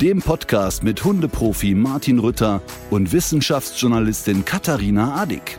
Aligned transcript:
dem 0.00 0.20
Podcast 0.20 0.82
mit 0.82 1.02
Hundeprofi 1.04 1.74
Martin 1.74 2.18
Rütter 2.18 2.60
und 2.90 3.12
Wissenschaftsjournalistin 3.12 4.44
Katharina 4.44 5.14
Adick. 5.22 5.56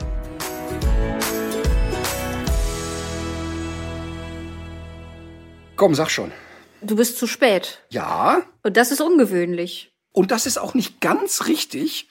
Komm, 5.75 5.93
sag 5.93 6.09
schon. 6.09 6.31
Du 6.81 6.95
bist 6.95 7.17
zu 7.17 7.27
spät. 7.27 7.83
Ja, 7.89 8.43
Und 8.63 8.77
das 8.77 8.91
ist 8.91 9.01
ungewöhnlich. 9.01 9.91
und 10.11 10.31
das 10.31 10.45
ist 10.47 10.57
auch 10.57 10.73
nicht 10.73 10.99
ganz 10.99 11.45
richtig, 11.47 12.09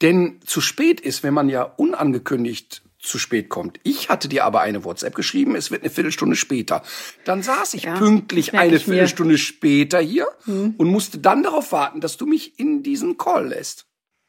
denn 0.00 0.40
zu 0.44 0.60
spät 0.62 1.00
ist, 1.00 1.22
wenn 1.22 1.34
man 1.34 1.48
ja 1.50 1.62
unangekündigt 1.62 2.82
zu 3.02 3.18
spät 3.18 3.48
kommt. 3.48 3.80
Ich 3.82 4.08
hatte 4.08 4.28
dir 4.28 4.44
aber 4.44 4.60
eine 4.60 4.84
WhatsApp 4.84 5.14
geschrieben, 5.14 5.56
es 5.56 5.70
wird 5.70 5.82
eine 5.82 5.90
Viertelstunde 5.90 6.36
später. 6.36 6.82
Dann 7.24 7.42
saß 7.42 7.74
ich 7.74 7.82
Ja, 7.84 7.96
pünktlich 7.98 8.54
eine 8.54 8.76
ich 8.76 8.86
mir. 8.86 8.94
Viertelstunde 8.94 9.38
später 9.38 9.98
hier 10.00 10.28
und 10.46 10.78
musste 10.86 11.18
dann 11.18 11.42
darauf 11.42 11.72
warten, 11.72 12.00
dass 12.00 12.16
du 12.16 12.26
mich 12.26 12.58
in 12.58 12.82
diesen 12.82 13.18
Call 13.18 13.48
lässt. 13.48 13.86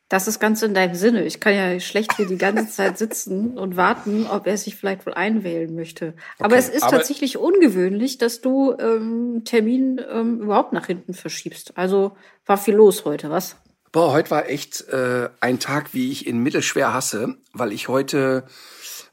Das 0.10 0.28
ist 0.28 0.40
ganz 0.40 0.62
in 0.62 0.74
deinem 0.76 0.94
Sinne. 0.96 1.24
Ich 1.26 1.40
kann 1.40 1.56
ja 1.56 1.80
schlecht 1.80 2.16
hier 2.18 2.28
die 2.28 2.38
ganze 2.38 2.70
Zeit 2.70 2.98
sitzen 3.00 3.58
und 3.58 3.78
warten, 3.78 4.28
ob 4.28 4.46
er 4.46 4.58
sich 4.58 4.76
vielleicht 4.76 5.06
wohl 5.08 5.14
einwählen 5.14 5.74
möchte. 5.74 6.14
Aber 6.38 6.48
Okay, 6.56 6.58
es 6.58 6.70
ist 6.70 6.84
aber- 6.84 6.98
tatsächlich 6.98 7.38
ungewöhnlich, 7.38 8.18
dass 8.20 8.42
du 8.42 8.76
ähm, 8.80 9.42
Termin 9.46 10.00
ähm, 10.12 10.42
überhaupt 10.42 10.74
nach 10.74 10.86
hinten 10.88 11.14
verschiebst. 11.14 11.78
Also 11.78 12.16
war 12.46 12.58
viel 12.58 12.76
los 12.76 13.06
heute, 13.06 13.30
was? 13.32 13.56
Boah, 13.94 14.12
heute 14.12 14.32
war 14.32 14.50
echt 14.50 14.90
äh, 14.90 15.30
ein 15.40 15.60
Tag, 15.60 15.94
wie 15.94 16.12
ich 16.12 16.26
ihn 16.26 16.40
mittelschwer 16.40 16.96
hasse, 16.96 17.38
weil 17.54 17.72
ich 17.72 17.90
heute, 17.90 18.44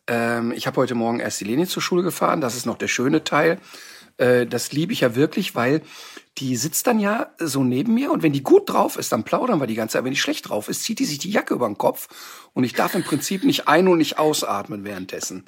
ähm, 0.06 0.52
ich 0.52 0.66
habe 0.66 0.78
heute 0.78 0.94
Morgen 0.94 1.20
erst 1.20 1.38
die 1.38 1.44
Leni 1.44 1.66
zur 1.66 1.82
Schule 1.82 2.02
gefahren. 2.02 2.40
Das 2.40 2.56
ist 2.56 2.64
noch 2.64 2.78
der 2.78 2.88
schöne 2.88 3.22
Teil. 3.22 3.60
Äh, 4.16 4.46
das 4.46 4.72
liebe 4.72 4.94
ich 4.94 5.00
ja 5.00 5.14
wirklich, 5.14 5.54
weil 5.54 5.82
die 6.38 6.56
sitzt 6.56 6.86
dann 6.86 6.98
ja 6.98 7.28
so 7.38 7.62
neben 7.62 7.92
mir 7.92 8.10
und 8.10 8.22
wenn 8.22 8.32
die 8.32 8.42
gut 8.42 8.70
drauf 8.70 8.96
ist, 8.96 9.12
dann 9.12 9.22
plaudern 9.22 9.60
wir 9.60 9.66
die 9.66 9.74
ganze 9.74 9.98
Zeit. 9.98 10.04
Wenn 10.04 10.14
die 10.14 10.18
schlecht 10.18 10.48
drauf 10.48 10.70
ist, 10.70 10.82
zieht 10.82 10.98
die 10.98 11.04
sich 11.04 11.18
die 11.18 11.30
Jacke 11.30 11.52
über 11.52 11.66
den 11.66 11.76
Kopf 11.76 12.08
und 12.54 12.64
ich 12.64 12.72
darf 12.72 12.94
im 12.94 13.04
Prinzip 13.04 13.44
nicht 13.44 13.68
ein- 13.68 13.86
und 13.86 13.98
nicht 13.98 14.18
ausatmen 14.18 14.84
währenddessen. 14.84 15.44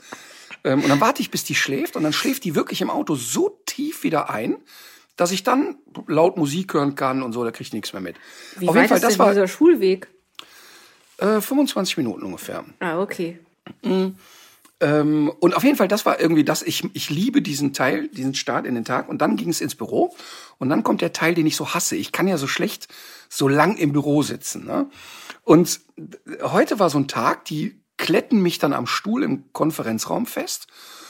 Ähm, 0.62 0.82
und 0.82 0.90
dann 0.90 1.00
warte 1.00 1.22
ich, 1.22 1.30
bis 1.30 1.42
die 1.42 1.54
schläft 1.54 1.96
und 1.96 2.02
dann 2.02 2.12
schläft 2.12 2.44
die 2.44 2.54
wirklich 2.54 2.82
im 2.82 2.90
Auto 2.90 3.14
so 3.14 3.62
tief 3.64 4.02
wieder 4.02 4.28
ein, 4.28 4.58
dass 5.16 5.30
ich 5.30 5.42
dann 5.42 5.76
laut 6.06 6.36
Musik 6.36 6.74
hören 6.74 6.94
kann 6.94 7.22
und 7.22 7.32
so, 7.32 7.44
da 7.44 7.50
krieg 7.50 7.66
ich 7.66 7.72
nichts 7.72 7.92
mehr 7.92 8.02
mit. 8.02 8.16
Wie 8.56 8.68
Auf 8.68 8.74
weit 8.74 8.82
jeden 8.82 8.88
Fall, 8.88 8.96
ist 8.96 9.04
das 9.04 9.12
denn 9.12 9.18
war 9.20 9.30
dieser 9.30 9.48
Schulweg? 9.48 10.08
äh, 11.22 11.40
25 11.40 11.96
Minuten 11.96 12.24
ungefähr. 12.24 12.64
Ah, 12.80 13.00
okay. 13.00 13.38
Ähm, 14.80 15.32
und 15.38 15.56
auf 15.56 15.62
jeden 15.62 15.76
Fall, 15.76 15.88
das 15.88 16.04
war 16.04 16.20
irgendwie 16.20 16.44
das. 16.44 16.62
Ich, 16.62 16.84
ich 16.92 17.10
liebe 17.10 17.40
diesen 17.40 17.72
Teil, 17.72 18.08
diesen 18.08 18.34
Start 18.34 18.66
in 18.66 18.74
den 18.74 18.84
Tag. 18.84 19.08
Und 19.08 19.22
dann 19.22 19.36
ging 19.36 19.48
es 19.48 19.60
ins 19.60 19.76
Büro. 19.76 20.14
Und 20.58 20.68
dann 20.68 20.82
kommt 20.82 21.00
der 21.00 21.12
Teil, 21.12 21.34
den 21.34 21.46
ich 21.46 21.56
so 21.56 21.72
hasse. 21.72 21.96
Ich 21.96 22.10
kann 22.12 22.26
ja 22.26 22.36
so 22.36 22.48
schlecht 22.48 22.88
so 23.28 23.48
lang 23.48 23.76
im 23.76 23.92
Büro 23.92 24.22
sitzen. 24.22 24.66
Ne? 24.66 24.90
Und 25.44 25.80
heute 26.42 26.80
war 26.80 26.90
so 26.90 26.98
ein 26.98 27.08
Tag, 27.08 27.44
die 27.44 27.80
kletten 27.96 28.42
mich 28.42 28.58
dann 28.58 28.72
am 28.72 28.86
Stuhl 28.86 29.22
im 29.22 29.52
Konferenzraum 29.52 30.26
fest. 30.26 30.66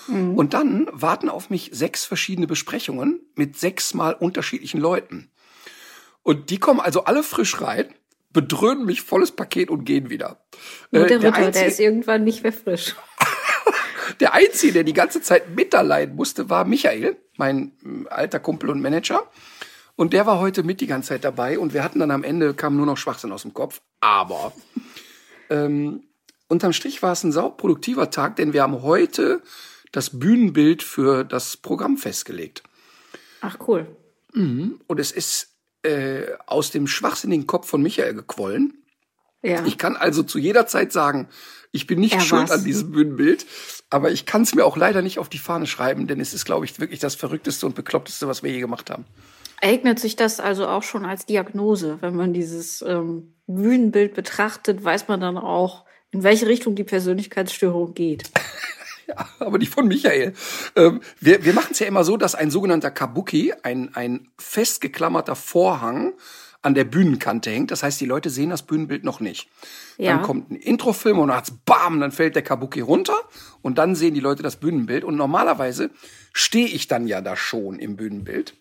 Und 0.08 0.52
dann 0.54 0.88
warten 0.92 1.28
auf 1.28 1.50
mich 1.50 1.70
sechs 1.72 2.04
verschiedene 2.04 2.46
Besprechungen 2.46 3.20
mit 3.34 3.58
sechsmal 3.58 4.14
unterschiedlichen 4.14 4.80
Leuten. 4.80 5.30
Und 6.22 6.50
die 6.50 6.58
kommen 6.58 6.80
also 6.80 7.04
alle 7.04 7.22
frisch 7.22 7.60
rein, 7.60 7.86
bedröhnen 8.32 8.84
mich 8.84 9.02
volles 9.02 9.32
Paket 9.32 9.70
und 9.70 9.84
gehen 9.84 10.10
wieder. 10.10 10.44
Nur 10.90 11.04
Äh, 11.04 11.08
der 11.08 11.18
Ritter, 11.18 11.30
der 11.32 11.46
Einzige- 11.46 11.66
ist 11.66 11.80
irgendwann 11.80 12.24
nicht 12.24 12.42
mehr 12.42 12.52
frisch. 12.52 12.94
der 14.20 14.34
Einzige, 14.34 14.72
der 14.72 14.84
die 14.84 14.92
ganze 14.92 15.20
Zeit 15.20 15.50
miterleiden 15.54 16.16
musste, 16.16 16.48
war 16.50 16.64
Michael, 16.64 17.16
mein 17.36 17.72
mm, 17.82 18.06
alter 18.08 18.40
Kumpel 18.40 18.70
und 18.70 18.80
Manager. 18.80 19.28
Und 19.94 20.12
der 20.14 20.26
war 20.26 20.38
heute 20.38 20.62
mit 20.62 20.80
die 20.80 20.86
ganze 20.86 21.10
Zeit 21.10 21.24
dabei 21.24 21.58
und 21.58 21.74
wir 21.74 21.84
hatten 21.84 21.98
dann 21.98 22.10
am 22.10 22.24
Ende, 22.24 22.54
kam 22.54 22.76
nur 22.76 22.86
noch 22.86 22.96
Schwachsinn 22.96 23.30
aus 23.30 23.42
dem 23.42 23.52
Kopf. 23.52 23.82
Aber 24.00 24.52
ähm, 25.50 26.04
unterm 26.48 26.72
Strich 26.72 27.02
war 27.02 27.12
es 27.12 27.24
ein 27.24 27.32
sauproduktiver 27.32 28.10
Tag, 28.10 28.36
denn 28.36 28.52
wir 28.52 28.62
haben 28.62 28.82
heute 28.82 29.42
das 29.92 30.18
Bühnenbild 30.18 30.82
für 30.82 31.24
das 31.24 31.56
Programm 31.56 31.96
festgelegt. 31.96 32.62
Ach, 33.40 33.58
cool. 33.68 33.86
Und 34.34 34.98
es 34.98 35.12
ist 35.12 35.48
äh, 35.82 36.22
aus 36.46 36.70
dem 36.70 36.86
schwachsinnigen 36.86 37.46
Kopf 37.46 37.68
von 37.68 37.82
Michael 37.82 38.14
gequollen. 38.14 38.82
Ja. 39.42 39.64
Ich 39.66 39.76
kann 39.76 39.96
also 39.96 40.22
zu 40.22 40.38
jeder 40.38 40.66
Zeit 40.66 40.92
sagen, 40.92 41.28
ich 41.72 41.86
bin 41.86 42.00
nicht 42.00 42.14
Er 42.14 42.20
schuld 42.20 42.42
war's. 42.48 42.50
an 42.52 42.64
diesem 42.64 42.92
Bühnenbild, 42.92 43.44
aber 43.90 44.10
ich 44.10 44.24
kann 44.24 44.42
es 44.42 44.54
mir 44.54 44.64
auch 44.64 44.76
leider 44.76 45.02
nicht 45.02 45.18
auf 45.18 45.28
die 45.28 45.38
Fahne 45.38 45.66
schreiben, 45.66 46.06
denn 46.06 46.20
es 46.20 46.32
ist, 46.32 46.44
glaube 46.44 46.64
ich, 46.64 46.78
wirklich 46.78 47.00
das 47.00 47.14
Verrückteste 47.14 47.66
und 47.66 47.74
Bekloppteste, 47.74 48.28
was 48.28 48.42
wir 48.42 48.50
je 48.50 48.60
gemacht 48.60 48.90
haben. 48.90 49.04
Eignet 49.60 49.98
sich 49.98 50.16
das 50.16 50.40
also 50.40 50.66
auch 50.66 50.82
schon 50.82 51.04
als 51.04 51.26
Diagnose? 51.26 51.98
Wenn 52.00 52.14
man 52.14 52.32
dieses 52.32 52.82
ähm, 52.82 53.34
Bühnenbild 53.46 54.14
betrachtet, 54.14 54.82
weiß 54.82 55.08
man 55.08 55.20
dann 55.20 55.36
auch, 55.38 55.84
in 56.10 56.22
welche 56.22 56.46
Richtung 56.46 56.74
die 56.74 56.84
Persönlichkeitsstörung 56.84 57.94
geht. 57.94 58.30
Ja, 59.16 59.28
aber 59.46 59.58
nicht 59.58 59.72
von 59.72 59.88
Michael. 59.88 60.34
Ähm, 60.76 61.00
wir 61.20 61.44
wir 61.44 61.52
machen 61.52 61.70
es 61.72 61.78
ja 61.78 61.86
immer 61.86 62.04
so, 62.04 62.16
dass 62.16 62.34
ein 62.34 62.50
sogenannter 62.50 62.90
Kabuki, 62.90 63.52
ein, 63.62 63.94
ein 63.94 64.28
festgeklammerter 64.38 65.36
Vorhang, 65.36 66.14
an 66.62 66.74
der 66.74 66.84
Bühnenkante 66.84 67.50
hängt. 67.50 67.72
Das 67.72 67.82
heißt, 67.82 68.00
die 68.00 68.06
Leute 68.06 68.30
sehen 68.30 68.50
das 68.50 68.62
Bühnenbild 68.62 69.02
noch 69.04 69.18
nicht. 69.20 69.48
Ja. 69.98 70.12
Dann 70.12 70.22
kommt 70.22 70.50
ein 70.50 70.56
Introfilm 70.56 71.18
und 71.18 71.28
dann 71.28 71.36
hat's 71.36 71.52
bam, 71.64 72.00
dann 72.00 72.12
fällt 72.12 72.36
der 72.36 72.42
Kabuki 72.42 72.80
runter 72.80 73.16
und 73.62 73.78
dann 73.78 73.96
sehen 73.96 74.14
die 74.14 74.20
Leute 74.20 74.44
das 74.44 74.56
Bühnenbild. 74.56 75.02
Und 75.02 75.16
normalerweise 75.16 75.90
stehe 76.32 76.68
ich 76.68 76.86
dann 76.86 77.08
ja 77.08 77.20
da 77.20 77.36
schon 77.36 77.80
im 77.80 77.96
Bühnenbild. 77.96 78.54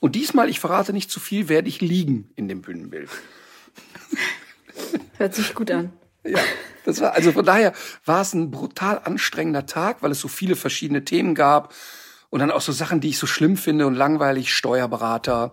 Und 0.00 0.16
diesmal, 0.16 0.48
ich 0.48 0.60
verrate 0.60 0.92
nicht 0.92 1.10
zu 1.10 1.20
viel, 1.20 1.48
werde 1.48 1.68
ich 1.68 1.80
liegen 1.80 2.30
in 2.34 2.48
dem 2.48 2.62
Bühnenbild. 2.62 3.10
Hört 5.18 5.34
sich 5.34 5.54
gut 5.54 5.70
an. 5.70 5.92
Ja, 6.24 6.40
das 6.84 7.00
war, 7.00 7.12
also 7.12 7.32
von 7.32 7.44
daher 7.44 7.72
war 8.04 8.22
es 8.22 8.32
ein 8.34 8.50
brutal 8.50 9.00
anstrengender 9.04 9.66
Tag, 9.66 10.02
weil 10.02 10.10
es 10.10 10.20
so 10.20 10.28
viele 10.28 10.56
verschiedene 10.56 11.04
Themen 11.04 11.34
gab 11.34 11.74
und 12.30 12.40
dann 12.40 12.50
auch 12.50 12.60
so 12.60 12.72
Sachen, 12.72 13.00
die 13.00 13.10
ich 13.10 13.18
so 13.18 13.26
schlimm 13.26 13.56
finde 13.56 13.86
und 13.86 13.94
langweilig, 13.94 14.54
Steuerberater, 14.54 15.52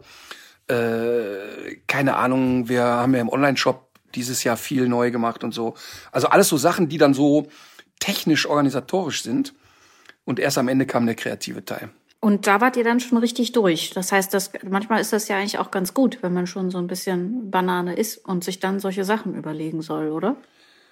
äh, 0.68 1.76
keine 1.88 2.16
Ahnung, 2.16 2.70
wir 2.70 2.84
haben 2.84 3.14
ja 3.14 3.22
im 3.22 3.30
Online-Shop 3.30 3.90
dieses 4.16 4.44
Jahr 4.44 4.58
viel 4.58 4.88
neu 4.88 5.12
gemacht 5.12 5.44
und 5.44 5.54
so. 5.54 5.76
Also 6.12 6.28
alles 6.28 6.48
so 6.48 6.58
Sachen, 6.58 6.90
die 6.90 6.98
dann 6.98 7.14
so 7.14 7.48
technisch 8.00 8.48
organisatorisch 8.48 9.24
sind. 9.24 9.54
Und 10.26 10.40
erst 10.40 10.58
am 10.58 10.68
Ende 10.68 10.86
kam 10.86 11.06
der 11.06 11.16
kreative 11.16 11.66
Teil. 11.66 11.90
Und 12.22 12.48
da 12.48 12.60
wart 12.60 12.76
ihr 12.76 12.84
dann 12.84 13.00
schon 13.00 13.18
richtig 13.18 13.54
durch. 13.54 13.92
Das 13.92 14.12
heißt, 14.12 14.34
das, 14.34 14.52
manchmal 14.68 15.00
ist 15.00 15.14
das 15.14 15.28
ja 15.28 15.38
eigentlich 15.38 15.58
auch 15.58 15.72
ganz 15.72 15.94
gut, 15.94 16.20
wenn 16.22 16.34
man 16.34 16.48
schon 16.48 16.70
so 16.70 16.78
ein 16.78 16.88
bisschen 16.88 17.50
Banane 17.50 17.96
ist 17.96 18.18
und 18.18 18.44
sich 18.44 18.60
dann 18.60 18.80
solche 18.80 19.06
Sachen 19.06 19.36
überlegen 19.36 19.82
soll, 19.82 20.10
oder? 20.10 20.36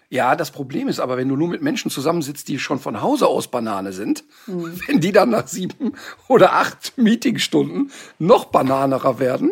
Ja, 0.10 0.38
das 0.38 0.52
Problem 0.52 0.88
ist 0.88 1.00
aber, 1.00 1.18
wenn 1.18 1.28
du 1.28 1.36
nur 1.36 1.50
mit 1.50 1.62
Menschen 1.62 1.92
zusammensitzt, 1.92 2.48
die 2.48 2.60
schon 2.60 2.80
von 2.80 3.02
Hause 3.02 3.28
aus 3.28 3.50
Banane 3.50 3.92
sind, 3.92 4.24
wenn 4.46 5.02
die 5.02 5.12
dann 5.12 5.30
nach 5.30 5.48
sieben 5.48 5.94
oder 6.28 6.54
acht 6.54 6.98
Meetingstunden 6.98 7.92
noch 8.18 8.46
bananerer 8.46 9.20
werden, 9.20 9.52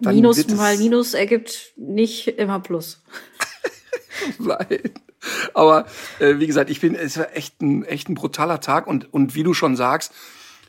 dann 0.00 0.16
Minus 0.16 0.36
wird 0.38 0.50
es 0.50 0.56
mal 0.56 0.76
Minus 0.76 1.14
ergibt 1.14 1.72
nicht 1.76 2.26
immer 2.26 2.58
Plus. 2.58 3.02
sein. 4.38 4.90
Aber 5.54 5.86
äh, 6.18 6.38
wie 6.38 6.48
gesagt, 6.48 6.68
ich 6.68 6.80
bin, 6.80 6.96
es 6.96 7.16
war 7.16 7.36
echt 7.36 7.60
ein, 7.62 7.84
echt 7.84 8.08
ein 8.08 8.16
brutaler 8.16 8.60
Tag 8.60 8.88
und, 8.88 9.12
und 9.14 9.36
wie 9.36 9.44
du 9.44 9.54
schon 9.54 9.76
sagst, 9.76 10.12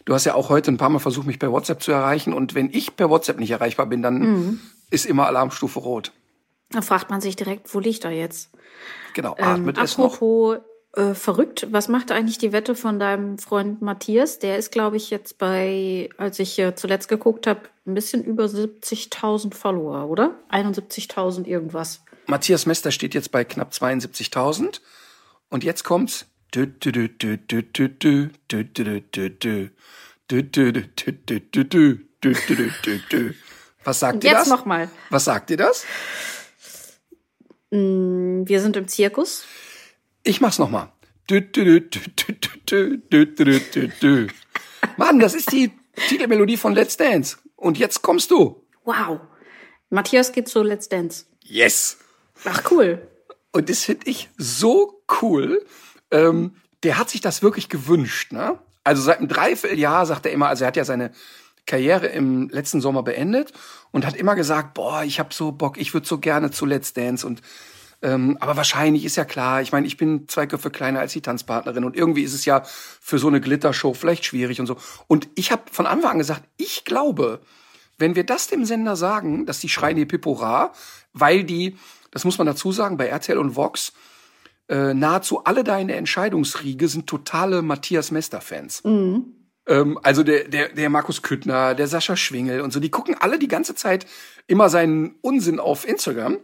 du 0.05 0.13
hast 0.13 0.25
ja 0.25 0.35
auch 0.35 0.49
heute 0.49 0.71
ein 0.71 0.77
paar 0.77 0.89
Mal 0.89 0.99
versucht, 0.99 1.25
mich 1.25 1.39
per 1.39 1.51
WhatsApp 1.51 1.81
zu 1.81 1.91
erreichen 1.91 2.33
und 2.33 2.53
wenn 2.53 2.69
ich 2.71 2.95
per 2.95 3.09
WhatsApp 3.09 3.39
nicht 3.39 3.49
erreichbar 3.49 3.87
bin, 3.87 4.03
dann 4.03 4.59
ist 4.91 5.07
immer 5.07 5.25
Alarmstufe 5.25 5.79
rot. 5.79 6.11
Da 6.73 6.81
fragt 6.81 7.09
man 7.09 7.21
sich 7.21 7.35
direkt, 7.35 7.73
wo 7.73 7.79
liegt 7.79 8.03
er 8.03 8.11
jetzt? 8.11 8.49
Genau, 9.13 9.35
atmet 9.39 9.77
ähm, 9.77 9.83
es 9.83 9.93
apropos, 9.93 10.57
noch. 10.57 10.63
Äh, 10.95 11.15
verrückt. 11.15 11.67
Was 11.71 11.87
macht 11.87 12.11
eigentlich 12.11 12.37
die 12.37 12.51
Wette 12.51 12.75
von 12.75 12.99
deinem 12.99 13.39
Freund 13.39 13.81
Matthias? 13.81 14.37
Der 14.39 14.57
ist, 14.57 14.71
glaube 14.71 14.97
ich, 14.97 15.09
jetzt 15.09 15.39
bei, 15.39 16.09
als 16.17 16.37
ich 16.37 16.59
äh, 16.59 16.75
zuletzt 16.75 17.07
geguckt 17.07 17.47
habe, 17.47 17.61
ein 17.87 17.95
bisschen 17.95 18.23
über 18.23 18.45
70.000 18.45 19.55
Follower, 19.55 20.07
oder? 20.07 20.35
71.000 20.51 21.45
irgendwas. 21.45 22.03
Matthias 22.27 22.65
Mester 22.65 22.91
steht 22.91 23.15
jetzt 23.15 23.31
bei 23.31 23.43
knapp 23.43 23.71
72.000. 23.71 24.81
Und 25.49 25.63
jetzt 25.63 25.83
kommt's. 25.83 26.27
Was 33.83 33.99
sagt 33.99 34.23
ihr 34.23 34.31
das? 34.31 34.39
Jetzt 34.39 34.49
nochmal. 34.49 34.89
Was 35.09 35.25
sagt 35.25 35.49
ihr 35.49 35.57
das? 35.57 35.85
Wir 37.75 38.61
sind 38.61 38.77
im 38.77 38.87
Zirkus. 38.87 39.45
Ich 40.21 40.41
mach's 40.41 40.59
nochmal. 40.59 40.91
Mann, 44.97 45.19
das 45.19 45.33
ist 45.33 45.51
die 45.51 45.71
Titelmelodie 46.07 46.57
von 46.57 46.75
Let's 46.75 46.97
Dance. 46.97 47.37
Und 47.55 47.79
jetzt 47.79 48.03
kommst 48.03 48.29
du. 48.29 48.63
Wow. 48.83 49.21
Matthias 49.89 50.31
geht 50.33 50.49
zu 50.49 50.61
Let's 50.61 50.87
Dance. 50.87 51.25
Yes. 51.41 51.97
Ach, 52.45 52.61
cool. 52.69 53.07
Und 53.51 53.69
das 53.69 53.85
finde 53.85 54.07
ich 54.07 54.29
so 54.37 55.03
cool. 55.21 55.65
Ähm, 56.11 56.57
der 56.83 56.99
hat 56.99 57.09
sich 57.09 57.21
das 57.21 57.41
wirklich 57.41 57.69
gewünscht. 57.69 58.33
Ne? 58.33 58.59
Also 58.83 59.01
seit 59.01 59.17
einem 59.17 59.29
Dreivierteljahr 59.29 60.05
sagt 60.05 60.27
er 60.27 60.31
immer, 60.31 60.47
also 60.47 60.63
er 60.63 60.67
hat 60.67 60.77
ja 60.77 60.85
seine 60.85 61.11
Karriere 61.65 62.07
im 62.07 62.49
letzten 62.49 62.81
Sommer 62.81 63.03
beendet 63.03 63.53
und 63.91 64.05
hat 64.05 64.15
immer 64.15 64.35
gesagt, 64.35 64.73
boah, 64.73 65.03
ich 65.03 65.19
habe 65.19 65.33
so 65.33 65.51
Bock, 65.51 65.77
ich 65.77 65.93
würde 65.93 66.07
so 66.07 66.19
gerne 66.19 66.51
zu 66.51 66.65
Let's 66.65 66.93
Dance 66.93 67.25
und 67.25 67.41
ähm, 68.03 68.37
aber 68.41 68.57
wahrscheinlich 68.57 69.05
ist 69.05 69.15
ja 69.15 69.23
klar, 69.23 69.61
ich 69.61 69.71
meine, 69.71 69.87
ich 69.87 69.95
bin 69.95 70.27
zwei 70.27 70.45
Köpfe 70.45 70.69
kleiner 70.69 70.99
als 70.99 71.13
die 71.13 71.21
Tanzpartnerin 71.21 71.85
und 71.85 71.95
irgendwie 71.95 72.23
ist 72.23 72.33
es 72.33 72.43
ja 72.43 72.63
für 72.65 73.17
so 73.17 73.29
eine 73.29 73.39
Glittershow 73.39 73.93
vielleicht 73.93 74.25
schwierig 74.25 74.59
und 74.59 74.67
so. 74.67 74.75
Und 75.07 75.29
ich 75.35 75.53
habe 75.53 75.63
von 75.71 75.85
Anfang 75.85 76.11
an 76.11 76.17
gesagt, 76.17 76.43
ich 76.57 76.83
glaube, 76.83 77.39
wenn 77.97 78.15
wir 78.17 78.25
das 78.25 78.47
dem 78.47 78.65
Sender 78.65 78.97
sagen, 78.97 79.45
dass 79.45 79.61
die 79.61 79.69
schreien 79.69 79.95
die 79.95 80.05
Pipora, 80.05 80.73
weil 81.13 81.45
die, 81.45 81.77
das 82.11 82.25
muss 82.25 82.37
man 82.37 82.45
dazu 82.45 82.73
sagen, 82.73 82.97
bei 82.97 83.07
RTL 83.07 83.37
und 83.37 83.55
Vox, 83.55 83.93
äh, 84.67 84.93
nahezu 84.93 85.45
alle 85.45 85.63
deine 85.63 85.95
Entscheidungsriege 85.95 86.89
sind 86.89 87.07
totale 87.07 87.61
Matthias 87.61 88.11
Mester-Fans. 88.11 88.83
Mhm. 88.83 89.42
Ähm, 89.67 89.99
also 90.03 90.23
der, 90.23 90.47
der, 90.47 90.69
der 90.69 90.89
Markus 90.89 91.21
Küttner, 91.21 91.75
der 91.75 91.87
Sascha 91.87 92.15
Schwingel 92.15 92.61
und 92.61 92.73
so, 92.73 92.79
die 92.79 92.91
gucken 92.91 93.15
alle 93.19 93.39
die 93.39 93.47
ganze 93.47 93.75
Zeit 93.75 94.05
immer 94.47 94.69
seinen 94.69 95.15
Unsinn 95.21 95.59
auf 95.59 95.87
Instagram. 95.87 96.39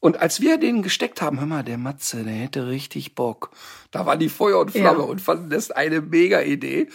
Und 0.00 0.20
als 0.20 0.42
wir 0.42 0.58
den 0.58 0.82
gesteckt 0.82 1.22
haben, 1.22 1.40
hör 1.40 1.46
mal, 1.46 1.62
der 1.62 1.78
Matze, 1.78 2.24
der 2.24 2.34
hätte 2.34 2.66
richtig 2.66 3.14
Bock. 3.14 3.52
Da 3.90 4.04
war 4.04 4.18
die 4.18 4.28
Feuer 4.28 4.58
und 4.58 4.70
Flamme 4.70 4.98
ja. 4.98 5.04
und 5.06 5.22
fanden 5.22 5.48
das 5.48 5.70
eine 5.70 6.02
mega 6.02 6.42
Idee, 6.42 6.88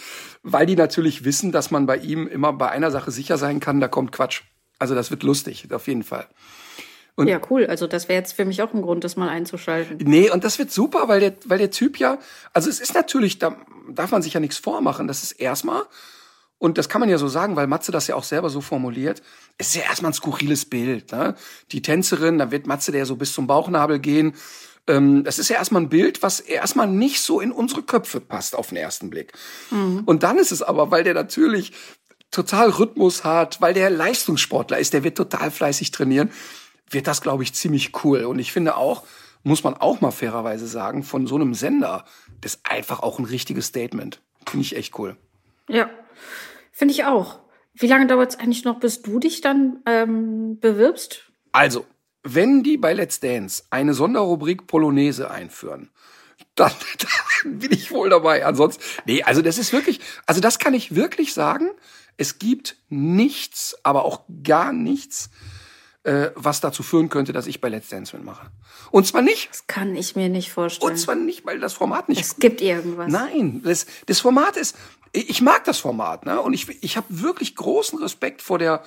weil 0.44 0.64
die 0.64 0.76
natürlich 0.76 1.24
wissen, 1.24 1.50
dass 1.50 1.72
man 1.72 1.86
bei 1.86 1.96
ihm 1.96 2.28
immer 2.28 2.52
bei 2.52 2.70
einer 2.70 2.92
Sache 2.92 3.10
sicher 3.10 3.36
sein 3.36 3.58
kann, 3.58 3.80
da 3.80 3.88
kommt 3.88 4.12
Quatsch. 4.12 4.42
Also 4.78 4.94
das 4.94 5.10
wird 5.10 5.24
lustig, 5.24 5.66
auf 5.72 5.88
jeden 5.88 6.04
Fall. 6.04 6.28
Und 7.16 7.28
ja, 7.28 7.40
cool. 7.50 7.66
Also 7.66 7.86
das 7.86 8.08
wäre 8.08 8.18
jetzt 8.18 8.32
für 8.32 8.44
mich 8.44 8.62
auch 8.62 8.72
ein 8.72 8.82
Grund, 8.82 9.04
das 9.04 9.16
mal 9.16 9.28
einzuschalten. 9.28 9.98
Nee, 10.02 10.30
und 10.30 10.44
das 10.44 10.58
wird 10.58 10.70
super, 10.70 11.08
weil 11.08 11.20
der, 11.20 11.34
weil 11.44 11.58
der 11.58 11.70
Typ 11.70 11.98
ja, 11.98 12.18
also 12.52 12.70
es 12.70 12.80
ist 12.80 12.94
natürlich, 12.94 13.38
da 13.38 13.56
darf 13.88 14.10
man 14.10 14.22
sich 14.22 14.34
ja 14.34 14.40
nichts 14.40 14.58
vormachen. 14.58 15.06
Das 15.08 15.22
ist 15.22 15.32
erstmal 15.32 15.82
und 16.60 16.76
das 16.76 16.90
kann 16.90 17.00
man 17.00 17.08
ja 17.08 17.16
so 17.16 17.26
sagen, 17.26 17.56
weil 17.56 17.66
Matze 17.66 17.90
das 17.90 18.06
ja 18.06 18.16
auch 18.16 18.22
selber 18.22 18.50
so 18.50 18.60
formuliert. 18.60 19.22
Es 19.56 19.68
ist 19.68 19.76
ja 19.76 19.82
erstmal 19.82 20.10
ein 20.10 20.14
skurriles 20.14 20.66
Bild. 20.66 21.10
Ne? 21.10 21.34
Die 21.72 21.80
Tänzerin, 21.80 22.38
da 22.38 22.50
wird 22.50 22.66
Matze 22.66 22.92
der 22.92 23.06
so 23.06 23.16
bis 23.16 23.32
zum 23.32 23.46
Bauchnabel 23.46 23.98
gehen. 23.98 24.34
Ähm, 24.86 25.24
das 25.24 25.38
ist 25.38 25.48
ja 25.48 25.56
erstmal 25.56 25.80
ein 25.80 25.88
Bild, 25.88 26.22
was 26.22 26.38
erstmal 26.38 26.86
nicht 26.86 27.22
so 27.22 27.40
in 27.40 27.50
unsere 27.50 27.82
Köpfe 27.82 28.20
passt 28.20 28.54
auf 28.54 28.68
den 28.68 28.76
ersten 28.76 29.08
Blick. 29.08 29.32
Mhm. 29.70 30.02
Und 30.04 30.22
dann 30.22 30.36
ist 30.36 30.52
es 30.52 30.60
aber, 30.60 30.90
weil 30.90 31.02
der 31.02 31.14
natürlich 31.14 31.72
total 32.30 32.68
Rhythmus 32.68 33.24
hat, 33.24 33.62
weil 33.62 33.72
der 33.72 33.88
Leistungssportler 33.88 34.78
ist, 34.78 34.92
der 34.92 35.02
wird 35.02 35.16
total 35.16 35.50
fleißig 35.50 35.92
trainieren, 35.92 36.30
wird 36.90 37.06
das, 37.06 37.22
glaube 37.22 37.42
ich, 37.42 37.54
ziemlich 37.54 38.04
cool. 38.04 38.24
Und 38.24 38.38
ich 38.38 38.52
finde 38.52 38.76
auch, 38.76 39.04
muss 39.42 39.64
man 39.64 39.74
auch 39.74 40.00
mal 40.00 40.10
fairerweise 40.10 40.66
sagen, 40.66 41.02
von 41.02 41.26
so 41.26 41.36
einem 41.36 41.54
Sender, 41.54 42.04
das 42.40 42.54
ist 42.54 42.60
einfach 42.64 43.00
auch 43.00 43.18
ein 43.18 43.24
richtiges 43.24 43.66
Statement. 43.66 44.20
Finde 44.46 44.64
ich 44.64 44.76
echt 44.76 44.98
cool. 44.98 45.16
Ja, 45.68 45.88
Finde 46.80 46.94
ich 46.94 47.04
auch. 47.04 47.40
Wie 47.74 47.88
lange 47.88 48.06
dauert 48.06 48.30
es 48.30 48.38
eigentlich 48.38 48.64
noch, 48.64 48.80
bis 48.80 49.02
du 49.02 49.18
dich 49.18 49.42
dann 49.42 49.80
ähm, 49.84 50.58
bewirbst? 50.60 51.30
Also, 51.52 51.84
wenn 52.22 52.62
die 52.62 52.78
bei 52.78 52.94
Let's 52.94 53.20
Dance 53.20 53.64
eine 53.68 53.92
Sonderrubrik 53.92 54.66
Polonaise 54.66 55.30
einführen, 55.30 55.90
dann, 56.54 56.72
dann 57.44 57.58
bin 57.58 57.72
ich 57.72 57.90
wohl 57.90 58.08
dabei. 58.08 58.46
Ansonsten, 58.46 58.82
nee, 59.04 59.22
also 59.22 59.42
das 59.42 59.58
ist 59.58 59.74
wirklich, 59.74 60.00
also 60.24 60.40
das 60.40 60.58
kann 60.58 60.72
ich 60.72 60.94
wirklich 60.94 61.34
sagen. 61.34 61.68
Es 62.16 62.38
gibt 62.38 62.76
nichts, 62.88 63.76
aber 63.82 64.06
auch 64.06 64.22
gar 64.42 64.72
nichts, 64.72 65.28
äh, 66.02 66.30
was 66.34 66.60
dazu 66.60 66.82
führen 66.82 67.08
könnte, 67.08 67.32
dass 67.32 67.46
ich 67.46 67.60
bei 67.60 67.68
Let's 67.68 67.88
Dance 67.88 68.16
mitmache. 68.16 68.50
Und 68.90 69.06
zwar 69.06 69.22
nicht. 69.22 69.50
Das 69.50 69.66
kann 69.66 69.94
ich 69.94 70.16
mir 70.16 70.28
nicht 70.28 70.50
vorstellen. 70.50 70.92
Und 70.92 70.96
zwar 70.96 71.14
nicht, 71.14 71.44
weil 71.44 71.60
das 71.60 71.74
Format 71.74 72.08
nicht. 72.08 72.20
Es 72.20 72.36
gibt 72.36 72.60
irgendwas. 72.60 73.12
Nein, 73.12 73.60
das, 73.62 73.86
das 74.06 74.20
Format 74.20 74.56
ist, 74.56 74.76
ich 75.12 75.42
mag 75.42 75.64
das 75.64 75.78
Format, 75.78 76.24
ne? 76.24 76.40
Und 76.40 76.54
ich, 76.54 76.82
ich 76.82 76.96
habe 76.96 77.06
wirklich 77.08 77.56
großen 77.56 77.98
Respekt 77.98 78.42
vor 78.42 78.58
der 78.58 78.82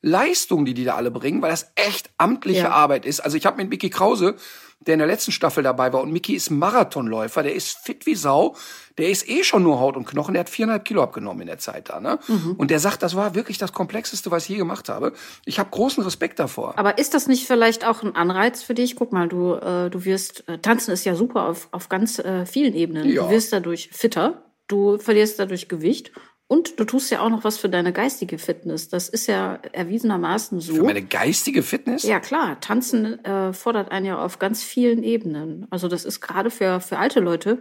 Leistung, 0.00 0.64
die 0.64 0.74
die 0.74 0.84
da 0.84 0.94
alle 0.94 1.10
bringen, 1.10 1.42
weil 1.42 1.50
das 1.50 1.72
echt 1.74 2.10
amtliche 2.18 2.60
ja. 2.60 2.70
Arbeit 2.70 3.04
ist. 3.04 3.20
Also 3.20 3.36
ich 3.36 3.46
habe 3.46 3.56
mit 3.56 3.68
Mickey 3.68 3.90
Krause, 3.90 4.36
der 4.80 4.94
in 4.94 4.98
der 4.98 5.08
letzten 5.08 5.32
Staffel 5.32 5.62
dabei 5.62 5.92
war, 5.92 6.02
und 6.02 6.12
Mickey 6.12 6.34
ist 6.34 6.50
Marathonläufer, 6.50 7.42
der 7.42 7.54
ist 7.54 7.78
fit 7.78 8.06
wie 8.06 8.14
Sau, 8.14 8.54
der 8.96 9.10
ist 9.10 9.28
eh 9.28 9.44
schon 9.44 9.62
nur 9.62 9.80
Haut 9.80 9.96
und 9.96 10.06
Knochen, 10.06 10.34
der 10.34 10.40
hat 10.40 10.48
viereinhalb 10.48 10.84
Kilo 10.84 11.02
abgenommen 11.02 11.42
in 11.42 11.46
der 11.46 11.58
Zeit 11.58 11.88
da, 11.90 12.00
ne? 12.00 12.18
Mhm. 12.26 12.54
Und 12.56 12.70
der 12.70 12.80
sagt, 12.80 13.02
das 13.02 13.14
war 13.14 13.34
wirklich 13.34 13.58
das 13.58 13.72
Komplexeste, 13.72 14.30
was 14.30 14.44
ich 14.44 14.50
je 14.50 14.56
gemacht 14.56 14.88
habe. 14.88 15.12
Ich 15.44 15.58
habe 15.58 15.70
großen 15.70 16.02
Respekt 16.02 16.38
davor. 16.38 16.78
Aber 16.78 16.98
ist 16.98 17.14
das 17.14 17.26
nicht 17.26 17.46
vielleicht 17.46 17.86
auch 17.86 18.02
ein 18.02 18.16
Anreiz 18.16 18.62
für 18.62 18.74
dich? 18.74 18.96
Guck 18.96 19.12
mal, 19.12 19.28
du, 19.28 19.54
äh, 19.54 19.90
du 19.90 20.04
wirst, 20.04 20.48
äh, 20.48 20.58
tanzen 20.58 20.92
ist 20.92 21.04
ja 21.04 21.14
super 21.14 21.48
auf, 21.48 21.68
auf 21.70 21.88
ganz 21.88 22.18
äh, 22.18 22.46
vielen 22.46 22.74
Ebenen. 22.74 23.08
Ja. 23.08 23.24
Du 23.24 23.30
wirst 23.30 23.52
dadurch 23.52 23.90
fitter, 23.92 24.42
du 24.68 24.98
verlierst 24.98 25.38
dadurch 25.38 25.68
Gewicht 25.68 26.12
und 26.48 26.80
du 26.80 26.84
tust 26.84 27.10
ja 27.10 27.20
auch 27.20 27.28
noch 27.28 27.44
was 27.44 27.58
für 27.58 27.68
deine 27.68 27.92
geistige 27.92 28.38
Fitness. 28.38 28.88
Das 28.88 29.10
ist 29.10 29.26
ja 29.26 29.58
erwiesenermaßen 29.72 30.60
so. 30.60 30.76
Für 30.76 30.82
meine 30.82 31.02
geistige 31.02 31.62
Fitness? 31.62 32.04
Ja, 32.04 32.20
klar. 32.20 32.58
Tanzen 32.60 33.22
äh, 33.22 33.52
fordert 33.52 33.92
einen 33.92 34.06
ja 34.06 34.18
auf 34.18 34.38
ganz 34.38 34.62
vielen 34.62 35.02
Ebenen. 35.02 35.66
Also 35.68 35.88
das 35.88 36.06
ist 36.06 36.22
gerade 36.22 36.50
für, 36.50 36.80
für 36.80 36.96
alte 36.96 37.20
Leute, 37.20 37.60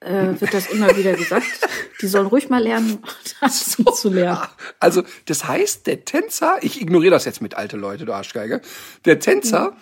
äh, 0.00 0.38
wird 0.38 0.52
das 0.52 0.66
immer 0.66 0.94
wieder 0.98 1.14
gesagt. 1.14 1.46
Die 2.02 2.06
sollen 2.06 2.26
ruhig 2.26 2.50
mal 2.50 2.62
lernen, 2.62 2.98
tanzen 3.40 3.84
so, 3.84 3.90
zu 3.90 4.10
lernen. 4.10 4.46
Also 4.80 5.02
das 5.24 5.48
heißt, 5.48 5.86
der 5.86 6.04
Tänzer, 6.04 6.58
ich 6.60 6.78
ignoriere 6.82 7.12
das 7.12 7.24
jetzt 7.24 7.40
mit 7.40 7.54
alte 7.54 7.78
Leute, 7.78 8.04
du 8.04 8.12
Arschgeige, 8.12 8.60
der 9.06 9.18
Tänzer, 9.18 9.74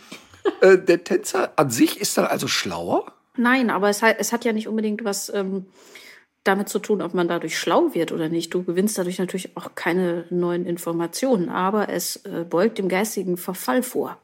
mhm. 0.63 0.69
äh, 0.69 0.79
der 0.79 1.03
Tänzer 1.03 1.53
an 1.57 1.71
sich 1.71 2.01
ist 2.01 2.17
dann 2.17 2.27
also 2.27 2.47
schlauer? 2.47 3.13
Nein, 3.37 3.71
aber 3.71 3.89
es 3.89 4.01
hat, 4.01 4.15
es 4.21 4.33
hat 4.33 4.45
ja 4.45 4.53
nicht 4.53 4.69
unbedingt 4.69 5.05
was... 5.05 5.29
Ähm, 5.35 5.67
damit 6.45 6.69
zu 6.69 6.79
tun, 6.79 7.03
ob 7.03 7.15
man 7.15 7.27
dadurch 7.27 7.59
schlau 7.59 7.95
wird 7.95 8.13
oder 8.13 8.29
nicht. 8.29 8.53
Du 8.53 8.63
gewinnst 8.63 8.97
dadurch 8.99 9.19
natürlich 9.19 9.57
auch 9.57 9.75
keine 9.75 10.27
neuen 10.31 10.67
Informationen, 10.67 11.49
aber 11.49 11.89
es 11.89 12.17
äh, 12.25 12.45
beugt 12.49 12.79
dem 12.79 12.89
geistigen 12.89 13.37
Verfall 13.37 13.83
vor. 13.83 14.19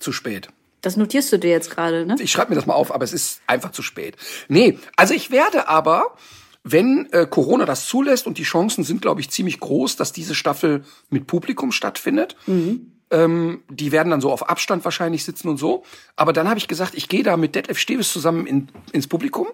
Zu 0.00 0.12
spät. 0.12 0.48
Das 0.82 0.96
notierst 0.96 1.32
du 1.32 1.38
dir 1.38 1.50
jetzt 1.50 1.70
gerade, 1.70 2.04
ne? 2.04 2.16
Ich 2.18 2.30
schreibe 2.30 2.50
mir 2.50 2.56
das 2.56 2.66
mal 2.66 2.74
auf, 2.74 2.92
aber 2.92 3.04
es 3.04 3.14
ist 3.14 3.40
einfach 3.46 3.70
zu 3.70 3.82
spät. 3.82 4.16
Nee, 4.48 4.78
also 4.96 5.14
ich 5.14 5.30
werde 5.30 5.68
aber, 5.68 6.14
wenn 6.62 7.08
äh, 7.12 7.26
Corona 7.26 7.64
das 7.64 7.86
zulässt 7.86 8.26
und 8.26 8.36
die 8.36 8.42
Chancen 8.42 8.84
sind, 8.84 9.00
glaube 9.00 9.20
ich, 9.20 9.30
ziemlich 9.30 9.60
groß, 9.60 9.96
dass 9.96 10.12
diese 10.12 10.34
Staffel 10.34 10.84
mit 11.08 11.26
Publikum 11.26 11.72
stattfindet. 11.72 12.36
Mhm. 12.46 12.92
Ähm, 13.10 13.62
die 13.70 13.92
werden 13.92 14.10
dann 14.10 14.20
so 14.20 14.32
auf 14.32 14.48
Abstand 14.48 14.84
wahrscheinlich 14.84 15.24
sitzen 15.24 15.48
und 15.48 15.58
so. 15.58 15.84
Aber 16.16 16.32
dann 16.32 16.48
habe 16.48 16.58
ich 16.58 16.68
gesagt, 16.68 16.94
ich 16.94 17.08
gehe 17.08 17.22
da 17.22 17.36
mit 17.36 17.54
Detlef 17.54 17.78
Steves 17.78 18.12
zusammen 18.12 18.46
in, 18.46 18.68
ins 18.92 19.06
Publikum 19.06 19.46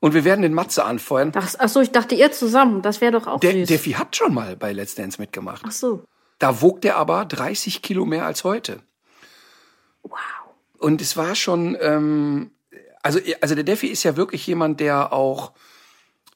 und 0.00 0.14
wir 0.14 0.24
werden 0.24 0.40
den 0.42 0.54
Matze 0.54 0.84
anfeuern. 0.84 1.32
Ach, 1.34 1.54
ach 1.58 1.68
so, 1.68 1.80
ich 1.80 1.92
dachte 1.92 2.14
ihr 2.14 2.32
zusammen. 2.32 2.82
Das 2.82 3.00
wäre 3.02 3.12
doch 3.12 3.26
auch 3.26 3.40
Der, 3.40 3.52
süß. 3.52 3.68
Defi 3.68 3.92
hat 3.92 4.16
schon 4.16 4.32
mal 4.34 4.56
bei 4.56 4.72
Let's 4.72 4.94
Dance 4.94 5.20
mitgemacht. 5.20 5.62
Ach 5.66 5.72
so. 5.72 6.04
Da 6.38 6.62
wog 6.62 6.80
der 6.80 6.96
aber 6.96 7.26
30 7.26 7.82
Kilo 7.82 8.06
mehr 8.06 8.24
als 8.24 8.44
heute. 8.44 8.80
Wow. 10.02 10.18
Und 10.78 11.02
es 11.02 11.18
war 11.18 11.34
schon, 11.34 11.76
ähm, 11.80 12.50
also, 13.02 13.20
also 13.42 13.54
der 13.54 13.64
Defi 13.64 13.88
ist 13.88 14.02
ja 14.02 14.16
wirklich 14.16 14.46
jemand, 14.46 14.80
der 14.80 15.12
auch 15.12 15.52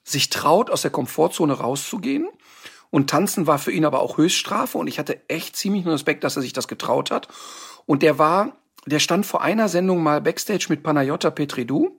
sich 0.04 0.28
traut, 0.28 0.70
aus 0.70 0.82
der 0.82 0.90
Komfortzone 0.90 1.54
rauszugehen. 1.54 2.28
Und 2.90 3.08
tanzen 3.08 3.46
war 3.46 3.58
für 3.58 3.72
ihn 3.72 3.86
aber 3.86 4.00
auch 4.00 4.18
Höchststrafe. 4.18 4.76
Und 4.76 4.88
ich 4.88 4.98
hatte 4.98 5.22
echt 5.28 5.56
ziemlich 5.56 5.86
Respekt, 5.86 6.22
dass 6.22 6.36
er 6.36 6.42
sich 6.42 6.52
das 6.52 6.68
getraut 6.68 7.10
hat. 7.10 7.28
Und 7.86 8.02
der 8.02 8.18
war, 8.18 8.52
der 8.84 8.98
stand 8.98 9.24
vor 9.24 9.40
einer 9.40 9.70
Sendung 9.70 10.02
mal 10.02 10.20
backstage 10.20 10.66
mit 10.68 10.82
Panayota 10.82 11.30
Petridou 11.30 11.98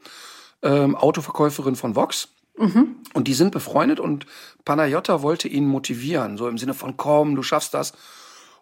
ähm, 0.65 0.95
Autoverkäuferin 0.95 1.75
von 1.75 1.95
Vox. 1.95 2.29
Mhm. 2.57 2.98
Und 3.13 3.27
die 3.27 3.34
sind 3.34 3.51
befreundet 3.51 4.00
und 4.00 4.25
Panayota 4.65 5.22
wollte 5.22 5.48
ihn 5.48 5.65
motivieren, 5.65 6.38
so 6.38 6.48
im 6.48 6.57
Sinne 6.57 6.74
von 6.74 6.98
komm, 6.98 7.36
du 7.36 7.43
schaffst 7.43 7.74
das. 7.74 7.93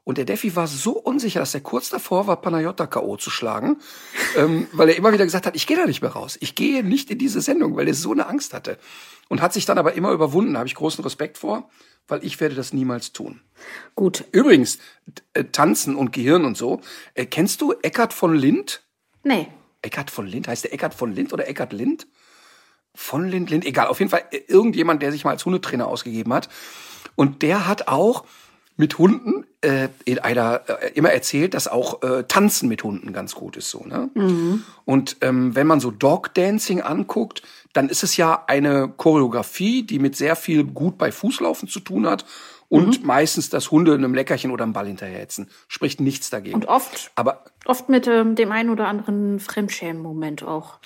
Und 0.04 0.18
der 0.18 0.26
Defi 0.26 0.56
war 0.56 0.68
so 0.68 0.92
unsicher, 0.92 1.40
dass 1.40 1.54
er 1.54 1.62
kurz 1.62 1.90
davor 1.90 2.28
war, 2.28 2.42
Panayota 2.42 2.88
K.O. 2.88 3.16
zu 3.16 3.30
schlagen, 3.30 3.78
ähm, 4.38 4.68
weil 4.74 4.90
er 4.90 4.98
immer 4.98 5.14
wieder 5.14 5.24
gesagt 5.24 5.46
hat, 5.46 5.56
ich 5.56 5.66
gehe 5.66 5.78
da 5.78 5.86
nicht 5.86 6.02
mehr 6.02 6.12
raus. 6.12 6.38
Ich 6.42 6.56
gehe 6.56 6.84
nicht 6.84 7.10
in 7.10 7.18
diese 7.18 7.40
Sendung, 7.40 7.76
weil 7.78 7.88
er 7.88 7.94
so 7.94 8.12
eine 8.12 8.28
Angst 8.28 8.54
hatte. 8.54 8.78
Und 9.30 9.42
hat 9.42 9.54
sich 9.54 9.66
dann 9.66 9.78
aber 9.78 9.94
immer 9.94 10.12
überwunden, 10.12 10.54
da 10.54 10.60
habe 10.60 10.68
ich 10.68 10.76
großen 10.76 11.04
Respekt 11.04 11.38
vor, 11.38 11.70
weil 12.08 12.24
ich 12.26 12.42
werde 12.42 12.56
das 12.56 12.74
niemals 12.74 13.14
tun. 13.14 13.40
Gut. 13.96 14.26
Übrigens, 14.34 14.80
äh, 15.34 15.46
Tanzen 15.46 15.96
und 15.96 16.12
Gehirn 16.12 16.44
und 16.44 16.58
so. 16.58 16.82
Äh, 17.14 17.26
kennst 17.26 17.62
du 17.62 17.72
Eckart 17.82 18.12
von 18.12 18.36
Lind? 18.36 18.84
Nee. 19.24 19.48
Eckart 19.84 20.10
von 20.10 20.26
Lind, 20.26 20.48
heißt 20.48 20.64
der 20.64 20.74
Eckart 20.74 20.94
von 20.94 21.14
Lind 21.14 21.34
oder 21.34 21.48
Eckart 21.48 21.74
Lind? 21.74 22.08
Von 22.96 23.28
Lind, 23.28 23.50
Lind, 23.50 23.66
egal. 23.66 23.88
Auf 23.88 24.00
jeden 24.00 24.12
Fall 24.12 24.24
irgendjemand, 24.48 25.02
der 25.02 25.12
sich 25.12 25.24
mal 25.24 25.32
als 25.32 25.46
Hundetrainer 25.46 25.88
ausgegeben 25.88 26.34
hat. 26.34 26.50
Und 27.16 27.42
der 27.42 27.68
hat 27.68 27.88
auch 27.88 28.26
mit 28.76 28.98
Hunden 28.98 29.46
äh, 29.62 29.90
in 30.06 30.20
einer 30.20 30.62
äh, 30.68 30.92
immer 30.94 31.12
erzählt, 31.12 31.54
dass 31.54 31.68
auch 31.68 32.02
äh, 32.02 32.24
Tanzen 32.24 32.68
mit 32.70 32.84
Hunden 32.84 33.14
ganz 33.14 33.36
gut 33.36 33.56
ist 33.56 33.70
so. 33.70 33.86
Ne? 33.86 34.10
Mhm. 34.16 34.64
Und 34.86 35.18
ähm, 35.22 35.56
wenn 35.56 35.68
man 35.68 35.80
so 35.80 35.92
Dog 35.92 36.34
Dancing 36.34 36.82
anguckt, 36.82 37.44
dann 37.74 37.90
ist 37.90 38.04
es 38.04 38.18
ja 38.18 38.44
eine 38.48 38.88
Choreografie, 38.90 39.84
die 39.84 40.00
mit 40.00 40.16
sehr 40.16 40.36
viel 40.36 40.64
gut 40.64 40.98
bei 40.98 41.12
Fußlaufen 41.12 41.68
zu 41.68 41.80
tun 41.80 42.08
hat 42.08 42.26
und 42.74 43.02
mhm. 43.02 43.06
meistens, 43.06 43.52
dass 43.52 43.70
Hunde 43.70 43.94
einem 43.94 44.16
Leckerchen 44.16 44.50
oder 44.50 44.64
einem 44.64 44.74
Ball 44.74 44.88
hinterherhetzen. 44.88 45.48
Spricht 45.68 46.02
nichts 46.02 46.32
dagegen. 46.32 46.56
Und 46.56 46.66
oft, 46.66 47.12
aber 47.14 47.46
oft 47.66 47.88
mit 47.88 48.08
ähm, 48.08 48.34
dem 48.34 48.52
einen 48.52 48.72
oder 48.72 48.88
anderen 48.88 49.40
Fremdschämen-Moment 49.40 50.42
auch. 50.42 50.80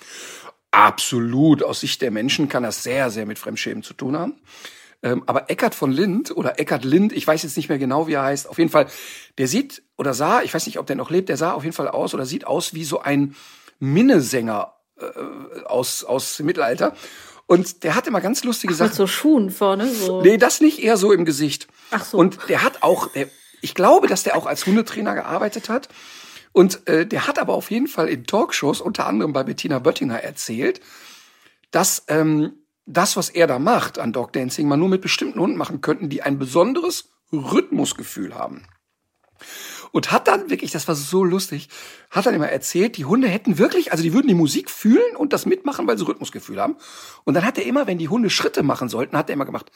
Absolut. 0.72 1.64
Aus 1.64 1.80
Sicht 1.80 2.02
der 2.02 2.12
Menschen 2.12 2.50
kann 2.50 2.64
das 2.64 2.84
sehr, 2.84 3.10
sehr 3.10 3.26
mit 3.26 3.40
Fremdschämen 3.40 3.84
zu 3.84 3.94
tun 3.94 4.18
haben. 4.18 4.34
Ähm, 5.02 5.24
aber 5.28 5.50
Eckart 5.50 5.76
von 5.76 5.94
Lind 5.94 6.36
oder 6.36 6.60
Eckart 6.60 6.84
Lind, 6.84 7.14
ich 7.14 7.26
weiß 7.26 7.44
jetzt 7.44 7.56
nicht 7.56 7.70
mehr 7.70 7.80
genau, 7.80 8.06
wie 8.08 8.16
er 8.16 8.24
heißt. 8.24 8.50
Auf 8.50 8.58
jeden 8.58 8.70
Fall, 8.70 8.88
der 9.38 9.48
sieht 9.48 9.82
oder 9.96 10.14
sah, 10.14 10.42
ich 10.42 10.54
weiß 10.54 10.66
nicht, 10.66 10.80
ob 10.80 10.88
der 10.88 10.98
noch 10.98 11.10
lebt, 11.10 11.30
der 11.30 11.38
sah 11.38 11.54
auf 11.54 11.64
jeden 11.64 11.76
Fall 11.76 11.88
aus 11.88 12.14
oder 12.14 12.26
sieht 12.26 12.46
aus 12.46 12.74
wie 12.74 12.84
so 12.84 13.00
ein 13.00 13.34
Minnesänger 13.80 14.74
äh, 15.00 15.64
aus, 15.64 16.04
aus 16.04 16.36
dem 16.36 16.48
Mittelalter. 16.48 16.94
Und 17.48 17.84
der 17.84 17.96
hat 17.96 18.08
immer 18.08 18.22
ganz 18.22 18.44
lustige 18.44 18.74
Ach, 18.74 18.78
Sachen. 18.78 18.90
Mit 18.90 18.98
so 18.98 19.08
Schuhen 19.08 19.50
vorne, 19.50 19.88
so. 19.88 20.22
Nee, 20.22 20.38
das 20.38 20.62
nicht, 20.62 20.84
eher 20.84 20.98
so 20.98 21.14
im 21.14 21.26
Gesicht. 21.26 21.68
Ach 21.92 22.04
so. 22.04 22.18
Und 22.18 22.38
der 22.50 22.62
hat 22.62 22.84
auch, 22.84 23.08
der, 23.14 23.30
ich 23.62 23.74
glaube, 23.74 24.08
dass 24.08 24.24
der 24.24 24.36
auch 24.36 24.46
als 24.46 24.66
Hundetrainer 24.66 25.16
gearbeitet 25.16 25.70
hat. 25.70 25.88
Und 26.52 26.88
äh, 26.88 27.06
der 27.06 27.26
hat 27.26 27.40
aber 27.40 27.54
auf 27.54 27.72
jeden 27.72 27.88
Fall 27.88 28.10
in 28.10 28.26
Talkshows, 28.26 28.82
unter 28.82 29.08
anderem 29.08 29.32
bei 29.32 29.44
Bettina 29.44 29.80
Böttinger, 29.80 30.22
erzählt, 30.22 30.82
dass 31.72 32.04
ähm, 32.10 32.54
das, 32.86 33.16
was 33.16 33.30
er 33.30 33.48
da 33.48 33.60
macht 33.60 33.98
an 34.00 34.14
Dog 34.14 34.34
Dancing, 34.34 34.68
man 34.68 34.80
nur 34.80 34.90
mit 34.90 35.02
bestimmten 35.02 35.40
Hunden 35.40 35.58
machen 35.58 35.82
könnten, 35.82 36.10
die 36.10 36.24
ein 36.24 36.40
besonderes 36.40 37.10
Rhythmusgefühl 37.32 38.36
haben. 38.36 38.68
Und 39.92 40.12
hat 40.12 40.28
dann 40.28 40.50
wirklich, 40.50 40.72
das 40.72 40.88
war 40.88 40.96
so 40.96 41.24
lustig, 41.24 41.70
hat 42.10 42.26
dann 42.26 42.34
immer 42.34 42.50
erzählt, 42.50 42.98
die 42.98 43.06
Hunde 43.06 43.28
hätten 43.28 43.58
wirklich, 43.58 43.92
also 43.92 44.04
die 44.04 44.14
würden 44.14 44.28
die 44.28 44.34
Musik 44.34 44.70
fühlen 44.70 45.16
und 45.16 45.34
das 45.34 45.46
mitmachen, 45.46 45.88
weil 45.88 45.98
sie 45.98 46.06
Rhythmusgefühl 46.06 46.60
haben. 46.60 46.76
Und 47.24 47.34
dann 47.34 47.46
hat 47.46 47.58
er 47.58 47.66
immer, 47.66 47.88
wenn 47.88 47.98
die 47.98 48.10
Hunde 48.10 48.30
Schritte 48.30 48.64
machen 48.64 48.90
sollten, 48.90 49.18
hat 49.18 49.30
er 49.30 49.34
immer 49.34 49.46
gemacht, 49.46 49.72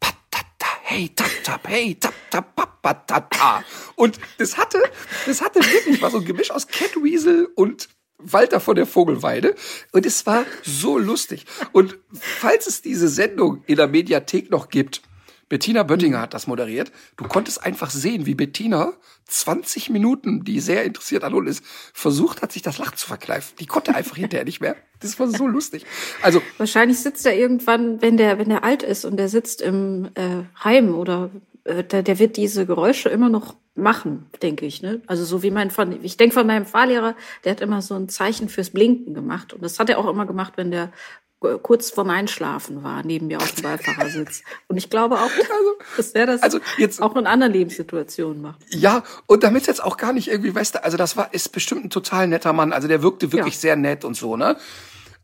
patata, 0.00 0.66
hey, 0.82 1.10
tap, 1.14 1.30
tap, 1.44 1.68
hey, 1.68 1.94
tap, 1.94 2.14
tap, 2.30 2.82
patata. 2.82 3.64
Und 3.96 4.18
das 4.38 4.56
hatte, 4.56 4.78
das 5.26 5.42
hatte 5.42 5.60
wirklich, 5.60 6.00
war 6.02 6.10
so 6.10 6.18
ein 6.18 6.24
Gemisch 6.24 6.50
aus 6.50 6.66
Catweasel 6.66 7.48
und 7.54 7.88
Walter 8.18 8.60
von 8.60 8.74
der 8.74 8.86
Vogelweide. 8.86 9.54
Und 9.92 10.04
es 10.04 10.26
war 10.26 10.44
so 10.62 10.98
lustig. 10.98 11.46
Und 11.72 11.98
falls 12.12 12.66
es 12.66 12.82
diese 12.82 13.08
Sendung 13.08 13.62
in 13.66 13.76
der 13.76 13.88
Mediathek 13.88 14.50
noch 14.50 14.68
gibt, 14.68 15.02
Bettina 15.48 15.82
Böttinger 15.82 16.20
hat 16.20 16.34
das 16.34 16.46
moderiert. 16.46 16.92
Du 17.16 17.24
konntest 17.24 17.64
einfach 17.64 17.90
sehen, 17.90 18.26
wie 18.26 18.34
Bettina 18.34 18.92
20 19.26 19.90
Minuten, 19.90 20.44
die 20.44 20.60
sehr 20.60 20.84
interessiert 20.84 21.24
an 21.24 21.34
uns 21.34 21.50
ist, 21.50 21.64
versucht 21.92 22.42
hat, 22.42 22.52
sich 22.52 22.62
das 22.62 22.78
Lachen 22.78 22.96
zu 22.96 23.06
verkneifen. 23.06 23.56
Die 23.58 23.66
konnte 23.66 23.94
einfach 23.94 24.16
hinterher 24.16 24.44
nicht 24.44 24.60
mehr. 24.60 24.76
Das 25.00 25.18
war 25.18 25.28
so 25.28 25.46
lustig. 25.46 25.86
Also 26.22 26.42
wahrscheinlich 26.58 26.98
sitzt 26.98 27.24
er 27.26 27.36
irgendwann, 27.36 28.02
wenn 28.02 28.16
der 28.16 28.38
wenn 28.38 28.48
der 28.48 28.64
alt 28.64 28.82
ist 28.82 29.04
und 29.04 29.16
der 29.16 29.28
sitzt 29.28 29.60
im 29.62 30.10
äh, 30.14 30.44
Heim 30.62 30.94
oder 30.94 31.30
äh, 31.64 31.84
der, 31.84 32.02
der 32.02 32.18
wird 32.18 32.36
diese 32.36 32.66
Geräusche 32.66 33.08
immer 33.08 33.28
noch 33.28 33.56
machen, 33.74 34.26
denke 34.42 34.66
ich. 34.66 34.82
Ne? 34.82 35.02
Also 35.06 35.24
so 35.24 35.42
wie 35.42 35.50
mein 35.50 35.70
von 35.70 36.04
ich 36.04 36.16
denke 36.16 36.34
von 36.34 36.46
meinem 36.46 36.66
Fahrlehrer, 36.66 37.14
der 37.44 37.52
hat 37.52 37.60
immer 37.60 37.80
so 37.80 37.94
ein 37.94 38.08
Zeichen 38.08 38.48
fürs 38.48 38.70
Blinken 38.70 39.14
gemacht 39.14 39.52
und 39.52 39.62
das 39.62 39.78
hat 39.78 39.88
er 39.88 39.98
auch 39.98 40.08
immer 40.08 40.26
gemacht, 40.26 40.54
wenn 40.56 40.70
der 40.70 40.92
kurz 41.40 41.90
vorm 41.90 42.10
Einschlafen 42.10 42.82
war, 42.82 43.04
neben 43.04 43.28
mir 43.28 43.38
auf 43.38 43.52
dem 43.52 43.62
Beifahrersitz. 43.62 44.42
Und 44.66 44.76
ich 44.76 44.90
glaube 44.90 45.16
auch, 45.16 45.30
also, 45.30 45.78
dass 45.96 46.12
der 46.12 46.26
das 46.26 46.42
also 46.42 46.58
jetzt, 46.78 47.00
auch 47.00 47.14
in 47.16 47.26
anderen 47.26 47.52
Lebenssituationen 47.52 48.42
macht. 48.42 48.58
Ja, 48.70 49.04
und 49.26 49.44
damit 49.44 49.66
jetzt 49.66 49.82
auch 49.82 49.96
gar 49.96 50.12
nicht 50.12 50.28
irgendwie, 50.28 50.54
weißt 50.54 50.76
du, 50.76 50.84
also 50.84 50.96
das 50.96 51.16
war, 51.16 51.32
ist 51.32 51.52
bestimmt 51.52 51.84
ein 51.84 51.90
total 51.90 52.26
netter 52.26 52.52
Mann. 52.52 52.72
Also 52.72 52.88
der 52.88 53.02
wirkte 53.02 53.32
wirklich 53.32 53.54
ja. 53.54 53.60
sehr 53.60 53.76
nett 53.76 54.04
und 54.04 54.14
so, 54.14 54.36
ne? 54.36 54.56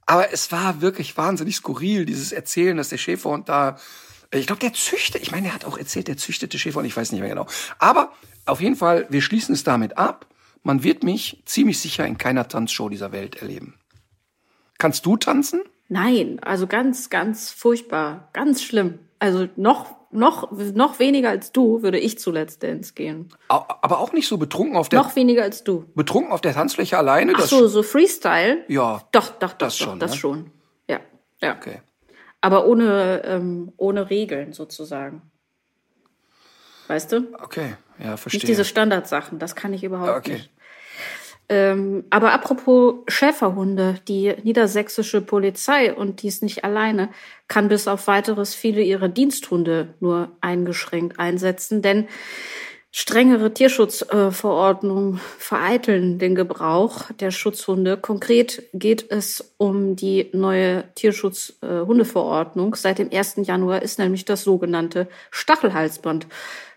Aber 0.07 0.33
es 0.33 0.53
war 0.53 0.83
wirklich 0.83 1.17
wahnsinnig 1.17 1.57
skurril, 1.57 2.05
dieses 2.05 2.31
Erzählen, 2.31 2.77
dass 2.77 2.91
der 2.91 2.99
Schäferhund 2.99 3.49
da, 3.49 3.79
ich 4.31 4.47
glaube, 4.47 4.61
der 4.61 4.75
züchtet, 4.75 5.23
ich 5.23 5.33
meine, 5.33 5.49
er 5.49 5.55
hat 5.55 5.65
auch 5.65 5.79
erzählt, 5.79 6.09
der 6.09 6.19
züchtete 6.19 6.59
Schäferhund, 6.59 6.87
ich 6.87 6.97
weiß 6.97 7.11
nicht 7.11 7.23
mehr 7.23 7.31
genau. 7.31 7.47
Aber 7.79 8.13
auf 8.45 8.61
jeden 8.61 8.77
Fall, 8.77 9.07
wir 9.09 9.23
schließen 9.23 9.55
es 9.55 9.65
damit 9.65 9.97
ab. 9.97 10.27
Man 10.63 10.83
wird 10.83 11.03
mich 11.03 11.43
ziemlich 11.47 11.79
sicher 11.79 12.07
in 12.07 12.19
keiner 12.19 12.49
Tanzshow 12.49 12.89
dieser 12.89 13.13
Welt 13.13 13.37
erleben. 13.37 13.79
Kannst 14.79 15.07
du 15.07 15.17
tanzen? 15.17 15.63
Nein, 15.89 16.41
also 16.43 16.67
ganz, 16.67 17.11
ganz 17.11 17.51
furchtbar, 17.51 18.29
ganz 18.33 18.63
schlimm. 18.63 18.99
Also 19.19 19.49
noch, 19.57 19.95
noch, 20.11 20.51
noch 20.51 20.99
weniger 20.99 21.31
als 21.31 21.53
du 21.53 21.83
würde 21.83 21.99
ich 21.99 22.19
zu 22.19 22.31
Let's 22.31 22.59
Dance 22.59 22.95
gehen. 22.95 23.29
Aber 23.49 23.99
auch 23.99 24.13
nicht 24.13 24.29
so 24.29 24.39
betrunken 24.39 24.77
auf 24.77 24.89
der. 24.89 25.01
Noch 25.01 25.15
weniger 25.17 25.43
als 25.43 25.65
du. 25.65 25.85
Betrunken 25.95 26.33
auf 26.33 26.41
der 26.41 26.55
Tanzfläche 26.55 26.97
alleine? 26.97 27.33
Ach 27.37 27.43
so, 27.43 27.69
so 27.69 27.83
Freestyle? 27.83 28.65
Ja. 28.69 29.03
Doch, 29.13 29.31
doch, 29.31 29.53
doch, 29.53 29.53
das 29.53 29.79
doch, 29.79 29.85
schon. 29.85 29.99
Das 29.99 30.13
ne? 30.13 30.17
schon. 30.17 30.51
Ja, 30.89 31.01
ja. 31.41 31.55
Okay. 31.57 31.81
Aber 32.41 32.67
ohne, 32.67 33.23
ähm, 33.25 33.73
ohne 33.77 34.11
Regeln 34.11 34.53
sozusagen. 34.53 35.23
Weißt 36.89 37.13
du? 37.13 37.29
Okay, 37.43 37.77
ja, 37.99 38.17
verstehe. 38.17 38.39
Nicht 38.39 38.49
diese 38.49 38.65
Standardsachen, 38.65 39.39
das 39.39 39.57
kann 39.57 39.73
ich 39.73 39.85
überhaupt 39.85 40.19
okay. 40.19 40.35
nicht. 40.35 40.51
Ähm, 41.49 42.05
aber 42.11 42.33
apropos 42.33 42.97
Schäferhunde, 43.07 43.97
die 44.09 44.35
niedersächsische 44.43 45.21
Polizei, 45.21 45.93
und 45.93 46.23
die 46.23 46.29
ist 46.29 46.43
nicht 46.43 46.65
alleine, 46.65 47.11
kann 47.49 47.69
bis 47.69 47.87
auf 47.87 48.07
weiteres 48.07 48.55
viele 48.55 48.83
ihrer 48.83 49.09
Diensthunde 49.09 49.95
nur 50.01 50.31
eingeschränkt 50.41 51.19
einsetzen, 51.19 51.83
denn 51.83 52.09
strengere 52.97 53.53
Tierschutzverordnungen 53.53 55.21
vereiteln 55.39 56.21
den 56.21 56.37
Gebrauch 56.37 57.11
der 57.19 57.33
Schutzhunde. 57.33 57.97
Konkret 57.97 58.63
geht 58.73 59.11
es 59.11 59.53
um 59.59 59.97
die 59.97 60.31
neue 60.33 60.85
Tierschutzhundeverordnung. 60.95 62.75
Äh, 62.75 62.77
Seit 62.77 63.01
dem 63.01 63.11
1. 63.13 63.39
Januar 63.43 63.83
ist 63.83 63.99
nämlich 63.99 64.25
das 64.25 64.45
sogenannte 64.45 65.09
Stachelhalsband 65.33 66.29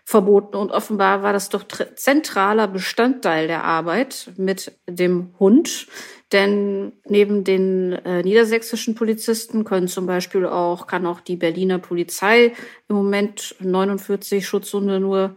verboten. 0.08 0.56
Und 0.56 0.72
offenbar 0.72 1.22
war 1.22 1.34
das 1.34 1.50
doch 1.50 1.64
zentraler 1.94 2.66
Bestandteil 2.66 3.46
der 3.46 3.64
Arbeit 3.64 4.32
mit 4.38 4.72
dem 4.88 5.34
Hund. 5.38 5.86
Denn 6.32 6.92
neben 7.04 7.44
den 7.44 7.92
äh, 7.92 8.22
niedersächsischen 8.22 8.94
Polizisten 8.94 9.64
können 9.64 9.86
zum 9.86 10.06
Beispiel 10.06 10.46
auch, 10.46 10.86
kann 10.86 11.04
auch 11.04 11.20
die 11.20 11.36
Berliner 11.36 11.78
Polizei 11.78 12.54
im 12.88 12.96
Moment 12.96 13.54
49 13.60 14.48
Schutzhunde 14.48 14.98
nur 14.98 15.36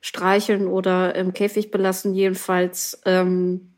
streicheln 0.00 0.68
oder 0.68 1.16
im 1.16 1.32
Käfig 1.32 1.72
belassen. 1.72 2.14
Jedenfalls 2.14 3.02
ähm, 3.04 3.72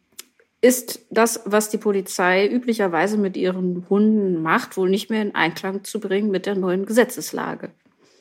ist 0.60 1.06
das, 1.08 1.40
was 1.46 1.70
die 1.70 1.78
Polizei 1.78 2.46
üblicherweise 2.46 3.16
mit 3.16 3.38
ihren 3.38 3.86
Hunden 3.88 4.42
macht, 4.42 4.76
wohl 4.76 4.90
nicht 4.90 5.08
mehr 5.08 5.22
in 5.22 5.34
Einklang 5.34 5.84
zu 5.84 6.00
bringen 6.00 6.30
mit 6.30 6.44
der 6.44 6.54
neuen 6.54 6.84
Gesetzeslage. 6.84 7.70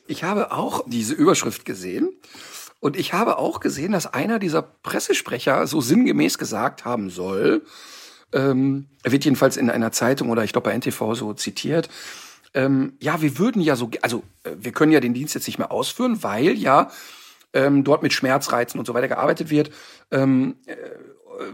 Ich 0.06 0.24
habe 0.24 0.52
auch 0.52 0.84
diese 0.86 1.14
Überschrift 1.14 1.64
gesehen 1.64 2.10
und 2.80 2.96
ich 2.96 3.12
habe 3.12 3.38
auch 3.38 3.60
gesehen, 3.60 3.92
dass 3.92 4.06
einer 4.06 4.38
dieser 4.38 4.62
Pressesprecher 4.62 5.66
so 5.66 5.80
sinngemäß 5.80 6.38
gesagt 6.38 6.84
haben 6.84 7.08
soll, 7.10 7.62
ähm, 8.32 8.86
er 9.02 9.12
wird 9.12 9.24
jedenfalls 9.24 9.56
in 9.56 9.70
einer 9.70 9.92
Zeitung 9.92 10.30
oder 10.30 10.44
ich 10.44 10.52
glaube 10.52 10.70
bei 10.70 10.76
NTV 10.76 11.14
so 11.14 11.32
zitiert, 11.34 11.88
ähm, 12.52 12.94
ja, 13.00 13.20
wir 13.20 13.38
würden 13.38 13.62
ja 13.62 13.76
so, 13.76 13.90
also 14.02 14.22
äh, 14.44 14.50
wir 14.58 14.72
können 14.72 14.92
ja 14.92 15.00
den 15.00 15.14
Dienst 15.14 15.34
jetzt 15.34 15.46
nicht 15.46 15.58
mehr 15.58 15.72
ausführen, 15.72 16.22
weil 16.22 16.52
ja 16.52 16.90
ähm, 17.52 17.84
dort 17.84 18.02
mit 18.02 18.12
Schmerzreizen 18.12 18.78
und 18.78 18.86
so 18.86 18.94
weiter 18.94 19.08
gearbeitet 19.08 19.50
wird. 19.50 19.70
Ähm, 20.10 20.56
äh, 20.66 20.76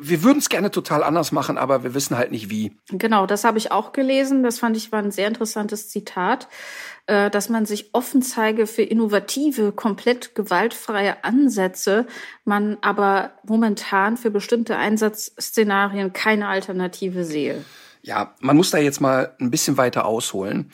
wir 0.01 0.23
würden 0.23 0.39
es 0.39 0.49
gerne 0.49 0.71
total 0.71 1.03
anders 1.03 1.33
machen, 1.33 1.59
aber 1.59 1.83
wir 1.83 1.95
wissen 1.95 2.17
halt 2.17 2.31
nicht 2.31 2.51
wie. 2.51 2.77
Genau, 2.91 3.27
das 3.27 3.45
habe 3.45 3.59
ich 3.59 3.73
auch 3.73 3.93
gelesen. 3.93 4.43
Das 4.43 4.59
fand 4.59 4.77
ich 4.77 4.93
war 4.93 5.01
ein 5.01 5.11
sehr 5.11 5.29
interessantes 5.29 5.89
Zitat, 5.89 6.49
äh, 7.07 7.31
dass 7.31 7.49
man 7.49 7.67
sich 7.67 7.95
offen 7.95 8.23
zeige 8.23 8.67
für 8.67 8.83
innovative, 8.83 9.73
komplett 9.73 10.35
gewaltfreie 10.35 11.25
Ansätze, 11.25 12.07
man 12.45 12.79
aber 12.81 13.33
momentan 13.45 14.17
für 14.17 14.31
bestimmte 14.31 14.77
Einsatzszenarien 14.77 16.13
keine 16.13 16.49
Alternative 16.49 17.25
sehe. 17.25 17.65
Ja, 18.03 18.35
man 18.41 18.57
muss 18.57 18.71
da 18.71 18.79
jetzt 18.79 19.01
mal 19.01 19.35
ein 19.41 19.51
bisschen 19.51 19.77
weiter 19.77 20.07
ausholen. 20.07 20.73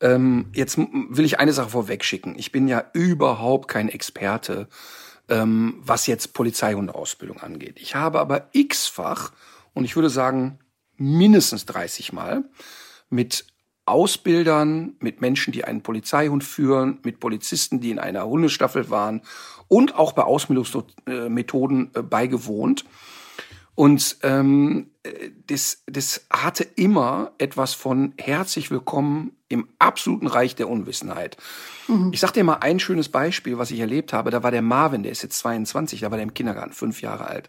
Ähm, 0.00 0.50
jetzt 0.54 0.78
will 0.78 1.24
ich 1.24 1.40
eine 1.40 1.52
Sache 1.52 1.70
vorwegschicken. 1.70 2.38
Ich 2.38 2.52
bin 2.52 2.68
ja 2.68 2.84
überhaupt 2.92 3.66
kein 3.68 3.88
Experte 3.88 4.68
ähm, 5.28 5.80
was 5.80 6.06
jetzt 6.06 6.32
Polizeihundeausbildung 6.34 7.40
angeht. 7.40 7.78
Ich 7.78 7.94
habe 7.94 8.20
aber 8.20 8.48
x-fach 8.52 9.32
und 9.74 9.84
ich 9.84 9.96
würde 9.96 10.10
sagen 10.10 10.58
mindestens 10.96 11.66
30 11.66 12.12
Mal 12.12 12.44
mit 13.10 13.46
Ausbildern, 13.84 14.96
mit 15.00 15.20
Menschen, 15.20 15.52
die 15.52 15.64
einen 15.64 15.82
Polizeihund 15.82 16.44
führen, 16.44 16.98
mit 17.04 17.20
Polizisten, 17.20 17.80
die 17.80 17.90
in 17.90 17.98
einer 17.98 18.26
Hundestaffel 18.26 18.90
waren 18.90 19.22
und 19.66 19.94
auch 19.94 20.12
bei 20.12 20.22
Ausbildungsmethoden 20.22 21.90
äh, 21.94 22.02
beigewohnt. 22.02 22.84
Und 23.74 24.18
ähm, 24.22 24.90
äh, 24.97 24.97
das, 25.46 25.82
das 25.86 26.26
hatte 26.30 26.64
immer 26.76 27.32
etwas 27.38 27.74
von 27.74 28.14
herzlich 28.18 28.70
willkommen 28.70 29.32
im 29.48 29.68
absoluten 29.78 30.26
Reich 30.26 30.56
der 30.56 30.68
Unwissenheit. 30.68 31.36
Mhm. 31.86 32.10
Ich 32.12 32.20
sag 32.20 32.32
dir 32.32 32.44
mal 32.44 32.58
ein 32.60 32.80
schönes 32.80 33.08
Beispiel, 33.08 33.58
was 33.58 33.70
ich 33.70 33.80
erlebt 33.80 34.12
habe. 34.12 34.30
Da 34.30 34.42
war 34.42 34.50
der 34.50 34.62
Marvin, 34.62 35.02
der 35.02 35.12
ist 35.12 35.22
jetzt 35.22 35.38
22, 35.38 36.00
da 36.00 36.10
war 36.10 36.18
der 36.18 36.24
im 36.24 36.34
Kindergarten, 36.34 36.72
fünf 36.72 37.00
Jahre 37.02 37.26
alt. 37.26 37.48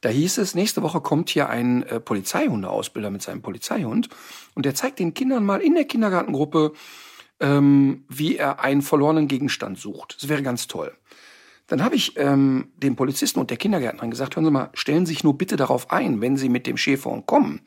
Da 0.00 0.08
hieß 0.08 0.38
es, 0.38 0.54
nächste 0.54 0.82
Woche 0.82 1.00
kommt 1.00 1.30
hier 1.30 1.48
ein 1.48 1.82
äh, 1.84 2.00
Polizeihundeausbilder 2.00 3.10
mit 3.10 3.22
seinem 3.22 3.42
Polizeihund 3.42 4.08
und 4.54 4.66
der 4.66 4.74
zeigt 4.74 4.98
den 4.98 5.14
Kindern 5.14 5.44
mal 5.44 5.60
in 5.60 5.74
der 5.74 5.84
Kindergartengruppe, 5.84 6.72
ähm, 7.40 8.04
wie 8.08 8.36
er 8.36 8.60
einen 8.60 8.82
verlorenen 8.82 9.28
Gegenstand 9.28 9.78
sucht. 9.78 10.16
Das 10.20 10.28
wäre 10.28 10.42
ganz 10.42 10.66
toll. 10.68 10.92
Dann 11.66 11.82
habe 11.82 11.96
ich 11.96 12.16
ähm, 12.16 12.68
dem 12.76 12.96
Polizisten 12.96 13.40
und 13.40 13.50
der 13.50 13.56
Kindergärtnerin 13.56 14.10
gesagt, 14.10 14.36
hören 14.36 14.44
Sie 14.44 14.50
mal, 14.50 14.70
stellen 14.74 15.04
Sie 15.04 15.14
sich 15.14 15.24
nur 15.24 15.36
bitte 15.36 15.56
darauf 15.56 15.90
ein, 15.90 16.20
wenn 16.20 16.36
Sie 16.36 16.48
mit 16.48 16.66
dem 16.66 16.76
Schäferhund 16.76 17.26
kommen. 17.26 17.62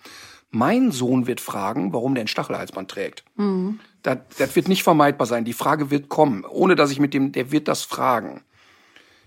Mein 0.51 0.91
Sohn 0.91 1.27
wird 1.27 1.41
fragen, 1.41 1.93
warum 1.93 2.15
der 2.15 2.23
ein 2.23 2.27
Stachelhalsband 2.27 2.89
trägt. 2.89 3.23
Mhm. 3.35 3.79
Das, 4.01 4.17
das 4.37 4.55
wird 4.55 4.67
nicht 4.67 4.83
vermeidbar 4.83 5.27
sein. 5.27 5.45
Die 5.45 5.53
Frage 5.53 5.91
wird 5.91 6.09
kommen, 6.09 6.45
ohne 6.45 6.75
dass 6.75 6.91
ich 6.91 6.99
mit 6.99 7.13
dem, 7.13 7.31
der 7.31 7.51
wird 7.51 7.67
das 7.67 7.83
fragen. 7.83 8.43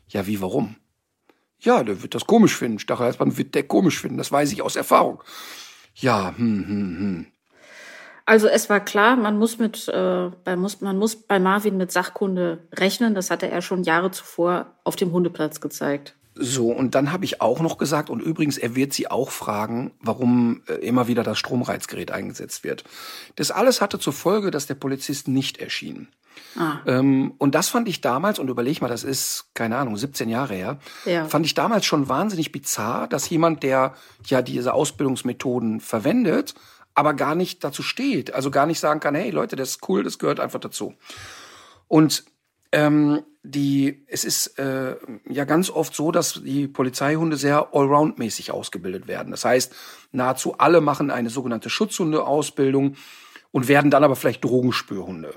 Ja, 0.08 0.26
wie, 0.26 0.40
warum? 0.40 0.76
Ja, 1.60 1.84
der 1.84 2.02
wird 2.02 2.14
das 2.14 2.26
komisch 2.26 2.56
finden. 2.56 2.78
Stachelhalsband 2.78 3.38
wird 3.38 3.54
der 3.54 3.62
komisch 3.62 4.00
finden. 4.00 4.18
Das 4.18 4.32
weiß 4.32 4.52
ich 4.52 4.62
aus 4.62 4.74
Erfahrung. 4.74 5.22
Ja, 5.94 6.34
hm, 6.36 6.66
hm, 6.66 6.98
hm. 6.98 7.26
Also 8.24 8.46
es 8.46 8.70
war 8.70 8.80
klar, 8.80 9.16
man 9.16 9.38
muss 9.38 9.58
mit, 9.58 9.88
äh, 9.88 10.30
bei, 10.44 10.56
muss, 10.56 10.80
man 10.80 10.98
muss 10.98 11.16
bei 11.16 11.38
Marvin 11.38 11.76
mit 11.76 11.90
Sachkunde 11.90 12.58
rechnen. 12.72 13.14
Das 13.14 13.30
hatte 13.30 13.50
er 13.50 13.62
schon 13.62 13.82
Jahre 13.82 14.10
zuvor 14.10 14.66
auf 14.84 14.96
dem 14.96 15.12
Hundeplatz 15.12 15.60
gezeigt. 15.60 16.14
So, 16.34 16.70
und 16.70 16.94
dann 16.94 17.12
habe 17.12 17.26
ich 17.26 17.42
auch 17.42 17.60
noch 17.60 17.76
gesagt, 17.76 18.08
und 18.08 18.20
übrigens, 18.20 18.56
er 18.56 18.74
wird 18.74 18.94
sie 18.94 19.10
auch 19.10 19.30
fragen, 19.30 19.92
warum 20.00 20.62
äh, 20.66 20.74
immer 20.74 21.06
wieder 21.06 21.22
das 21.24 21.38
Stromreizgerät 21.38 22.10
eingesetzt 22.10 22.64
wird. 22.64 22.84
Das 23.36 23.50
alles 23.50 23.82
hatte 23.82 23.98
zur 23.98 24.14
Folge, 24.14 24.50
dass 24.50 24.66
der 24.66 24.74
Polizist 24.74 25.28
nicht 25.28 25.58
erschien. 25.58 26.08
Ah. 26.56 26.78
Ähm, 26.86 27.34
und 27.36 27.54
das 27.54 27.68
fand 27.68 27.86
ich 27.86 28.00
damals, 28.00 28.38
und 28.38 28.48
überleg 28.48 28.80
mal, 28.80 28.88
das 28.88 29.04
ist, 29.04 29.50
keine 29.52 29.76
Ahnung, 29.76 29.98
17 29.98 30.30
Jahre 30.30 30.54
her, 30.54 30.78
ja. 31.04 31.26
fand 31.26 31.44
ich 31.44 31.52
damals 31.52 31.84
schon 31.84 32.08
wahnsinnig 32.08 32.50
bizarr, 32.50 33.08
dass 33.08 33.28
jemand, 33.28 33.62
der 33.62 33.94
ja 34.24 34.40
diese 34.40 34.72
Ausbildungsmethoden 34.72 35.80
verwendet, 35.80 36.54
aber 36.94 37.14
gar 37.14 37.34
nicht 37.34 37.64
dazu 37.64 37.82
steht. 37.82 38.34
Also 38.34 38.50
gar 38.50 38.66
nicht 38.66 38.80
sagen 38.80 39.00
kann, 39.00 39.14
hey 39.14 39.30
Leute, 39.30 39.56
das 39.56 39.70
ist 39.70 39.88
cool, 39.88 40.02
das 40.02 40.18
gehört 40.18 40.40
einfach 40.40 40.60
dazu. 40.60 40.94
Und 41.88 42.24
ähm, 42.72 43.22
die, 43.42 44.04
es 44.06 44.24
ist 44.24 44.58
äh, 44.58 44.96
ja 45.28 45.44
ganz 45.44 45.68
oft 45.68 45.94
so, 45.94 46.12
dass 46.12 46.40
die 46.44 46.68
Polizeihunde 46.68 47.36
sehr 47.36 47.74
allround-mäßig 47.74 48.52
ausgebildet 48.52 49.08
werden. 49.08 49.30
Das 49.30 49.44
heißt, 49.44 49.74
nahezu 50.12 50.58
alle 50.58 50.80
machen 50.80 51.10
eine 51.10 51.30
sogenannte 51.30 51.70
Schutzhundeausbildung 51.70 52.96
und 53.50 53.68
werden 53.68 53.90
dann 53.90 54.04
aber 54.04 54.16
vielleicht 54.16 54.44
Drogenspürhunde. 54.44 55.34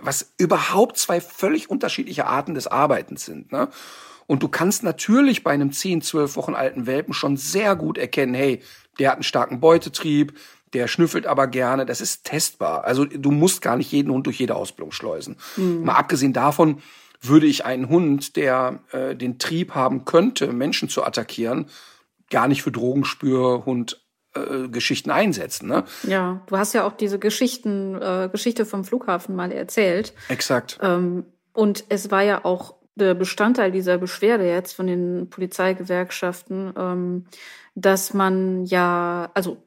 Was 0.00 0.34
überhaupt 0.36 0.98
zwei 0.98 1.20
völlig 1.20 1.70
unterschiedliche 1.70 2.26
Arten 2.26 2.54
des 2.54 2.66
Arbeitens 2.66 3.24
sind. 3.24 3.52
Ne? 3.52 3.68
Und 4.26 4.42
du 4.42 4.48
kannst 4.48 4.82
natürlich 4.82 5.44
bei 5.44 5.52
einem 5.52 5.72
10, 5.72 6.02
12 6.02 6.36
Wochen 6.36 6.54
alten 6.54 6.86
Welpen 6.86 7.14
schon 7.14 7.36
sehr 7.36 7.76
gut 7.76 7.96
erkennen, 7.96 8.34
hey, 8.34 8.62
der 8.98 9.10
hat 9.10 9.16
einen 9.16 9.22
starken 9.22 9.60
Beutetrieb, 9.60 10.36
der 10.76 10.88
schnüffelt 10.88 11.26
aber 11.26 11.46
gerne. 11.46 11.86
Das 11.86 12.02
ist 12.02 12.24
testbar. 12.24 12.84
Also 12.84 13.06
du 13.06 13.30
musst 13.30 13.62
gar 13.62 13.76
nicht 13.76 13.90
jeden 13.90 14.12
Hund 14.12 14.26
durch 14.26 14.38
jede 14.38 14.54
Ausbildung 14.54 14.92
schleusen. 14.92 15.36
Mhm. 15.56 15.84
Mal 15.84 15.94
abgesehen 15.94 16.34
davon 16.34 16.82
würde 17.22 17.46
ich 17.46 17.64
einen 17.64 17.88
Hund, 17.88 18.36
der 18.36 18.80
äh, 18.92 19.16
den 19.16 19.38
Trieb 19.38 19.74
haben 19.74 20.04
könnte, 20.04 20.52
Menschen 20.52 20.90
zu 20.90 21.02
attackieren, 21.02 21.70
gar 22.28 22.46
nicht 22.46 22.62
für 22.62 22.70
Drogenspürhund 22.70 24.04
äh, 24.34 24.68
Geschichten 24.68 25.10
einsetzen. 25.10 25.66
Ne? 25.66 25.84
Ja, 26.02 26.42
du 26.46 26.58
hast 26.58 26.74
ja 26.74 26.86
auch 26.86 26.92
diese 26.92 27.18
Geschichten, 27.18 27.94
äh, 27.94 28.28
Geschichte 28.30 28.66
vom 28.66 28.84
Flughafen 28.84 29.34
mal 29.34 29.50
erzählt. 29.52 30.12
Exakt. 30.28 30.78
Ähm, 30.82 31.24
und 31.54 31.84
es 31.88 32.10
war 32.10 32.22
ja 32.22 32.44
auch 32.44 32.74
der 32.96 33.14
Bestandteil 33.14 33.72
dieser 33.72 33.96
Beschwerde 33.96 34.46
jetzt 34.46 34.74
von 34.74 34.86
den 34.86 35.30
Polizeigewerkschaften, 35.30 36.74
ähm, 36.76 37.26
dass 37.76 38.14
man 38.14 38.64
ja, 38.64 39.30
also 39.34 39.58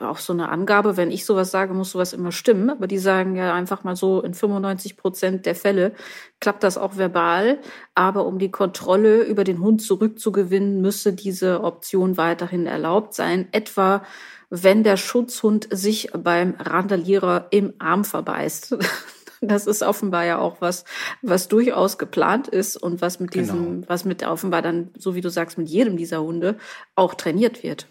auch 0.00 0.18
so 0.18 0.32
eine 0.32 0.50
Angabe, 0.50 0.96
wenn 0.96 1.10
ich 1.10 1.24
sowas 1.24 1.50
sage, 1.50 1.72
muss 1.72 1.92
sowas 1.92 2.12
immer 2.12 2.32
stimmen, 2.32 2.68
aber 2.68 2.86
die 2.86 2.98
sagen 2.98 3.36
ja 3.36 3.54
einfach 3.54 3.84
mal 3.84 3.96
so, 3.96 4.20
in 4.20 4.34
95 4.34 4.96
Prozent 4.96 5.46
der 5.46 5.54
Fälle 5.54 5.92
klappt 6.40 6.64
das 6.64 6.76
auch 6.76 6.96
verbal, 6.96 7.58
aber 7.94 8.26
um 8.26 8.38
die 8.38 8.50
Kontrolle 8.50 9.22
über 9.22 9.44
den 9.44 9.60
Hund 9.60 9.80
zurückzugewinnen, 9.80 10.82
müsse 10.82 11.12
diese 11.14 11.62
Option 11.62 12.16
weiterhin 12.16 12.66
erlaubt 12.66 13.14
sein, 13.14 13.48
etwa 13.52 14.02
wenn 14.50 14.82
der 14.82 14.98
Schutzhund 14.98 15.68
sich 15.70 16.10
beim 16.12 16.54
Randalierer 16.58 17.46
im 17.50 17.72
Arm 17.78 18.04
verbeißt. 18.04 18.76
Das 19.44 19.66
ist 19.66 19.82
offenbar 19.82 20.24
ja 20.24 20.38
auch 20.38 20.60
was, 20.60 20.84
was 21.20 21.48
durchaus 21.48 21.98
geplant 21.98 22.46
ist 22.46 22.76
und 22.76 23.00
was 23.00 23.18
mit 23.18 23.34
diesem, 23.34 23.64
genau. 23.64 23.88
was 23.88 24.04
mit 24.04 24.24
offenbar 24.24 24.62
dann, 24.62 24.90
so 24.96 25.16
wie 25.16 25.20
du 25.20 25.30
sagst, 25.30 25.58
mit 25.58 25.68
jedem 25.68 25.96
dieser 25.96 26.22
Hunde 26.22 26.56
auch 26.94 27.14
trainiert 27.14 27.64
wird. 27.64 27.88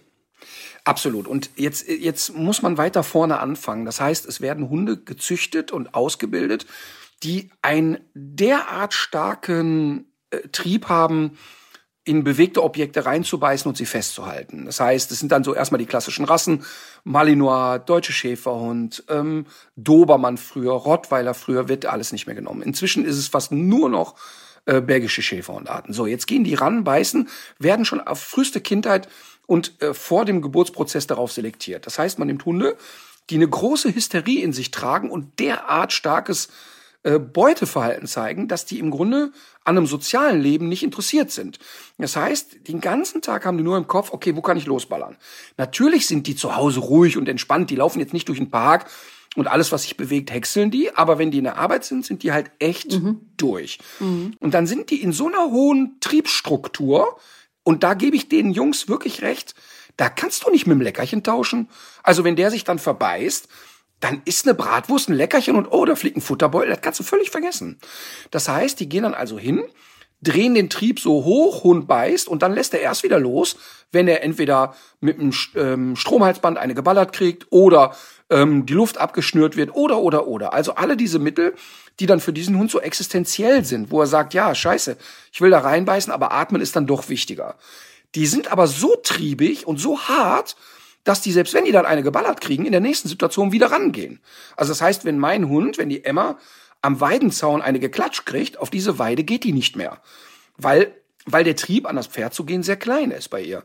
Absolut. 0.86 1.28
Und 1.28 1.52
jetzt, 1.58 1.88
jetzt 1.88 2.34
muss 2.36 2.62
man 2.62 2.78
weiter 2.78 3.04
vorne 3.04 3.40
anfangen. 3.40 3.86
Das 3.86 4.00
heißt, 4.00 4.26
es 4.26 4.42
werden 4.42 4.70
Hunde 4.70 4.98
gezüchtet 4.98 5.72
und 5.72 5.94
ausgebildet, 5.94 6.66
die 7.22 7.52
einen 7.62 8.00
derart 8.14 8.94
starken 8.94 10.06
äh, 10.32 10.40
Trieb 10.52 10.88
haben, 10.88 11.38
in 12.04 12.24
bewegte 12.24 12.64
Objekte 12.64 13.06
reinzubeißen 13.06 13.70
und 13.70 13.78
sie 13.78 13.86
festzuhalten. 13.86 14.66
Das 14.66 14.80
heißt, 14.80 15.12
es 15.12 15.20
sind 15.20 15.32
dann 15.32 15.44
so 15.44 15.54
erstmal 15.54 15.80
die 15.80 15.86
klassischen 15.86 16.26
Rassen, 16.26 16.64
Malinois, 17.04 17.78
Deutsche 17.80 18.12
Schäferhund, 18.12 19.04
ähm, 19.08 19.46
Dobermann 19.76 20.38
früher, 20.38 20.74
Rottweiler 20.74 21.36
früher, 21.36 21.70
wird 21.70 21.86
alles 21.86 22.12
nicht 22.12 22.26
mehr 22.26 22.36
genommen. 22.36 22.64
Inzwischen 22.64 23.06
ist 23.06 23.18
es 23.18 23.28
fast 23.28 23.52
nur 23.52 23.88
noch 23.88 24.16
äh, 24.66 24.82
belgische 24.82 25.22
Schäferhundarten. 25.22 25.94
So, 25.94 26.08
jetzt 26.08 26.26
gehen 26.26 26.44
die 26.44 26.56
ran, 26.56 26.84
beißen, 26.84 27.30
werden 27.60 27.86
schon 27.86 28.02
auf 28.02 28.20
früheste 28.20 28.62
Kindheit 28.62 29.08
und 29.46 29.80
äh, 29.82 29.94
vor 29.94 30.26
dem 30.26 30.42
Geburtsprozess 30.42 31.06
darauf 31.06 31.32
selektiert. 31.32 31.86
Das 31.86 32.00
heißt, 32.00 32.18
man 32.18 32.28
nimmt 32.28 32.46
Hunde, 32.46 32.78
die 33.30 33.36
eine 33.36 33.48
große 33.48 33.94
Hysterie 33.94 34.42
in 34.42 34.54
sich 34.54 34.72
tragen 34.72 35.12
und 35.12 35.40
derart 35.40 35.94
starkes 35.94 36.50
äh, 37.04 37.20
Beuteverhalten 37.20 38.08
zeigen, 38.08 38.48
dass 38.48 38.66
die 38.66 38.80
im 38.80 38.92
Grunde 38.92 39.32
an 39.64 39.78
einem 39.78 39.88
sozialen 39.88 40.42
Leben 40.42 40.70
nicht 40.70 40.84
interessiert 40.84 41.32
sind. 41.32 41.60
Das 41.98 42.16
heißt, 42.16 42.68
den 42.68 42.82
ganzen 42.82 43.22
Tag 43.22 43.46
haben 43.46 43.58
die 43.58 43.64
nur 43.64 43.78
im 43.78 43.88
Kopf, 43.88 44.12
okay, 44.12 44.36
wo 44.36 44.42
kann 44.42 44.58
ich 44.58 44.66
losballern? 44.66 45.18
Natürlich 45.58 46.08
sind 46.08 46.28
die 46.28 46.36
zu 46.36 46.56
Hause 46.56 46.80
ruhig 46.80 47.18
und 47.18 47.28
entspannt, 47.28 47.70
die 47.70 47.76
laufen 47.76 48.00
jetzt 48.00 48.14
nicht 48.14 48.28
durch 48.28 48.40
den 48.40 48.50
Park 48.52 48.90
und 49.36 49.48
alles, 49.48 49.72
was 49.72 49.84
sich 49.84 49.98
bewegt, 49.98 50.32
häckseln 50.32 50.72
die, 50.72 50.94
aber 50.96 51.18
wenn 51.18 51.32
die 51.32 51.38
in 51.38 51.46
der 51.46 51.58
Arbeit 51.58 51.86
sind, 51.86 52.06
sind 52.06 52.24
die 52.24 52.34
halt 52.34 52.52
echt 52.60 52.92
mhm. 52.92 53.22
durch. 53.38 53.80
Mhm. 54.00 54.36
Und 54.40 54.54
dann 54.54 54.68
sind 54.68 54.90
die 54.90 55.02
in 55.02 55.14
so 55.14 55.28
einer 55.28 55.52
hohen 55.52 55.98
Triebstruktur, 56.02 57.18
und 57.64 57.84
da 57.84 57.94
gebe 57.94 58.16
ich 58.16 58.28
den 58.28 58.52
Jungs 58.52 58.88
wirklich 58.88 59.22
recht, 59.22 59.56
da 59.98 60.10
kannst 60.10 60.44
du 60.44 60.50
nicht 60.50 60.66
mit 60.66 60.76
dem 60.76 60.82
Leckerchen 60.82 61.24
tauschen. 61.24 61.70
Also 62.04 62.24
wenn 62.24 62.36
der 62.36 62.50
sich 62.50 62.64
dann 62.64 62.80
verbeißt, 62.80 63.48
dann 64.02 64.22
ist 64.26 64.46
eine 64.46 64.56
Bratwurst 64.56 65.10
ein 65.10 65.16
Leckerchen 65.16 65.56
und 65.56 65.68
oh, 65.68 65.86
da 65.86 65.96
fliegt 65.96 66.18
ein 66.18 66.22
Futterbeutel, 66.22 66.72
das 66.72 66.82
kannst 66.82 67.00
du 67.00 67.04
völlig 67.04 67.30
vergessen. 67.30 67.80
Das 68.32 68.50
heißt, 68.50 68.80
die 68.80 68.90
gehen 68.90 69.04
dann 69.04 69.14
also 69.14 69.40
hin, 69.40 69.64
drehen 70.22 70.56
den 70.56 70.70
Trieb 70.70 71.00
so 71.00 71.24
hoch, 71.24 71.64
Hund 71.64 71.88
beißt 71.88 72.28
und 72.28 72.42
dann 72.42 72.54
lässt 72.54 72.74
er 72.74 72.82
erst 72.82 73.04
wieder 73.04 73.20
los, 73.20 73.58
wenn 73.92 74.08
er 74.08 74.24
entweder 74.24 74.76
mit 75.00 75.20
einem 75.20 75.34
ähm, 75.56 75.96
Stromhalsband 75.96 76.58
eine 76.58 76.76
geballert 76.76 77.14
kriegt 77.14 77.48
oder 77.52 77.96
ähm, 78.30 78.66
die 78.66 78.74
Luft 78.74 78.98
abgeschnürt 78.98 79.56
wird 79.56 79.76
oder 79.76 80.00
oder 80.00 80.28
oder. 80.28 80.54
Also 80.54 80.76
alle 80.76 80.98
diese 80.98 81.20
Mittel, 81.20 81.54
die 82.00 82.06
dann 82.08 82.20
für 82.20 82.34
diesen 82.34 82.58
Hund 82.58 82.72
so 82.72 82.80
existenziell 82.80 83.64
sind, 83.66 83.92
wo 83.92 84.02
er 84.02 84.08
sagt, 84.08 84.34
ja, 84.34 84.54
scheiße, 84.54 84.98
ich 85.32 85.42
will 85.42 85.52
da 85.52 85.60
reinbeißen, 85.60 86.12
aber 86.12 86.32
atmen 86.32 86.62
ist 86.62 86.76
dann 86.76 86.88
doch 86.88 87.10
wichtiger. 87.10 87.56
Die 88.16 88.26
sind 88.26 88.52
aber 88.52 88.68
so 88.68 88.96
triebig 89.04 89.68
und 89.68 89.80
so 89.80 90.00
hart, 90.00 90.56
dass 91.04 91.22
die, 91.22 91.32
selbst 91.32 91.54
wenn 91.54 91.66
die 91.66 91.72
dann 91.72 91.86
eine 91.86 92.04
geballert 92.04 92.42
kriegen, 92.42 92.66
in 92.66 92.72
der 92.72 92.82
nächsten 92.82 93.08
Situation 93.08 93.52
wieder 93.52 93.72
rangehen. 93.72 94.20
Also 94.56 94.72
das 94.72 94.82
heißt, 94.82 95.06
wenn 95.06 95.18
mein 95.18 95.50
Hund, 95.50 95.78
wenn 95.78 95.90
die 95.90 96.04
Emma 96.04 96.38
am 96.82 97.00
Weidenzaun 97.00 97.62
eine 97.62 97.80
geklatscht 97.80 98.26
kriegt, 98.26 98.58
auf 98.58 98.70
diese 98.70 99.00
Weide 99.00 99.24
geht 99.24 99.44
die 99.44 99.54
nicht 99.54 99.76
mehr. 99.76 100.02
Weil, 100.58 100.94
weil 101.26 101.44
der 101.44 101.56
Trieb, 101.56 101.88
an 101.88 101.96
das 101.96 102.08
Pferd 102.08 102.34
zu 102.34 102.46
gehen, 102.46 102.64
sehr 102.64 102.78
klein 102.78 103.12
ist 103.12 103.30
bei 103.30 103.42
ihr. 103.42 103.64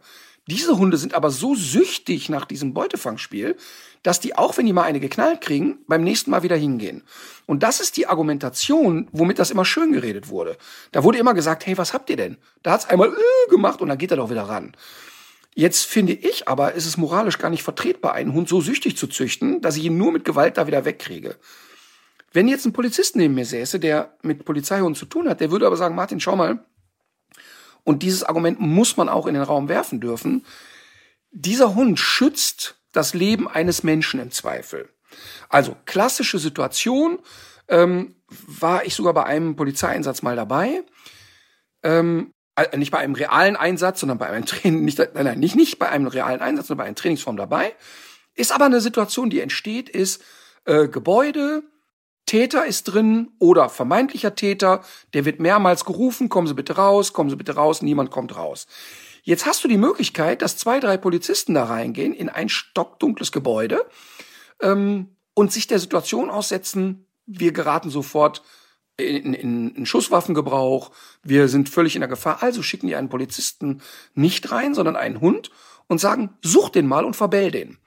Diese 0.49 0.79
Hunde 0.79 0.96
sind 0.96 1.14
aber 1.14 1.31
so 1.31 1.57
süchtig 1.57 2.29
nach 2.29 2.44
diesem 2.44 2.72
Beutefangspiel, 2.72 3.57
dass 4.05 4.20
die 4.20 4.37
auch, 4.37 4.57
wenn 4.57 4.66
die 4.66 4.72
mal 4.72 4.85
eine 4.85 5.01
geknallt 5.01 5.40
kriegen, 5.40 5.79
beim 5.88 6.05
nächsten 6.05 6.31
Mal 6.31 6.44
wieder 6.44 6.55
hingehen. 6.55 7.03
Und 7.46 7.64
das 7.64 7.81
ist 7.81 7.96
die 7.96 8.07
Argumentation, 8.07 9.09
womit 9.11 9.40
das 9.40 9.51
immer 9.51 9.64
schön 9.64 9.90
geredet 9.90 10.29
wurde. 10.29 10.57
Da 10.92 11.03
wurde 11.03 11.18
immer 11.18 11.35
gesagt, 11.35 11.66
hey, 11.66 11.77
was 11.77 11.92
habt 11.92 12.11
ihr 12.11 12.16
denn? 12.16 12.37
Da 12.62 12.72
hat's 12.72 12.87
einmal 12.88 13.09
äh, 13.09 13.51
gemacht 13.51 13.81
und 13.81 13.88
dann 13.88 13.99
geht 13.99 14.12
er 14.12 14.18
doch 14.18 14.31
wieder 14.31 14.44
ran. 14.44 14.77
Jetzt 15.59 15.87
finde 15.87 16.12
ich 16.12 16.49
aber, 16.49 16.75
ist 16.75 16.85
es 16.85 16.99
moralisch 16.99 17.38
gar 17.38 17.49
nicht 17.49 17.62
vertretbar, 17.62 18.12
einen 18.12 18.35
Hund 18.35 18.47
so 18.47 18.61
süchtig 18.61 18.99
zu 18.99 19.07
züchten, 19.07 19.62
dass 19.62 19.79
ich 19.79 19.85
ihn 19.85 19.97
nur 19.97 20.12
mit 20.12 20.27
Gewalt 20.27 20.59
da 20.59 20.66
wieder 20.66 20.85
wegkriege. 20.85 21.37
Wenn 22.31 22.47
jetzt 22.47 22.66
ein 22.66 22.75
Polizist 22.75 23.16
neben 23.16 23.33
mir 23.33 23.47
säße, 23.47 23.81
der 23.81 24.19
mit 24.21 24.45
Polizeihunden 24.45 24.95
zu 24.95 25.07
tun 25.07 25.31
hat, 25.31 25.40
der 25.40 25.51
würde 25.51 25.66
aber 25.66 25.79
sagen, 25.79 25.95
Martin, 25.95 26.21
schau 26.21 26.37
mal, 26.37 26.66
und 27.85 28.03
dieses 28.03 28.23
Argument 28.23 28.61
muss 28.61 28.99
man 28.99 29.09
auch 29.09 29.27
in 29.27 29.33
den 29.33 29.45
Raum 29.45 29.71
werfen 29.71 29.99
dürfen, 29.99 30.45
dieser 31.31 31.75
Hund 31.75 31.99
schützt 31.99 32.79
das 32.92 33.14
Leben 33.14 33.49
eines 33.49 33.83
Menschen 33.83 34.21
im 34.21 34.31
Zweifel. 34.33 34.90
Also 35.49 35.75
klassische 35.87 36.38
Situation, 36.38 37.19
ähm, 37.69 38.16
war 38.29 38.85
ich 38.85 38.95
sogar 38.95 39.14
bei 39.14 39.25
einem 39.25 39.57
Polizeieinsatz 39.57 40.21
mal 40.21 40.37
dabei. 40.37 40.83
Ähm, 41.83 42.35
äh, 42.35 42.36
nicht 42.77 42.90
bei 42.90 42.99
einem 42.99 43.14
realen 43.14 43.57
Einsatz, 43.57 44.01
sondern 44.01 44.19
bei 44.19 44.29
einem 44.29 44.47
Training, 44.47 44.85
nicht, 44.85 44.99
nein, 44.99 45.11
nein, 45.14 45.38
nicht, 45.38 45.57
nicht 45.57 45.79
bei 45.79 45.88
einem 45.88 46.07
realen 46.07 46.40
Einsatz, 46.40 46.69
sondern 46.69 46.85
bei 46.85 46.88
einer 46.88 46.95
Trainingsform 46.95 47.37
dabei. 47.37 47.75
Ist 48.35 48.53
aber 48.53 48.66
eine 48.66 48.81
Situation, 48.81 49.31
die 49.31 49.40
entsteht, 49.40 49.88
ist 49.88 50.23
äh, 50.64 50.88
Gebäude, 50.88 51.62
Täter 52.27 52.66
ist 52.66 52.85
drin 52.85 53.31
oder 53.38 53.69
vermeintlicher 53.69 54.35
Täter, 54.35 54.83
der 55.14 55.25
wird 55.25 55.38
mehrmals 55.38 55.85
gerufen, 55.85 56.29
kommen 56.29 56.49
Sie 56.49 56.55
bitte 56.55 56.75
raus, 56.75 57.12
kommen 57.12 57.31
Sie 57.31 57.37
bitte 57.37 57.55
raus, 57.55 57.83
niemand 57.83 58.11
kommt 58.11 58.37
raus. 58.37 58.66
Jetzt 59.23 59.47
hast 59.47 59.62
du 59.64 59.69
die 59.69 59.77
Möglichkeit, 59.77 60.42
dass 60.42 60.57
zwei, 60.57 60.81
drei 60.81 60.97
Polizisten 60.97 61.55
da 61.55 61.64
reingehen 61.64 62.12
in 62.12 62.29
ein 62.29 62.49
stockdunkles 62.49 63.33
Gebäude 63.33 63.87
ähm, 64.61 65.16
und 65.35 65.53
sich 65.53 65.66
der 65.66 65.79
Situation 65.79 66.31
aussetzen, 66.31 67.07
wir 67.27 67.53
geraten 67.53 67.90
sofort 67.90 68.42
in, 68.97 69.35
in, 69.35 69.75
in 69.75 69.87
Schusswaffengebrauch, 69.87 70.91
wir 71.23 71.49
sind 71.49 71.69
völlig 71.69 71.97
in 71.97 72.01
der 72.01 72.09
Gefahr, 72.09 72.43
also 72.43 72.63
schicken 72.63 72.87
die 72.87 72.97
einen 72.97 73.09
Polizisten 73.09 73.83
nicht 74.15 74.51
rein, 74.53 74.75
sondern 74.75 74.97
einen 74.97 75.21
Hund 75.21 75.51
und 75.87 76.01
sagen, 76.01 76.31
such 76.43 76.71
den 76.71 76.87
mal 76.87 77.05
und 77.05 77.15
verbell 77.15 77.51
den. 77.51 77.79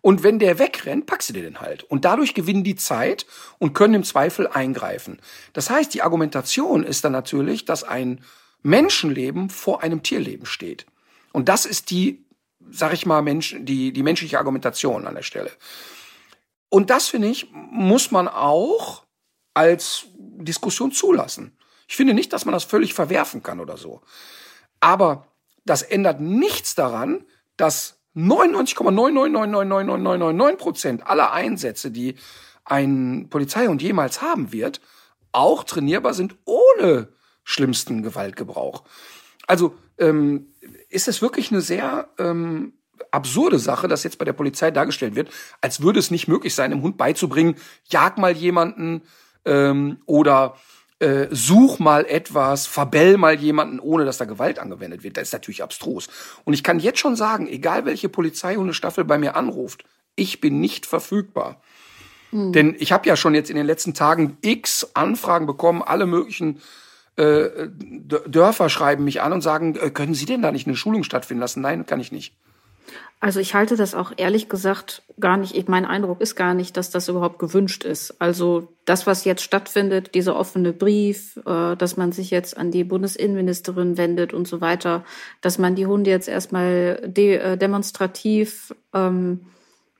Und 0.00 0.22
wenn 0.22 0.38
der 0.38 0.58
wegrennt, 0.58 1.06
packst 1.06 1.28
du 1.28 1.32
dir 1.32 1.42
den 1.42 1.60
halt. 1.60 1.82
Und 1.84 2.04
dadurch 2.04 2.34
gewinnen 2.34 2.62
die 2.64 2.76
Zeit 2.76 3.26
und 3.58 3.74
können 3.74 3.94
im 3.94 4.04
Zweifel 4.04 4.46
eingreifen. 4.46 5.20
Das 5.52 5.70
heißt, 5.70 5.92
die 5.92 6.02
Argumentation 6.02 6.84
ist 6.84 7.04
dann 7.04 7.12
natürlich, 7.12 7.64
dass 7.64 7.82
ein 7.84 8.20
Menschenleben 8.62 9.50
vor 9.50 9.82
einem 9.82 10.02
Tierleben 10.02 10.46
steht. 10.46 10.86
Und 11.32 11.48
das 11.48 11.66
ist 11.66 11.90
die, 11.90 12.24
sag 12.70 12.92
ich 12.92 13.06
mal, 13.06 13.22
Mensch, 13.22 13.56
die, 13.58 13.92
die 13.92 14.02
menschliche 14.02 14.38
Argumentation 14.38 15.06
an 15.06 15.14
der 15.14 15.22
Stelle. 15.22 15.50
Und 16.68 16.90
das, 16.90 17.08
finde 17.08 17.28
ich, 17.28 17.48
muss 17.52 18.10
man 18.10 18.28
auch 18.28 19.04
als 19.54 20.06
Diskussion 20.44 20.92
zulassen. 20.92 21.56
Ich 21.86 21.96
finde 21.96 22.14
nicht, 22.14 22.32
dass 22.32 22.44
man 22.44 22.52
das 22.52 22.64
völlig 22.64 22.94
verwerfen 22.94 23.42
kann 23.42 23.60
oder 23.60 23.76
so. 23.76 24.02
Aber 24.80 25.26
das 25.64 25.82
ändert 25.82 26.20
nichts 26.20 26.74
daran, 26.74 27.24
dass 27.56 28.00
99,9999999 28.16 30.56
Prozent 30.56 31.06
aller 31.06 31.32
Einsätze, 31.32 31.90
die 31.90 32.16
ein 32.64 33.28
Polizeihund 33.30 33.82
jemals 33.82 34.22
haben 34.22 34.52
wird, 34.52 34.80
auch 35.32 35.64
trainierbar 35.64 36.14
sind 36.14 36.36
ohne 36.44 37.08
schlimmsten 37.44 38.02
Gewaltgebrauch. 38.02 38.84
Also 39.46 39.74
ähm, 39.98 40.48
ist 40.88 41.08
es 41.08 41.22
wirklich 41.22 41.50
eine 41.50 41.62
sehr 41.62 42.08
ähm, 42.18 42.74
absurde 43.10 43.58
Sache, 43.58 43.88
dass 43.88 44.04
jetzt 44.04 44.18
bei 44.18 44.24
der 44.24 44.32
Polizei 44.32 44.70
dargestellt 44.70 45.14
wird, 45.14 45.30
als 45.60 45.80
würde 45.80 45.98
es 45.98 46.10
nicht 46.10 46.28
möglich 46.28 46.54
sein, 46.54 46.70
dem 46.70 46.82
Hund 46.82 46.98
beizubringen, 46.98 47.56
jag 47.88 48.18
mal 48.18 48.36
jemanden 48.36 49.02
ähm, 49.48 49.98
oder 50.06 50.56
äh, 51.00 51.26
such 51.30 51.78
mal 51.78 52.06
etwas, 52.06 52.66
verbell 52.66 53.16
mal 53.16 53.34
jemanden, 53.34 53.80
ohne 53.80 54.04
dass 54.04 54.18
da 54.18 54.24
Gewalt 54.24 54.58
angewendet 54.58 55.02
wird. 55.02 55.16
Das 55.16 55.28
ist 55.28 55.32
natürlich 55.32 55.62
abstrus. 55.62 56.08
Und 56.44 56.54
ich 56.54 56.62
kann 56.62 56.80
jetzt 56.80 56.98
schon 56.98 57.16
sagen, 57.16 57.48
egal 57.48 57.84
welche 57.84 58.08
Polizeihundestaffel 58.08 59.04
bei 59.04 59.18
mir 59.18 59.36
anruft, 59.36 59.84
ich 60.16 60.40
bin 60.40 60.60
nicht 60.60 60.86
verfügbar. 60.86 61.60
Mhm. 62.32 62.52
Denn 62.52 62.76
ich 62.78 62.92
habe 62.92 63.08
ja 63.08 63.16
schon 63.16 63.34
jetzt 63.34 63.50
in 63.50 63.56
den 63.56 63.66
letzten 63.66 63.94
Tagen 63.94 64.36
x 64.40 64.90
Anfragen 64.94 65.46
bekommen, 65.46 65.82
alle 65.82 66.06
möglichen 66.06 66.60
äh, 67.16 67.68
Dörfer 67.68 68.68
schreiben 68.68 69.04
mich 69.04 69.22
an 69.22 69.32
und 69.32 69.40
sagen, 69.40 69.76
äh, 69.76 69.90
können 69.90 70.14
Sie 70.14 70.26
denn 70.26 70.42
da 70.42 70.52
nicht 70.52 70.66
eine 70.66 70.76
Schulung 70.76 71.04
stattfinden 71.04 71.40
lassen? 71.40 71.62
Nein, 71.62 71.86
kann 71.86 72.00
ich 72.00 72.12
nicht. 72.12 72.34
Also 73.20 73.40
ich 73.40 73.54
halte 73.54 73.76
das 73.76 73.96
auch 73.96 74.12
ehrlich 74.16 74.48
gesagt 74.48 75.02
gar 75.18 75.36
nicht, 75.36 75.68
mein 75.68 75.84
Eindruck 75.84 76.20
ist 76.20 76.36
gar 76.36 76.54
nicht, 76.54 76.76
dass 76.76 76.90
das 76.90 77.08
überhaupt 77.08 77.40
gewünscht 77.40 77.82
ist. 77.82 78.20
Also 78.20 78.68
das, 78.84 79.08
was 79.08 79.24
jetzt 79.24 79.42
stattfindet, 79.42 80.14
dieser 80.14 80.36
offene 80.36 80.72
Brief, 80.72 81.36
äh, 81.44 81.74
dass 81.74 81.96
man 81.96 82.12
sich 82.12 82.30
jetzt 82.30 82.56
an 82.56 82.70
die 82.70 82.84
Bundesinnenministerin 82.84 83.96
wendet 83.96 84.32
und 84.32 84.46
so 84.46 84.60
weiter, 84.60 85.04
dass 85.40 85.58
man 85.58 85.74
die 85.74 85.86
Hunde 85.86 86.10
jetzt 86.10 86.28
erstmal 86.28 87.02
de 87.04 87.36
äh, 87.36 87.56
demonstrativ 87.56 88.72
ähm, 88.94 89.46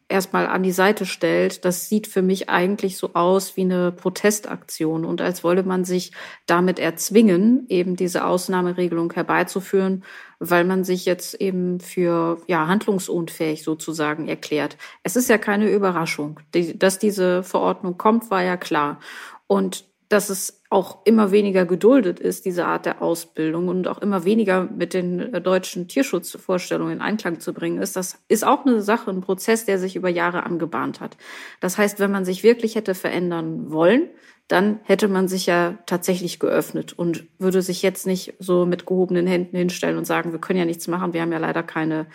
erstmal 0.09 0.47
an 0.47 0.62
die 0.62 0.73
Seite 0.73 1.07
stellt, 1.07 1.64
das 1.64 1.88
sieht 1.88 2.07
für 2.07 2.23
mich 2.23 2.49
eigentlich 2.49 2.97
so 2.97 3.11
aus 3.14 3.57
wie 3.57 3.62
eine 3.62 3.92
Protestaktion 3.92 5.05
und 5.05 5.21
als 5.21 5.44
wolle 5.44 5.62
man 5.62 5.85
sich 5.85 6.12
damit 6.47 6.79
erzwingen, 6.79 7.66
eben 7.68 7.97
diese 7.97 8.25
Ausnahmeregelung 8.25 9.12
herbeizuführen, 9.12 10.05
weil 10.38 10.64
man 10.64 10.85
sich 10.85 11.05
jetzt 11.05 11.35
eben 11.35 11.81
für 11.81 12.40
ja 12.47 12.66
handlungsunfähig 12.66 13.62
sozusagen 13.62 14.29
erklärt. 14.29 14.77
Es 15.03 15.16
ist 15.16 15.29
ja 15.29 15.38
keine 15.38 15.71
Überraschung, 15.71 16.40
dass 16.77 16.99
diese 16.99 17.42
Verordnung 17.42 17.99
kommt, 17.99 18.31
war 18.31 18.42
ja 18.42 18.57
klar. 18.57 19.01
Und 19.47 19.88
dass 20.09 20.31
es 20.31 20.62
auch 20.71 21.05
immer 21.05 21.31
weniger 21.33 21.66
geduldet 21.66 22.18
ist, 22.18 22.44
diese 22.44 22.66
Art 22.66 22.87
der 22.87 23.03
Ausbildung 23.03 23.68
und 23.68 23.88
auch 23.88 23.99
immer 23.99 24.25
weniger 24.25 24.64
mit 24.64 24.94
den 24.94 25.35
äh, 25.35 25.40
deutschen 25.40 25.88
Tierschutzvorstellungen 25.88 26.94
in 26.94 27.01
Einklang 27.01 27.40
zu 27.40 27.53
bringen 27.53 27.81
ist, 27.81 27.97
das 27.97 28.18
ist 28.29 28.47
auch 28.47 28.64
eine 28.64 28.81
Sache, 28.81 29.11
ein 29.11 29.21
Prozess, 29.21 29.64
der 29.66 29.79
sich 29.79 29.97
über 29.97 30.09
Jahre 30.09 30.44
angebahnt 30.44 31.01
hat. 31.01 31.16
Das 31.61 31.77
heißt, 31.77 32.01
wenn 32.01 32.11
man 32.11 32.25
sich 32.25 32.42
wirklich 32.42 32.75
hätte 32.75 32.94
verändern 32.94 33.71
wollen, 33.71 34.09
dann 34.47 34.81
hätte 34.85 35.09
man 35.09 35.29
sich 35.29 35.44
ja 35.44 35.77
tatsächlich 35.85 36.38
geöffnet 36.38 36.94
und 36.94 37.27
würde 37.38 37.61
sich 37.61 37.83
jetzt 37.83 38.07
nicht 38.07 38.35
so 38.38 38.64
mit 38.64 38.87
gehobenen 38.87 39.27
Händen 39.27 39.57
hinstellen 39.59 39.99
und 39.99 40.07
sagen, 40.07 40.33
wir 40.33 40.40
können 40.40 40.59
ja 40.59 40.64
nichts 40.64 40.88
machen, 40.88 41.12
wir 41.12 41.21
haben 41.21 41.33
ja 41.33 41.38
leider 41.38 41.62
keine 41.62 42.07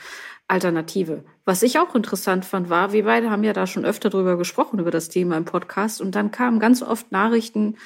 Alternative. 0.53 1.23
Was 1.45 1.63
ich 1.63 1.79
auch 1.79 1.95
interessant 1.95 2.45
fand, 2.45 2.69
war, 2.69 2.93
wir 2.93 3.05
beide 3.05 3.31
haben 3.31 3.43
ja 3.43 3.53
da 3.53 3.65
schon 3.65 3.85
öfter 3.85 4.11
drüber 4.11 4.37
gesprochen, 4.37 4.77
über 4.77 4.91
das 4.91 5.09
Thema 5.09 5.35
im 5.35 5.45
Podcast. 5.45 5.99
Und 5.99 6.13
dann 6.13 6.29
kamen 6.29 6.59
ganz 6.59 6.83
oft 6.83 7.11
Nachrichten 7.11 7.77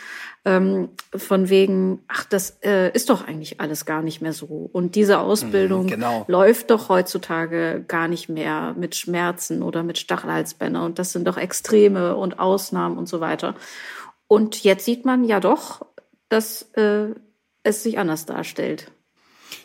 ähm, 0.43 0.89
von 1.15 1.47
wegen, 1.47 2.03
ach, 2.10 2.25
das 2.25 2.58
äh, 2.63 2.91
ist 2.91 3.10
doch 3.10 3.25
eigentlich 3.25 3.62
alles 3.62 3.86
gar 3.86 4.01
nicht 4.01 4.21
mehr 4.21 4.34
so. 4.34 4.69
Und 4.73 4.95
diese 4.95 5.19
Ausbildung 5.19 5.84
mhm, 5.86 5.91
genau. 5.91 6.25
läuft 6.27 6.69
doch 6.69 6.89
heutzutage 6.89 7.86
gar 7.88 8.10
nicht 8.10 8.27
mehr 8.27 8.75
mit 8.77 8.95
Schmerzen 8.95 9.63
oder 9.63 9.82
mit 9.82 9.97
Stachelhalsbänder. 9.97 10.84
Und 10.84 10.99
das 10.99 11.13
sind 11.13 11.25
doch 11.25 11.38
Extreme 11.38 12.17
und 12.17 12.39
Ausnahmen 12.39 12.97
und 12.97 13.08
so 13.08 13.21
weiter. 13.21 13.56
Und 14.27 14.62
jetzt 14.65 14.84
sieht 14.84 15.06
man 15.06 15.23
ja 15.23 15.39
doch, 15.39 15.86
dass 16.27 16.63
äh, 16.73 17.15
es 17.63 17.82
sich 17.82 17.97
anders 17.97 18.25
darstellt. 18.25 18.91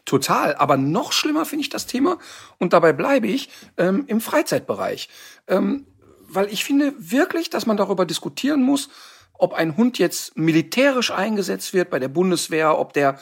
Total. 0.04 0.54
Aber 0.54 0.76
noch 0.76 1.12
schlimmer 1.12 1.44
finde 1.44 1.62
ich 1.62 1.70
das 1.70 1.86
Thema, 1.86 2.18
und 2.58 2.72
dabei 2.72 2.92
bleibe 2.92 3.26
ich, 3.26 3.48
ähm, 3.76 4.04
im 4.06 4.20
Freizeitbereich. 4.20 5.08
Ähm, 5.48 5.86
weil 6.28 6.52
ich 6.52 6.64
finde 6.64 6.94
wirklich, 6.98 7.50
dass 7.50 7.66
man 7.66 7.76
darüber 7.76 8.06
diskutieren 8.06 8.62
muss, 8.62 8.88
ob 9.34 9.54
ein 9.54 9.76
Hund 9.76 9.98
jetzt 9.98 10.36
militärisch 10.36 11.10
eingesetzt 11.10 11.74
wird 11.74 11.90
bei 11.90 11.98
der 11.98 12.08
Bundeswehr, 12.08 12.78
ob 12.78 12.92
der 12.92 13.18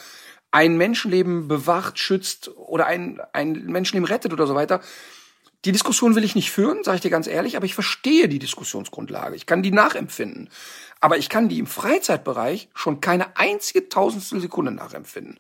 ein 0.51 0.77
Menschenleben 0.77 1.49
bewacht, 1.49 1.99
schützt 1.99 2.51
oder 2.57 2.87
ein, 2.87 3.21
ein 3.33 3.67
Menschenleben 3.67 4.07
rettet 4.07 4.33
oder 4.33 4.47
so 4.47 4.55
weiter. 4.55 4.81
Die 5.65 5.73
Diskussion 5.73 6.15
will 6.15 6.25
ich 6.25 6.35
nicht 6.35 6.51
führen, 6.51 6.85
sage 6.85 6.97
ich 6.97 7.01
dir 7.03 7.11
ganz 7.11 7.27
ehrlich, 7.27 7.57
aber 7.57 7.67
ich 7.67 7.75
verstehe 7.75 8.29
die 8.29 8.39
Diskussionsgrundlage. 8.39 9.37
Ich 9.37 9.47
kann 9.47 9.63
die 9.63 9.71
nachempfinden. 9.71 10.49
Aber 11.01 11.19
ich 11.19 11.29
kann 11.29 11.49
die 11.49 11.59
im 11.59 11.67
Freizeitbereich 11.67 12.69
schon 12.75 13.01
keine 13.01 13.37
einzige 13.37 13.89
Tausendstel 13.89 14.41
Sekunde 14.41 14.73
nachempfinden. 14.73 15.39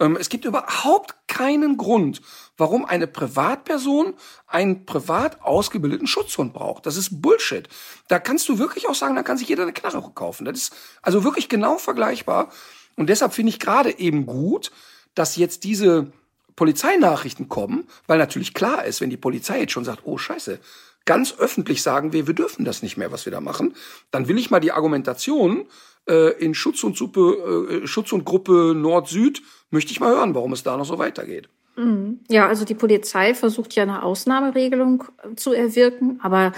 Ähm, 0.00 0.16
es 0.18 0.28
gibt 0.28 0.44
überhaupt 0.44 1.14
keinen 1.26 1.76
Grund, 1.76 2.20
warum 2.56 2.84
eine 2.84 3.06
Privatperson 3.06 4.14
einen 4.46 4.86
privat 4.86 5.42
ausgebildeten 5.42 6.06
Schutzhund 6.06 6.52
braucht. 6.52 6.86
Das 6.86 6.96
ist 6.96 7.20
Bullshit. 7.22 7.68
Da 8.08 8.18
kannst 8.18 8.48
du 8.48 8.58
wirklich 8.58 8.88
auch 8.88 8.94
sagen, 8.94 9.16
da 9.16 9.22
kann 9.22 9.38
sich 9.38 9.48
jeder 9.48 9.62
eine 9.62 9.72
Knarre 9.72 10.02
kaufen. 10.14 10.44
Das 10.44 10.56
ist 10.56 10.76
also 11.02 11.24
wirklich 11.24 11.48
genau 11.48 11.78
vergleichbar. 11.78 12.50
Und 12.96 13.08
deshalb 13.08 13.32
finde 13.34 13.50
ich 13.50 13.60
gerade 13.60 13.98
eben 13.98 14.26
gut, 14.26 14.72
dass 15.14 15.36
jetzt 15.36 15.64
diese 15.64 16.12
Polizeinachrichten 16.56 17.48
kommen, 17.48 17.86
weil 18.08 18.18
natürlich 18.18 18.54
klar 18.54 18.84
ist, 18.84 19.00
wenn 19.00 19.10
die 19.10 19.16
Polizei 19.16 19.60
jetzt 19.60 19.72
schon 19.72 19.84
sagt, 19.84 20.02
oh 20.04 20.18
Scheiße, 20.18 20.58
ganz 21.04 21.38
öffentlich 21.38 21.82
sagen 21.82 22.12
wir, 22.12 22.26
wir 22.26 22.34
dürfen 22.34 22.64
das 22.64 22.82
nicht 22.82 22.96
mehr, 22.96 23.12
was 23.12 23.24
wir 23.24 23.30
da 23.30 23.40
machen, 23.40 23.76
dann 24.10 24.26
will 24.26 24.38
ich 24.38 24.50
mal 24.50 24.60
die 24.60 24.72
Argumentation 24.72 25.66
äh, 26.08 26.30
in 26.38 26.54
Schutz 26.54 26.82
und, 26.84 26.96
Suppe, 26.96 27.80
äh, 27.82 27.86
Schutz 27.86 28.12
und 28.12 28.24
Gruppe 28.24 28.74
Nord-Süd 28.74 29.42
möchte 29.70 29.92
ich 29.92 30.00
mal 30.00 30.14
hören, 30.14 30.34
warum 30.34 30.52
es 30.52 30.62
da 30.62 30.76
noch 30.76 30.86
so 30.86 30.98
weitergeht. 30.98 31.48
Mhm. 31.76 32.20
Ja, 32.28 32.48
also 32.48 32.64
die 32.64 32.74
Polizei 32.74 33.34
versucht 33.34 33.74
ja 33.74 33.84
eine 33.84 34.02
Ausnahmeregelung 34.02 35.04
äh, 35.22 35.34
zu 35.36 35.52
erwirken, 35.52 36.18
aber 36.22 36.52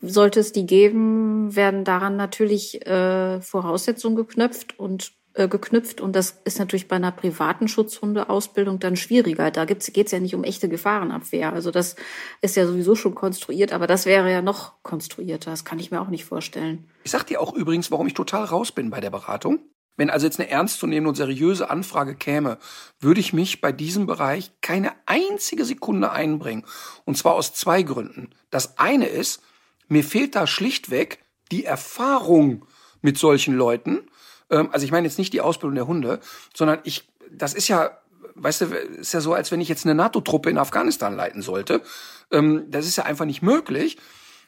sollte 0.00 0.40
es 0.40 0.52
die 0.52 0.66
geben, 0.66 1.54
werden 1.54 1.84
daran 1.84 2.16
natürlich 2.16 2.84
äh, 2.86 3.40
Voraussetzungen 3.40 4.16
geknöpft 4.16 4.78
und 4.78 5.12
äh, 5.34 5.48
geknüpft 5.48 6.00
und 6.00 6.14
das 6.14 6.40
ist 6.44 6.58
natürlich 6.58 6.88
bei 6.88 6.96
einer 6.96 7.12
privaten 7.12 7.68
Schutzhundeausbildung 7.68 8.78
dann 8.78 8.96
schwieriger. 8.96 9.50
Da 9.50 9.64
geht 9.64 9.88
es 9.88 10.10
ja 10.12 10.20
nicht 10.20 10.34
um 10.34 10.44
echte 10.44 10.68
Gefahrenabwehr. 10.68 11.52
Also 11.52 11.70
das 11.70 11.96
ist 12.40 12.56
ja 12.56 12.66
sowieso 12.66 12.94
schon 12.94 13.14
konstruiert, 13.14 13.72
aber 13.72 13.86
das 13.86 14.06
wäre 14.06 14.30
ja 14.30 14.42
noch 14.42 14.82
konstruierter. 14.82 15.50
Das 15.50 15.64
kann 15.64 15.78
ich 15.78 15.90
mir 15.90 16.00
auch 16.00 16.08
nicht 16.08 16.24
vorstellen. 16.24 16.88
Ich 17.04 17.10
sag 17.10 17.24
dir 17.24 17.40
auch 17.40 17.54
übrigens, 17.54 17.90
warum 17.90 18.06
ich 18.06 18.14
total 18.14 18.44
raus 18.44 18.72
bin 18.72 18.90
bei 18.90 19.00
der 19.00 19.10
Beratung. 19.10 19.60
Wenn 19.96 20.10
also 20.10 20.26
jetzt 20.26 20.40
eine 20.40 20.50
ernstzunehmende 20.50 21.10
und 21.10 21.16
seriöse 21.16 21.70
Anfrage 21.70 22.14
käme, 22.14 22.58
würde 23.00 23.20
ich 23.20 23.32
mich 23.32 23.60
bei 23.60 23.72
diesem 23.72 24.06
Bereich 24.06 24.52
keine 24.62 24.92
einzige 25.06 25.64
Sekunde 25.64 26.12
einbringen. 26.12 26.64
Und 27.04 27.18
zwar 27.18 27.34
aus 27.34 27.54
zwei 27.54 27.82
Gründen. 27.82 28.30
Das 28.50 28.78
eine 28.78 29.06
ist, 29.06 29.42
mir 29.88 30.02
fehlt 30.02 30.34
da 30.34 30.46
schlichtweg 30.46 31.18
die 31.50 31.64
Erfahrung 31.64 32.66
mit 33.02 33.18
solchen 33.18 33.54
Leuten. 33.54 34.08
Ähm, 34.52 34.68
also 34.70 34.84
ich 34.84 34.92
meine 34.92 35.08
jetzt 35.08 35.18
nicht 35.18 35.32
die 35.32 35.40
Ausbildung 35.40 35.74
der 35.74 35.88
Hunde, 35.88 36.20
sondern 36.54 36.78
ich, 36.84 37.08
das 37.32 37.54
ist 37.54 37.66
ja, 37.66 37.98
weißt 38.36 38.60
du, 38.60 38.64
ist 38.66 39.12
ja 39.12 39.20
so, 39.20 39.34
als 39.34 39.50
wenn 39.50 39.60
ich 39.60 39.68
jetzt 39.68 39.84
eine 39.84 39.96
NATO-Truppe 39.96 40.50
in 40.50 40.58
Afghanistan 40.58 41.16
leiten 41.16 41.42
sollte. 41.42 41.82
Ähm, 42.30 42.66
das 42.68 42.86
ist 42.86 42.96
ja 42.96 43.04
einfach 43.04 43.24
nicht 43.24 43.42
möglich. 43.42 43.96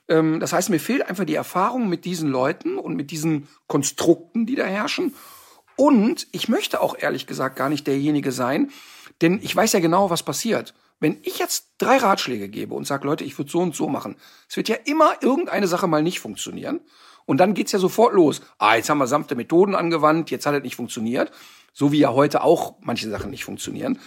Ähm, 0.09 0.39
das 0.39 0.53
heißt, 0.53 0.71
mir 0.71 0.81
fehlt 0.81 1.09
einfach 1.09 1.25
die 1.25 1.35
Erfahrung 1.35 1.89
mit 1.89 2.05
diesen 2.05 2.31
Leuten 2.31 2.79
und 2.79 2.95
mit 2.95 3.11
diesen 3.11 3.49
Konstrukten, 3.67 4.47
die 4.47 4.55
da 4.55 4.65
herrschen. 4.65 5.15
Und 5.77 6.29
ich 6.31 6.49
möchte 6.49 6.81
auch 6.81 6.97
ehrlich 6.97 7.27
gesagt 7.27 7.57
gar 7.57 7.69
nicht 7.69 7.87
derjenige 7.87 8.31
sein, 8.31 8.71
denn 9.23 9.41
ich 9.43 9.55
weiß 9.57 9.73
ja 9.73 9.81
genau, 9.81 10.11
was 10.11 10.23
passiert. 10.23 10.75
Wenn 11.01 11.19
ich 11.23 11.39
jetzt 11.39 11.73
drei 11.79 11.97
Ratschläge 11.97 12.49
gebe 12.49 12.75
und 12.75 12.87
sage, 12.87 13.07
Leute, 13.07 13.25
ich 13.25 13.37
würde 13.37 13.51
so 13.51 13.61
und 13.61 13.75
so 13.75 13.89
machen, 13.89 14.17
es 14.49 14.57
wird 14.57 14.69
ja 14.69 14.77
immer 14.85 15.17
irgendeine 15.21 15.67
Sache 15.67 15.89
mal 15.89 16.03
nicht 16.03 16.21
funktionieren. 16.21 16.81
Und 17.27 17.39
dann 17.39 17.55
geht's 17.55 17.73
ja 17.73 17.79
sofort 17.79 18.15
los. 18.15 18.43
Ah, 18.59 18.77
jetzt 18.77 18.91
haben 18.91 18.99
wir 18.99 19.07
sanfte 19.07 19.35
Methoden 19.35 19.75
angewandt, 19.75 20.31
jetzt 20.31 20.47
hat 20.47 20.55
es 20.55 20.63
nicht 20.63 20.77
funktioniert. 20.77 21.31
So 21.73 21.93
wie 21.93 21.99
ja 21.99 22.13
heute 22.13 22.43
auch 22.43 22.77
manche 22.81 23.09
Sachen 23.09 23.31
nicht 23.31 23.45
funktionieren. 23.45 23.99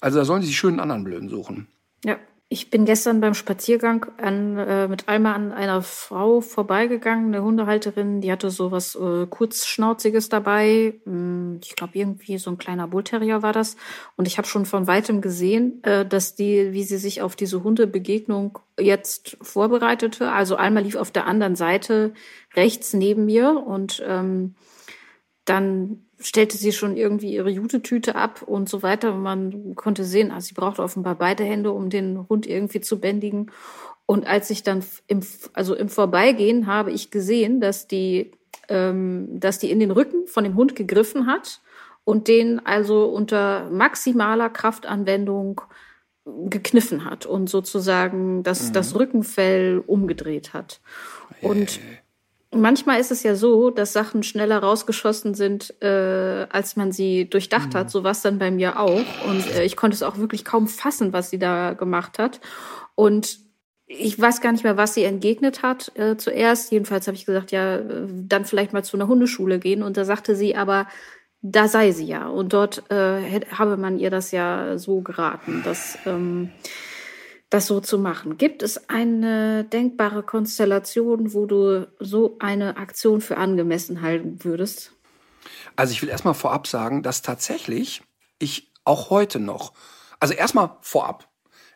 Also 0.00 0.18
da 0.18 0.24
sollen 0.24 0.42
sie 0.42 0.48
sich 0.48 0.58
schön 0.58 0.74
einen 0.74 0.80
anderen 0.80 1.04
Blöden 1.04 1.28
suchen. 1.28 1.68
Ja, 2.04 2.18
ich 2.54 2.70
bin 2.70 2.84
gestern 2.84 3.20
beim 3.20 3.34
Spaziergang 3.34 4.06
an, 4.16 4.56
äh, 4.56 4.86
mit 4.86 5.08
Alma 5.08 5.32
an 5.32 5.50
einer 5.50 5.82
Frau 5.82 6.40
vorbeigegangen, 6.40 7.34
eine 7.34 7.42
Hundehalterin, 7.42 8.20
die 8.20 8.30
hatte 8.30 8.48
so 8.48 8.70
was 8.70 8.94
äh, 8.94 9.26
kurzschnauziges 9.26 10.28
dabei. 10.28 10.94
Hm, 11.04 11.58
ich 11.64 11.74
glaube, 11.74 11.98
irgendwie 11.98 12.38
so 12.38 12.50
ein 12.50 12.56
kleiner 12.56 12.86
Bullterrier 12.86 13.42
war 13.42 13.52
das. 13.52 13.76
Und 14.14 14.28
ich 14.28 14.38
habe 14.38 14.46
schon 14.46 14.66
von 14.66 14.86
weitem 14.86 15.20
gesehen, 15.20 15.82
äh, 15.82 16.06
dass 16.06 16.36
die, 16.36 16.72
wie 16.72 16.84
sie 16.84 16.98
sich 16.98 17.22
auf 17.22 17.34
diese 17.34 17.64
Hundebegegnung 17.64 18.60
jetzt 18.78 19.36
vorbereitete. 19.42 20.30
Also 20.30 20.54
Alma 20.54 20.78
lief 20.78 20.94
auf 20.94 21.10
der 21.10 21.26
anderen 21.26 21.56
Seite 21.56 22.14
rechts 22.54 22.92
neben 22.92 23.24
mir 23.24 23.64
und 23.66 24.00
ähm, 24.06 24.54
dann 25.44 26.03
stellte 26.20 26.56
sie 26.56 26.72
schon 26.72 26.96
irgendwie 26.96 27.34
ihre 27.34 27.50
Jutetüte 27.50 28.14
ab 28.14 28.42
und 28.42 28.68
so 28.68 28.82
weiter. 28.82 29.14
Und 29.14 29.22
man 29.22 29.74
konnte 29.74 30.04
sehen, 30.04 30.30
also 30.30 30.48
sie 30.48 30.54
brauchte 30.54 30.82
offenbar 30.82 31.14
beide 31.16 31.44
Hände, 31.44 31.72
um 31.72 31.90
den 31.90 32.28
Hund 32.28 32.46
irgendwie 32.46 32.80
zu 32.80 33.00
bändigen. 33.00 33.50
Und 34.06 34.26
als 34.26 34.50
ich 34.50 34.62
dann 34.62 34.84
im, 35.06 35.20
also 35.52 35.74
im 35.74 35.88
Vorbeigehen 35.88 36.66
habe 36.66 36.92
ich 36.92 37.10
gesehen, 37.10 37.60
dass 37.60 37.86
die, 37.86 38.32
ähm, 38.68 39.28
dass 39.40 39.58
die 39.58 39.70
in 39.70 39.80
den 39.80 39.90
Rücken 39.90 40.26
von 40.26 40.44
dem 40.44 40.56
Hund 40.56 40.76
gegriffen 40.76 41.26
hat 41.26 41.60
und 42.04 42.28
den 42.28 42.64
also 42.64 43.06
unter 43.06 43.70
maximaler 43.70 44.50
Kraftanwendung 44.50 45.62
gekniffen 46.24 47.04
hat 47.04 47.26
und 47.26 47.50
sozusagen 47.50 48.42
das, 48.42 48.68
mhm. 48.68 48.72
das 48.72 48.94
Rückenfell 48.94 49.82
umgedreht 49.86 50.54
hat. 50.54 50.80
Und 51.42 51.80
manchmal 52.54 53.00
ist 53.00 53.10
es 53.10 53.22
ja 53.22 53.34
so, 53.34 53.70
dass 53.70 53.92
Sachen 53.92 54.22
schneller 54.22 54.58
rausgeschossen 54.58 55.34
sind, 55.34 55.74
äh, 55.82 56.46
als 56.50 56.76
man 56.76 56.92
sie 56.92 57.28
durchdacht 57.28 57.74
mhm. 57.74 57.78
hat. 57.78 57.90
So 57.90 58.04
war 58.04 58.12
es 58.12 58.22
dann 58.22 58.38
bei 58.38 58.50
mir 58.50 58.78
auch. 58.78 59.04
Und 59.28 59.50
äh, 59.54 59.64
ich 59.64 59.76
konnte 59.76 59.94
es 59.94 60.02
auch 60.02 60.18
wirklich 60.18 60.44
kaum 60.44 60.68
fassen, 60.68 61.12
was 61.12 61.30
sie 61.30 61.38
da 61.38 61.72
gemacht 61.72 62.18
hat. 62.18 62.40
Und 62.94 63.38
ich 63.86 64.18
weiß 64.18 64.40
gar 64.40 64.52
nicht 64.52 64.64
mehr, 64.64 64.76
was 64.76 64.94
sie 64.94 65.04
entgegnet 65.04 65.62
hat 65.62 65.92
äh, 65.96 66.16
zuerst. 66.16 66.72
Jedenfalls 66.72 67.06
habe 67.06 67.16
ich 67.16 67.26
gesagt, 67.26 67.52
ja, 67.52 67.76
äh, 67.76 68.06
dann 68.08 68.44
vielleicht 68.44 68.72
mal 68.72 68.84
zu 68.84 68.96
einer 68.96 69.08
Hundeschule 69.08 69.58
gehen. 69.58 69.82
Und 69.82 69.96
da 69.96 70.04
sagte 70.04 70.34
sie 70.34 70.56
aber, 70.56 70.86
da 71.42 71.68
sei 71.68 71.92
sie 71.92 72.06
ja. 72.06 72.26
Und 72.26 72.52
dort 72.52 72.90
äh, 72.90 73.40
habe 73.50 73.76
man 73.76 73.98
ihr 73.98 74.10
das 74.10 74.30
ja 74.30 74.78
so 74.78 75.02
geraten, 75.02 75.62
dass 75.64 75.98
ähm, 76.06 76.50
das 77.54 77.66
so 77.66 77.78
zu 77.78 77.98
machen. 77.98 78.36
Gibt 78.36 78.62
es 78.62 78.88
eine 78.90 79.64
denkbare 79.64 80.24
Konstellation, 80.24 81.34
wo 81.34 81.46
du 81.46 81.86
so 82.00 82.36
eine 82.40 82.76
Aktion 82.76 83.20
für 83.20 83.36
angemessen 83.36 84.02
halten 84.02 84.42
würdest? 84.42 84.92
Also 85.76 85.92
ich 85.92 86.02
will 86.02 86.08
erstmal 86.08 86.34
vorab 86.34 86.66
sagen, 86.66 87.04
dass 87.04 87.22
tatsächlich 87.22 88.02
ich 88.40 88.72
auch 88.84 89.08
heute 89.10 89.38
noch, 89.38 89.72
also 90.18 90.34
erstmal 90.34 90.76
vorab, 90.80 91.28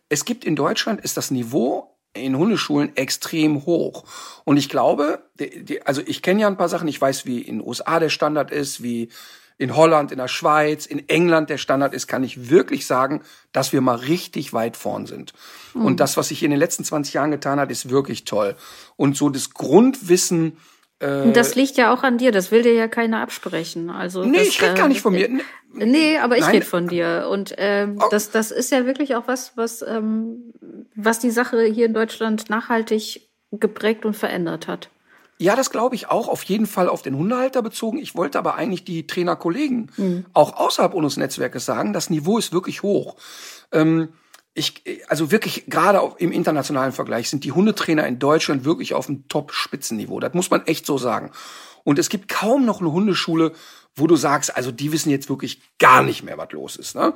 es 0.09 0.25
gibt 0.25 0.45
in 0.45 0.57
Deutschland 0.57 1.01
ist 1.01 1.17
das 1.17 1.31
Niveau 1.31 1.97
in 2.13 2.37
Hundeschulen 2.37 2.97
extrem 2.97 3.65
hoch. 3.65 4.05
Und 4.45 4.57
ich 4.57 4.69
glaube, 4.69 5.31
die, 5.39 5.65
die, 5.65 5.83
also 5.83 6.03
ich 6.05 6.23
kenne 6.23 6.41
ja 6.41 6.49
ein 6.49 6.57
paar 6.57 6.69
Sachen, 6.69 6.89
ich 6.89 7.01
weiß, 7.01 7.25
wie 7.25 7.41
in 7.41 7.59
den 7.59 7.67
USA 7.67 8.01
der 8.01 8.09
Standard 8.09 8.51
ist, 8.51 8.83
wie 8.83 9.11
in 9.59 9.75
Holland, 9.75 10.13
in 10.13 10.19
der 10.19 10.29
Schweiz, 10.29 10.87
in 10.87 11.09
England 11.09 11.51
der 11.51 11.59
Standard 11.59 11.93
ist, 11.93 12.07
kann 12.07 12.23
ich 12.23 12.49
wirklich 12.49 12.87
sagen, 12.87 13.23
dass 13.53 13.73
wir 13.73 13.81
mal 13.81 13.97
richtig 13.97 14.53
weit 14.53 14.77
vorn 14.77 15.07
sind. 15.07 15.33
Mhm. 15.75 15.85
Und 15.85 16.01
das, 16.01 16.17
was 16.17 16.29
sich 16.29 16.45
in 16.45 16.51
den 16.51 16.61
letzten 16.61 16.85
20 16.85 17.15
Jahren 17.15 17.33
getan 17.33 17.59
hat, 17.59 17.71
ist 17.71 17.91
wirklich 17.91 18.25
toll. 18.25 18.57
Und 18.97 19.17
so 19.17 19.29
das 19.29 19.55
Grundwissen, 19.55 20.57
äh, 21.01 21.33
das 21.33 21.57
liegt 21.57 21.77
ja 21.77 21.93
auch 21.93 22.05
an 22.05 22.19
dir, 22.19 22.31
das 22.31 22.53
will 22.53 22.63
dir 22.63 22.73
ja 22.73 22.87
keiner 22.87 23.21
absprechen. 23.21 23.91
Also 23.91 24.25
nee, 24.25 24.39
das, 24.39 24.47
ich 24.47 24.63
rede 24.63 24.75
gar 24.75 24.89
nicht 24.89 25.01
von 25.01 25.13
mir. 25.13 25.29
Nee, 25.29 25.85
nee 25.85 26.19
aber 26.19 26.39
ich 26.39 26.47
rede 26.47 26.65
von 26.65 26.87
dir. 26.87 27.29
Und 27.29 27.55
ähm, 27.59 27.99
oh. 28.01 28.07
das, 28.13 28.31
das 28.31 28.53
ist 28.53 28.71
ja 28.71 28.87
wirklich 28.87 29.17
auch 29.17 29.27
was, 29.27 29.57
was, 29.57 29.83
ähm, 29.83 30.55
was 30.95 31.19
die 31.19 31.31
Sache 31.31 31.65
hier 31.65 31.87
in 31.87 31.95
Deutschland 31.95 32.49
nachhaltig 32.49 33.29
geprägt 33.51 34.05
und 34.05 34.15
verändert 34.15 34.69
hat. 34.69 34.89
Ja, 35.39 35.55
das 35.55 35.71
glaube 35.71 35.95
ich 35.95 36.09
auch, 36.09 36.29
auf 36.29 36.43
jeden 36.43 36.67
Fall 36.67 36.89
auf 36.89 37.03
den 37.03 37.17
Hundehalter 37.17 37.63
bezogen. 37.63 37.99
Ich 37.99 38.17
wollte 38.17 38.39
aber 38.39 38.57
eigentlich 38.57 38.85
die 38.85 39.07
Trainerkollegen 39.07 39.91
mhm. 39.97 40.27
auch 40.33 40.57
außerhalb 40.57 40.95
unseres 40.95 41.17
Netzwerkes 41.17 41.65
sagen, 41.65 41.93
das 41.93 42.11
Niveau 42.11 42.39
ist 42.39 42.53
wirklich 42.53 42.83
hoch. 42.83 43.17
Ähm, 43.71 44.09
ich, 44.55 44.83
also 45.09 45.31
wirklich 45.31 45.67
gerade 45.67 46.01
im 46.19 46.33
internationalen 46.33 46.93
Vergleich 46.93 47.31
sind 47.31 47.45
die 47.45 47.53
Hundetrainer 47.53 48.07
in 48.09 48.19
Deutschland 48.19 48.65
wirklich 48.65 48.95
auf 48.95 49.09
einem 49.09 49.29
Top-Spitzenniveau. 49.29 50.19
Das 50.19 50.35
muss 50.35 50.51
man 50.51 50.67
echt 50.67 50.85
so 50.85 50.99
sagen. 50.99 51.31
Und 51.85 52.01
es 52.01 52.09
gibt 52.09 52.29
kaum 52.29 52.65
noch 52.65 52.81
eine 52.81 52.91
Hundeschule, 52.91 53.53
wo 53.95 54.09
du 54.09 54.17
sagst, 54.17 54.57
also 54.57 54.73
die 54.73 54.91
wissen 54.91 55.11
jetzt 55.11 55.29
wirklich 55.29 55.63
gar 55.79 56.03
nicht 56.03 56.25
mehr, 56.25 56.37
was 56.37 56.51
los 56.51 56.77
ist. 56.77 56.97
Ne? 56.97 57.15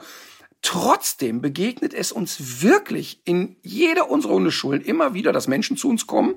Trotzdem 0.63 1.41
begegnet 1.41 1.93
es 1.93 2.13
uns 2.13 2.63
wirklich 2.63 3.21
in 3.25 3.57
jeder 3.63 4.09
unserer 4.09 4.35
Hundeschulen 4.35 4.81
immer 4.81 5.13
wieder, 5.13 5.33
dass 5.33 5.49
Menschen 5.49 5.77
zu 5.77 5.89
uns 5.89 6.07
kommen 6.07 6.35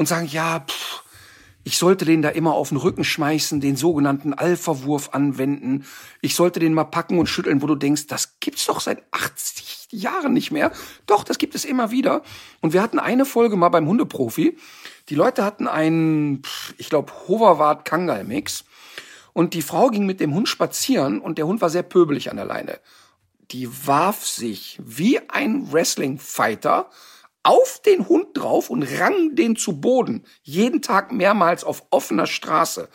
und 0.00 0.06
sagen, 0.06 0.26
ja, 0.32 0.60
pff, 0.60 1.02
ich 1.62 1.76
sollte 1.76 2.06
den 2.06 2.22
da 2.22 2.30
immer 2.30 2.54
auf 2.54 2.70
den 2.70 2.78
Rücken 2.78 3.04
schmeißen, 3.04 3.60
den 3.60 3.76
sogenannten 3.76 4.32
Alpha-Wurf 4.32 5.10
anwenden. 5.12 5.84
Ich 6.22 6.34
sollte 6.34 6.58
den 6.58 6.72
mal 6.72 6.84
packen 6.84 7.18
und 7.18 7.26
schütteln, 7.26 7.60
wo 7.60 7.66
du 7.66 7.74
denkst, 7.74 8.06
das 8.06 8.40
gibt's 8.40 8.64
doch 8.64 8.80
seit 8.80 9.02
80 9.10 9.88
Jahren 9.90 10.32
nicht 10.32 10.52
mehr. 10.52 10.72
Doch, 11.04 11.22
das 11.22 11.36
gibt 11.36 11.54
es 11.54 11.66
immer 11.66 11.90
wieder. 11.90 12.22
Und 12.62 12.72
wir 12.72 12.80
hatten 12.80 12.98
eine 12.98 13.26
Folge 13.26 13.56
mal 13.56 13.68
beim 13.68 13.86
Hundeprofi. 13.86 14.56
Die 15.10 15.14
Leute 15.14 15.44
hatten 15.44 15.68
einen, 15.68 16.40
ich 16.78 16.88
glaube, 16.88 17.12
Hoverwart 17.28 17.84
Kangal 17.84 18.24
Mix. 18.24 18.64
Und 19.34 19.52
die 19.52 19.60
Frau 19.60 19.88
ging 19.88 20.06
mit 20.06 20.18
dem 20.18 20.32
Hund 20.32 20.48
spazieren 20.48 21.20
und 21.20 21.36
der 21.36 21.46
Hund 21.46 21.60
war 21.60 21.68
sehr 21.68 21.82
pöbelig 21.82 22.30
an 22.30 22.36
der 22.36 22.46
Leine. 22.46 22.80
Die 23.50 23.68
warf 23.86 24.26
sich 24.26 24.80
wie 24.82 25.20
ein 25.28 25.70
Wrestling-Fighter 25.70 26.88
auf 27.42 27.80
den 27.84 28.08
Hund 28.08 28.36
drauf 28.36 28.68
und 28.68 28.82
rang 28.82 29.34
den 29.34 29.56
zu 29.56 29.80
Boden. 29.80 30.24
Jeden 30.42 30.82
Tag 30.82 31.10
mehrmals 31.10 31.64
auf 31.64 31.84
offener 31.90 32.26
Straße. 32.26 32.88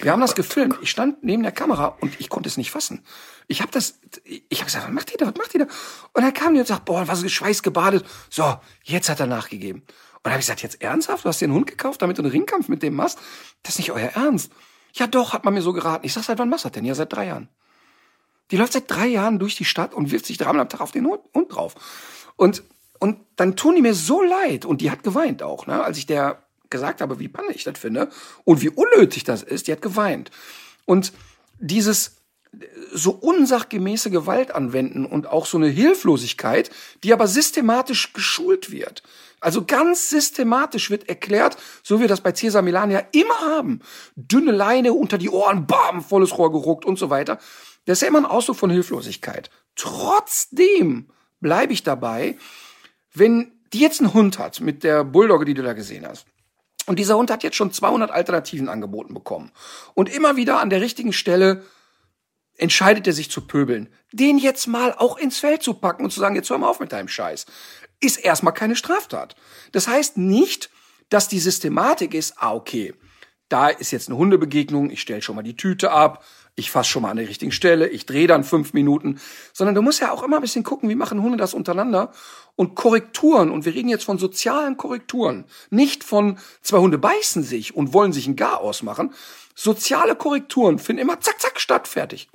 Wir 0.00 0.12
haben 0.12 0.20
das 0.20 0.34
gefilmt. 0.34 0.78
Ich 0.80 0.90
stand 0.90 1.22
neben 1.22 1.42
der 1.42 1.52
Kamera 1.52 1.96
und 2.00 2.18
ich 2.18 2.30
konnte 2.30 2.48
es 2.48 2.56
nicht 2.56 2.70
fassen. 2.70 3.04
Ich 3.46 3.60
habe 3.60 3.70
das, 3.72 4.00
ich 4.24 4.58
habe 4.60 4.66
gesagt, 4.66 4.86
was 4.86 4.92
macht 4.94 5.12
ihr 5.12 5.18
da, 5.18 5.26
was 5.26 5.36
macht 5.36 5.54
ihr 5.54 5.66
da? 5.66 5.72
Und 6.14 6.22
dann 6.22 6.32
kam 6.32 6.54
die 6.54 6.60
und 6.60 6.66
sagt, 6.66 6.86
boah, 6.86 7.08
was 7.08 7.22
ist 7.22 7.32
Schweiß 7.32 7.62
gebadet. 7.62 8.06
So, 8.30 8.56
jetzt 8.84 9.10
hat 9.10 9.20
er 9.20 9.26
nachgegeben. 9.26 9.80
Und 9.82 9.88
dann 10.24 10.32
habe 10.32 10.40
ich 10.40 10.46
gesagt, 10.46 10.62
jetzt 10.62 10.80
ernsthaft? 10.80 11.24
Du 11.24 11.28
hast 11.28 11.40
dir 11.40 11.46
einen 11.46 11.54
Hund 11.54 11.66
gekauft, 11.66 12.00
damit 12.00 12.16
du 12.16 12.22
einen 12.22 12.30
Ringkampf 12.30 12.68
mit 12.68 12.82
dem 12.82 12.94
machst? 12.94 13.18
Das 13.62 13.74
ist 13.74 13.78
nicht 13.80 13.92
euer 13.92 14.08
Ernst. 14.08 14.52
Ja 14.94 15.06
doch, 15.06 15.34
hat 15.34 15.44
man 15.44 15.54
mir 15.54 15.62
so 15.62 15.72
geraten. 15.72 16.06
Ich 16.06 16.14
sag, 16.14 16.24
seit 16.24 16.38
wann 16.38 16.48
machst 16.48 16.64
du 16.64 16.68
das 16.68 16.74
denn? 16.74 16.84
Ja, 16.84 16.94
seit 16.94 17.12
drei 17.12 17.26
Jahren. 17.26 17.48
Die 18.50 18.56
läuft 18.56 18.72
seit 18.72 18.90
drei 18.90 19.06
Jahren 19.06 19.38
durch 19.38 19.56
die 19.56 19.64
Stadt 19.64 19.94
und 19.94 20.10
wirft 20.10 20.26
sich 20.26 20.38
dreimal 20.38 20.62
am 20.62 20.68
Tag 20.68 20.80
auf 20.80 20.92
den 20.92 21.06
Hund 21.06 21.22
drauf. 21.48 21.74
Und 22.36 22.62
und 23.00 23.18
dann 23.36 23.56
tun 23.56 23.74
die 23.74 23.82
mir 23.82 23.94
so 23.94 24.22
leid. 24.22 24.64
Und 24.64 24.80
die 24.80 24.90
hat 24.90 25.02
geweint 25.02 25.42
auch, 25.42 25.66
ne? 25.66 25.82
als 25.82 25.98
ich 25.98 26.06
der 26.06 26.42
gesagt 26.68 27.00
habe, 27.00 27.18
wie 27.18 27.28
panne 27.28 27.52
ich 27.52 27.64
das 27.64 27.78
finde 27.78 28.08
und 28.44 28.62
wie 28.62 28.68
unnötig 28.68 29.24
das 29.24 29.42
ist. 29.42 29.66
Die 29.66 29.72
hat 29.72 29.82
geweint. 29.82 30.30
Und 30.84 31.12
dieses 31.58 32.16
so 32.92 33.12
unsachgemäße 33.12 34.10
Gewalt 34.10 34.52
anwenden 34.52 35.04
und 35.04 35.26
auch 35.26 35.46
so 35.46 35.56
eine 35.56 35.68
Hilflosigkeit, 35.68 36.70
die 37.04 37.12
aber 37.12 37.26
systematisch 37.26 38.12
geschult 38.12 38.70
wird. 38.70 39.02
Also 39.40 39.64
ganz 39.64 40.10
systematisch 40.10 40.90
wird 40.90 41.08
erklärt, 41.08 41.56
so 41.82 41.96
wie 41.96 42.02
wir 42.02 42.08
das 42.08 42.20
bei 42.20 42.32
Cesar 42.32 42.62
Milan 42.62 42.90
ja 42.90 43.02
immer 43.12 43.38
haben. 43.40 43.80
Dünne 44.16 44.52
Leine 44.52 44.92
unter 44.92 45.16
die 45.16 45.30
Ohren, 45.30 45.66
bam, 45.66 46.02
volles 46.02 46.36
Rohr 46.36 46.52
geruckt 46.52 46.84
und 46.84 46.98
so 46.98 47.08
weiter. 47.08 47.38
Das 47.86 47.98
ist 47.98 48.02
ja 48.02 48.08
immer 48.08 48.18
ein 48.18 48.26
Ausdruck 48.26 48.56
von 48.56 48.70
Hilflosigkeit. 48.70 49.48
Trotzdem 49.76 51.08
bleibe 51.40 51.72
ich 51.72 51.82
dabei, 51.82 52.36
wenn 53.12 53.52
die 53.72 53.80
jetzt 53.80 54.00
einen 54.00 54.14
Hund 54.14 54.38
hat, 54.38 54.60
mit 54.60 54.82
der 54.84 55.04
Bulldogge, 55.04 55.44
die 55.44 55.54
du 55.54 55.62
da 55.62 55.72
gesehen 55.72 56.06
hast, 56.06 56.26
Und 56.86 56.98
dieser 56.98 57.16
Hund 57.16 57.30
hat 57.30 57.44
jetzt 57.44 57.56
schon 57.56 57.72
200 57.72 58.10
Alternativen 58.10 58.68
angeboten 58.68 59.14
bekommen. 59.14 59.52
Und 59.94 60.08
immer 60.08 60.36
wieder 60.36 60.60
an 60.60 60.70
der 60.70 60.80
richtigen 60.80 61.12
Stelle 61.12 61.62
entscheidet 62.56 63.06
er 63.06 63.12
sich 63.12 63.30
zu 63.30 63.42
pöbeln. 63.42 63.88
Den 64.12 64.38
jetzt 64.38 64.66
mal 64.66 64.94
auch 64.94 65.16
ins 65.16 65.38
Feld 65.38 65.62
zu 65.62 65.74
packen 65.74 66.04
und 66.04 66.10
zu 66.10 66.20
sagen, 66.20 66.34
jetzt 66.34 66.50
hör 66.50 66.58
mal 66.58 66.68
auf 66.68 66.80
mit 66.80 66.92
deinem 66.92 67.08
Scheiß, 67.08 67.46
ist 68.00 68.16
erstmal 68.16 68.54
keine 68.54 68.76
Straftat. 68.76 69.36
Das 69.72 69.88
heißt 69.88 70.16
nicht, 70.16 70.70
dass 71.10 71.28
die 71.28 71.38
Systematik 71.38 72.14
ist, 72.14 72.34
ah, 72.38 72.54
okay, 72.54 72.94
da 73.48 73.68
ist 73.68 73.90
jetzt 73.90 74.08
eine 74.08 74.16
Hundebegegnung, 74.16 74.90
ich 74.90 75.00
stelle 75.00 75.22
schon 75.22 75.36
mal 75.36 75.42
die 75.42 75.56
Tüte 75.56 75.90
ab, 75.90 76.24
ich 76.54 76.70
fasse 76.70 76.90
schon 76.90 77.02
mal 77.02 77.10
an 77.10 77.16
der 77.16 77.28
richtigen 77.28 77.52
Stelle, 77.52 77.88
ich 77.88 78.06
drehe 78.06 78.26
dann 78.26 78.44
fünf 78.44 78.72
Minuten, 78.74 79.20
sondern 79.52 79.74
du 79.74 79.82
musst 79.82 80.00
ja 80.00 80.12
auch 80.12 80.22
immer 80.22 80.36
ein 80.36 80.42
bisschen 80.42 80.62
gucken, 80.62 80.88
wie 80.88 80.94
machen 80.94 81.22
Hunde 81.22 81.36
das 81.36 81.54
untereinander 81.54 82.12
und 82.60 82.74
Korrekturen, 82.74 83.50
und 83.50 83.64
wir 83.64 83.74
reden 83.74 83.88
jetzt 83.88 84.04
von 84.04 84.18
sozialen 84.18 84.76
Korrekturen, 84.76 85.46
nicht 85.70 86.04
von 86.04 86.36
zwei 86.60 86.76
Hunde 86.76 86.98
beißen 86.98 87.42
sich 87.42 87.74
und 87.74 87.94
wollen 87.94 88.12
sich 88.12 88.26
ein 88.26 88.36
Gar 88.36 88.60
ausmachen. 88.60 89.14
Soziale 89.54 90.14
Korrekturen 90.14 90.78
finden 90.78 91.00
immer 91.00 91.18
zack, 91.20 91.40
zack 91.40 91.58
statt, 91.58 91.88
fertig. 91.88 92.28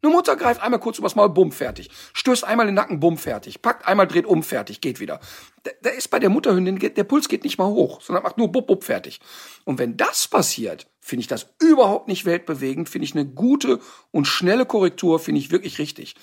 Eine 0.00 0.12
Mutter 0.12 0.36
greift 0.36 0.62
einmal 0.62 0.78
kurz 0.78 0.98
übers 0.98 1.16
Maul, 1.16 1.30
bumm, 1.30 1.50
fertig. 1.50 1.90
Stößt 2.12 2.44
einmal 2.44 2.66
den 2.66 2.76
Nacken, 2.76 3.00
bumm, 3.00 3.18
fertig. 3.18 3.60
Packt 3.60 3.88
einmal, 3.88 4.06
dreht 4.06 4.24
um, 4.24 4.44
fertig, 4.44 4.80
geht 4.80 5.00
wieder. 5.00 5.18
Da, 5.64 5.72
da 5.82 5.90
ist 5.90 6.10
bei 6.10 6.20
der 6.20 6.30
Mutterhündin, 6.30 6.78
der 6.78 7.04
Puls 7.04 7.28
geht 7.28 7.42
nicht 7.42 7.58
mal 7.58 7.66
hoch, 7.66 8.02
sondern 8.02 8.22
macht 8.22 8.38
nur 8.38 8.52
bupp, 8.52 8.68
bupp, 8.68 8.84
fertig. 8.84 9.18
Und 9.64 9.80
wenn 9.80 9.96
das 9.96 10.28
passiert, 10.28 10.86
finde 11.00 11.22
ich 11.22 11.26
das 11.26 11.48
überhaupt 11.60 12.06
nicht 12.06 12.24
weltbewegend, 12.24 12.88
finde 12.88 13.06
ich 13.06 13.14
eine 13.14 13.26
gute 13.26 13.80
und 14.12 14.26
schnelle 14.26 14.64
Korrektur, 14.64 15.18
finde 15.18 15.40
ich 15.40 15.50
wirklich 15.50 15.80
richtig. 15.80 16.14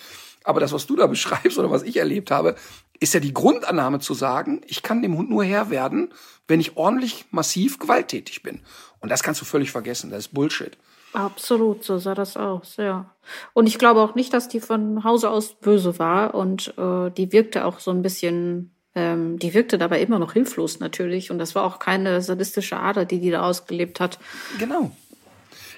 Aber 0.44 0.60
das, 0.60 0.72
was 0.74 0.88
du 0.88 0.96
da 0.96 1.08
beschreibst 1.08 1.58
oder 1.58 1.72
was 1.72 1.84
ich 1.84 1.98
erlebt 1.98 2.32
habe, 2.32 2.56
ist 3.00 3.14
ja 3.14 3.20
die 3.20 3.34
Grundannahme 3.34 4.00
zu 4.00 4.14
sagen, 4.14 4.62
ich 4.68 4.84
kann 4.84 5.02
dem 5.02 5.18
Hund 5.18 5.30
nur 5.30 5.44
Herr 5.44 5.70
werden, 5.70 6.14
wenn 6.48 6.60
ich 6.60 6.76
ordentlich 6.78 7.26
massiv 7.32 7.80
gewalttätig 7.80 8.44
bin. 8.44 8.62
Und 9.00 9.10
das 9.10 9.24
kannst 9.24 9.40
du 9.42 9.46
völlig 9.46 9.72
vergessen. 9.72 10.10
Das 10.10 10.20
ist 10.20 10.34
Bullshit. 10.34 10.78
Absolut, 11.14 11.84
so 11.84 11.98
sah 11.98 12.14
das 12.14 12.38
aus, 12.38 12.78
ja. 12.78 13.16
Und 13.54 13.68
ich 13.68 13.80
glaube 13.80 14.02
auch 14.02 14.16
nicht, 14.16 14.34
dass 14.34 14.48
die 14.48 14.60
von 14.60 15.04
Hause 15.04 15.30
aus 15.30 15.56
böse 15.56 15.98
war 15.98 16.36
und 16.36 16.74
äh, 16.78 17.10
die 17.10 17.32
wirkte 17.32 17.66
auch 17.66 17.80
so 17.80 17.90
ein 17.90 18.04
bisschen, 18.04 18.76
ähm, 18.94 19.40
die 19.40 19.54
wirkte 19.56 19.80
dabei 19.80 20.02
immer 20.02 20.20
noch 20.20 20.34
hilflos 20.34 20.80
natürlich 20.80 21.32
und 21.32 21.40
das 21.40 21.56
war 21.56 21.64
auch 21.64 21.80
keine 21.80 22.22
sadistische 22.22 22.78
Ader, 22.78 23.06
die 23.06 23.20
die 23.20 23.32
da 23.32 23.42
ausgelebt 23.42 24.00
hat. 24.00 24.20
Genau. 24.60 24.92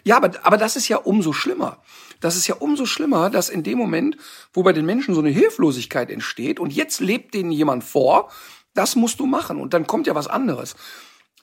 Ja, 0.04 0.18
aber, 0.18 0.32
aber 0.44 0.58
das 0.58 0.76
ist 0.76 0.88
ja 0.88 0.98
umso 0.98 1.34
schlimmer. 1.34 1.78
Das 2.20 2.36
ist 2.36 2.48
ja 2.48 2.56
umso 2.56 2.86
schlimmer, 2.86 3.30
dass 3.30 3.50
in 3.50 3.64
dem 3.64 3.78
Moment, 3.78 4.18
wo 4.54 4.64
bei 4.64 4.74
den 4.74 4.86
Menschen 4.86 5.14
so 5.14 5.22
eine 5.22 5.30
Hilflosigkeit 5.30 6.12
entsteht 6.12 6.60
und 6.60 6.72
jetzt 6.72 7.00
lebt 7.00 7.34
denen 7.34 7.52
jemand 7.52 7.84
vor, 7.84 8.32
das 8.74 8.96
musst 8.96 9.20
du 9.20 9.26
machen 9.26 9.60
und 9.60 9.74
dann 9.74 9.88
kommt 9.88 10.08
ja 10.08 10.16
was 10.16 10.28
anderes. 10.28 10.76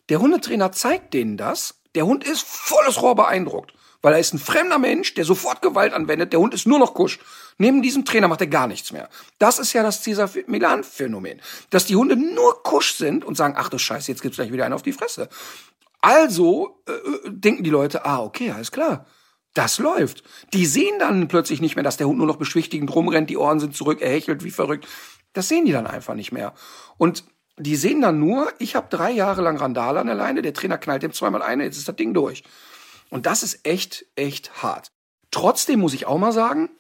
Der 0.09 0.21
Hundetrainer 0.21 0.73
zeigt 0.73 1.15
denen 1.15 1.37
das, 1.37 1.83
der 1.95 2.07
Hund 2.07 2.25
ist 2.25 2.43
volles 2.43 3.03
Rohr 3.03 3.15
beeindruckt. 3.15 3.75
Weil 4.01 4.13
er 4.13 4.21
ist 4.21 4.33
ein 4.33 4.39
fremder 4.39 4.79
Mensch, 4.79 5.15
der 5.15 5.25
sofort 5.25 5.61
Gewalt 5.61 5.93
anwendet. 5.93 6.33
Der 6.33 6.39
Hund 6.39 6.55
ist 6.55 6.69
nur 6.69 6.79
noch 6.79 6.95
kusch. 6.95 7.19
Neben 7.57 7.83
diesem 7.83 8.05
Trainer 8.05 8.29
macht 8.29 8.41
er 8.41 8.47
gar 8.47 8.69
nichts 8.69 8.93
mehr. 8.93 9.09
Das 9.41 9.59
ist 9.59 9.73
ja 9.73 9.83
das 9.83 10.03
Cesar 10.05 10.31
Milan-Phänomen. 10.47 11.41
Dass 11.71 11.87
die 11.87 11.97
Hunde 11.97 12.15
nur 12.15 12.63
kusch 12.63 12.95
sind 12.95 13.25
und 13.25 13.37
sagen, 13.37 13.55
ach 13.57 13.69
du 13.69 13.79
Scheiße, 13.79 14.13
jetzt 14.13 14.23
gibt's 14.23 14.37
gleich 14.37 14.53
wieder 14.53 14.65
einen 14.65 14.75
auf 14.75 14.83
die 14.83 14.93
Fresse. 14.93 15.29
Also 16.01 16.83
äh, 16.89 16.93
äh, 16.93 17.31
denken 17.31 17.65
die 17.65 17.71
Leute, 17.71 18.05
ah, 18.05 18.21
okay, 18.21 18.51
alles 18.51 18.73
klar. 18.73 19.07
Das 19.55 19.79
läuft. 19.79 20.23
Die 20.53 20.67
sehen 20.67 20.99
dann 20.99 21.27
plötzlich 21.27 21.61
nicht 21.61 21.75
mehr, 21.75 21.83
dass 21.83 21.97
der 21.97 22.07
Hund 22.07 22.19
nur 22.19 22.27
noch 22.27 22.37
beschwichtigend 22.37 22.95
rumrennt, 22.95 23.31
die 23.31 23.37
Ohren 23.37 23.61
sind 23.61 23.75
zurück, 23.75 24.01
er 24.01 24.11
hechelt 24.11 24.45
wie 24.45 24.51
verrückt. 24.51 24.87
Das 25.33 25.49
sehen 25.49 25.65
die 25.65 25.73
dann 25.73 25.87
einfach 25.87 26.15
nicht 26.15 26.33
mehr. 26.33 26.55
Und 26.97 27.25
die 27.57 27.77
sehen 27.77 28.01
dann 28.01 28.21
nur, 28.21 28.53
ich 28.59 28.77
habe 28.77 28.89
drei 28.89 29.11
Jahre 29.11 29.43
lang 29.43 29.57
Randale 29.57 30.01
an 30.01 30.07
der 30.07 30.15
Leine, 30.15 30.43
der 30.43 30.55
Trainer 30.55 30.79
knallt 30.79 31.03
dem 31.03 31.13
zweimal 31.13 31.43
eine, 31.43 31.65
jetzt 31.65 31.77
ist 31.77 31.89
das 31.89 31.97
Ding 31.97 32.15
durch. 32.15 32.45
Und 33.11 33.27
das 33.27 33.43
ist 33.43 33.67
echt, 33.67 34.07
echt 34.15 34.63
hart. 34.63 34.93
Trotzdem 35.31 35.81
muss 35.81 35.95
ich 35.95 36.07
auch 36.07 36.19
mal 36.19 36.33
sagen, 36.33 36.71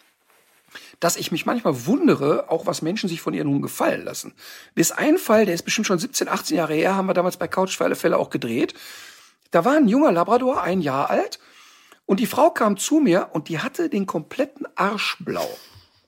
dass 1.00 1.16
ich 1.16 1.30
mich 1.30 1.46
manchmal 1.46 1.86
wundere, 1.86 2.50
auch 2.50 2.66
was 2.66 2.82
Menschen 2.82 3.08
sich 3.08 3.20
von 3.20 3.34
ihren 3.34 3.48
Hunden 3.48 3.62
gefallen 3.62 4.04
lassen. 4.04 4.34
Bis 4.74 4.90
ein 4.90 5.18
Fall, 5.18 5.46
der 5.46 5.54
ist 5.54 5.62
bestimmt 5.62 5.86
schon 5.86 5.98
17, 5.98 6.28
18 6.28 6.56
Jahre 6.56 6.74
her, 6.74 6.96
haben 6.96 7.06
wir 7.06 7.14
damals 7.14 7.36
bei 7.36 7.48
Couch 7.48 7.76
für 7.76 7.84
alle 7.84 7.96
Fälle 7.96 8.18
auch 8.18 8.30
gedreht. 8.30 8.74
Da 9.50 9.64
war 9.64 9.76
ein 9.76 9.88
junger 9.88 10.12
Labrador, 10.12 10.62
ein 10.62 10.80
Jahr 10.80 11.10
alt, 11.10 11.38
und 12.08 12.20
die 12.20 12.26
Frau 12.26 12.50
kam 12.50 12.78
zu 12.78 13.00
mir 13.00 13.28
und 13.32 13.48
die 13.50 13.58
hatte 13.58 13.90
den 13.90 14.06
kompletten 14.06 14.66
Arsch 14.76 15.18
blau. 15.20 15.48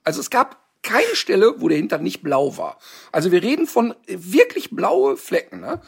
Also 0.02 0.20
es 0.20 0.30
gab 0.30 0.56
keine 0.82 1.14
Stelle, 1.14 1.60
wo 1.60 1.68
der 1.68 1.76
Hintern 1.76 2.02
nicht 2.02 2.22
blau 2.22 2.56
war. 2.56 2.78
Also 3.12 3.32
wir 3.32 3.42
reden 3.42 3.66
von 3.66 3.94
wirklich 4.06 4.70
blaue 4.70 5.18
Flecken. 5.18 5.60
Ne? 5.60 5.82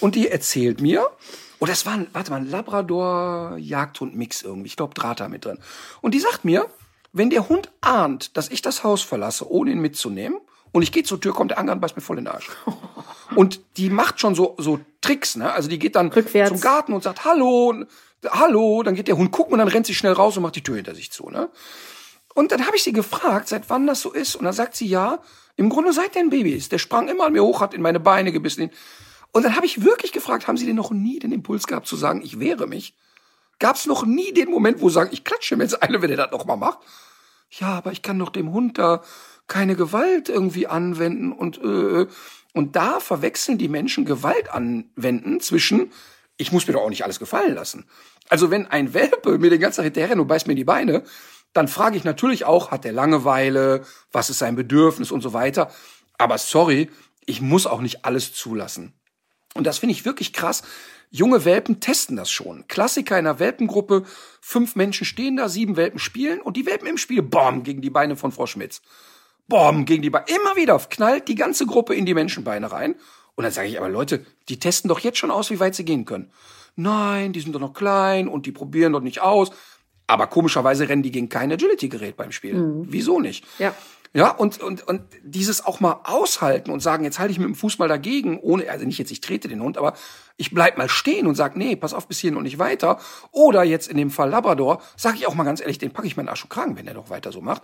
Und 0.00 0.16
die 0.16 0.28
erzählt 0.28 0.82
mir, 0.82 1.08
und 1.58 1.70
das 1.70 1.86
war 1.86 1.94
ein, 1.94 2.08
warte 2.12 2.30
mal, 2.30 2.38
ein 2.38 2.50
Labrador-Jagdhund-Mix 2.50 4.42
irgendwie. 4.42 4.66
Ich 4.66 4.76
glaube, 4.76 4.92
Drata 4.92 5.28
mit 5.28 5.46
drin. 5.46 5.58
Und 6.02 6.12
die 6.12 6.20
sagt 6.20 6.44
mir, 6.44 6.66
wenn 7.12 7.30
der 7.30 7.48
Hund 7.48 7.70
ahnt, 7.80 8.36
dass 8.36 8.48
ich 8.48 8.62
das 8.62 8.84
Haus 8.84 9.02
verlasse, 9.02 9.50
ohne 9.50 9.72
ihn 9.72 9.80
mitzunehmen, 9.80 10.38
und 10.72 10.82
ich 10.82 10.90
gehe 10.90 11.02
zur 11.02 11.20
Tür, 11.20 11.34
kommt 11.34 11.50
der 11.50 11.58
Anker 11.58 11.72
und 11.72 11.80
beißt 11.80 11.96
mir 11.96 12.02
voll 12.02 12.18
in 12.18 12.24
den 12.24 12.34
Arsch. 12.34 12.48
Und 13.34 13.60
die 13.78 13.88
macht 13.88 14.20
schon 14.20 14.34
so, 14.34 14.56
so 14.58 14.78
Tricks, 15.00 15.36
ne? 15.36 15.50
Also 15.52 15.68
die 15.70 15.78
geht 15.78 15.96
dann 15.96 16.08
Rückwärts. 16.08 16.50
zum 16.50 16.60
Garten 16.60 16.92
und 16.92 17.02
sagt, 17.02 17.24
hallo, 17.24 17.74
hallo, 18.30 18.82
dann 18.82 18.94
geht 18.94 19.08
der 19.08 19.16
Hund 19.16 19.32
gucken 19.32 19.54
und 19.54 19.58
dann 19.58 19.68
rennt 19.68 19.86
sie 19.86 19.94
schnell 19.94 20.12
raus 20.12 20.36
und 20.36 20.42
macht 20.42 20.56
die 20.56 20.62
Tür 20.62 20.76
hinter 20.76 20.94
sich 20.94 21.10
zu, 21.10 21.30
ne? 21.30 21.48
Und 22.34 22.52
dann 22.52 22.66
habe 22.66 22.76
ich 22.76 22.82
sie 22.82 22.92
gefragt, 22.92 23.48
seit 23.48 23.70
wann 23.70 23.86
das 23.86 24.02
so 24.02 24.12
ist. 24.12 24.36
Und 24.36 24.44
dann 24.44 24.52
sagt 24.52 24.74
sie, 24.76 24.86
ja, 24.86 25.20
im 25.56 25.68
Grunde 25.68 25.92
seit 25.92 26.14
der 26.14 26.22
ein 26.22 26.30
Baby 26.30 26.52
ist. 26.52 26.72
Der 26.72 26.78
sprang 26.78 27.08
immer 27.08 27.26
an 27.26 27.32
mir 27.32 27.42
hoch, 27.42 27.60
hat 27.60 27.74
in 27.74 27.82
meine 27.82 28.00
Beine 28.00 28.32
gebissen. 28.32 28.70
Und 29.32 29.44
dann 29.44 29.56
habe 29.56 29.66
ich 29.66 29.84
wirklich 29.84 30.12
gefragt, 30.12 30.46
haben 30.46 30.56
Sie 30.56 30.66
denn 30.66 30.76
noch 30.76 30.90
nie 30.90 31.18
den 31.18 31.32
Impuls 31.32 31.66
gehabt 31.66 31.86
zu 31.86 31.96
sagen, 31.96 32.22
ich 32.22 32.38
wehre 32.38 32.66
mich? 32.66 32.94
Gab 33.62 33.76
es 33.76 33.86
noch 33.86 34.04
nie 34.04 34.32
den 34.32 34.50
Moment, 34.50 34.80
wo 34.80 34.88
sagen, 34.88 35.10
ich 35.12 35.22
klatsche 35.22 35.54
mir 35.54 35.62
jetzt 35.62 35.84
eine, 35.84 36.02
wenn 36.02 36.10
er 36.10 36.16
das 36.16 36.32
noch 36.32 36.46
mal 36.46 36.56
macht? 36.56 36.80
Ja, 37.48 37.68
aber 37.68 37.92
ich 37.92 38.02
kann 38.02 38.18
doch 38.18 38.30
dem 38.30 38.52
Hund 38.52 38.76
da 38.76 39.02
keine 39.46 39.76
Gewalt 39.76 40.28
irgendwie 40.28 40.66
anwenden 40.66 41.30
und 41.30 41.62
äh, 41.62 42.08
und 42.54 42.74
da 42.74 42.98
verwechseln 42.98 43.58
die 43.58 43.68
Menschen 43.68 44.04
Gewalt 44.04 44.52
anwenden 44.52 45.38
zwischen 45.38 45.92
ich 46.38 46.50
muss 46.50 46.66
mir 46.66 46.72
doch 46.72 46.82
auch 46.82 46.88
nicht 46.88 47.04
alles 47.04 47.20
gefallen 47.20 47.54
lassen. 47.54 47.84
Also 48.28 48.50
wenn 48.50 48.66
ein 48.66 48.94
Welpe 48.94 49.38
mir 49.38 49.50
den 49.50 49.60
ganzen 49.60 49.76
Tag 49.76 49.84
hinterher 49.84 50.18
und 50.18 50.26
beißt 50.26 50.48
mir 50.48 50.56
die 50.56 50.64
Beine, 50.64 51.04
dann 51.52 51.68
frage 51.68 51.96
ich 51.96 52.02
natürlich 52.02 52.44
auch, 52.44 52.72
hat 52.72 52.82
der 52.82 52.92
Langeweile, 52.92 53.84
was 54.10 54.28
ist 54.28 54.40
sein 54.40 54.56
Bedürfnis 54.56 55.12
und 55.12 55.20
so 55.20 55.34
weiter. 55.34 55.70
Aber 56.18 56.36
sorry, 56.36 56.90
ich 57.26 57.40
muss 57.40 57.68
auch 57.68 57.80
nicht 57.80 58.04
alles 58.04 58.34
zulassen. 58.34 58.92
Und 59.54 59.68
das 59.68 59.78
finde 59.78 59.92
ich 59.92 60.04
wirklich 60.04 60.32
krass. 60.32 60.62
Junge 61.14 61.44
Welpen 61.44 61.78
testen 61.78 62.16
das 62.16 62.30
schon. 62.30 62.66
Klassiker 62.68 63.18
in 63.18 63.26
einer 63.26 63.38
Welpengruppe. 63.38 64.04
Fünf 64.40 64.76
Menschen 64.76 65.04
stehen 65.04 65.36
da, 65.36 65.50
sieben 65.50 65.76
Welpen 65.76 65.98
spielen 65.98 66.40
und 66.40 66.56
die 66.56 66.64
Welpen 66.64 66.88
im 66.88 66.96
Spiel, 66.96 67.20
bom, 67.20 67.64
gegen 67.64 67.82
die 67.82 67.90
Beine 67.90 68.16
von 68.16 68.32
Frau 68.32 68.46
Schmitz. 68.46 68.80
Bom, 69.46 69.84
gegen 69.84 70.00
die 70.00 70.08
Beine. 70.08 70.24
Immer 70.28 70.56
wieder 70.56 70.78
knallt 70.78 71.28
die 71.28 71.34
ganze 71.34 71.66
Gruppe 71.66 71.94
in 71.94 72.06
die 72.06 72.14
Menschenbeine 72.14 72.72
rein. 72.72 72.94
Und 73.34 73.44
dann 73.44 73.52
sage 73.52 73.68
ich 73.68 73.78
aber, 73.78 73.90
Leute, 73.90 74.24
die 74.48 74.58
testen 74.58 74.88
doch 74.88 75.00
jetzt 75.00 75.18
schon 75.18 75.30
aus, 75.30 75.50
wie 75.50 75.60
weit 75.60 75.74
sie 75.74 75.84
gehen 75.84 76.06
können. 76.06 76.32
Nein, 76.76 77.34
die 77.34 77.40
sind 77.40 77.54
doch 77.54 77.60
noch 77.60 77.74
klein 77.74 78.26
und 78.26 78.46
die 78.46 78.52
probieren 78.52 78.94
doch 78.94 79.02
nicht 79.02 79.20
aus. 79.20 79.50
Aber 80.06 80.28
komischerweise 80.28 80.88
rennen 80.88 81.02
die 81.02 81.10
gegen 81.10 81.28
kein 81.28 81.52
Agility-Gerät 81.52 82.16
beim 82.16 82.32
Spiel. 82.32 82.54
Mhm. 82.54 82.86
Wieso 82.88 83.20
nicht? 83.20 83.44
Ja. 83.58 83.74
Ja, 84.14 84.30
und, 84.30 84.60
und, 84.60 84.86
und 84.86 85.02
dieses 85.22 85.64
auch 85.64 85.80
mal 85.80 86.00
aushalten 86.04 86.70
und 86.70 86.80
sagen, 86.80 87.04
jetzt 87.04 87.18
halte 87.18 87.32
ich 87.32 87.38
mit 87.38 87.48
dem 87.48 87.54
Fuß 87.54 87.78
mal 87.78 87.88
dagegen, 87.88 88.38
ohne, 88.38 88.70
also 88.70 88.84
nicht 88.84 88.98
jetzt, 88.98 89.10
ich 89.10 89.22
trete 89.22 89.48
den 89.48 89.62
Hund, 89.62 89.78
aber 89.78 89.94
ich 90.36 90.50
bleib 90.52 90.76
mal 90.76 90.90
stehen 90.90 91.26
und 91.26 91.34
sag, 91.34 91.56
nee, 91.56 91.76
pass 91.76 91.94
auf 91.94 92.08
bis 92.08 92.18
hierhin 92.18 92.36
und 92.36 92.42
nicht 92.42 92.58
weiter. 92.58 92.98
Oder 93.30 93.62
jetzt 93.64 93.88
in 93.88 93.96
dem 93.96 94.10
Fall 94.10 94.28
Labrador, 94.28 94.82
sage 94.96 95.16
ich 95.16 95.26
auch 95.26 95.34
mal 95.34 95.44
ganz 95.44 95.60
ehrlich, 95.60 95.78
den 95.78 95.92
packe 95.92 96.06
ich 96.06 96.16
meinen 96.16 96.28
Arsch 96.28 96.42
und 96.42 96.50
Kragen, 96.50 96.76
wenn 96.76 96.86
er 96.86 96.94
doch 96.94 97.08
weiter 97.08 97.32
so 97.32 97.40
macht. 97.40 97.62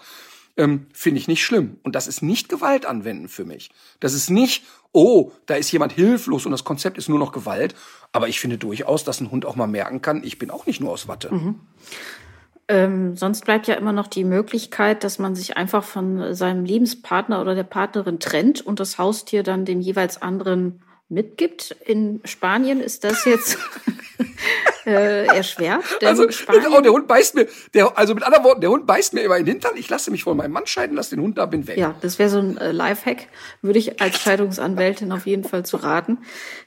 Ähm, 0.56 0.87
Finde 0.92 1.20
ich 1.20 1.28
nicht 1.28 1.44
schlimm. 1.44 1.78
Und 1.82 1.94
das 1.94 2.08
ist 2.08 2.22
nicht 2.22 2.48
Gewalt 2.48 2.87
anwenden 2.87 3.28
für 3.28 3.44
mich. 3.44 3.70
Das 4.00 4.14
ist 4.14 4.30
nicht, 4.30 4.64
oh, 4.92 5.32
da 5.46 5.54
ist 5.54 5.70
jemand 5.70 5.92
hilflos 5.92 6.46
und 6.46 6.52
das 6.52 6.64
Konzept 6.64 6.96
ist 6.96 7.11
nur 7.11 7.18
noch 7.18 7.32
Gewalt. 7.32 7.74
Aber 8.12 8.28
ich 8.28 8.40
finde 8.40 8.56
durchaus, 8.56 9.04
dass 9.04 9.20
ein 9.20 9.30
Hund 9.30 9.44
auch 9.44 9.54
mal 9.54 9.66
merken 9.66 10.00
kann, 10.00 10.24
ich 10.24 10.38
bin 10.38 10.50
auch 10.50 10.64
nicht 10.64 10.80
nur 10.80 10.92
aus 10.92 11.08
Watte. 11.08 11.32
Mhm. 11.32 11.61
Ähm, 12.68 13.16
sonst 13.16 13.46
bleibt 13.46 13.66
ja 13.66 13.74
immer 13.74 13.92
noch 13.92 14.07
die 14.09 14.24
Möglichkeit, 14.24 15.02
dass 15.02 15.18
man 15.18 15.35
sich 15.35 15.57
einfach 15.57 15.83
von 15.83 16.35
seinem 16.35 16.66
Lebenspartner 16.66 17.40
oder 17.40 17.54
der 17.54 17.64
Partnerin 17.64 18.20
trennt 18.20 18.61
und 18.61 18.78
das 18.78 18.98
Haustier 18.98 19.42
dann 19.42 19.64
dem 19.64 19.81
jeweils 19.81 20.20
anderen 20.20 20.83
mitgibt. 21.08 21.76
In 21.84 22.20
Spanien 22.24 22.80
ist 22.80 23.04
das 23.04 23.24
jetzt 23.24 23.58
äh, 24.86 25.26
erschwert. 25.26 25.84
also 26.04 26.30
Spanien, 26.30 26.72
oh, 26.76 26.80
der 26.80 26.92
Hund 26.92 27.06
beißt 27.06 27.34
mir, 27.34 27.46
der, 27.74 27.96
also 27.96 28.14
mit 28.14 28.24
anderen 28.24 28.44
Worten, 28.44 28.60
der 28.60 28.70
Hund 28.70 28.86
beißt 28.86 29.14
mir 29.14 29.22
immer 29.22 29.36
in 29.36 29.44
den 29.44 29.54
Hintern. 29.54 29.76
Ich 29.76 29.88
lasse 29.88 30.10
mich 30.10 30.24
von 30.24 30.36
meinem 30.36 30.52
Mann 30.52 30.66
scheiden, 30.66 30.96
lasse 30.96 31.16
den 31.16 31.22
Hund 31.22 31.38
da, 31.38 31.46
bin 31.46 31.66
weg. 31.66 31.78
Ja, 31.78 31.94
das 32.00 32.18
wäre 32.18 32.28
so 32.28 32.38
ein 32.38 32.56
äh, 32.59 32.72
Lifehack, 32.72 33.28
würde 33.62 33.78
ich 33.78 34.00
als 34.00 34.18
Scheidungsanwältin 34.20 35.12
auf 35.12 35.26
jeden 35.26 35.44
Fall 35.44 35.64
zu 35.64 35.78
raten. 35.78 36.18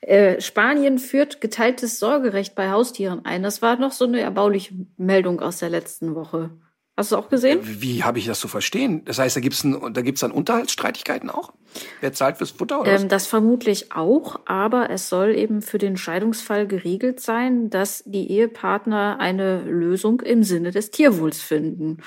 Äh, 0.01 0.41
Spanien 0.41 0.99
führt 0.99 1.41
geteiltes 1.41 1.99
Sorgerecht 1.99 2.55
bei 2.55 2.71
Haustieren 2.71 3.25
ein. 3.25 3.43
Das 3.43 3.61
war 3.61 3.77
noch 3.77 3.91
so 3.91 4.05
eine 4.05 4.21
erbauliche 4.21 4.73
Meldung 4.97 5.41
aus 5.41 5.57
der 5.57 5.69
letzten 5.69 6.15
Woche. 6.15 6.51
Hast 6.97 7.13
du 7.13 7.15
auch 7.15 7.29
gesehen? 7.29 7.59
Wie 7.63 8.03
habe 8.03 8.19
ich 8.19 8.25
das 8.25 8.41
zu 8.41 8.49
verstehen? 8.49 9.05
Das 9.05 9.17
heißt, 9.17 9.37
da 9.37 9.39
gibt's 9.39 9.63
ein, 9.63 9.93
da 9.93 10.01
gibt's 10.01 10.21
dann 10.21 10.31
Unterhaltsstreitigkeiten 10.31 11.29
auch? 11.29 11.53
Wer 12.01 12.11
zahlt 12.11 12.37
fürs 12.37 12.51
Futter 12.51 12.81
oder 12.81 12.99
ähm, 12.99 13.07
Das 13.07 13.27
vermutlich 13.27 13.93
auch, 13.93 14.41
aber 14.45 14.89
es 14.89 15.07
soll 15.07 15.33
eben 15.35 15.61
für 15.61 15.77
den 15.77 15.95
Scheidungsfall 15.95 16.67
geregelt 16.67 17.21
sein, 17.21 17.69
dass 17.69 18.03
die 18.05 18.29
Ehepartner 18.29 19.17
eine 19.21 19.61
Lösung 19.61 20.19
im 20.19 20.43
Sinne 20.43 20.71
des 20.71 20.91
Tierwohls 20.91 21.41
finden. 21.41 21.99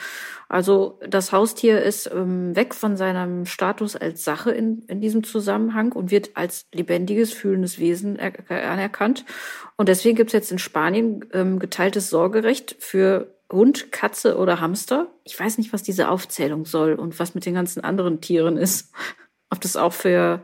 Also 0.51 1.01
das 1.09 1.33
Haustier 1.33 1.83
ist 1.83 2.11
ähm, 2.15 2.55
weg 2.55 2.75
von 2.75 2.99
seinem 2.99 3.47
Status 3.47 3.97
als 3.97 4.23
Sache 4.23 4.51
in, 4.51 4.83
in 4.89 5.01
diesem 5.01 5.25
Zusammenhang 5.25 5.93
und 5.93 6.11
wird 6.11 6.33
als 6.35 6.67
lebendiges, 6.75 7.33
fühlendes 7.33 7.79
Wesen 7.79 8.19
anerkannt. 8.49 9.25
Und 9.77 9.89
deswegen 9.89 10.17
gibt 10.17 10.29
es 10.29 10.35
jetzt 10.35 10.53
in 10.53 10.59
Spanien 10.59 11.25
ähm, 11.33 11.59
geteiltes 11.59 12.11
Sorgerecht 12.11 12.77
für 12.79 13.35
Hund, 13.53 13.93
Katze 13.93 14.37
oder 14.39 14.61
Hamster. 14.61 15.09
Ich 15.25 15.39
weiß 15.39 15.59
nicht, 15.59 15.73
was 15.73 15.83
diese 15.83 16.09
Aufzählung 16.09 16.65
soll 16.65 16.95
und 16.95 17.19
was 17.19 17.35
mit 17.35 17.47
den 17.47 17.55
ganzen 17.55 17.85
anderen 17.85 18.21
Tieren 18.21 18.57
ist. 18.57 18.93
Ob 19.51 19.61
das 19.61 19.77
auch 19.77 19.93
für 19.93 20.43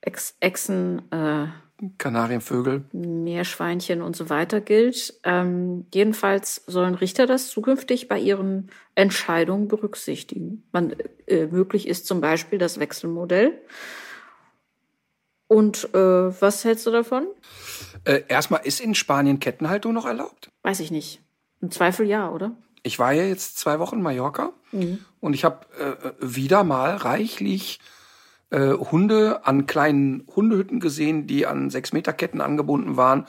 Ex 0.00 0.36
Echsen, 0.40 1.10
äh, 1.12 1.46
Kanarienvögel, 1.98 2.84
Meerschweinchen 2.92 4.00
und 4.00 4.16
so 4.16 4.30
weiter 4.30 4.60
gilt. 4.60 5.14
Ähm, 5.24 5.86
jedenfalls 5.92 6.62
sollen 6.66 6.94
Richter 6.94 7.26
das 7.26 7.48
zukünftig 7.48 8.08
bei 8.08 8.18
ihren 8.18 8.70
Entscheidungen 8.94 9.68
berücksichtigen. 9.68 10.64
Man, 10.72 10.94
äh, 11.26 11.46
möglich 11.46 11.88
ist 11.88 12.06
zum 12.06 12.20
Beispiel 12.20 12.58
das 12.58 12.78
Wechselmodell. 12.78 13.60
Und 15.46 15.94
äh, 15.94 15.98
was 15.98 16.64
hältst 16.64 16.86
du 16.86 16.90
davon? 16.90 17.26
Äh, 18.04 18.22
erstmal, 18.28 18.64
ist 18.64 18.80
in 18.80 18.94
Spanien 18.94 19.40
Kettenhaltung 19.40 19.92
noch 19.92 20.06
erlaubt? 20.06 20.50
Weiß 20.62 20.80
ich 20.80 20.90
nicht. 20.90 21.23
Im 21.64 21.70
Zweifel 21.70 22.06
ja, 22.06 22.28
oder? 22.28 22.52
Ich 22.82 22.98
war 22.98 23.14
ja 23.14 23.22
jetzt 23.22 23.56
zwei 23.56 23.78
Wochen 23.78 23.96
in 23.96 24.02
Mallorca 24.02 24.52
mhm. 24.70 24.98
und 25.20 25.32
ich 25.32 25.46
habe 25.46 25.64
äh, 25.80 26.10
wieder 26.20 26.62
mal 26.62 26.94
reichlich 26.94 27.80
äh, 28.50 28.72
Hunde 28.72 29.46
an 29.46 29.64
kleinen 29.64 30.26
Hundehütten 30.36 30.78
gesehen, 30.78 31.26
die 31.26 31.46
an 31.46 31.70
sechs 31.70 31.94
Meter 31.94 32.12
Ketten 32.12 32.42
angebunden 32.42 32.98
waren. 32.98 33.26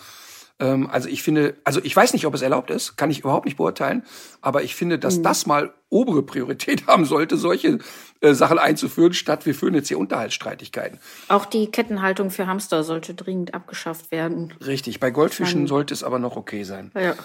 Ähm, 0.60 0.90
also 0.92 1.08
ich 1.08 1.24
finde, 1.24 1.56
also 1.64 1.80
ich 1.82 1.96
weiß 1.96 2.12
nicht, 2.12 2.26
ob 2.26 2.34
es 2.34 2.42
erlaubt 2.42 2.72
ist, 2.72 2.98
kann 2.98 3.10
ich 3.10 3.20
überhaupt 3.20 3.46
nicht 3.46 3.56
beurteilen, 3.56 4.04
aber 4.42 4.64
ich 4.64 4.76
finde, 4.76 5.00
dass 5.00 5.20
mhm. 5.20 5.24
das 5.24 5.46
mal 5.46 5.74
obere 5.88 6.24
Priorität 6.24 6.88
haben 6.88 7.06
sollte, 7.06 7.38
solche 7.38 7.80
äh, 8.20 8.34
Sachen 8.34 8.60
einzuführen, 8.60 9.14
statt 9.14 9.46
wir 9.46 9.56
führen 9.56 9.76
jetzt 9.76 9.88
hier 9.88 9.98
Unterhaltsstreitigkeiten. 9.98 11.00
Auch 11.30 11.46
die 11.46 11.72
Kettenhaltung 11.72 12.32
für 12.32 12.48
Hamster 12.48 12.84
sollte 12.84 13.14
dringend 13.14 13.54
abgeschafft 13.54 14.12
werden. 14.12 14.54
Richtig, 14.66 15.00
bei 15.00 15.12
Goldfischen 15.12 15.68
sollte 15.68 15.94
es 15.94 16.04
aber 16.04 16.20
noch 16.20 16.36
okay 16.36 16.64
sein. 16.64 16.92
Ja. 16.96 17.16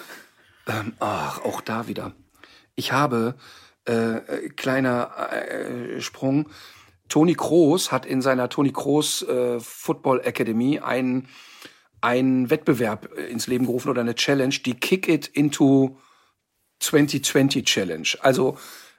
Ähm, 0.70 0.92
ach, 1.00 1.42
auch 1.44 1.60
da 1.60 1.88
wieder. 1.88 2.12
Ich 2.76 2.92
habe, 2.92 3.34
äh, 3.86 4.48
kleiner 4.56 5.10
äh, 5.32 6.00
Sprung, 6.00 6.48
Toni 7.08 7.34
Kroos 7.34 7.90
hat 7.90 8.06
in 8.06 8.22
seiner 8.22 8.48
Toni 8.48 8.72
Kroos 8.72 9.22
äh, 9.22 9.58
Football 9.58 10.20
Academy 10.20 10.78
einen, 10.78 11.28
einen 12.00 12.50
Wettbewerb 12.50 13.10
äh, 13.16 13.26
ins 13.26 13.48
Leben 13.48 13.66
gerufen 13.66 13.88
oder 13.88 14.02
eine 14.02 14.14
Challenge, 14.14 14.54
die 14.64 14.74
Kick 14.74 15.08
It 15.08 15.26
into 15.26 15.98
2020 16.78 17.64
Challenge. 17.64 18.08
Also 18.20 18.56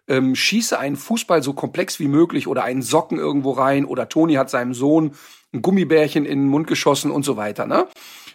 ähm, 0.08 0.36
schieße 0.36 0.78
einen 0.78 0.98
Fußball 0.98 1.42
so 1.42 1.54
komplex 1.54 2.00
wie 2.00 2.10
möglich 2.10 2.48
oder 2.48 2.64
einen 2.64 2.82
Socken 2.82 3.18
irgendwo 3.18 3.52
rein 3.52 3.86
oder 3.86 4.10
Toni 4.10 4.34
hat 4.34 4.50
seinem 4.50 4.74
Sohn 4.74 5.16
ein 5.54 5.62
Gummibärchen 5.62 6.26
in 6.26 6.40
den 6.40 6.48
Mund 6.48 6.68
geschossen 6.68 7.12
und 7.12 7.24
so 7.24 7.38
weiter. 7.38 7.66
Ne? 7.66 7.88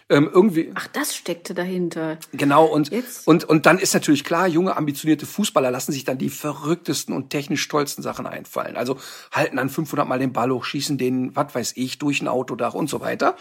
Ähm, 0.09 0.29
irgendwie. 0.31 0.71
Ach, 0.73 0.87
das 0.87 1.13
steckte 1.13 1.53
dahinter. 1.53 2.17
Genau, 2.31 2.65
und, 2.65 2.91
und, 3.25 3.43
und 3.43 3.65
dann 3.65 3.77
ist 3.77 3.93
natürlich 3.93 4.23
klar, 4.23 4.47
junge, 4.47 4.77
ambitionierte 4.77 5.25
Fußballer 5.25 5.69
lassen 5.69 5.91
sich 5.91 6.05
dann 6.05 6.17
die 6.17 6.29
verrücktesten 6.29 7.13
und 7.13 7.29
technisch 7.29 7.67
tollsten 7.67 8.01
Sachen 8.01 8.25
einfallen. 8.25 8.77
Also 8.77 8.97
halten 9.33 9.57
dann 9.57 9.69
500 9.69 10.07
Mal 10.07 10.19
den 10.19 10.31
Ball 10.31 10.49
hoch, 10.51 10.63
schießen 10.63 10.97
den, 10.97 11.35
was 11.35 11.53
weiß 11.53 11.73
ich, 11.75 11.97
durch 11.99 12.21
ein 12.21 12.29
Autodach 12.29 12.73
und 12.73 12.89
so 12.89 13.01
weiter. 13.01 13.35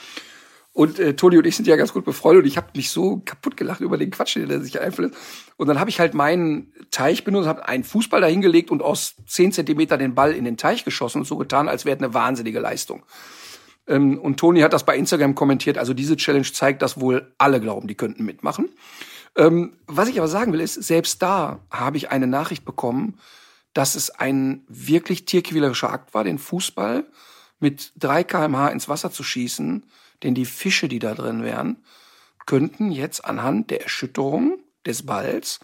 Und 0.73 0.99
äh, 0.99 1.14
Toni 1.14 1.39
und 1.39 1.47
ich 1.47 1.57
sind 1.57 1.67
ja 1.67 1.77
ganz 1.77 1.93
gut 1.95 2.05
befreundet 2.05 2.43
und 2.43 2.49
ich 2.49 2.59
habe 2.59 2.67
mich 2.75 2.91
so 2.91 3.23
kaputt 3.25 3.57
gelacht 3.57 3.81
über 3.81 3.97
den 3.97 4.11
Quatsch, 4.11 4.37
der 4.37 4.61
sich 4.61 4.79
einfällt. 4.79 5.14
Und 5.57 5.69
dann 5.69 5.81
habe 5.81 5.89
ich 5.89 6.01
halt 6.01 6.12
meinen 6.12 6.71
Teich 6.91 7.25
benutzt, 7.25 7.49
habe 7.49 7.67
einen 7.67 7.83
Fußball 7.83 8.21
dahingelegt 8.21 8.71
und 8.71 8.83
aus 8.83 9.14
10 9.27 9.53
Zentimeter 9.53 9.97
den 9.97 10.14
Ball 10.14 10.33
in 10.33 10.45
den 10.45 10.59
Teich 10.59 10.85
geschossen 10.85 11.21
und 11.21 11.25
so 11.25 11.39
getan, 11.39 11.69
als 11.69 11.87
wäre 11.87 11.97
eine 11.97 12.12
wahnsinnige 12.12 12.61
Leistung. 12.61 13.05
Ähm, 13.87 14.18
und 14.18 14.39
Toni 14.39 14.61
hat 14.61 14.72
das 14.72 14.84
bei 14.84 14.97
Instagram 14.97 15.34
kommentiert. 15.34 15.78
Also 15.78 15.95
diese 15.95 16.16
Challenge 16.16 16.51
zeigt, 16.51 16.82
dass 16.82 17.01
wohl 17.01 17.32
alle 17.39 17.61
glauben, 17.61 17.89
die 17.89 17.95
könnten 17.95 18.24
mitmachen. 18.24 18.68
Ähm, 19.37 19.74
was 19.87 20.09
ich 20.09 20.18
aber 20.18 20.28
sagen 20.28 20.53
will, 20.53 20.61
ist, 20.61 20.74
selbst 20.74 21.22
da 21.22 21.61
habe 21.70 21.97
ich 21.97 22.11
eine 22.11 22.26
Nachricht 22.26 22.64
bekommen, 22.64 23.18
dass 23.74 23.95
es 23.95 24.11
ein 24.11 24.64
wirklich 24.68 25.26
tierquälerischer 25.26 25.91
Akt 25.91 26.14
war, 26.14 26.24
den 26.24 26.39
Fußball 26.39 27.05
mit 27.61 27.93
3 27.97 28.24
kmh 28.24 28.68
ins 28.68 28.89
Wasser 28.89 29.11
zu 29.11 29.22
schießen, 29.22 29.84
denn 30.22 30.34
die 30.34 30.47
Fische, 30.47 30.89
die 30.89 30.99
da 30.99 31.14
drin 31.14 31.43
wären, 31.43 31.84
könnten 32.47 32.91
jetzt 32.91 33.24
anhand 33.24 33.70
der 33.70 33.82
Erschütterung 33.82 34.59
des 34.87 35.05
Balls, 35.05 35.61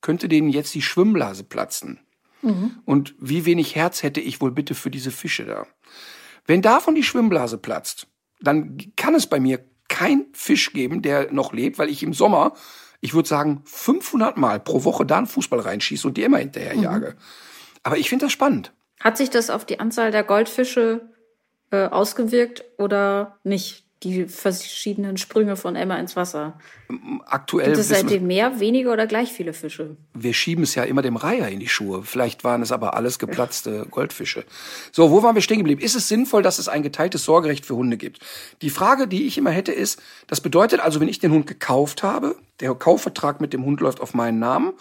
könnte 0.00 0.28
denen 0.28 0.50
jetzt 0.50 0.74
die 0.74 0.82
Schwimmblase 0.82 1.44
platzen. 1.44 2.00
Mhm. 2.42 2.78
Und 2.84 3.14
wie 3.18 3.46
wenig 3.46 3.74
Herz 3.74 4.02
hätte 4.02 4.20
ich 4.20 4.40
wohl 4.40 4.50
bitte 4.50 4.74
für 4.74 4.90
diese 4.90 5.10
Fische 5.10 5.44
da? 5.44 5.66
Wenn 6.48 6.62
davon 6.62 6.94
die 6.94 7.04
Schwimmblase 7.04 7.58
platzt, 7.58 8.08
dann 8.40 8.78
kann 8.96 9.14
es 9.14 9.26
bei 9.26 9.38
mir 9.38 9.64
kein 9.88 10.26
Fisch 10.32 10.72
geben, 10.72 11.02
der 11.02 11.30
noch 11.30 11.52
lebt, 11.52 11.78
weil 11.78 11.90
ich 11.90 12.02
im 12.02 12.14
Sommer, 12.14 12.54
ich 13.00 13.14
würde 13.14 13.28
sagen, 13.28 13.62
500 13.66 14.38
Mal 14.38 14.58
pro 14.58 14.82
Woche 14.84 15.04
da 15.04 15.18
einen 15.18 15.26
Fußball 15.26 15.60
reinschieße 15.60 16.08
und 16.08 16.16
die 16.16 16.22
immer 16.22 16.38
hinterher 16.38 16.74
mhm. 16.74 17.14
Aber 17.82 17.98
ich 17.98 18.08
finde 18.08 18.26
das 18.26 18.32
spannend. 18.32 18.72
Hat 18.98 19.16
sich 19.16 19.30
das 19.30 19.50
auf 19.50 19.66
die 19.66 19.78
Anzahl 19.78 20.10
der 20.10 20.24
Goldfische 20.24 21.12
äh, 21.70 21.86
ausgewirkt 21.86 22.64
oder 22.78 23.38
nicht? 23.44 23.87
Die 24.04 24.26
verschiedenen 24.26 25.16
Sprünge 25.16 25.56
von 25.56 25.74
Emma 25.74 25.96
ins 25.96 26.14
Wasser. 26.14 26.58
Aktuell 27.26 27.66
Gibt 27.66 27.78
es 27.78 27.88
seitdem 27.88 28.28
mehr, 28.28 28.60
weniger 28.60 28.92
oder 28.92 29.06
gleich 29.08 29.32
viele 29.32 29.52
Fische? 29.52 29.96
Wir 30.14 30.34
schieben 30.34 30.62
es 30.62 30.76
ja 30.76 30.84
immer 30.84 31.02
dem 31.02 31.16
Reiher 31.16 31.48
in 31.48 31.58
die 31.58 31.68
Schuhe. 31.68 32.04
Vielleicht 32.04 32.44
waren 32.44 32.62
es 32.62 32.70
aber 32.70 32.94
alles 32.94 33.18
geplatzte 33.18 33.86
Goldfische. 33.90 34.44
So, 34.92 35.10
wo 35.10 35.22
waren 35.22 35.34
wir 35.34 35.42
stehen 35.42 35.58
geblieben? 35.58 35.80
Ist 35.80 35.96
es 35.96 36.06
sinnvoll, 36.06 36.42
dass 36.42 36.60
es 36.60 36.68
ein 36.68 36.84
geteiltes 36.84 37.24
Sorgerecht 37.24 37.66
für 37.66 37.74
Hunde 37.74 37.96
gibt? 37.96 38.20
Die 38.62 38.70
Frage, 38.70 39.08
die 39.08 39.26
ich 39.26 39.36
immer 39.36 39.50
hätte, 39.50 39.72
ist, 39.72 40.00
das 40.28 40.40
bedeutet 40.40 40.80
also, 40.80 41.00
wenn 41.00 41.08
ich 41.08 41.18
den 41.18 41.32
Hund 41.32 41.48
gekauft 41.48 42.04
habe, 42.04 42.36
der 42.60 42.74
Kaufvertrag 42.74 43.40
mit 43.40 43.52
dem 43.52 43.64
Hund 43.64 43.80
läuft 43.80 44.00
auf 44.00 44.14
meinen 44.14 44.38
Namen, 44.38 44.74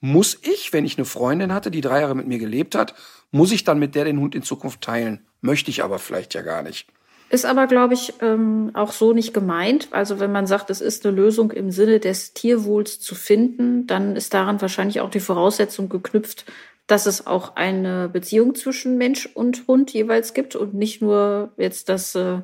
muss 0.00 0.36
ich, 0.42 0.72
wenn 0.72 0.84
ich 0.84 0.98
eine 0.98 1.04
Freundin 1.04 1.52
hatte, 1.52 1.70
die 1.70 1.80
drei 1.80 2.00
Jahre 2.00 2.14
mit 2.14 2.26
mir 2.26 2.38
gelebt 2.38 2.74
hat, 2.74 2.94
muss 3.30 3.52
ich 3.52 3.64
dann 3.64 3.78
mit 3.78 3.94
der 3.94 4.04
den 4.04 4.18
Hund 4.18 4.34
in 4.34 4.42
Zukunft 4.42 4.80
teilen? 4.80 5.26
Möchte 5.40 5.70
ich 5.70 5.82
aber 5.82 5.98
vielleicht 5.98 6.34
ja 6.34 6.42
gar 6.42 6.62
nicht. 6.62 6.88
Ist 7.34 7.46
aber, 7.46 7.66
glaube 7.66 7.94
ich, 7.94 8.14
ähm, 8.20 8.70
auch 8.74 8.92
so 8.92 9.12
nicht 9.12 9.34
gemeint. 9.34 9.88
Also 9.90 10.20
wenn 10.20 10.30
man 10.30 10.46
sagt, 10.46 10.70
es 10.70 10.80
ist 10.80 11.04
eine 11.04 11.16
Lösung 11.16 11.50
im 11.50 11.72
Sinne 11.72 11.98
des 11.98 12.32
Tierwohls 12.32 13.00
zu 13.00 13.16
finden, 13.16 13.88
dann 13.88 14.14
ist 14.14 14.34
daran 14.34 14.62
wahrscheinlich 14.62 15.00
auch 15.00 15.10
die 15.10 15.18
Voraussetzung 15.18 15.88
geknüpft, 15.88 16.44
dass 16.86 17.06
es 17.06 17.26
auch 17.26 17.56
eine 17.56 18.08
Beziehung 18.08 18.54
zwischen 18.54 18.98
Mensch 18.98 19.28
und 19.34 19.66
Hund 19.66 19.92
jeweils 19.92 20.32
gibt 20.32 20.54
und 20.54 20.74
nicht 20.74 21.02
nur 21.02 21.50
jetzt 21.56 21.88
das, 21.88 22.14
äh, 22.14 22.38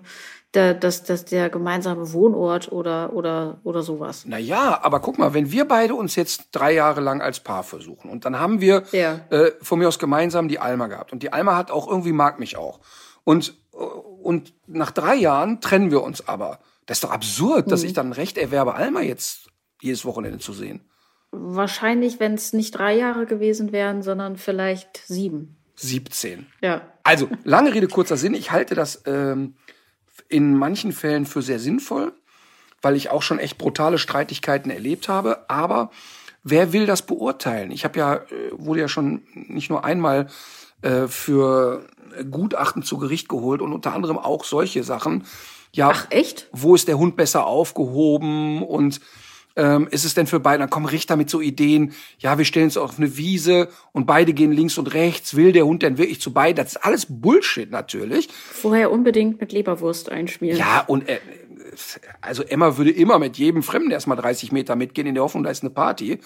der, 0.54 0.74
das, 0.74 1.04
das, 1.04 1.24
der 1.24 1.50
gemeinsame 1.50 2.12
Wohnort 2.12 2.72
oder, 2.72 3.12
oder, 3.12 3.60
oder 3.62 3.82
sowas. 3.82 4.24
Naja, 4.26 4.80
aber 4.82 4.98
guck 4.98 5.20
mal, 5.20 5.34
wenn 5.34 5.52
wir 5.52 5.68
beide 5.68 5.94
uns 5.94 6.16
jetzt 6.16 6.48
drei 6.50 6.74
Jahre 6.74 7.00
lang 7.00 7.20
als 7.20 7.38
Paar 7.38 7.62
versuchen 7.62 8.10
und 8.10 8.24
dann 8.24 8.40
haben 8.40 8.60
wir 8.60 8.82
ja. 8.90 9.20
äh, 9.30 9.52
von 9.62 9.78
mir 9.78 9.86
aus 9.86 10.00
gemeinsam 10.00 10.48
die 10.48 10.58
Alma 10.58 10.88
gehabt 10.88 11.12
und 11.12 11.22
die 11.22 11.32
Alma 11.32 11.56
hat 11.56 11.70
auch 11.70 11.86
irgendwie 11.86 12.12
mag 12.12 12.40
mich 12.40 12.56
auch. 12.56 12.80
Und 13.22 13.54
und 14.22 14.54
nach 14.66 14.90
drei 14.90 15.14
Jahren 15.14 15.60
trennen 15.60 15.90
wir 15.90 16.02
uns 16.02 16.26
aber. 16.28 16.60
Das 16.86 16.98
ist 16.98 17.04
doch 17.04 17.12
absurd, 17.12 17.66
mhm. 17.66 17.70
dass 17.70 17.82
ich 17.82 17.92
dann 17.92 18.12
Recht 18.12 18.38
erwerbe, 18.38 18.74
Alma 18.74 19.00
jetzt 19.00 19.50
jedes 19.80 20.04
Wochenende 20.04 20.38
zu 20.38 20.52
sehen. 20.52 20.80
Wahrscheinlich, 21.32 22.18
wenn 22.18 22.34
es 22.34 22.52
nicht 22.52 22.72
drei 22.72 22.96
Jahre 22.96 23.26
gewesen 23.26 23.72
wären, 23.72 24.02
sondern 24.02 24.36
vielleicht 24.36 25.02
sieben. 25.06 25.56
17. 25.76 26.46
Ja. 26.60 26.82
Also, 27.04 27.28
lange 27.44 27.72
Rede, 27.72 27.88
kurzer 27.88 28.16
Sinn. 28.16 28.34
Ich 28.34 28.50
halte 28.50 28.74
das 28.74 29.02
ähm, 29.06 29.54
in 30.28 30.56
manchen 30.56 30.92
Fällen 30.92 31.26
für 31.26 31.42
sehr 31.42 31.58
sinnvoll, 31.58 32.12
weil 32.82 32.96
ich 32.96 33.10
auch 33.10 33.22
schon 33.22 33.38
echt 33.38 33.58
brutale 33.58 33.98
Streitigkeiten 33.98 34.70
erlebt 34.70 35.08
habe. 35.08 35.48
Aber 35.48 35.90
wer 36.42 36.72
will 36.72 36.86
das 36.86 37.02
beurteilen? 37.02 37.70
Ich 37.70 37.84
habe 37.84 37.98
ja, 37.98 38.14
äh, 38.16 38.26
wurde 38.52 38.80
ja 38.80 38.88
schon 38.88 39.22
nicht 39.32 39.70
nur 39.70 39.84
einmal 39.84 40.26
äh, 40.82 41.06
für 41.06 41.84
Gutachten 42.30 42.82
zu 42.82 42.98
Gericht 42.98 43.28
geholt 43.28 43.62
und 43.62 43.72
unter 43.72 43.92
anderem 43.94 44.18
auch 44.18 44.44
solche 44.44 44.82
Sachen. 44.82 45.24
Ja, 45.72 45.90
Ach, 45.92 46.06
echt? 46.10 46.48
Wo 46.52 46.74
ist 46.74 46.88
der 46.88 46.98
Hund 46.98 47.16
besser 47.16 47.46
aufgehoben 47.46 48.62
und 48.62 49.00
ähm, 49.56 49.88
ist 49.90 50.04
es 50.04 50.14
denn 50.14 50.26
für 50.26 50.40
beide? 50.40 50.58
Dann 50.58 50.70
kommen 50.70 50.86
Richter 50.86 51.16
mit 51.16 51.30
so 51.30 51.40
Ideen, 51.40 51.92
ja, 52.18 52.38
wir 52.38 52.44
stellen 52.44 52.66
uns 52.66 52.76
auf 52.76 52.98
eine 52.98 53.16
Wiese 53.16 53.68
und 53.92 54.06
beide 54.06 54.32
gehen 54.32 54.52
links 54.52 54.78
und 54.78 54.94
rechts. 54.94 55.36
Will 55.36 55.52
der 55.52 55.66
Hund 55.66 55.82
denn 55.82 55.98
wirklich 55.98 56.20
zu 56.20 56.32
beiden? 56.32 56.56
Das 56.56 56.72
ist 56.72 56.84
alles 56.84 57.06
Bullshit 57.08 57.70
natürlich. 57.70 58.28
Vorher 58.28 58.90
unbedingt 58.90 59.40
mit 59.40 59.52
Leberwurst 59.52 60.10
einschmieren. 60.10 60.58
Ja, 60.58 60.84
und 60.86 61.08
äh, 61.08 61.18
also 62.20 62.42
Emma 62.42 62.76
würde 62.76 62.90
immer 62.90 63.18
mit 63.18 63.38
jedem 63.38 63.62
Fremden 63.62 63.90
erstmal 63.90 64.16
30 64.16 64.50
Meter 64.50 64.74
mitgehen 64.76 65.06
in 65.06 65.14
der 65.14 65.22
Hoffnung, 65.24 65.44
da 65.44 65.50
ist 65.50 65.62
eine 65.62 65.70
Party. 65.70 66.18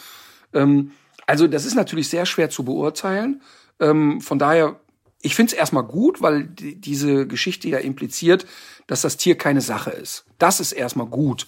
Ähm, 0.54 0.92
Also 1.26 1.46
das 1.46 1.64
ist 1.64 1.74
natürlich 1.74 2.08
sehr 2.08 2.26
schwer 2.26 2.50
zu 2.50 2.64
beurteilen. 2.64 3.42
Ähm, 3.80 4.20
von 4.20 4.38
daher, 4.38 4.80
ich 5.22 5.34
finde 5.34 5.52
es 5.52 5.58
erstmal 5.58 5.84
gut, 5.84 6.20
weil 6.22 6.44
die, 6.44 6.80
diese 6.80 7.26
Geschichte 7.26 7.68
ja 7.68 7.78
impliziert, 7.78 8.46
dass 8.86 9.02
das 9.02 9.16
Tier 9.16 9.36
keine 9.36 9.60
Sache 9.60 9.90
ist. 9.90 10.26
Das 10.38 10.60
ist 10.60 10.72
erstmal 10.72 11.06
gut. 11.06 11.46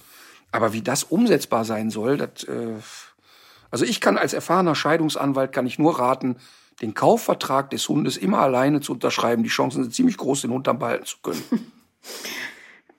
Aber 0.52 0.72
wie 0.72 0.82
das 0.82 1.04
umsetzbar 1.04 1.64
sein 1.64 1.90
soll, 1.90 2.16
das, 2.16 2.44
äh, 2.44 2.74
also 3.70 3.84
ich 3.84 4.00
kann 4.00 4.16
als 4.16 4.32
erfahrener 4.32 4.74
Scheidungsanwalt 4.74 5.52
kann 5.52 5.66
ich 5.66 5.78
nur 5.78 5.98
raten, 5.98 6.36
den 6.80 6.94
Kaufvertrag 6.94 7.70
des 7.70 7.88
Hundes 7.88 8.16
immer 8.16 8.38
alleine 8.38 8.80
zu 8.80 8.92
unterschreiben. 8.92 9.42
Die 9.42 9.48
Chancen 9.48 9.82
sind 9.82 9.94
ziemlich 9.94 10.16
groß, 10.16 10.42
den 10.42 10.52
Hund 10.52 10.66
dann 10.66 10.78
behalten 10.78 11.06
zu 11.06 11.18
können. 11.22 11.42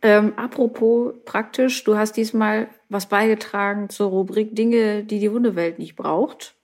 Ähm, 0.02 0.34
apropos 0.38 1.14
praktisch, 1.26 1.84
du 1.84 1.98
hast 1.98 2.18
diesmal 2.18 2.70
was 2.88 3.08
beigetragen 3.08 3.90
zur 3.90 4.10
Rubrik 4.10 4.56
Dinge, 4.56 5.04
die 5.04 5.20
die 5.20 5.30
Hundewelt 5.30 5.80
nicht 5.80 5.96
braucht. 5.96 6.56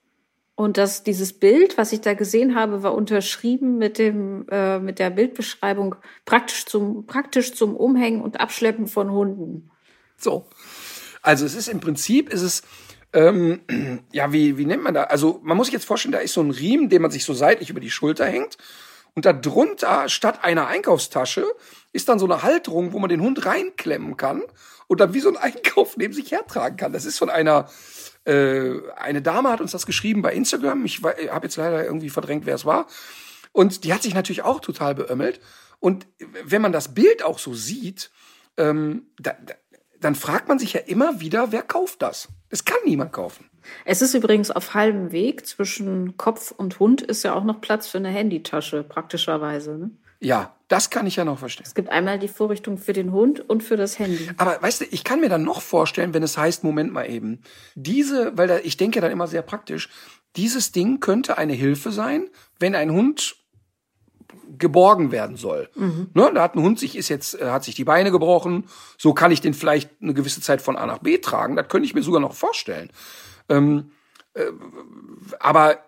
Und 0.56 0.76
das, 0.78 1.02
dieses 1.02 1.32
Bild, 1.32 1.76
was 1.78 1.92
ich 1.92 2.00
da 2.00 2.14
gesehen 2.14 2.54
habe, 2.54 2.82
war 2.82 2.94
unterschrieben 2.94 3.76
mit 3.76 3.98
dem, 3.98 4.46
äh, 4.50 4.78
mit 4.78 5.00
der 5.00 5.10
Bildbeschreibung 5.10 5.96
praktisch 6.24 6.64
zum, 6.66 7.06
praktisch 7.06 7.54
zum 7.54 7.74
Umhängen 7.76 8.20
und 8.22 8.40
Abschleppen 8.40 8.86
von 8.86 9.10
Hunden. 9.10 9.70
So. 10.16 10.46
Also 11.22 11.44
es 11.44 11.54
ist 11.54 11.68
im 11.68 11.80
Prinzip, 11.80 12.32
ist 12.32 12.42
es, 12.42 12.62
ähm, 13.12 13.62
ja, 14.12 14.32
wie, 14.32 14.56
wie 14.56 14.66
nennt 14.66 14.84
man 14.84 14.94
da? 14.94 15.04
Also 15.04 15.40
man 15.42 15.56
muss 15.56 15.66
sich 15.66 15.74
jetzt 15.74 15.86
vorstellen, 15.86 16.12
da 16.12 16.18
ist 16.18 16.34
so 16.34 16.42
ein 16.42 16.52
Riemen, 16.52 16.88
den 16.88 17.02
man 17.02 17.10
sich 17.10 17.24
so 17.24 17.34
seitlich 17.34 17.70
über 17.70 17.80
die 17.80 17.90
Schulter 17.90 18.26
hängt. 18.26 18.56
Und 19.16 19.24
da 19.26 19.32
drunter, 19.32 20.08
statt 20.08 20.40
einer 20.42 20.66
Einkaufstasche, 20.66 21.46
ist 21.92 22.08
dann 22.08 22.18
so 22.18 22.26
eine 22.26 22.42
Halterung, 22.42 22.92
wo 22.92 22.98
man 22.98 23.08
den 23.08 23.20
Hund 23.20 23.46
reinklemmen 23.46 24.16
kann 24.16 24.42
und 24.86 25.00
dann 25.00 25.14
wie 25.14 25.20
so 25.20 25.28
ein 25.30 25.36
Einkauf 25.54 25.96
neben 25.96 26.12
sich 26.12 26.30
hertragen 26.30 26.76
kann. 26.76 26.92
Das 26.92 27.04
ist 27.04 27.18
von 27.18 27.30
einer, 27.30 27.68
äh, 28.24 28.80
eine 28.96 29.22
Dame 29.22 29.50
hat 29.50 29.60
uns 29.60 29.72
das 29.72 29.86
geschrieben 29.86 30.22
bei 30.22 30.32
Instagram. 30.32 30.84
Ich 30.84 31.02
habe 31.02 31.46
jetzt 31.46 31.56
leider 31.56 31.84
irgendwie 31.84 32.10
verdrängt, 32.10 32.46
wer 32.46 32.54
es 32.54 32.64
war. 32.64 32.86
Und 33.52 33.84
die 33.84 33.92
hat 33.92 34.02
sich 34.02 34.14
natürlich 34.14 34.42
auch 34.42 34.60
total 34.60 34.94
beömmelt. 34.94 35.40
Und 35.78 36.06
wenn 36.44 36.62
man 36.62 36.72
das 36.72 36.94
Bild 36.94 37.22
auch 37.22 37.38
so 37.38 37.54
sieht, 37.54 38.10
ähm, 38.56 39.06
da, 39.18 39.36
da, 39.44 39.54
dann 40.00 40.14
fragt 40.14 40.48
man 40.48 40.58
sich 40.58 40.72
ja 40.72 40.80
immer 40.80 41.20
wieder, 41.20 41.52
wer 41.52 41.62
kauft 41.62 42.02
das? 42.02 42.28
Das 42.50 42.64
kann 42.64 42.78
niemand 42.84 43.12
kaufen. 43.12 43.48
Es 43.84 44.02
ist 44.02 44.14
übrigens 44.14 44.50
auf 44.50 44.74
halbem 44.74 45.12
Weg 45.12 45.46
zwischen 45.46 46.16
Kopf 46.16 46.50
und 46.50 46.78
Hund 46.78 47.00
ist 47.02 47.22
ja 47.22 47.34
auch 47.34 47.44
noch 47.44 47.60
Platz 47.60 47.86
für 47.86 47.98
eine 47.98 48.10
Handytasche, 48.10 48.82
praktischerweise. 48.82 49.78
Ne? 49.78 49.90
Ja, 50.20 50.54
das 50.68 50.90
kann 50.90 51.06
ich 51.06 51.16
ja 51.16 51.24
noch 51.24 51.38
verstehen. 51.38 51.66
Es 51.66 51.74
gibt 51.74 51.90
einmal 51.90 52.18
die 52.18 52.28
Vorrichtung 52.28 52.78
für 52.78 52.92
den 52.92 53.12
Hund 53.12 53.48
und 53.48 53.62
für 53.62 53.76
das 53.76 53.98
Handy. 53.98 54.30
Aber 54.38 54.60
weißt 54.60 54.80
du, 54.80 54.84
ich 54.90 55.04
kann 55.04 55.20
mir 55.20 55.28
dann 55.28 55.42
noch 55.42 55.60
vorstellen, 55.60 56.14
wenn 56.14 56.22
es 56.22 56.38
heißt, 56.38 56.64
Moment 56.64 56.92
mal 56.92 57.08
eben, 57.08 57.42
diese, 57.74 58.36
weil 58.36 58.48
da, 58.48 58.58
ich 58.58 58.76
denke 58.76 59.00
dann 59.00 59.12
immer 59.12 59.26
sehr 59.26 59.42
praktisch, 59.42 59.90
dieses 60.36 60.72
Ding 60.72 61.00
könnte 61.00 61.38
eine 61.38 61.52
Hilfe 61.52 61.92
sein, 61.92 62.28
wenn 62.58 62.74
ein 62.74 62.90
Hund 62.90 63.36
geborgen 64.58 65.12
werden 65.12 65.36
soll. 65.36 65.68
Mhm. 65.74 66.08
Ne, 66.14 66.30
da 66.34 66.42
hat 66.42 66.54
ein 66.54 66.62
Hund 66.62 66.78
sich 66.78 66.96
ist 66.96 67.08
jetzt 67.08 67.40
äh, 67.40 67.46
hat 67.46 67.64
sich 67.64 67.74
die 67.74 67.84
Beine 67.84 68.10
gebrochen, 68.10 68.64
so 68.98 69.14
kann 69.14 69.30
ich 69.30 69.40
den 69.40 69.54
vielleicht 69.54 69.90
eine 70.00 70.14
gewisse 70.14 70.40
Zeit 70.40 70.62
von 70.62 70.76
A 70.76 70.86
nach 70.86 70.98
B 70.98 71.18
tragen. 71.18 71.56
Das 71.56 71.68
könnte 71.68 71.86
ich 71.86 71.94
mir 71.94 72.02
sogar 72.02 72.20
noch 72.20 72.34
vorstellen. 72.34 72.90
Ähm, 73.48 73.90
äh, 74.34 74.46
aber 75.38 75.78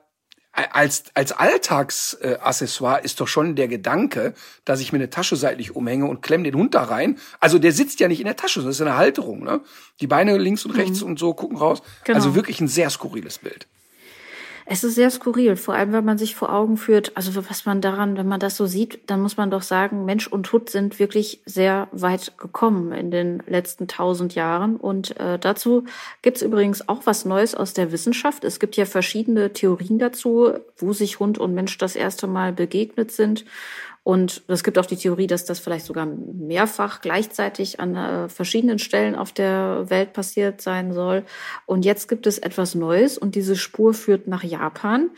als, 0.57 1.05
als 1.15 1.33
Alltagsaccessoire 1.33 3.03
ist 3.03 3.21
doch 3.21 3.29
schon 3.29 3.57
der 3.57 3.69
Gedanke, 3.69 4.33
dass 4.65 4.81
ich 4.81 4.93
mir 4.93 4.99
eine 4.99 5.11
Tasche 5.11 5.37
seitlich 5.37 5.77
umhänge 5.77 6.07
und 6.07 6.23
klemme 6.23 6.45
den 6.45 6.55
Hund 6.55 6.75
da 6.75 6.85
rein. 6.85 7.19
Also 7.41 7.59
der 7.59 7.73
sitzt 7.73 8.01
ja 8.01 8.09
nicht 8.09 8.21
in 8.21 8.27
der 8.27 8.37
Tasche, 8.37 8.63
das 8.63 8.77
ist 8.77 8.81
eine 8.81 8.97
Halterung. 8.97 9.45
Ne? 9.45 9.61
Die 10.01 10.07
Beine 10.07 10.39
links 10.39 10.65
und 10.65 10.73
rechts 10.73 11.03
mhm. 11.03 11.09
und 11.09 11.19
so 11.19 11.35
gucken 11.35 11.59
raus. 11.59 11.83
Genau. 12.05 12.17
Also 12.17 12.35
wirklich 12.35 12.61
ein 12.61 12.69
sehr 12.69 12.89
skurriles 12.91 13.39
Bild. 13.39 13.67
Es 14.69 14.83
ist 14.83 14.97
sehr 14.97 15.11
skurril, 15.11 15.55
vor 15.55 15.75
allem 15.75 15.93
wenn 15.93 16.05
man 16.05 16.19
sich 16.19 16.35
vor 16.35 16.53
Augen 16.53 16.77
führt, 16.77 17.13
also 17.17 17.37
was 17.49 17.67
man 17.67 17.81
daran, 17.81 18.17
wenn 18.17 18.27
man 18.27 18.41
das 18.41 18.57
so 18.57 18.67
sieht, 18.67 18.99
dann 19.07 19.21
muss 19.21 19.37
man 19.37 19.49
doch 19.49 19.63
sagen, 19.63 20.05
Mensch 20.05 20.27
und 20.27 20.51
Hund 20.53 20.71
sind 20.71 20.99
wirklich 20.99 21.41
sehr 21.47 21.87
weit 21.93 22.37
gekommen 22.37 22.91
in 22.91 23.13
den 23.13 23.45
letzten 23.47 23.87
tausend 23.87 24.35
Jahren. 24.35 24.75
Und 24.75 25.21
äh, 25.21 25.39
dazu 25.39 25.85
gibt 26.21 26.39
es 26.39 26.43
übrigens 26.43 26.89
auch 26.89 27.03
was 27.05 27.25
Neues 27.25 27.55
aus 27.55 27.75
der 27.75 27.93
Wissenschaft. 27.93 28.43
Es 28.43 28.59
gibt 28.59 28.77
ja 28.77 28.87
verschiedene 28.87 29.53
Theorien 29.53 30.01
dazu, 30.01 30.55
wo 30.77 30.93
sich 30.93 31.21
Hund 31.21 31.39
und 31.39 31.55
Mensch 31.55 31.79
das 31.79 31.95
erste 31.95 32.27
Mal 32.27 32.53
begegnet 32.53 33.13
sind. 33.13 33.45
Und 34.07 34.43
es 34.47 34.63
gibt 34.63 34.79
auch 34.79 34.87
die 34.87 34.95
Theorie, 34.95 35.27
dass 35.27 35.47
das 35.47 35.59
vielleicht 35.59 35.85
sogar 35.85 36.07
mehrfach 36.07 37.01
gleichzeitig 37.01 37.81
an 37.81 37.97
äh, 37.97 38.29
verschiedenen 38.29 38.79
Stellen 38.79 39.17
auf 39.17 39.33
der 39.33 39.91
Welt 39.91 40.13
passiert 40.13 40.61
sein 40.61 40.93
soll. 40.93 41.25
Und 41.67 41.85
jetzt 41.85 42.09
gibt 42.09 42.29
es 42.29 42.39
etwas 42.39 42.77
Neues 42.77 43.19
und 43.19 43.35
diese 43.35 43.57
Spur 43.57 43.95
führt 43.95 44.29
nach 44.29 44.45
Japan. 44.45 45.11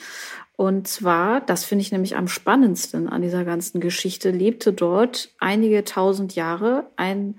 Und 0.56 0.88
zwar, 0.88 1.42
das 1.42 1.66
finde 1.66 1.82
ich 1.82 1.92
nämlich 1.92 2.16
am 2.16 2.28
spannendsten 2.28 3.10
an 3.10 3.20
dieser 3.20 3.44
ganzen 3.44 3.82
Geschichte, 3.82 4.30
lebte 4.30 4.72
dort 4.72 5.34
einige 5.38 5.84
tausend 5.84 6.34
Jahre 6.34 6.86
ein 6.96 7.34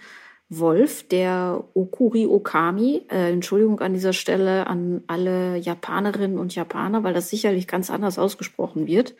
Wolf, 0.50 1.08
der 1.08 1.64
Okuri 1.74 2.28
Okami, 2.28 3.06
äh, 3.10 3.32
Entschuldigung 3.32 3.80
an 3.80 3.96
dieser 3.96 4.14
Stelle 4.14 4.68
an 4.68 5.04
alle 5.08 5.58
Japanerinnen 5.58 6.38
und 6.38 6.54
Japaner, 6.54 7.04
weil 7.04 7.16
das 7.16 7.32
sicherlich 7.32 7.68
ganz 7.68 7.90
anders 7.90 8.20
ausgesprochen 8.20 8.86
wird. 8.86 9.16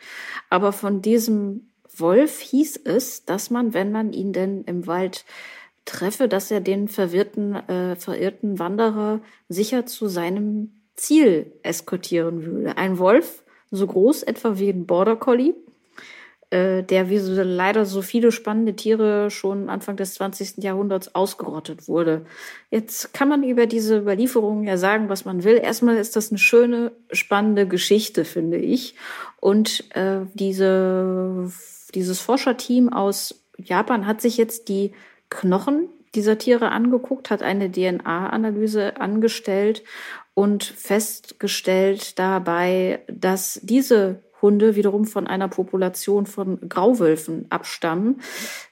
Aber 0.48 0.70
von 0.70 1.02
diesem 1.02 1.69
Wolf 2.00 2.40
hieß 2.40 2.80
es, 2.84 3.24
dass 3.24 3.50
man, 3.50 3.74
wenn 3.74 3.92
man 3.92 4.12
ihn 4.12 4.32
denn 4.32 4.64
im 4.64 4.86
Wald 4.86 5.24
treffe, 5.84 6.28
dass 6.28 6.50
er 6.50 6.60
den 6.60 6.88
verwirrten, 6.88 7.54
äh, 7.54 7.96
verirrten 7.96 8.58
Wanderer 8.58 9.20
sicher 9.48 9.86
zu 9.86 10.08
seinem 10.08 10.72
Ziel 10.94 11.52
eskortieren 11.62 12.44
würde. 12.44 12.76
Ein 12.76 12.98
Wolf, 12.98 13.42
so 13.70 13.86
groß 13.86 14.22
etwa 14.24 14.58
wie 14.58 14.70
ein 14.70 14.86
Border 14.86 15.16
Collie, 15.16 15.54
äh, 16.50 16.82
der 16.82 17.08
wie 17.08 17.18
so 17.18 17.40
leider 17.42 17.86
so 17.86 18.02
viele 18.02 18.32
spannende 18.32 18.74
Tiere 18.74 19.30
schon 19.30 19.70
Anfang 19.70 19.96
des 19.96 20.14
20. 20.14 20.62
Jahrhunderts 20.62 21.14
ausgerottet 21.14 21.88
wurde. 21.88 22.26
Jetzt 22.70 23.14
kann 23.14 23.28
man 23.28 23.42
über 23.42 23.66
diese 23.66 23.98
Überlieferungen 23.98 24.64
ja 24.64 24.76
sagen, 24.76 25.08
was 25.08 25.24
man 25.24 25.44
will. 25.44 25.56
Erstmal 25.56 25.96
ist 25.96 26.16
das 26.16 26.30
eine 26.30 26.38
schöne, 26.38 26.92
spannende 27.12 27.66
Geschichte, 27.66 28.24
finde 28.24 28.58
ich. 28.58 28.94
Und 29.38 29.84
äh, 29.94 30.22
diese 30.34 31.50
dieses 31.94 32.20
Forscherteam 32.20 32.92
aus 32.92 33.44
Japan 33.56 34.06
hat 34.06 34.20
sich 34.20 34.36
jetzt 34.36 34.68
die 34.68 34.92
Knochen 35.28 35.88
dieser 36.14 36.38
Tiere 36.38 36.72
angeguckt, 36.72 37.30
hat 37.30 37.42
eine 37.42 37.70
DNA-Analyse 37.70 39.00
angestellt 39.00 39.84
und 40.34 40.64
festgestellt 40.64 42.18
dabei, 42.18 43.00
dass 43.08 43.60
diese 43.62 44.22
Hunde 44.42 44.74
wiederum 44.74 45.04
von 45.04 45.26
einer 45.26 45.48
Population 45.48 46.26
von 46.26 46.68
Grauwölfen 46.68 47.46
abstammen, 47.50 48.20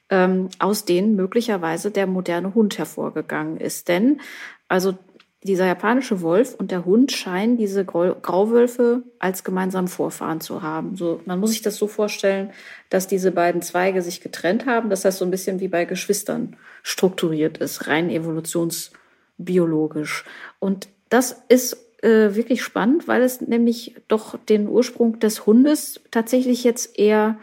ähm, 0.08 0.48
aus 0.58 0.84
denen 0.84 1.14
möglicherweise 1.14 1.90
der 1.90 2.06
moderne 2.06 2.54
Hund 2.54 2.78
hervorgegangen 2.78 3.58
ist. 3.58 3.88
Denn 3.88 4.20
also 4.68 4.98
dieser 5.44 5.66
japanische 5.66 6.20
Wolf 6.20 6.54
und 6.54 6.72
der 6.72 6.84
Hund 6.84 7.12
scheinen 7.12 7.56
diese 7.56 7.84
Grauwölfe 7.84 9.04
als 9.20 9.44
gemeinsamen 9.44 9.86
Vorfahren 9.86 10.40
zu 10.40 10.62
haben. 10.62 10.96
So, 10.96 11.20
man 11.26 11.38
muss 11.38 11.50
sich 11.50 11.62
das 11.62 11.76
so 11.76 11.86
vorstellen, 11.86 12.50
dass 12.90 13.06
diese 13.06 13.30
beiden 13.30 13.62
Zweige 13.62 14.02
sich 14.02 14.20
getrennt 14.20 14.66
haben, 14.66 14.90
dass 14.90 15.02
das 15.02 15.18
so 15.18 15.24
ein 15.24 15.30
bisschen 15.30 15.60
wie 15.60 15.68
bei 15.68 15.84
Geschwistern 15.84 16.56
strukturiert 16.82 17.58
ist, 17.58 17.86
rein 17.86 18.10
evolutionsbiologisch. 18.10 20.24
Und 20.58 20.88
das 21.08 21.40
ist 21.48 21.76
äh, 22.02 22.34
wirklich 22.34 22.62
spannend, 22.62 23.06
weil 23.06 23.22
es 23.22 23.40
nämlich 23.40 23.94
doch 24.08 24.36
den 24.38 24.68
Ursprung 24.68 25.20
des 25.20 25.46
Hundes 25.46 26.00
tatsächlich 26.10 26.64
jetzt 26.64 26.98
eher 26.98 27.38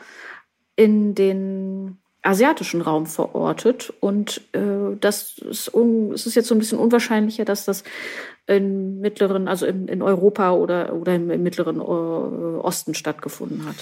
in 0.76 1.16
den 1.16 1.98
asiatischen 2.26 2.82
Raum 2.82 3.06
verortet. 3.06 3.94
Und 4.00 4.42
äh, 4.54 4.96
das 5.00 5.38
ist, 5.38 5.72
es 5.74 6.26
ist 6.26 6.36
jetzt 6.36 6.48
so 6.48 6.56
ein 6.56 6.60
bisschen 6.60 6.80
unwahrscheinlicher, 6.80 7.46
dass 7.46 7.66
das 7.66 7.84
in 8.48 9.00
mittleren, 9.00 9.48
also 9.48 9.66
in, 9.66 9.88
in 9.88 10.02
Europa 10.02 10.52
oder, 10.52 10.94
oder 10.94 11.16
im, 11.16 11.32
im 11.32 11.44
mittleren 11.44 11.80
äh, 11.80 11.84
Osten 11.84 12.94
stattgefunden 12.94 13.66
hat. 13.66 13.76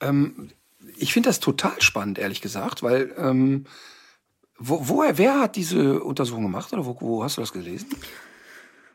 Ähm, 0.00 0.50
ich 0.96 1.12
finde 1.12 1.28
das 1.28 1.40
total 1.40 1.80
spannend, 1.80 2.18
ehrlich 2.18 2.40
gesagt, 2.40 2.82
weil 2.82 3.14
ähm, 3.16 3.64
wo, 4.58 4.80
woher, 4.88 5.18
wer 5.18 5.40
hat 5.40 5.56
diese 5.56 6.00
Untersuchung 6.00 6.44
gemacht 6.44 6.72
oder 6.72 6.86
wo, 6.86 6.96
wo 7.00 7.24
hast 7.24 7.36
du 7.36 7.40
das 7.40 7.52
gelesen? 7.52 7.88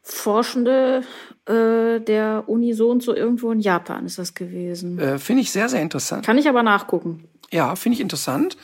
Forschende 0.01 1.03
äh, 1.45 1.99
der 1.99 2.45
Uni 2.47 2.73
so 2.73 2.89
und 2.89 3.03
so 3.03 3.13
irgendwo 3.13 3.51
in 3.51 3.59
Japan 3.59 4.05
ist 4.05 4.17
das 4.17 4.33
gewesen. 4.33 4.97
Äh, 4.99 5.19
finde 5.19 5.41
ich 5.41 5.51
sehr, 5.51 5.67
sehr 5.67 5.81
interessant. 5.81 6.25
Kann 6.25 6.37
ich 6.37 6.47
aber 6.47 6.63
nachgucken. 6.63 7.25
Ja, 7.51 7.75
finde 7.75 7.95
ich 7.95 8.01
interessant. 8.01 8.57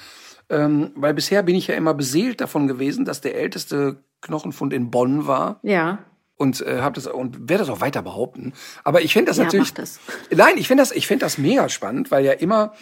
Ähm, 0.49 0.91
weil 0.95 1.13
bisher 1.13 1.43
bin 1.43 1.55
ich 1.55 1.67
ja 1.67 1.75
immer 1.75 1.93
beseelt 1.93 2.41
davon 2.41 2.67
gewesen, 2.67 3.05
dass 3.05 3.21
der 3.21 3.35
älteste 3.35 4.03
Knochenfund 4.21 4.73
in 4.73 4.91
Bonn 4.91 5.27
war. 5.27 5.59
Ja. 5.63 5.99
Und 6.35 6.61
äh, 6.61 6.81
habe 6.81 6.95
das 6.95 7.07
und 7.07 7.49
werde 7.49 7.63
das 7.63 7.69
auch 7.69 7.81
weiter 7.81 8.01
behaupten. 8.01 8.53
Aber 8.83 9.01
ich 9.01 9.13
finde 9.13 9.29
das 9.29 9.37
ja, 9.37 9.45
natürlich. 9.45 9.69
Mach 9.69 9.75
das. 9.75 9.99
Nein, 10.35 10.57
ich 10.57 10.67
finde 10.67 10.81
das, 10.81 10.91
ich 10.91 11.07
finde 11.07 11.25
das 11.25 11.37
mega 11.37 11.69
spannend, 11.69 12.11
weil 12.11 12.25
ja 12.25 12.33
immer 12.33 12.73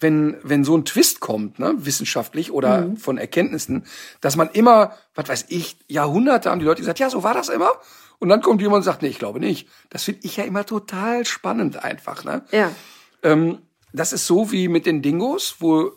wenn, 0.00 0.36
wenn 0.42 0.64
so 0.64 0.76
ein 0.76 0.84
Twist 0.84 1.20
kommt, 1.20 1.58
ne, 1.58 1.74
wissenschaftlich 1.78 2.52
oder 2.52 2.82
mhm. 2.82 2.96
von 2.96 3.18
Erkenntnissen, 3.18 3.84
dass 4.20 4.36
man 4.36 4.48
immer, 4.50 4.92
was 5.14 5.28
weiß 5.28 5.46
ich, 5.48 5.76
Jahrhunderte 5.88 6.50
haben 6.50 6.60
die 6.60 6.64
Leute 6.64 6.82
gesagt, 6.82 6.98
ja, 6.98 7.10
so 7.10 7.22
war 7.22 7.34
das 7.34 7.48
immer. 7.48 7.70
Und 8.18 8.28
dann 8.28 8.40
kommt 8.42 8.60
jemand 8.60 8.78
und 8.78 8.82
sagt, 8.84 9.02
nee, 9.02 9.08
ich 9.08 9.18
glaube 9.18 9.40
nicht. 9.40 9.68
Das 9.90 10.04
finde 10.04 10.20
ich 10.24 10.36
ja 10.36 10.44
immer 10.44 10.66
total 10.66 11.24
spannend 11.24 11.84
einfach. 11.84 12.24
Ne? 12.24 12.42
Ja. 12.50 12.70
Ähm, 13.22 13.58
das 13.92 14.12
ist 14.12 14.26
so 14.26 14.50
wie 14.52 14.68
mit 14.68 14.86
den 14.86 15.02
Dingos, 15.02 15.56
wo 15.60 15.86
äh, 15.86 15.90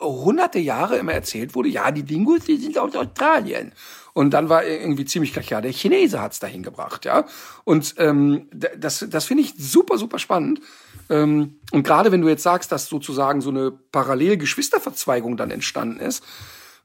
hunderte 0.00 0.58
Jahre 0.58 0.96
immer 0.96 1.12
erzählt 1.12 1.54
wurde, 1.54 1.68
ja, 1.68 1.90
die 1.90 2.02
Dingos, 2.02 2.44
die 2.44 2.56
sind 2.56 2.78
aus 2.78 2.94
Australien. 2.96 3.72
Und 4.12 4.30
dann 4.30 4.48
war 4.48 4.64
irgendwie 4.64 5.04
ziemlich 5.04 5.32
gleich, 5.32 5.50
ja, 5.50 5.60
der 5.60 5.72
Chinese 5.72 6.20
hat's 6.20 6.40
dahin 6.40 6.62
gebracht, 6.62 7.04
ja. 7.04 7.26
Und 7.64 7.94
ähm, 7.98 8.48
das, 8.50 9.06
das 9.08 9.24
finde 9.26 9.44
ich 9.44 9.54
super, 9.56 9.98
super 9.98 10.18
spannend. 10.18 10.60
Ähm, 11.08 11.60
und 11.70 11.82
gerade 11.84 12.10
wenn 12.10 12.20
du 12.20 12.28
jetzt 12.28 12.42
sagst, 12.42 12.72
dass 12.72 12.88
sozusagen 12.88 13.40
so 13.40 13.50
eine 13.50 13.70
Parallel-Geschwisterverzweigung 13.70 15.36
dann 15.36 15.50
entstanden 15.50 16.00
ist, 16.00 16.24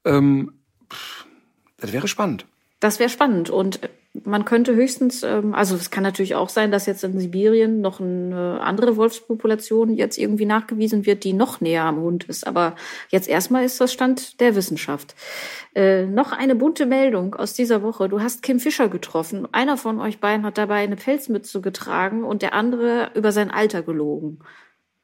ähm, 0.03 0.59
das 1.77 1.93
wäre 1.93 2.07
spannend. 2.07 2.45
Das 2.85 2.99
wäre 2.99 3.09
spannend. 3.09 3.49
Und 3.49 3.79
man 4.25 4.45
könnte 4.45 4.75
höchstens, 4.75 5.23
ähm, 5.23 5.55
also 5.55 5.75
es 5.75 5.89
kann 5.89 6.03
natürlich 6.03 6.35
auch 6.35 6.49
sein, 6.49 6.69
dass 6.69 6.85
jetzt 6.85 7.03
in 7.03 7.19
Sibirien 7.19 7.81
noch 7.81 7.99
eine 7.99 8.59
andere 8.61 8.95
Wolfspopulation 8.95 9.95
jetzt 9.95 10.19
irgendwie 10.19 10.45
nachgewiesen 10.45 11.07
wird, 11.07 11.23
die 11.23 11.33
noch 11.33 11.61
näher 11.61 11.81
am 11.81 11.99
Hund 11.99 12.25
ist. 12.25 12.45
Aber 12.45 12.75
jetzt 13.09 13.27
erstmal 13.27 13.65
ist 13.65 13.81
das 13.81 13.91
Stand 13.91 14.39
der 14.39 14.55
Wissenschaft. 14.55 15.15
Äh, 15.73 16.05
noch 16.05 16.31
eine 16.31 16.53
bunte 16.53 16.85
Meldung 16.85 17.33
aus 17.33 17.55
dieser 17.55 17.81
Woche. 17.81 18.07
Du 18.07 18.21
hast 18.21 18.43
Kim 18.43 18.59
Fischer 18.59 18.87
getroffen. 18.87 19.47
Einer 19.51 19.77
von 19.77 19.99
euch 19.99 20.19
beiden 20.19 20.45
hat 20.45 20.59
dabei 20.59 20.83
eine 20.83 20.95
Pelzmütze 20.95 21.61
getragen 21.61 22.23
und 22.23 22.43
der 22.43 22.53
andere 22.53 23.09
über 23.15 23.31
sein 23.31 23.49
Alter 23.49 23.81
gelogen. 23.81 24.41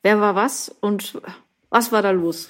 Wer 0.04 0.22
war 0.22 0.36
was 0.36 0.70
und 0.82 1.20
was 1.72 1.92
war 1.92 2.04
da 2.04 2.12
los? 2.12 2.48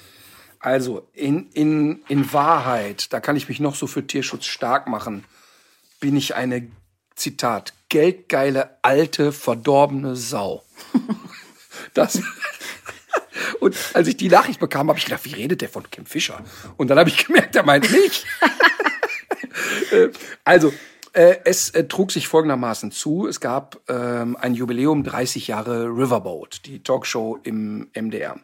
Also 0.62 1.08
in, 1.12 1.50
in, 1.50 2.02
in 2.08 2.32
Wahrheit, 2.32 3.12
da 3.12 3.20
kann 3.20 3.36
ich 3.36 3.48
mich 3.48 3.58
noch 3.58 3.74
so 3.74 3.86
für 3.86 4.06
Tierschutz 4.06 4.46
stark 4.46 4.86
machen 4.86 5.24
bin 6.02 6.16
ich 6.16 6.34
eine, 6.34 6.68
Zitat, 7.14 7.74
geldgeile, 7.88 8.76
alte, 8.82 9.32
verdorbene 9.32 10.16
Sau. 10.16 10.64
das, 11.94 12.20
und 13.60 13.76
als 13.94 14.08
ich 14.08 14.16
die 14.16 14.28
Nachricht 14.28 14.58
bekam, 14.58 14.88
habe 14.88 14.98
ich 14.98 15.04
gedacht, 15.04 15.24
wie 15.24 15.34
redet 15.34 15.60
der 15.60 15.68
von 15.68 15.88
Kim 15.90 16.04
Fischer? 16.04 16.42
Und 16.76 16.88
dann 16.88 16.98
habe 16.98 17.08
ich 17.08 17.26
gemerkt, 17.26 17.54
er 17.56 17.64
meint 17.64 17.90
mich. 17.90 18.24
Äh, 19.92 20.08
also, 20.44 20.72
äh, 21.12 21.36
es 21.44 21.70
äh, 21.70 21.86
trug 21.86 22.10
sich 22.10 22.26
folgendermaßen 22.26 22.90
zu. 22.90 23.28
Es 23.28 23.38
gab 23.38 23.78
ähm, 23.88 24.36
ein 24.40 24.54
Jubiläum 24.54 25.04
30 25.04 25.46
Jahre 25.46 25.84
Riverboat, 25.88 26.62
die 26.64 26.82
Talkshow 26.82 27.38
im 27.42 27.90
MDR. 27.94 28.40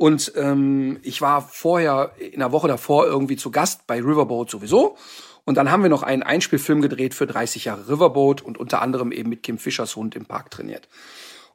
Und 0.00 0.32
ähm, 0.34 0.98
ich 1.02 1.20
war 1.20 1.42
vorher, 1.42 2.12
in 2.18 2.38
der 2.38 2.52
Woche 2.52 2.68
davor 2.68 3.04
irgendwie 3.04 3.36
zu 3.36 3.50
Gast 3.50 3.86
bei 3.86 3.98
Riverboat 4.00 4.48
sowieso. 4.48 4.96
Und 5.44 5.56
dann 5.56 5.70
haben 5.70 5.82
wir 5.82 5.90
noch 5.90 6.02
einen 6.02 6.22
Einspielfilm 6.22 6.80
gedreht 6.80 7.12
für 7.12 7.26
30 7.26 7.66
Jahre 7.66 7.86
Riverboat 7.86 8.40
und 8.40 8.56
unter 8.56 8.80
anderem 8.80 9.12
eben 9.12 9.28
mit 9.28 9.42
Kim 9.42 9.58
Fischers 9.58 9.96
Hund 9.96 10.16
im 10.16 10.24
Park 10.24 10.50
trainiert. 10.50 10.88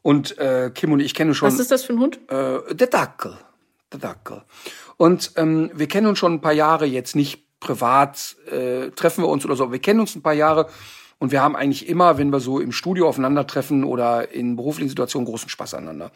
Und 0.03 0.37
äh, 0.37 0.69
Kim 0.71 0.91
und 0.91 0.99
ich 0.99 1.15
kennen 1.15 1.33
schon. 1.33 1.47
Was 1.47 1.57
ist 1.57 1.71
das 1.71 1.85
für 1.85 1.93
ein 1.93 1.99
Hund? 1.99 2.19
Äh, 2.29 2.75
der 2.75 2.85
Dackel. 2.85 3.35
Der 3.91 3.99
Dackel. 3.99 4.43
Und 4.97 5.31
ähm, 5.37 5.71
wir 5.73 5.87
kennen 5.87 6.05
uns 6.05 6.19
schon 6.19 6.33
ein 6.33 6.41
paar 6.41 6.53
Jahre, 6.53 6.85
jetzt 6.85 7.15
nicht 7.15 7.59
privat 7.59 8.35
äh, 8.51 8.91
treffen 8.91 9.23
wir 9.23 9.27
uns 9.29 9.43
oder 9.43 9.55
so. 9.55 9.71
Wir 9.71 9.79
kennen 9.79 10.01
uns 10.01 10.15
ein 10.15 10.21
paar 10.21 10.33
Jahre 10.33 10.69
und 11.17 11.31
wir 11.31 11.41
haben 11.41 11.55
eigentlich 11.55 11.89
immer, 11.89 12.19
wenn 12.19 12.29
wir 12.31 12.39
so 12.39 12.59
im 12.59 12.71
Studio 12.71 13.07
aufeinandertreffen 13.07 13.85
oder 13.85 14.31
in 14.31 14.55
beruflichen 14.55 14.89
Situationen, 14.89 15.25
großen 15.25 15.49
Spaß 15.49 15.73
aneinander. 15.73 16.11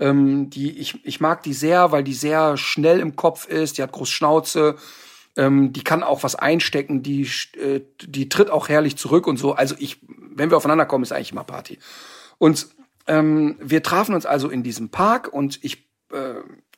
Ähm, 0.00 0.50
die, 0.50 0.78
ich, 0.78 1.04
ich 1.04 1.20
mag 1.20 1.42
die 1.42 1.52
sehr, 1.52 1.90
weil 1.92 2.04
die 2.04 2.14
sehr 2.14 2.56
schnell 2.56 3.00
im 3.00 3.16
Kopf 3.16 3.46
ist, 3.46 3.78
die 3.78 3.82
hat 3.82 3.92
groß 3.92 4.08
Schnauze, 4.08 4.76
ähm, 5.36 5.72
die 5.72 5.84
kann 5.84 6.02
auch 6.02 6.22
was 6.22 6.34
einstecken, 6.34 7.02
die, 7.02 7.28
äh, 7.56 7.80
die 8.02 8.28
tritt 8.28 8.50
auch 8.50 8.68
herrlich 8.68 8.96
zurück 8.96 9.26
und 9.26 9.38
so. 9.38 9.52
Also 9.52 9.74
ich, 9.78 10.00
wenn 10.06 10.50
wir 10.50 10.56
aufeinander 10.56 10.86
kommen, 10.86 11.04
ist 11.04 11.12
eigentlich 11.12 11.32
immer 11.32 11.44
Party. 11.44 11.78
Und 12.38 12.68
ähm, 13.06 13.56
wir 13.60 13.82
trafen 13.82 14.14
uns 14.14 14.26
also 14.26 14.48
in 14.48 14.62
diesem 14.62 14.90
Park 14.90 15.32
und 15.32 15.58
ich 15.62 15.88
äh, 16.12 16.34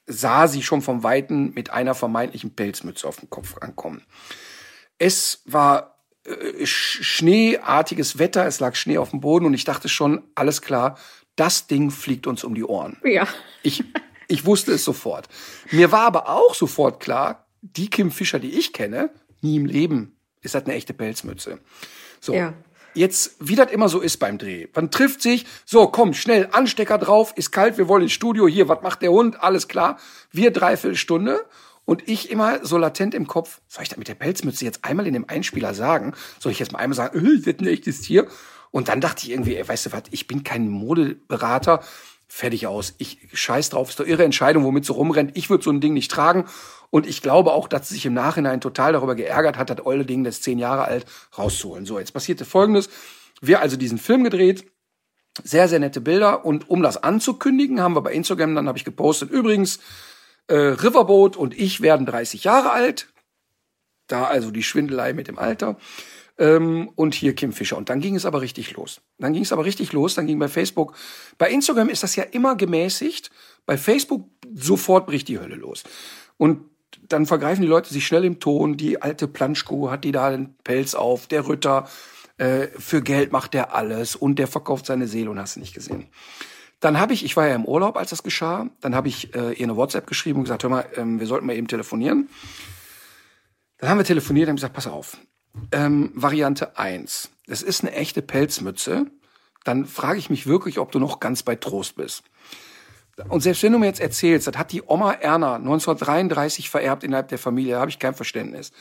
sah 0.06 0.48
sie 0.48 0.62
schon 0.62 0.82
vom 0.82 1.02
Weiten 1.02 1.52
mit 1.54 1.70
einer 1.70 1.94
vermeintlichen 1.94 2.54
Pelzmütze 2.54 3.06
auf 3.06 3.16
dem 3.16 3.30
Kopf 3.30 3.58
ankommen. 3.58 4.02
Es 4.98 5.42
war 5.46 5.98
äh, 6.24 6.66
schneeartiges 6.66 8.18
Wetter, 8.18 8.46
es 8.46 8.60
lag 8.60 8.74
Schnee 8.74 8.98
auf 8.98 9.10
dem 9.10 9.20
Boden 9.20 9.46
und 9.46 9.54
ich 9.54 9.64
dachte 9.64 9.88
schon, 9.88 10.22
alles 10.34 10.60
klar, 10.62 10.98
das 11.40 11.66
Ding 11.66 11.90
fliegt 11.90 12.26
uns 12.26 12.44
um 12.44 12.54
die 12.54 12.64
Ohren. 12.64 12.98
Ja. 13.02 13.26
Ich, 13.62 13.82
ich 14.28 14.44
wusste 14.44 14.72
es 14.72 14.84
sofort. 14.84 15.26
Mir 15.70 15.90
war 15.90 16.02
aber 16.02 16.28
auch 16.28 16.54
sofort 16.54 17.00
klar, 17.00 17.46
die 17.62 17.88
Kim 17.88 18.10
Fischer, 18.10 18.38
die 18.38 18.58
ich 18.58 18.74
kenne, 18.74 19.10
nie 19.40 19.56
im 19.56 19.64
Leben 19.64 20.16
ist 20.42 20.54
das 20.54 20.64
eine 20.64 20.74
echte 20.74 20.92
Pelzmütze. 20.92 21.58
So. 22.20 22.34
Ja. 22.34 22.52
Jetzt, 22.92 23.36
wie 23.38 23.54
das 23.54 23.70
immer 23.70 23.88
so 23.88 24.00
ist 24.00 24.18
beim 24.18 24.36
Dreh. 24.36 24.66
Man 24.74 24.90
trifft 24.90 25.22
sich, 25.22 25.46
so, 25.64 25.86
komm, 25.86 26.12
schnell, 26.12 26.48
Anstecker 26.50 26.98
drauf, 26.98 27.32
ist 27.36 27.52
kalt, 27.52 27.78
wir 27.78 27.88
wollen 27.88 28.02
ins 28.02 28.12
Studio, 28.12 28.48
hier, 28.48 28.68
was 28.68 28.82
macht 28.82 29.00
der 29.00 29.12
Hund, 29.12 29.42
alles 29.42 29.68
klar. 29.68 29.98
Wir 30.32 30.50
dreiviertel 30.50 30.96
Stunde 30.96 31.46
und 31.84 32.08
ich 32.08 32.30
immer 32.30 32.64
so 32.64 32.78
latent 32.78 33.14
im 33.14 33.26
Kopf, 33.26 33.60
soll 33.68 33.84
ich 33.84 33.88
das 33.88 33.98
mit 33.98 34.08
der 34.08 34.14
Pelzmütze 34.14 34.64
jetzt 34.64 34.84
einmal 34.84 35.06
in 35.06 35.14
dem 35.14 35.28
Einspieler 35.28 35.72
sagen? 35.72 36.14
Soll 36.38 36.52
ich 36.52 36.58
jetzt 36.58 36.72
mal 36.72 36.80
einmal 36.80 36.96
sagen, 36.96 37.18
äh, 37.18 37.38
das 37.38 37.46
ist 37.46 37.60
ein 37.60 37.66
echtes 37.66 38.00
Tier? 38.02 38.26
Und 38.70 38.88
dann 38.88 39.00
dachte 39.00 39.24
ich 39.24 39.30
irgendwie, 39.30 39.56
ey, 39.56 39.66
weißt 39.66 39.86
du 39.86 39.92
was, 39.92 40.04
ich 40.10 40.26
bin 40.26 40.44
kein 40.44 40.68
Modeberater, 40.68 41.82
fertig 42.28 42.68
aus. 42.68 42.94
Ich 42.98 43.18
scheiß 43.32 43.70
drauf, 43.70 43.90
ist 43.90 43.98
doch 43.98 44.06
ihre 44.06 44.24
Entscheidung, 44.24 44.64
womit 44.64 44.84
sie 44.84 44.92
rumrennt. 44.92 45.36
Ich 45.36 45.50
würde 45.50 45.64
so 45.64 45.70
ein 45.70 45.80
Ding 45.80 45.94
nicht 45.94 46.10
tragen. 46.10 46.44
Und 46.90 47.06
ich 47.06 47.22
glaube 47.22 47.52
auch, 47.52 47.66
dass 47.66 47.88
sie 47.88 47.94
sich 47.94 48.06
im 48.06 48.14
Nachhinein 48.14 48.60
total 48.60 48.92
darüber 48.92 49.16
geärgert 49.16 49.56
hat, 49.58 49.70
das 49.70 49.84
olle 49.84 50.06
Ding, 50.06 50.22
das 50.22 50.40
zehn 50.40 50.58
Jahre 50.58 50.84
alt, 50.84 51.06
rauszuholen. 51.36 51.86
So, 51.86 51.98
jetzt 51.98 52.12
passierte 52.12 52.44
Folgendes. 52.44 52.88
Wir 53.40 53.60
also 53.60 53.76
diesen 53.76 53.98
Film 53.98 54.22
gedreht, 54.22 54.64
sehr, 55.42 55.68
sehr 55.68 55.80
nette 55.80 56.00
Bilder. 56.00 56.44
Und 56.44 56.70
um 56.70 56.82
das 56.82 57.02
anzukündigen, 57.02 57.80
haben 57.80 57.94
wir 57.94 58.02
bei 58.02 58.12
Instagram, 58.12 58.54
dann 58.54 58.68
habe 58.68 58.78
ich 58.78 58.84
gepostet, 58.84 59.30
übrigens, 59.30 59.80
äh, 60.46 60.54
Riverboat 60.54 61.36
und 61.36 61.58
ich 61.58 61.80
werden 61.80 62.06
30 62.06 62.44
Jahre 62.44 62.70
alt. 62.70 63.08
Da 64.06 64.24
also 64.24 64.50
die 64.50 64.64
Schwindelei 64.64 65.12
mit 65.12 65.28
dem 65.28 65.38
Alter 65.38 65.76
ähm, 66.40 66.90
und 66.96 67.14
hier 67.14 67.34
Kim 67.34 67.52
Fischer. 67.52 67.76
Und 67.76 67.88
dann 67.88 68.00
ging 68.00 68.16
es 68.16 68.26
aber 68.26 68.40
richtig 68.40 68.72
los. 68.72 69.00
Dann 69.18 69.32
ging 69.32 69.42
es 69.42 69.52
aber 69.52 69.64
richtig 69.64 69.92
los. 69.92 70.16
Dann 70.16 70.26
ging 70.26 70.40
bei 70.40 70.48
Facebook, 70.48 70.96
bei 71.38 71.50
Instagram 71.50 71.88
ist 71.88 72.02
das 72.02 72.16
ja 72.16 72.24
immer 72.24 72.56
gemäßigt. 72.56 73.30
Bei 73.66 73.78
Facebook 73.78 74.28
sofort 74.52 75.06
bricht 75.06 75.28
die 75.28 75.38
Hölle 75.38 75.54
los. 75.54 75.84
Und 76.36 76.62
dann 77.08 77.26
vergreifen 77.26 77.62
die 77.62 77.68
Leute 77.68 77.92
sich 77.92 78.06
schnell 78.06 78.24
im 78.24 78.40
Ton. 78.40 78.76
Die 78.76 79.00
alte 79.00 79.28
Planschkuh 79.28 79.90
hat 79.90 80.02
die 80.02 80.12
da 80.12 80.30
den 80.30 80.54
Pelz 80.64 80.94
auf. 80.94 81.26
Der 81.28 81.48
Ritter, 81.48 81.88
äh, 82.38 82.68
für 82.78 83.02
Geld 83.02 83.32
macht 83.32 83.52
der 83.52 83.74
alles 83.74 84.16
und 84.16 84.38
der 84.38 84.46
verkauft 84.46 84.86
seine 84.86 85.06
Seele 85.06 85.30
und 85.30 85.38
hast 85.38 85.58
nicht 85.58 85.74
gesehen. 85.74 86.06
Dann 86.80 86.98
habe 86.98 87.12
ich, 87.12 87.22
ich 87.22 87.36
war 87.36 87.46
ja 87.46 87.54
im 87.54 87.66
Urlaub, 87.66 87.98
als 87.98 88.10
das 88.10 88.22
geschah, 88.22 88.70
dann 88.80 88.94
habe 88.94 89.08
ich 89.08 89.34
äh, 89.34 89.52
ihr 89.52 89.64
eine 89.64 89.76
WhatsApp 89.76 90.06
geschrieben 90.06 90.38
und 90.38 90.44
gesagt, 90.44 90.62
hör 90.62 90.70
mal, 90.70 90.86
ähm, 90.96 91.20
wir 91.20 91.26
sollten 91.26 91.46
mal 91.46 91.54
eben 91.54 91.68
telefonieren. 91.68 92.30
Dann 93.76 93.90
haben 93.90 93.98
wir 93.98 94.06
telefoniert 94.06 94.46
und 94.46 94.52
haben 94.52 94.56
gesagt, 94.56 94.72
pass 94.72 94.86
auf, 94.86 95.18
ähm, 95.72 96.10
Variante 96.14 96.78
1. 96.78 97.30
Es 97.46 97.62
ist 97.62 97.82
eine 97.82 97.92
echte 97.92 98.22
Pelzmütze. 98.22 99.06
Dann 99.64 99.84
frage 99.86 100.18
ich 100.18 100.30
mich 100.30 100.46
wirklich, 100.46 100.78
ob 100.78 100.92
du 100.92 100.98
noch 100.98 101.20
ganz 101.20 101.42
bei 101.42 101.56
Trost 101.56 101.96
bist. 101.96 102.22
Und 103.28 103.42
selbst 103.42 103.62
wenn 103.62 103.72
du 103.72 103.78
mir 103.78 103.86
jetzt 103.86 104.00
erzählst, 104.00 104.46
das 104.46 104.56
hat 104.56 104.72
die 104.72 104.82
Oma 104.82 105.12
Erna 105.12 105.56
1933 105.56 106.70
vererbt 106.70 107.04
innerhalb 107.04 107.28
der 107.28 107.38
Familie, 107.38 107.74
da 107.74 107.80
habe 107.80 107.90
ich 107.90 107.98
kein 107.98 108.14
Verständnis. 108.14 108.72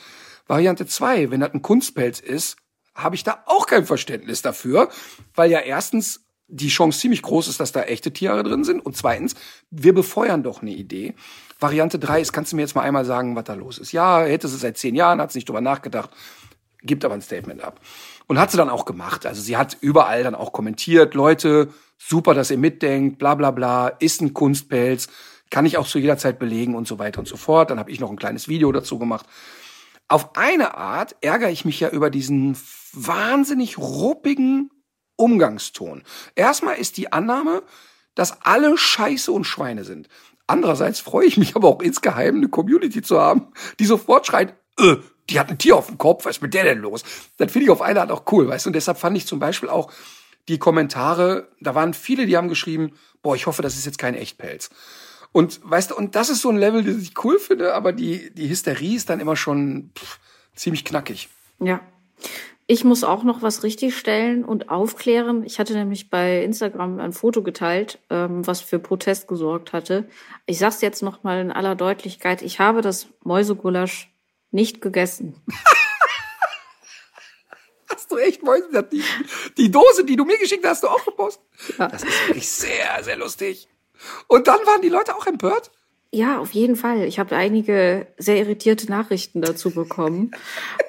Variante 0.46 0.86
2, 0.86 1.30
wenn 1.30 1.40
das 1.40 1.52
ein 1.52 1.60
Kunstpelz 1.62 2.20
ist, 2.20 2.56
habe 2.94 3.14
ich 3.14 3.22
da 3.22 3.42
auch 3.46 3.66
kein 3.66 3.84
Verständnis 3.84 4.40
dafür, 4.40 4.88
weil 5.34 5.50
ja 5.50 5.60
erstens 5.60 6.24
die 6.48 6.68
Chance 6.68 6.98
ziemlich 6.98 7.22
groß 7.22 7.48
ist, 7.48 7.60
dass 7.60 7.70
da 7.70 7.82
echte 7.82 8.12
Tiere 8.12 8.42
drin 8.42 8.64
sind 8.64 8.80
und 8.84 8.96
zweitens, 8.96 9.34
wir 9.70 9.94
befeuern 9.94 10.42
doch 10.42 10.62
eine 10.62 10.72
Idee. 10.72 11.14
Variante 11.60 11.98
3 11.98 12.22
ist, 12.22 12.32
kannst 12.32 12.50
du 12.50 12.56
mir 12.56 12.62
jetzt 12.62 12.74
mal 12.74 12.82
einmal 12.82 13.04
sagen, 13.04 13.36
was 13.36 13.44
da 13.44 13.54
los 13.54 13.78
ist? 13.78 13.92
Ja, 13.92 14.24
hätte 14.24 14.48
sie 14.48 14.56
seit 14.56 14.78
zehn 14.78 14.96
Jahren, 14.96 15.20
hat 15.20 15.30
sie 15.30 15.38
nicht 15.38 15.48
drüber 15.48 15.60
nachgedacht 15.60 16.10
gibt 16.82 17.04
aber 17.04 17.14
ein 17.14 17.22
Statement 17.22 17.62
ab. 17.62 17.80
Und 18.26 18.38
hat 18.38 18.50
sie 18.50 18.56
dann 18.56 18.70
auch 18.70 18.84
gemacht. 18.84 19.26
Also 19.26 19.42
sie 19.42 19.56
hat 19.56 19.76
überall 19.80 20.22
dann 20.22 20.34
auch 20.34 20.52
kommentiert, 20.52 21.14
Leute, 21.14 21.68
super, 21.98 22.34
dass 22.34 22.50
ihr 22.50 22.58
mitdenkt, 22.58 23.18
bla 23.18 23.34
bla 23.34 23.50
bla, 23.50 23.88
ist 23.88 24.20
ein 24.22 24.34
Kunstpelz, 24.34 25.08
kann 25.50 25.66
ich 25.66 25.76
auch 25.76 25.86
zu 25.86 25.98
jeder 25.98 26.16
Zeit 26.16 26.38
belegen 26.38 26.74
und 26.74 26.86
so 26.86 26.98
weiter 26.98 27.18
und 27.18 27.26
so 27.26 27.36
fort. 27.36 27.70
Dann 27.70 27.78
habe 27.78 27.90
ich 27.90 28.00
noch 28.00 28.10
ein 28.10 28.18
kleines 28.18 28.48
Video 28.48 28.70
dazu 28.72 28.98
gemacht. 28.98 29.26
Auf 30.08 30.36
eine 30.36 30.76
Art 30.76 31.16
ärgere 31.20 31.50
ich 31.50 31.64
mich 31.64 31.80
ja 31.80 31.88
über 31.88 32.10
diesen 32.10 32.56
wahnsinnig 32.92 33.78
ruppigen 33.78 34.70
Umgangston. 35.16 36.02
Erstmal 36.34 36.76
ist 36.76 36.96
die 36.96 37.12
Annahme, 37.12 37.62
dass 38.14 38.42
alle 38.42 38.76
Scheiße 38.76 39.30
und 39.30 39.44
Schweine 39.44 39.84
sind. 39.84 40.08
Andererseits 40.46 40.98
freue 40.98 41.26
ich 41.26 41.36
mich 41.36 41.54
aber 41.54 41.68
auch 41.68 41.80
insgeheim, 41.80 42.36
eine 42.36 42.48
Community 42.48 43.02
zu 43.02 43.20
haben, 43.20 43.52
die 43.78 43.84
sofort 43.84 44.26
schreit, 44.26 44.56
äh, 44.80 44.96
die 45.28 45.38
hat 45.38 45.50
ein 45.50 45.58
Tier 45.58 45.76
auf 45.76 45.86
dem 45.86 45.98
Kopf, 45.98 46.24
was 46.24 46.36
ist 46.36 46.42
mit 46.42 46.54
der 46.54 46.64
denn 46.64 46.78
los? 46.78 47.02
Das 47.36 47.52
finde 47.52 47.64
ich 47.64 47.70
auf 47.70 47.82
eine 47.82 48.00
Art 48.00 48.10
auch 48.10 48.24
cool, 48.32 48.48
weißt 48.48 48.66
du? 48.66 48.70
Und 48.70 48.74
deshalb 48.74 48.98
fand 48.98 49.16
ich 49.16 49.26
zum 49.26 49.38
Beispiel 49.38 49.68
auch 49.68 49.92
die 50.48 50.58
Kommentare, 50.58 51.48
da 51.60 51.74
waren 51.74 51.94
viele, 51.94 52.26
die 52.26 52.36
haben 52.36 52.48
geschrieben, 52.48 52.92
boah, 53.22 53.36
ich 53.36 53.46
hoffe, 53.46 53.62
das 53.62 53.76
ist 53.76 53.86
jetzt 53.86 53.98
kein 53.98 54.14
Echtpelz. 54.14 54.70
Und 55.32 55.60
weißt 55.62 55.92
du, 55.92 55.96
und 55.96 56.16
das 56.16 56.28
ist 56.28 56.42
so 56.42 56.48
ein 56.48 56.56
Level, 56.56 56.82
das 56.82 56.96
ich 56.96 57.12
cool 57.24 57.38
finde, 57.38 57.74
aber 57.74 57.92
die, 57.92 58.34
die 58.34 58.48
Hysterie 58.48 58.96
ist 58.96 59.10
dann 59.10 59.20
immer 59.20 59.36
schon 59.36 59.90
pff, 59.96 60.18
ziemlich 60.54 60.84
knackig. 60.84 61.28
Ja. 61.60 61.80
Ich 62.66 62.84
muss 62.84 63.02
auch 63.02 63.24
noch 63.24 63.42
was 63.42 63.64
richtigstellen 63.64 64.44
und 64.44 64.70
aufklären. 64.70 65.42
Ich 65.44 65.58
hatte 65.58 65.74
nämlich 65.74 66.08
bei 66.08 66.44
Instagram 66.44 67.00
ein 67.00 67.12
Foto 67.12 67.42
geteilt, 67.42 67.98
ähm, 68.10 68.46
was 68.46 68.60
für 68.60 68.78
Protest 68.78 69.26
gesorgt 69.26 69.72
hatte. 69.72 70.08
Ich 70.46 70.58
sag's 70.58 70.80
jetzt 70.80 71.02
noch 71.02 71.24
mal 71.24 71.40
in 71.40 71.50
aller 71.50 71.74
Deutlichkeit. 71.74 72.42
Ich 72.42 72.60
habe 72.60 72.80
das 72.80 73.08
Mäusegulasch 73.24 74.09
nicht 74.50 74.80
gegessen. 74.80 75.34
hast 77.88 78.10
du 78.10 78.16
echt 78.16 78.42
Mäuse? 78.42 78.82
Die, 78.90 79.04
die 79.56 79.70
Dose, 79.70 80.04
die 80.04 80.16
du 80.16 80.24
mir 80.24 80.38
geschickt 80.38 80.64
hast, 80.64 80.82
hast 80.82 80.84
du 80.84 80.88
auch 80.88 81.04
gepostet? 81.04 81.44
Ja. 81.78 81.88
Das 81.88 82.02
ist 82.02 82.28
wirklich 82.28 82.48
sehr, 82.48 83.02
sehr 83.02 83.16
lustig. 83.16 83.68
Und 84.28 84.48
dann 84.48 84.60
waren 84.66 84.82
die 84.82 84.88
Leute 84.88 85.16
auch 85.16 85.26
empört? 85.26 85.70
Ja, 86.12 86.40
auf 86.40 86.50
jeden 86.50 86.74
Fall. 86.74 87.04
Ich 87.04 87.20
habe 87.20 87.36
einige 87.36 88.08
sehr 88.18 88.38
irritierte 88.38 88.90
Nachrichten 88.90 89.42
dazu 89.42 89.70
bekommen. 89.70 90.32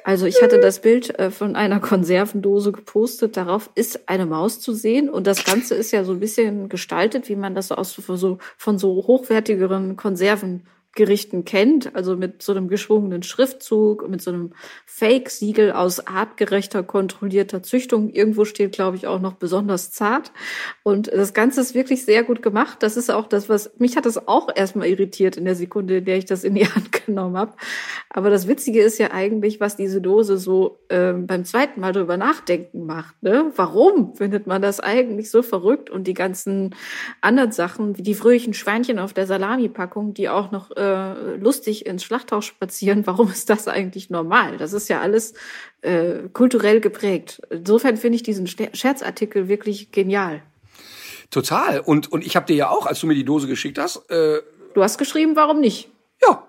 Also 0.04 0.26
ich 0.26 0.42
hatte 0.42 0.60
das 0.60 0.82
Bild 0.82 1.20
äh, 1.20 1.30
von 1.30 1.56
einer 1.56 1.80
Konservendose 1.80 2.72
gepostet. 2.72 3.38
Darauf 3.38 3.70
ist 3.76 4.10
eine 4.10 4.26
Maus 4.26 4.60
zu 4.60 4.74
sehen. 4.74 5.10
Und 5.10 5.28
das 5.28 5.44
Ganze 5.46 5.76
ist 5.76 5.92
ja 5.92 6.04
so 6.04 6.14
ein 6.14 6.20
bisschen 6.20 6.70
gestaltet, 6.70 7.30
wie 7.30 7.36
man 7.36 7.54
das 7.54 7.72
aus 7.72 7.94
so, 7.94 8.40
von 8.58 8.80
so 8.80 8.96
hochwertigeren 9.06 9.96
Konserven 9.96 10.66
Gerichten 10.94 11.46
kennt, 11.46 11.96
also 11.96 12.18
mit 12.18 12.44
so 12.44 12.52
einem 12.52 12.68
geschwungenen 12.68 13.24
Schriftzug, 13.24 14.10
mit 14.10 14.22
so 14.22 14.32
einem 14.32 14.52
Fake-Siegel 14.86 15.72
aus 15.72 16.06
artgerechter, 16.06 16.84
kontrollierter 16.84 17.64
Züchtung. 17.64 18.10
Irgendwo 18.10 18.44
steht, 18.44 18.74
glaube 18.74 18.98
ich, 18.98 19.08
auch 19.08 19.22
noch 19.22 19.34
besonders 19.34 19.92
zart. 19.92 20.34
Und 20.84 21.08
das 21.08 21.34
Ganze 21.34 21.62
ist 21.62 21.76
wirklich 21.76 22.04
sehr 22.04 22.24
gut 22.24 22.42
gemacht. 22.42 22.80
Das 22.82 22.98
ist 22.98 23.10
auch 23.10 23.28
das, 23.28 23.48
was 23.48 23.72
mich 23.78 23.96
hat 23.96 24.06
das 24.06 24.28
auch 24.28 24.50
erstmal 24.54 24.88
irritiert 24.88 25.38
in 25.38 25.46
der 25.46 25.56
Sekunde, 25.56 25.98
in 25.98 26.06
der 26.06 26.18
ich 26.18 26.26
das 26.26 26.44
in 26.44 26.56
die 26.56 26.66
Hand 26.76 26.92
genommen 26.92 27.38
habe. 27.38 27.54
Aber 28.10 28.30
das 28.30 28.48
Witzige 28.48 28.82
ist 28.82 28.98
ja 28.98 29.12
eigentlich, 29.12 29.62
was 29.62 29.78
diese 29.78 30.02
Dose 30.02 30.38
so 30.38 30.80
äh, 30.90 31.14
beim 31.14 31.46
zweiten 31.46 31.80
Mal 31.80 31.94
drüber 31.94 32.18
nachdenken 32.18 32.86
macht. 32.86 33.24
Ne? 33.24 33.52
Warum 33.56 34.14
findet 34.16 34.46
man 34.46 34.62
das 34.62 34.82
eigentlich 34.82 35.32
so 35.32 35.42
verrückt? 35.42 35.90
Und 35.90 36.06
die 36.06 36.14
ganzen 36.14 36.76
anderen 37.22 37.54
Sachen, 37.54 37.98
wie 37.98 38.04
die 38.04 38.14
fröhlichen 38.14 38.54
Schweinchen 38.54 39.00
auf 39.00 39.14
der 39.14 39.26
Salami-Packung, 39.26 40.14
die 40.14 40.28
auch 40.28 40.52
noch 40.52 40.70
äh, 40.82 41.36
lustig 41.36 41.86
ins 41.86 42.04
Schlachthaus 42.04 42.46
spazieren, 42.46 43.06
warum 43.06 43.30
ist 43.30 43.50
das 43.50 43.68
eigentlich 43.68 44.10
normal? 44.10 44.58
Das 44.58 44.74
ist 44.74 44.90
ja 44.90 45.00
alles 45.00 45.34
äh, 45.82 46.30
kulturell 46.34 46.82
geprägt. 46.82 47.42
Insofern 47.50 47.98
finde 47.98 48.16
ich 48.16 48.24
diesen 48.24 48.48
Scherzartikel 48.48 49.48
wirklich 49.48 49.92
genial. 49.92 50.42
Total. 51.30 51.80
Und, 51.80 52.12
und 52.12 52.26
ich 52.26 52.36
habe 52.36 52.46
dir 52.46 52.56
ja 52.56 52.70
auch, 52.70 52.86
als 52.86 53.00
du 53.00 53.08
mir 53.08 53.16
die 53.16 53.24
Dose 53.24 53.48
geschickt 53.48 53.78
hast. 53.78 54.10
Äh, 54.10 54.42
du 54.74 54.84
hast 54.84 54.98
geschrieben, 54.98 55.36
warum 55.36 55.62
nicht? 55.62 55.90
Ja. 56.22 56.48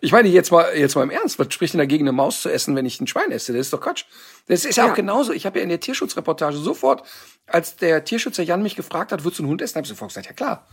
Ich 0.00 0.10
meine, 0.10 0.28
jetzt 0.28 0.50
mal, 0.50 0.74
jetzt 0.74 0.94
mal 0.94 1.02
im 1.02 1.10
Ernst, 1.10 1.38
was 1.38 1.52
spricht 1.52 1.74
denn 1.74 1.78
dagegen, 1.78 2.04
eine 2.04 2.12
Maus 2.12 2.42
zu 2.42 2.48
essen, 2.48 2.74
wenn 2.76 2.86
ich 2.86 3.00
ein 3.00 3.06
Schwein 3.06 3.30
esse? 3.30 3.52
Das 3.52 3.60
ist 3.60 3.72
doch 3.72 3.80
Quatsch. 3.80 4.04
Das 4.46 4.64
ist 4.64 4.76
ja, 4.76 4.86
ja. 4.86 4.90
auch 4.90 4.96
genauso. 4.96 5.32
Ich 5.32 5.46
habe 5.46 5.58
ja 5.58 5.62
in 5.62 5.68
der 5.68 5.80
Tierschutzreportage 5.80 6.56
sofort, 6.56 7.06
als 7.46 7.76
der 7.76 8.04
Tierschützer 8.04 8.42
Jan 8.42 8.62
mich 8.62 8.74
gefragt 8.74 9.12
hat, 9.12 9.24
würdest 9.24 9.38
du 9.38 9.42
einen 9.44 9.50
Hund 9.50 9.62
essen, 9.62 9.76
habe 9.76 9.84
ich 9.84 9.90
sofort 9.90 10.10
gesagt, 10.10 10.26
ja 10.26 10.32
klar. 10.32 10.66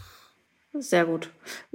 Sehr 0.73 1.05
gut. 1.05 1.31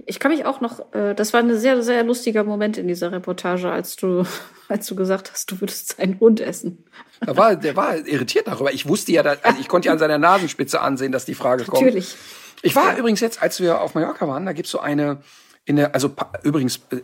Ich 0.06 0.20
kann 0.20 0.30
mich 0.30 0.44
auch 0.44 0.60
noch, 0.60 0.92
äh, 0.94 1.14
das 1.14 1.32
war 1.32 1.40
ein 1.40 1.58
sehr, 1.58 1.82
sehr 1.82 2.04
lustiger 2.04 2.44
Moment 2.44 2.78
in 2.78 2.86
dieser 2.86 3.10
Reportage, 3.10 3.70
als 3.70 3.96
du, 3.96 4.24
als 4.68 4.86
du 4.86 4.94
gesagt 4.94 5.32
hast, 5.32 5.50
du 5.50 5.60
würdest 5.60 5.98
einen 5.98 6.20
Hund 6.20 6.40
essen. 6.40 6.84
Der 7.26 7.36
war, 7.36 7.56
der 7.56 7.74
war 7.74 7.96
irritiert 8.06 8.46
darüber. 8.46 8.72
Ich 8.72 8.86
wusste 8.86 9.12
ja, 9.12 9.22
dass, 9.22 9.42
also 9.42 9.60
ich 9.60 9.68
konnte 9.68 9.86
ja 9.86 9.92
an 9.92 9.98
seiner 9.98 10.18
Nasenspitze 10.18 10.80
ansehen, 10.80 11.10
dass 11.10 11.24
die 11.24 11.34
Frage 11.34 11.64
kommt. 11.64 11.82
Natürlich. 11.82 12.16
Ich 12.62 12.76
war 12.76 12.92
ja. 12.92 12.98
übrigens 12.98 13.20
jetzt, 13.20 13.42
als 13.42 13.60
wir 13.60 13.80
auf 13.80 13.94
Mallorca 13.94 14.28
waren, 14.28 14.46
da 14.46 14.52
gibt's 14.52 14.70
so 14.70 14.78
eine, 14.78 15.22
in 15.64 15.76
der, 15.76 15.94
also 15.94 16.14
übrigens, 16.44 16.76
äh, 16.90 17.00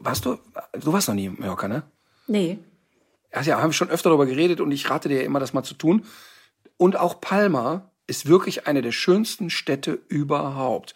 warst 0.00 0.24
du, 0.24 0.38
du 0.72 0.92
warst 0.92 1.08
noch 1.08 1.14
nie 1.14 1.26
in 1.26 1.36
Mallorca, 1.38 1.68
ne? 1.68 1.84
Nee. 2.26 2.58
Also 3.30 3.50
ja, 3.50 3.60
haben 3.60 3.70
wir 3.70 3.74
schon 3.74 3.90
öfter 3.90 4.10
darüber 4.10 4.26
geredet 4.26 4.60
und 4.60 4.72
ich 4.72 4.90
rate 4.90 5.08
dir 5.08 5.18
ja 5.18 5.24
immer, 5.24 5.38
das 5.38 5.52
mal 5.52 5.62
zu 5.62 5.74
tun. 5.74 6.04
Und 6.76 6.96
auch 6.96 7.20
Palma 7.20 7.90
ist 8.08 8.26
wirklich 8.26 8.66
eine 8.66 8.82
der 8.82 8.92
schönsten 8.92 9.50
Städte 9.50 10.00
überhaupt 10.08 10.94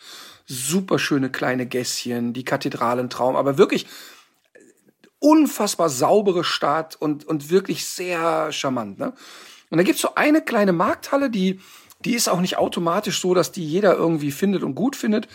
super 0.53 0.99
schöne 0.99 1.31
kleine 1.31 1.67
Gässchen, 1.67 2.33
die 2.33 2.45
Kathedralentraum, 2.45 3.37
aber 3.37 3.59
wirklich 3.59 3.87
unfassbar 5.19 5.89
saubere 5.89 6.45
Stadt 6.45 6.97
und, 6.97 7.25
und 7.25 7.51
wirklich 7.51 7.87
sehr 7.87 8.53
charmant. 8.53 8.99
Ne? 8.99 9.13
Und 9.71 9.79
da 9.79 9.85
gibt's 9.85 10.03
so 10.03 10.15
eine 10.17 10.43
kleine 10.43 10.73
Markthalle, 10.73 11.31
die, 11.31 11.61
die 12.05 12.15
ist 12.15 12.29
auch 12.29 12.41
nicht 12.41 12.59
automatisch 12.59 13.21
so, 13.21 13.33
dass 13.33 13.53
die 13.53 13.65
jeder 13.65 13.95
irgendwie 13.95 14.33
findet 14.33 14.63
und 14.63 14.75
gut 14.75 14.97
findet. 14.97 15.29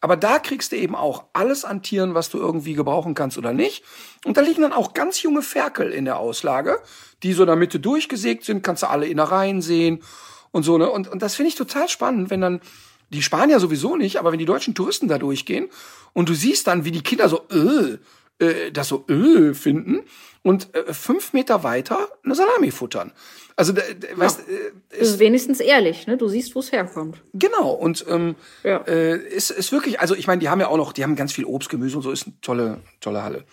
Aber 0.00 0.16
da 0.16 0.38
kriegst 0.38 0.72
du 0.72 0.76
eben 0.76 0.94
auch 0.94 1.24
alles 1.32 1.64
an 1.64 1.82
Tieren, 1.82 2.14
was 2.14 2.30
du 2.30 2.38
irgendwie 2.38 2.74
gebrauchen 2.74 3.14
kannst 3.14 3.38
oder 3.38 3.52
nicht. 3.52 3.84
Und 4.24 4.36
da 4.36 4.40
liegen 4.40 4.62
dann 4.62 4.72
auch 4.72 4.94
ganz 4.94 5.22
junge 5.22 5.42
Ferkel 5.42 5.90
in 5.90 6.04
der 6.04 6.18
Auslage, 6.18 6.78
die 7.22 7.32
so 7.32 7.42
in 7.42 7.48
der 7.48 7.56
Mitte 7.56 7.80
durchgesägt 7.80 8.44
sind, 8.44 8.62
kannst 8.62 8.82
du 8.82 8.88
alle 8.88 9.06
Innereien 9.06 9.62
sehen 9.62 10.02
und 10.50 10.62
so, 10.62 10.78
ne? 10.78 10.90
Und, 10.90 11.08
und 11.08 11.22
das 11.22 11.34
finde 11.34 11.48
ich 11.48 11.54
total 11.54 11.88
spannend, 11.88 12.30
wenn 12.30 12.40
dann 12.40 12.60
die 13.10 13.22
Spanier 13.22 13.60
sowieso 13.60 13.96
nicht, 13.96 14.18
aber 14.18 14.32
wenn 14.32 14.38
die 14.38 14.44
deutschen 14.44 14.74
Touristen 14.74 15.08
da 15.08 15.18
durchgehen 15.18 15.68
und 16.12 16.28
du 16.28 16.34
siehst 16.34 16.66
dann, 16.66 16.84
wie 16.84 16.90
die 16.90 17.02
Kinder 17.02 17.28
so 17.28 17.42
äh, 17.50 17.98
äh, 18.38 18.70
das 18.72 18.88
so 18.88 19.06
äh, 19.08 19.54
finden 19.54 20.00
und 20.42 20.74
äh, 20.74 20.92
fünf 20.92 21.32
Meter 21.32 21.62
weiter 21.62 22.08
eine 22.24 22.34
Salami 22.34 22.70
futtern. 22.70 23.12
Also, 23.56 23.72
ja. 23.72 23.82
weißt, 24.14 24.40
äh, 24.40 24.96
ist, 24.96 25.12
ist 25.12 25.18
wenigstens 25.18 25.60
ehrlich, 25.60 26.06
ne? 26.06 26.18
Du 26.18 26.28
siehst, 26.28 26.54
wo 26.54 26.60
es 26.60 26.72
herkommt. 26.72 27.22
Genau. 27.32 27.70
Und 27.70 28.04
ähm, 28.08 28.34
ja. 28.62 28.78
äh, 28.86 29.16
ist, 29.16 29.50
ist 29.50 29.72
wirklich, 29.72 29.98
also 30.00 30.14
ich 30.14 30.26
meine, 30.26 30.40
die 30.40 30.50
haben 30.50 30.60
ja 30.60 30.68
auch 30.68 30.76
noch, 30.76 30.92
die 30.92 31.02
haben 31.02 31.16
ganz 31.16 31.32
viel 31.32 31.46
Obst, 31.46 31.70
Gemüse 31.70 31.96
und 31.96 32.02
so, 32.02 32.10
ist 32.10 32.26
eine 32.26 32.34
tolle, 32.42 32.80
tolle 33.00 33.22
Halle. 33.22 33.44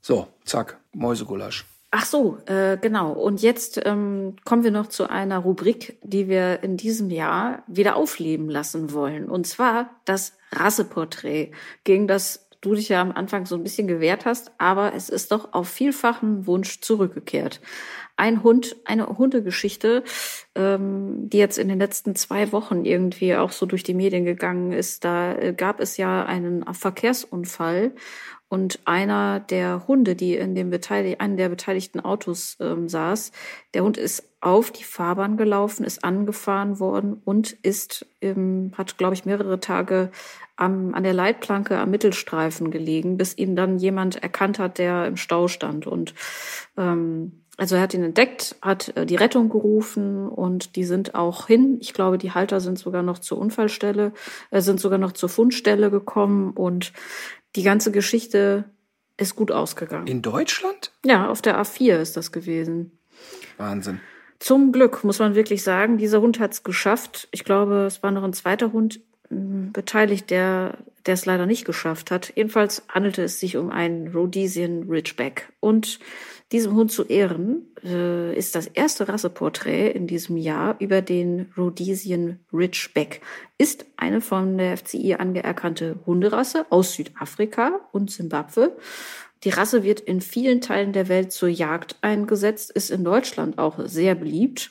So, 0.00 0.28
zack, 0.44 0.78
Mäusegulasch. 0.92 1.64
Ach 1.94 2.06
so, 2.06 2.38
äh, 2.46 2.78
genau. 2.78 3.12
Und 3.12 3.42
jetzt 3.42 3.78
ähm, 3.84 4.36
kommen 4.46 4.64
wir 4.64 4.70
noch 4.70 4.86
zu 4.86 5.10
einer 5.10 5.38
Rubrik, 5.38 5.98
die 6.02 6.26
wir 6.26 6.62
in 6.62 6.78
diesem 6.78 7.10
Jahr 7.10 7.64
wieder 7.66 7.96
aufleben 7.96 8.48
lassen 8.48 8.94
wollen. 8.94 9.28
Und 9.28 9.46
zwar 9.46 9.90
das 10.06 10.38
Rasseporträt, 10.52 11.50
gegen 11.84 12.08
das 12.08 12.48
du 12.62 12.74
dich 12.74 12.88
ja 12.88 13.02
am 13.02 13.12
Anfang 13.12 13.44
so 13.44 13.56
ein 13.56 13.62
bisschen 13.62 13.88
gewehrt 13.88 14.24
hast, 14.24 14.52
aber 14.56 14.94
es 14.94 15.10
ist 15.10 15.32
doch 15.32 15.52
auf 15.52 15.68
vielfachen 15.68 16.46
Wunsch 16.46 16.80
zurückgekehrt. 16.80 17.60
Ein 18.16 18.42
Hund, 18.42 18.76
eine 18.84 19.06
Hundegeschichte, 19.08 20.02
ähm, 20.54 21.28
die 21.28 21.38
jetzt 21.38 21.58
in 21.58 21.68
den 21.68 21.78
letzten 21.78 22.14
zwei 22.14 22.52
Wochen 22.52 22.84
irgendwie 22.84 23.34
auch 23.34 23.52
so 23.52 23.66
durch 23.66 23.82
die 23.82 23.94
Medien 23.94 24.24
gegangen 24.24 24.72
ist. 24.72 25.04
Da 25.04 25.34
äh, 25.34 25.52
gab 25.52 25.80
es 25.80 25.96
ja 25.96 26.24
einen 26.24 26.64
Verkehrsunfall 26.72 27.92
und 28.52 28.80
einer 28.84 29.40
der 29.40 29.88
Hunde, 29.88 30.14
die 30.14 30.36
in 30.36 30.54
dem 30.54 30.68
Beteilig 30.68 31.22
einen 31.22 31.38
der 31.38 31.48
beteiligten 31.48 32.00
Autos 32.00 32.58
ähm, 32.60 32.86
saß, 32.86 33.32
der 33.72 33.82
Hund 33.82 33.96
ist 33.96 34.24
auf 34.42 34.70
die 34.70 34.84
Fahrbahn 34.84 35.38
gelaufen, 35.38 35.86
ist 35.86 36.04
angefahren 36.04 36.78
worden 36.78 37.22
und 37.24 37.52
ist, 37.62 38.04
ähm, 38.20 38.72
hat, 38.76 38.98
glaube 38.98 39.14
ich, 39.14 39.24
mehrere 39.24 39.58
Tage 39.58 40.10
am, 40.56 40.94
an 40.94 41.02
der 41.02 41.14
Leitplanke 41.14 41.78
am 41.78 41.90
Mittelstreifen 41.90 42.70
gelegen, 42.70 43.16
bis 43.16 43.38
ihn 43.38 43.56
dann 43.56 43.78
jemand 43.78 44.22
erkannt 44.22 44.58
hat, 44.58 44.76
der 44.76 45.06
im 45.06 45.16
Stau 45.16 45.48
stand. 45.48 45.86
Und 45.86 46.12
ähm, 46.76 47.42
also 47.56 47.76
er 47.76 47.82
hat 47.82 47.94
ihn 47.94 48.04
entdeckt, 48.04 48.56
hat 48.60 48.94
äh, 48.96 49.06
die 49.06 49.16
Rettung 49.16 49.48
gerufen 49.48 50.28
und 50.28 50.76
die 50.76 50.84
sind 50.84 51.14
auch 51.14 51.46
hin. 51.46 51.78
Ich 51.80 51.94
glaube, 51.94 52.18
die 52.18 52.32
Halter 52.32 52.60
sind 52.60 52.78
sogar 52.78 53.02
noch 53.02 53.18
zur 53.18 53.38
Unfallstelle, 53.38 54.12
äh, 54.50 54.60
sind 54.60 54.78
sogar 54.78 54.98
noch 54.98 55.12
zur 55.12 55.30
Fundstelle 55.30 55.90
gekommen 55.90 56.50
und 56.50 56.92
die 57.56 57.62
ganze 57.62 57.92
Geschichte 57.92 58.64
ist 59.16 59.36
gut 59.36 59.52
ausgegangen. 59.52 60.06
In 60.06 60.22
Deutschland? 60.22 60.92
Ja, 61.04 61.28
auf 61.28 61.42
der 61.42 61.60
A4 61.60 62.00
ist 62.00 62.16
das 62.16 62.32
gewesen. 62.32 62.98
Wahnsinn. 63.58 64.00
Zum 64.38 64.72
Glück 64.72 65.04
muss 65.04 65.18
man 65.18 65.34
wirklich 65.34 65.62
sagen, 65.62 65.98
dieser 65.98 66.20
Hund 66.20 66.40
hat 66.40 66.52
es 66.52 66.62
geschafft. 66.64 67.28
Ich 67.30 67.44
glaube, 67.44 67.86
es 67.86 68.02
war 68.02 68.10
noch 68.10 68.24
ein 68.24 68.32
zweiter 68.32 68.72
Hund 68.72 69.00
hm, 69.28 69.72
beteiligt, 69.72 70.30
der 70.30 70.78
der 71.06 71.14
es 71.14 71.26
leider 71.26 71.46
nicht 71.46 71.64
geschafft 71.64 72.10
hat. 72.10 72.32
Jedenfalls 72.36 72.82
handelte 72.88 73.22
es 73.22 73.40
sich 73.40 73.56
um 73.56 73.70
einen 73.70 74.08
Rhodesian 74.08 74.84
Ridgeback. 74.88 75.52
Und 75.60 75.98
diesem 76.52 76.74
Hund 76.74 76.92
zu 76.92 77.04
ehren 77.04 77.66
äh, 77.82 78.36
ist 78.36 78.54
das 78.54 78.66
erste 78.66 79.08
Rasseporträt 79.08 79.90
in 79.90 80.06
diesem 80.06 80.36
Jahr 80.36 80.76
über 80.78 81.02
den 81.02 81.50
Rhodesian 81.56 82.40
Ridgeback. 82.52 83.22
Ist 83.58 83.86
eine 83.96 84.20
von 84.20 84.58
der 84.58 84.76
FCI 84.76 85.14
angeerkannte 85.14 85.96
Hunderasse 86.06 86.66
aus 86.70 86.92
Südafrika 86.94 87.80
und 87.92 88.10
Simbabwe. 88.10 88.76
Die 89.44 89.50
Rasse 89.50 89.82
wird 89.82 90.00
in 90.00 90.20
vielen 90.20 90.60
Teilen 90.60 90.92
der 90.92 91.08
Welt 91.08 91.32
zur 91.32 91.48
Jagd 91.48 91.96
eingesetzt, 92.02 92.70
ist 92.70 92.90
in 92.90 93.02
Deutschland 93.02 93.58
auch 93.58 93.78
sehr 93.86 94.14
beliebt. 94.14 94.70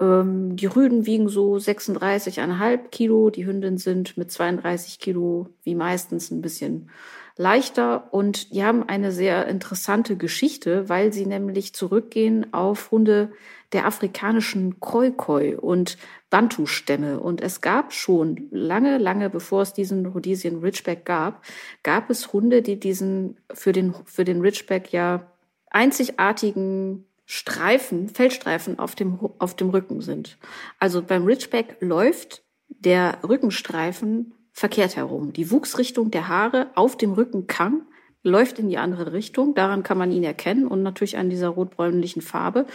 Ähm, 0.00 0.56
die 0.56 0.66
Rüden 0.66 1.04
wiegen 1.04 1.28
so 1.28 1.56
36,5 1.56 2.88
Kilo, 2.90 3.30
die 3.30 3.44
Hündin 3.44 3.76
sind 3.76 4.16
mit 4.16 4.30
32 4.30 4.98
Kilo 4.98 5.48
wie 5.64 5.74
meistens 5.74 6.30
ein 6.30 6.40
bisschen 6.40 6.90
leichter 7.38 8.12
und 8.12 8.52
die 8.52 8.64
haben 8.64 8.86
eine 8.86 9.12
sehr 9.12 9.46
interessante 9.46 10.16
Geschichte, 10.16 10.88
weil 10.88 11.12
sie 11.12 11.24
nämlich 11.24 11.72
zurückgehen 11.72 12.52
auf 12.52 12.90
Hunde 12.90 13.32
der 13.72 13.86
afrikanischen 13.86 14.80
Khoikhoi 14.80 15.54
und 15.54 15.98
Bantu-Stämme. 16.30 17.20
Und 17.20 17.40
es 17.40 17.60
gab 17.60 17.92
schon 17.92 18.48
lange, 18.50 18.98
lange 18.98 19.30
bevor 19.30 19.62
es 19.62 19.72
diesen 19.72 20.04
Rhodesian 20.06 20.58
Ridgeback 20.58 21.04
gab, 21.04 21.44
gab 21.82 22.10
es 22.10 22.32
Hunde, 22.32 22.60
die 22.60 22.80
diesen 22.80 23.38
für 23.52 23.72
den, 23.72 23.94
für 24.04 24.24
den 24.24 24.40
Ridgeback 24.40 24.92
ja 24.92 25.30
einzigartigen 25.70 27.04
Streifen, 27.24 28.08
Feldstreifen 28.08 28.78
auf 28.78 28.94
dem, 28.94 29.18
auf 29.38 29.54
dem 29.54 29.70
Rücken 29.70 30.00
sind. 30.00 30.38
Also 30.80 31.02
beim 31.02 31.24
Ridgeback 31.24 31.76
läuft 31.80 32.42
der 32.68 33.18
Rückenstreifen 33.22 34.32
verkehrt 34.58 34.96
herum. 34.96 35.32
Die 35.32 35.50
Wuchsrichtung 35.50 36.10
der 36.10 36.28
Haare 36.28 36.68
auf 36.74 36.96
dem 36.96 37.12
Rückenkamm 37.12 37.82
läuft 38.24 38.58
in 38.58 38.68
die 38.68 38.78
andere 38.78 39.12
Richtung. 39.12 39.54
Daran 39.54 39.84
kann 39.84 39.98
man 39.98 40.10
ihn 40.10 40.24
erkennen 40.24 40.66
und 40.66 40.82
natürlich 40.82 41.16
an 41.16 41.30
dieser 41.30 41.48
rotbräunlichen 41.48 42.22
Farbe. 42.22 42.66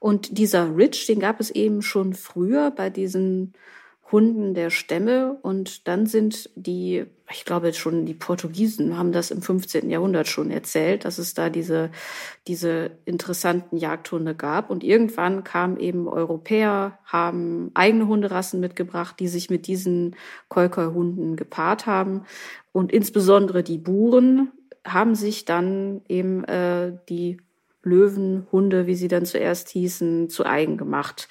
Und 0.00 0.36
dieser 0.38 0.76
Ridge, 0.76 1.04
den 1.06 1.20
gab 1.20 1.38
es 1.40 1.50
eben 1.50 1.82
schon 1.82 2.14
früher 2.14 2.70
bei 2.72 2.90
diesen 2.90 3.54
Hunden 4.10 4.54
der 4.54 4.70
Stämme 4.70 5.38
und 5.42 5.86
dann 5.86 6.06
sind 6.06 6.48
die, 6.54 7.04
ich 7.30 7.44
glaube 7.44 7.72
schon 7.74 8.06
die 8.06 8.14
Portugiesen 8.14 8.96
haben 8.96 9.12
das 9.12 9.30
im 9.30 9.42
15. 9.42 9.90
Jahrhundert 9.90 10.28
schon 10.28 10.50
erzählt, 10.50 11.04
dass 11.04 11.18
es 11.18 11.34
da 11.34 11.50
diese, 11.50 11.90
diese 12.46 12.92
interessanten 13.04 13.76
Jagdhunde 13.76 14.34
gab 14.34 14.70
und 14.70 14.82
irgendwann 14.82 15.44
kamen 15.44 15.78
eben 15.78 16.08
Europäer, 16.08 16.98
haben 17.04 17.70
eigene 17.74 18.08
Hunderassen 18.08 18.60
mitgebracht, 18.60 19.16
die 19.20 19.28
sich 19.28 19.50
mit 19.50 19.66
diesen 19.66 20.16
Kolkoi-Hunden 20.48 21.36
gepaart 21.36 21.86
haben 21.86 22.24
und 22.72 22.92
insbesondere 22.92 23.62
die 23.62 23.78
Buren 23.78 24.52
haben 24.86 25.14
sich 25.16 25.44
dann 25.44 26.00
eben 26.08 26.44
äh, 26.44 26.96
die 27.10 27.38
Löwenhunde, 27.82 28.86
wie 28.86 28.94
sie 28.94 29.08
dann 29.08 29.26
zuerst 29.26 29.68
hießen, 29.68 30.30
zu 30.30 30.46
eigen 30.46 30.78
gemacht 30.78 31.28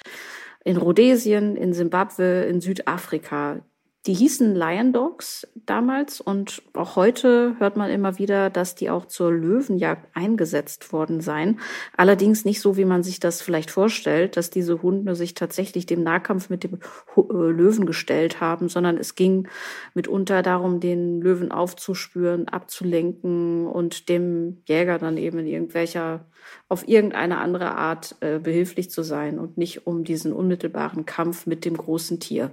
in 0.68 0.76
Rhodesien, 0.76 1.56
in 1.56 1.72
Simbabwe, 1.72 2.42
in 2.42 2.60
Südafrika. 2.60 3.62
Die 4.06 4.14
hießen 4.14 4.54
Lion 4.54 4.92
Dogs 4.92 5.46
damals 5.66 6.20
und 6.20 6.62
auch 6.72 6.94
heute 6.94 7.56
hört 7.58 7.76
man 7.76 7.90
immer 7.90 8.16
wieder, 8.16 8.48
dass 8.48 8.76
die 8.76 8.90
auch 8.90 9.06
zur 9.06 9.32
Löwenjagd 9.32 10.08
eingesetzt 10.14 10.92
worden 10.92 11.20
seien. 11.20 11.58
Allerdings 11.96 12.44
nicht 12.44 12.60
so, 12.60 12.76
wie 12.76 12.84
man 12.84 13.02
sich 13.02 13.18
das 13.18 13.42
vielleicht 13.42 13.72
vorstellt, 13.72 14.36
dass 14.36 14.50
diese 14.50 14.82
Hunde 14.82 15.16
sich 15.16 15.34
tatsächlich 15.34 15.84
dem 15.84 16.04
Nahkampf 16.04 16.48
mit 16.48 16.62
dem 16.62 16.74
äh, 17.16 17.20
Löwen 17.20 17.86
gestellt 17.86 18.40
haben, 18.40 18.68
sondern 18.68 18.98
es 18.98 19.16
ging 19.16 19.48
mitunter 19.94 20.42
darum, 20.42 20.78
den 20.78 21.20
Löwen 21.20 21.50
aufzuspüren, 21.50 22.48
abzulenken 22.48 23.66
und 23.66 24.08
dem 24.08 24.62
Jäger 24.66 24.98
dann 24.98 25.16
eben 25.16 25.40
in 25.40 25.46
irgendwelcher 25.46 26.24
auf 26.68 26.86
irgendeine 26.86 27.38
andere 27.38 27.74
Art 27.76 28.14
äh, 28.20 28.38
behilflich 28.38 28.90
zu 28.90 29.02
sein 29.02 29.40
und 29.40 29.58
nicht 29.58 29.86
um 29.88 30.04
diesen 30.04 30.32
unmittelbaren 30.32 31.04
Kampf 31.04 31.46
mit 31.46 31.64
dem 31.64 31.76
großen 31.76 32.20
Tier. 32.20 32.52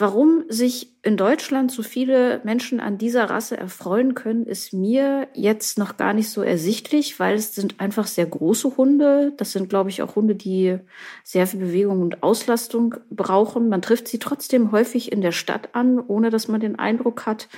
Warum 0.00 0.44
sich 0.48 0.94
in 1.02 1.16
Deutschland 1.16 1.72
so 1.72 1.82
viele 1.82 2.40
Menschen 2.44 2.78
an 2.78 2.98
dieser 2.98 3.24
Rasse 3.30 3.56
erfreuen 3.56 4.14
können, 4.14 4.46
ist 4.46 4.72
mir 4.72 5.26
jetzt 5.34 5.76
noch 5.76 5.96
gar 5.96 6.12
nicht 6.12 6.30
so 6.30 6.40
ersichtlich, 6.40 7.18
weil 7.18 7.34
es 7.34 7.52
sind 7.56 7.80
einfach 7.80 8.06
sehr 8.06 8.26
große 8.26 8.76
Hunde. 8.76 9.32
Das 9.36 9.50
sind, 9.50 9.68
glaube 9.68 9.90
ich, 9.90 10.00
auch 10.00 10.14
Hunde, 10.14 10.36
die 10.36 10.78
sehr 11.24 11.48
viel 11.48 11.58
Bewegung 11.58 12.00
und 12.00 12.22
Auslastung 12.22 12.94
brauchen. 13.10 13.68
Man 13.68 13.82
trifft 13.82 14.06
sie 14.06 14.20
trotzdem 14.20 14.70
häufig 14.70 15.10
in 15.10 15.20
der 15.20 15.32
Stadt 15.32 15.70
an, 15.74 15.98
ohne 15.98 16.30
dass 16.30 16.46
man 16.46 16.60
den 16.60 16.78
Eindruck 16.78 17.26
hat, 17.26 17.48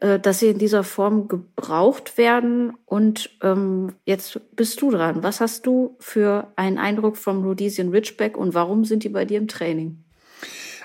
äh, 0.00 0.18
dass 0.18 0.38
sie 0.38 0.48
in 0.48 0.58
dieser 0.58 0.84
Form 0.84 1.28
gebraucht 1.28 2.16
werden. 2.16 2.72
Und 2.86 3.28
ähm, 3.42 3.92
jetzt 4.06 4.40
bist 4.56 4.80
du 4.80 4.90
dran. 4.90 5.22
Was 5.22 5.42
hast 5.42 5.66
du 5.66 5.96
für 5.98 6.50
einen 6.56 6.78
Eindruck 6.78 7.18
vom 7.18 7.44
Rhodesian 7.44 7.90
Ridgeback 7.90 8.38
und 8.38 8.54
warum 8.54 8.86
sind 8.86 9.04
die 9.04 9.10
bei 9.10 9.26
dir 9.26 9.36
im 9.36 9.48
Training? 9.48 10.03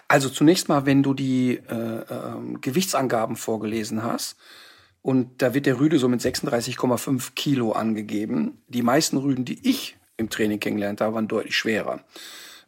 Also 0.10 0.28
zunächst 0.28 0.68
mal, 0.68 0.86
wenn 0.86 1.04
du 1.04 1.14
die 1.14 1.62
äh, 1.70 2.00
äh, 2.00 2.58
Gewichtsangaben 2.60 3.38
vorgelesen 3.38 4.04
hast, 4.04 4.36
und 5.02 5.42
da 5.42 5.54
wird 5.54 5.66
der 5.66 5.80
Rüde 5.80 5.98
so 5.98 6.10
mit 6.10 6.20
36,5 6.20 7.34
Kilo 7.34 7.72
angegeben. 7.72 8.62
Die 8.68 8.82
meisten 8.82 9.18
Rüden, 9.18 9.46
die 9.46 9.68
ich 9.68 9.96
im 10.18 10.30
Training 10.30 10.60
kennengelernt 10.60 11.00
habe, 11.00 11.16
waren 11.16 11.30
deutlich 11.30 11.56
schwerer. 11.56 12.04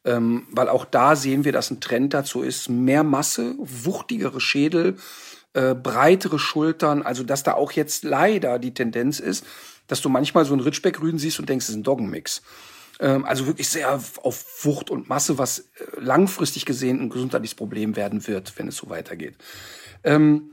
Ähm, 0.06 0.48
weil 0.50 0.70
auch 0.70 0.86
da 0.86 1.16
sehen 1.16 1.44
wir, 1.44 1.52
dass 1.52 1.70
ein 1.70 1.82
Trend 1.82 2.14
dazu 2.14 2.42
ist, 2.42 2.70
mehr 2.70 3.04
Masse, 3.04 3.56
wuchtigere 3.58 4.40
Schädel, 4.40 4.96
äh, 5.54 5.76
breitere 5.76 6.40
Schultern, 6.40 7.02
also 7.02 7.24
dass 7.24 7.44
da 7.44 7.54
auch 7.54 7.74
jetzt 7.74 8.04
leider 8.04 8.58
die 8.58 8.74
Tendenz 8.74 9.20
ist, 9.20 9.46
dass 9.88 10.02
du 10.02 10.08
manchmal 10.08 10.46
so 10.46 10.54
einen 10.54 10.62
Ritschbeck-Rüden 10.62 11.20
siehst 11.20 11.40
und 11.40 11.50
denkst, 11.50 11.66
es 11.66 11.70
ist 11.72 11.76
ein 11.76 11.84
Doggenmix. 11.84 12.42
Ähm, 13.02 13.26
also 13.26 13.48
wirklich 13.48 13.68
sehr 13.68 13.92
auf 13.92 14.64
Wucht 14.64 14.90
und 14.90 15.10
Masse, 15.10 15.38
was 15.38 15.60
äh, 15.60 16.00
langfristig 16.00 16.66
gesehen 16.66 17.02
ein 17.02 17.10
gesundheitliches 17.10 17.56
Problem 17.56 17.98
werden 17.98 18.26
wird, 18.28 18.58
wenn 18.58 18.70
es 18.70 18.78
so 18.78 18.90
weitergeht. 18.90 19.36
Ähm, 20.04 20.52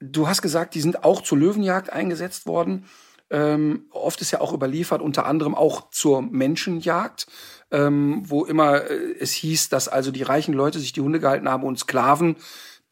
du 0.00 0.26
hast 0.26 0.42
gesagt, 0.42 0.74
die 0.74 0.80
sind 0.80 1.04
auch 1.04 1.22
zur 1.22 1.38
Löwenjagd 1.38 1.92
eingesetzt 1.92 2.46
worden. 2.46 2.86
Ähm, 3.30 3.86
oft 3.90 4.20
ist 4.20 4.32
ja 4.32 4.40
auch 4.40 4.52
überliefert, 4.52 5.00
unter 5.00 5.26
anderem 5.26 5.54
auch 5.54 5.90
zur 5.90 6.20
Menschenjagd, 6.20 7.26
ähm, 7.70 8.22
wo 8.26 8.44
immer 8.44 8.90
äh, 8.90 9.14
es 9.20 9.32
hieß, 9.32 9.68
dass 9.68 9.88
also 9.88 10.10
die 10.10 10.24
reichen 10.24 10.52
Leute 10.52 10.80
sich 10.80 10.92
die 10.92 11.00
Hunde 11.00 11.20
gehalten 11.20 11.48
haben 11.48 11.62
und 11.62 11.78
Sklaven 11.78 12.36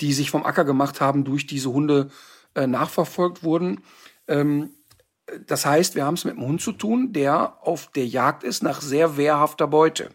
die 0.00 0.12
sich 0.12 0.30
vom 0.30 0.44
Acker 0.44 0.64
gemacht 0.64 1.00
haben, 1.00 1.24
durch 1.24 1.46
diese 1.46 1.72
Hunde 1.72 2.10
äh, 2.54 2.66
nachverfolgt 2.66 3.42
wurden. 3.42 3.82
Ähm, 4.28 4.70
das 5.46 5.66
heißt, 5.66 5.94
wir 5.94 6.04
haben 6.04 6.14
es 6.14 6.24
mit 6.24 6.36
einem 6.36 6.46
Hund 6.46 6.60
zu 6.60 6.72
tun, 6.72 7.12
der 7.12 7.56
auf 7.60 7.90
der 7.92 8.06
Jagd 8.06 8.44
ist 8.44 8.62
nach 8.62 8.80
sehr 8.80 9.16
wehrhafter 9.16 9.66
Beute. 9.66 10.10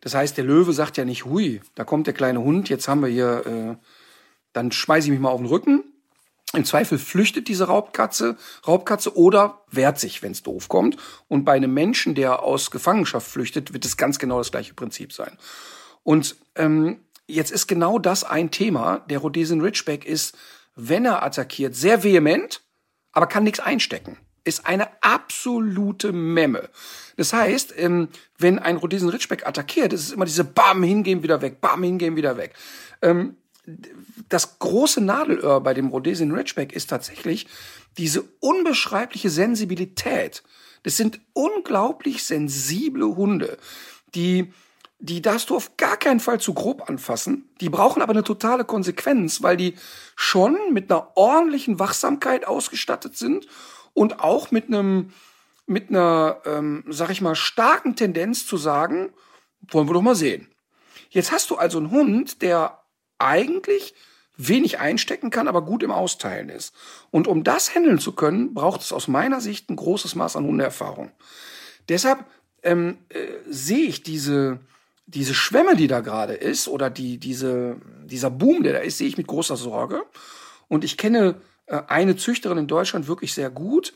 Das 0.00 0.14
heißt, 0.14 0.36
der 0.36 0.44
Löwe 0.44 0.72
sagt 0.72 0.96
ja 0.96 1.04
nicht, 1.04 1.24
hui, 1.24 1.60
da 1.74 1.84
kommt 1.84 2.06
der 2.06 2.14
kleine 2.14 2.40
Hund, 2.40 2.68
jetzt 2.68 2.88
haben 2.88 3.02
wir 3.02 3.08
hier, 3.08 3.46
äh, 3.46 3.76
dann 4.52 4.70
schmeiße 4.70 5.06
ich 5.06 5.12
mich 5.12 5.20
mal 5.20 5.30
auf 5.30 5.40
den 5.40 5.48
Rücken. 5.48 5.84
Im 6.52 6.64
Zweifel 6.64 6.98
flüchtet 6.98 7.48
diese 7.48 7.64
Raubkatze, 7.64 8.36
Raubkatze 8.66 9.16
oder 9.16 9.62
wehrt 9.70 9.98
sich, 9.98 10.22
wenn 10.22 10.32
es 10.32 10.42
doof 10.42 10.68
kommt. 10.68 10.96
Und 11.26 11.44
bei 11.44 11.52
einem 11.54 11.74
Menschen, 11.74 12.14
der 12.14 12.42
aus 12.42 12.70
Gefangenschaft 12.70 13.26
flüchtet, 13.26 13.72
wird 13.72 13.84
es 13.84 13.96
ganz 13.96 14.18
genau 14.18 14.38
das 14.38 14.52
gleiche 14.52 14.74
Prinzip 14.74 15.12
sein. 15.12 15.36
Und 16.04 16.36
ähm, 16.54 17.00
Jetzt 17.26 17.52
ist 17.52 17.66
genau 17.66 17.98
das 17.98 18.24
ein 18.24 18.50
Thema. 18.50 18.98
Der 19.08 19.18
Rhodesian 19.18 19.60
Ridgeback 19.60 20.04
ist, 20.04 20.36
wenn 20.76 21.04
er 21.04 21.22
attackiert, 21.22 21.74
sehr 21.74 22.02
vehement, 22.02 22.62
aber 23.14 23.26
kann 23.26 23.44
nichts 23.44 23.60
einstecken. 23.60 24.18
Ist 24.44 24.66
eine 24.66 24.88
absolute 25.02 26.12
Memme. 26.12 26.68
Das 27.16 27.32
heißt, 27.32 27.72
ähm, 27.78 28.08
wenn 28.36 28.58
ein 28.58 28.76
Rhodesian 28.76 29.08
Ridgeback 29.08 29.46
attackiert, 29.46 29.92
ist 29.92 30.02
es 30.02 30.12
immer 30.12 30.26
diese 30.26 30.44
Bam, 30.44 30.82
hingehen, 30.82 31.22
wieder 31.22 31.40
weg, 31.40 31.60
Bam, 31.60 31.82
hingehen, 31.82 32.16
wieder 32.16 32.36
weg. 32.36 32.52
Ähm, 33.00 33.36
das 34.28 34.58
große 34.58 35.00
Nadelöhr 35.00 35.60
bei 35.62 35.72
dem 35.72 35.88
Rhodesian 35.88 36.32
Ridgeback 36.32 36.74
ist 36.74 36.90
tatsächlich 36.90 37.46
diese 37.96 38.24
unbeschreibliche 38.40 39.30
Sensibilität. 39.30 40.42
Das 40.82 40.98
sind 40.98 41.20
unglaublich 41.32 42.24
sensible 42.24 43.16
Hunde, 43.16 43.56
die 44.14 44.52
die 45.04 45.20
darfst 45.20 45.50
du 45.50 45.56
auf 45.56 45.76
gar 45.76 45.98
keinen 45.98 46.18
Fall 46.18 46.40
zu 46.40 46.54
grob 46.54 46.88
anfassen. 46.88 47.50
Die 47.60 47.68
brauchen 47.68 48.00
aber 48.00 48.12
eine 48.12 48.24
totale 48.24 48.64
Konsequenz, 48.64 49.42
weil 49.42 49.58
die 49.58 49.74
schon 50.16 50.56
mit 50.72 50.90
einer 50.90 51.14
ordentlichen 51.14 51.78
Wachsamkeit 51.78 52.46
ausgestattet 52.46 53.14
sind 53.14 53.46
und 53.92 54.20
auch 54.20 54.50
mit 54.50 54.68
einem, 54.68 55.12
mit 55.66 55.90
einer, 55.90 56.40
ähm, 56.46 56.84
sag 56.88 57.10
ich 57.10 57.20
mal, 57.20 57.34
starken 57.34 57.96
Tendenz 57.96 58.46
zu 58.46 58.56
sagen, 58.56 59.12
wollen 59.68 59.90
wir 59.90 59.92
doch 59.92 60.00
mal 60.00 60.14
sehen. 60.14 60.48
Jetzt 61.10 61.32
hast 61.32 61.50
du 61.50 61.56
also 61.56 61.76
einen 61.76 61.90
Hund, 61.90 62.40
der 62.40 62.82
eigentlich 63.18 63.94
wenig 64.38 64.78
einstecken 64.80 65.28
kann, 65.28 65.48
aber 65.48 65.60
gut 65.60 65.82
im 65.82 65.90
Austeilen 65.90 66.48
ist. 66.48 66.74
Und 67.10 67.28
um 67.28 67.44
das 67.44 67.74
handeln 67.74 67.98
zu 67.98 68.12
können, 68.12 68.54
braucht 68.54 68.80
es 68.80 68.90
aus 68.90 69.06
meiner 69.06 69.42
Sicht 69.42 69.68
ein 69.68 69.76
großes 69.76 70.14
Maß 70.14 70.36
an 70.36 70.46
Hundeerfahrung. 70.46 71.12
Deshalb 71.90 72.24
ähm, 72.62 72.96
äh, 73.10 73.18
sehe 73.46 73.86
ich 73.86 74.02
diese, 74.02 74.60
diese 75.06 75.34
Schwemme, 75.34 75.76
die 75.76 75.86
da 75.86 76.00
gerade 76.00 76.34
ist, 76.34 76.68
oder 76.68 76.90
die, 76.90 77.18
diese, 77.18 77.76
dieser 78.04 78.30
Boom, 78.30 78.62
der 78.62 78.72
da 78.74 78.78
ist, 78.80 78.98
sehe 78.98 79.08
ich 79.08 79.18
mit 79.18 79.26
großer 79.26 79.56
Sorge. 79.56 80.02
Und 80.68 80.84
ich 80.84 80.96
kenne 80.96 81.40
äh, 81.66 81.82
eine 81.88 82.16
Züchterin 82.16 82.58
in 82.58 82.66
Deutschland 82.66 83.06
wirklich 83.06 83.34
sehr 83.34 83.50
gut. 83.50 83.94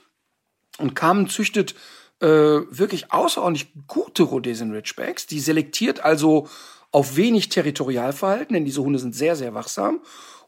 Und 0.78 0.94
Carmen 0.94 1.28
züchtet 1.28 1.74
äh, 2.20 2.26
wirklich 2.26 3.12
außerordentlich 3.12 3.72
gute 3.86 4.24
Rhodesian 4.24 4.72
Ridgebacks. 4.72 5.26
Die 5.26 5.40
selektiert 5.40 6.04
also 6.04 6.48
auf 6.90 7.16
wenig 7.16 7.48
Territorialverhalten, 7.48 8.54
denn 8.54 8.64
diese 8.64 8.82
Hunde 8.82 8.98
sind 8.98 9.14
sehr, 9.14 9.36
sehr 9.36 9.54
wachsam 9.54 10.00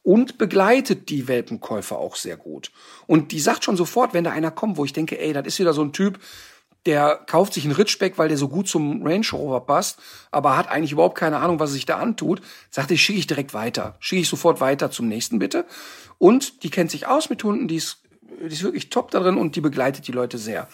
und 0.03 0.39
begleitet 0.39 1.11
die 1.11 1.29
Welpenkäufer 1.29 1.99
auch 1.99 2.17
sehr 2.17 2.37
gut. 2.37 2.73
Und 3.07 3.33
die 3.33 3.41
sagt 3.41 3.65
schon 3.65 3.77
sofort, 3.77 4.15
wenn 4.15 4.25
da 4.25 4.31
einer 4.31 4.51
kommt, 4.51 4.79
wo 4.79 4.85
ich 4.85 4.93
denke, 4.93 5.21
ey, 5.21 5.33
das 5.33 5.47
ist 5.47 5.59
wieder 5.59 5.75
so 5.75 5.83
ein 5.83 5.93
Typ, 5.93 6.19
der 6.87 7.21
kauft 7.27 7.55
sich 7.55 7.65
einen 7.65 7.75
Ritschbeck, 7.75 8.17
weil 8.17 8.29
der 8.29 8.39
so 8.39 8.49
gut 8.49 8.69
zum 8.69 9.07
Range 9.07 9.27
Rover 9.33 9.61
passt, 9.61 9.99
aber 10.31 10.57
hat 10.57 10.69
eigentlich 10.69 10.93
überhaupt 10.93 11.19
keine 11.19 11.39
Ahnung, 11.39 11.61
was 11.61 11.71
er 11.71 11.75
sich 11.75 11.87
da 11.87 11.99
antut, 11.99 12.41
sagt 12.71 12.91
er, 12.91 12.97
schicke 12.97 13.19
ich 13.19 13.27
direkt 13.27 13.53
weiter. 13.53 13.97
Schicke 14.01 14.23
ich 14.23 14.29
sofort 14.29 14.61
weiter 14.61 14.91
zum 14.91 15.09
nächsten 15.09 15.39
bitte. 15.39 15.67
Und 16.19 16.63
die 16.63 16.71
kennt 16.71 16.91
sich 16.91 17.07
aus 17.07 17.31
mit 17.31 17.45
Hunden, 17.45 17.69
die 17.69 17.77
ist, 17.77 18.03
die 18.23 18.53
ist 18.53 18.63
wirklich 18.63 18.89
top 18.91 19.11
darin 19.11 19.37
und 19.37 19.57
die 19.57 19.61
begleitet 19.61 20.07
die 20.09 20.13
Leute 20.13 20.39
sehr. 20.39 20.69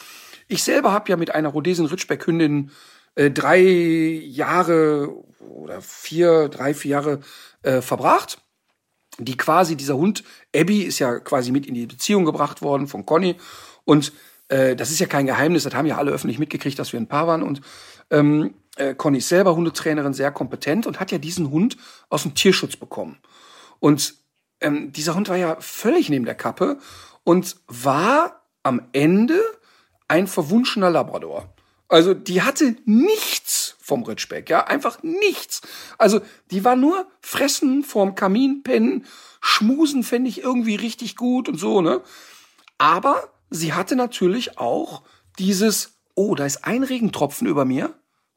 Ich 0.48 0.62
selber 0.62 0.92
habe 0.92 1.10
ja 1.10 1.16
mit 1.16 1.34
einer 1.34 1.48
Rhodesian 1.48 1.86
Ritschbeck 1.86 2.26
Hündin 2.26 2.70
äh, 3.16 3.30
drei 3.30 3.58
Jahre 3.60 5.12
oder 5.40 5.80
vier, 5.80 6.48
drei, 6.48 6.74
vier 6.74 6.90
Jahre 6.92 7.20
äh, 7.62 7.80
verbracht. 7.80 8.38
Die 9.18 9.36
quasi, 9.36 9.76
dieser 9.76 9.96
Hund, 9.96 10.22
Abby, 10.54 10.82
ist 10.82 10.98
ja 10.98 11.18
quasi 11.18 11.50
mit 11.50 11.66
in 11.66 11.74
die 11.74 11.86
Beziehung 11.86 12.24
gebracht 12.24 12.60
worden 12.62 12.86
von 12.86 13.06
Conny. 13.06 13.36
Und 13.84 14.12
äh, 14.48 14.76
das 14.76 14.90
ist 14.90 14.98
ja 14.98 15.06
kein 15.06 15.26
Geheimnis, 15.26 15.64
das 15.64 15.74
haben 15.74 15.86
ja 15.86 15.96
alle 15.96 16.12
öffentlich 16.12 16.38
mitgekriegt, 16.38 16.78
dass 16.78 16.92
wir 16.92 17.00
ein 17.00 17.08
Paar 17.08 17.26
waren. 17.26 17.42
Und 17.42 17.60
ähm, 18.10 18.54
äh, 18.76 18.94
Conny 18.94 19.18
ist 19.18 19.28
selber 19.28 19.56
Hundetrainerin, 19.56 20.14
sehr 20.14 20.30
kompetent 20.30 20.86
und 20.86 21.00
hat 21.00 21.12
ja 21.12 21.18
diesen 21.18 21.50
Hund 21.50 21.76
aus 22.08 22.22
dem 22.22 22.34
Tierschutz 22.34 22.76
bekommen. 22.76 23.18
Und 23.80 24.14
ähm, 24.60 24.92
dieser 24.92 25.14
Hund 25.14 25.28
war 25.28 25.36
ja 25.36 25.56
völlig 25.60 26.08
neben 26.08 26.24
der 26.24 26.34
Kappe 26.34 26.78
und 27.24 27.56
war 27.66 28.42
am 28.62 28.82
Ende 28.92 29.40
ein 30.08 30.26
verwunschener 30.26 30.90
Labrador. 30.90 31.52
Also 31.88 32.14
die 32.14 32.42
hatte 32.42 32.76
nichts 32.84 33.76
vom 33.80 34.02
Ritschbeck, 34.02 34.50
ja, 34.50 34.66
einfach 34.66 35.02
nichts. 35.02 35.62
Also 35.98 36.20
die 36.50 36.64
war 36.64 36.74
nur 36.74 37.06
fressen 37.20 37.84
vorm 37.84 38.16
Kamin, 38.16 38.62
pennen, 38.64 39.06
schmusen 39.40 40.02
fände 40.02 40.28
ich 40.28 40.42
irgendwie 40.42 40.74
richtig 40.74 41.14
gut 41.14 41.48
und 41.48 41.58
so, 41.58 41.80
ne? 41.80 42.02
Aber 42.78 43.30
sie 43.56 43.72
hatte 43.72 43.96
natürlich 43.96 44.58
auch 44.58 45.02
dieses, 45.38 45.98
oh, 46.14 46.34
da 46.34 46.46
ist 46.46 46.64
ein 46.64 46.82
Regentropfen 46.82 47.46
über 47.46 47.64
mir, 47.64 47.94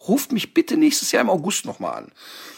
ruft 0.07 0.31
mich 0.31 0.53
bitte 0.53 0.77
nächstes 0.77 1.11
Jahr 1.11 1.21
im 1.21 1.29
August 1.29 1.65
nochmal 1.65 2.03
an. 2.03 2.11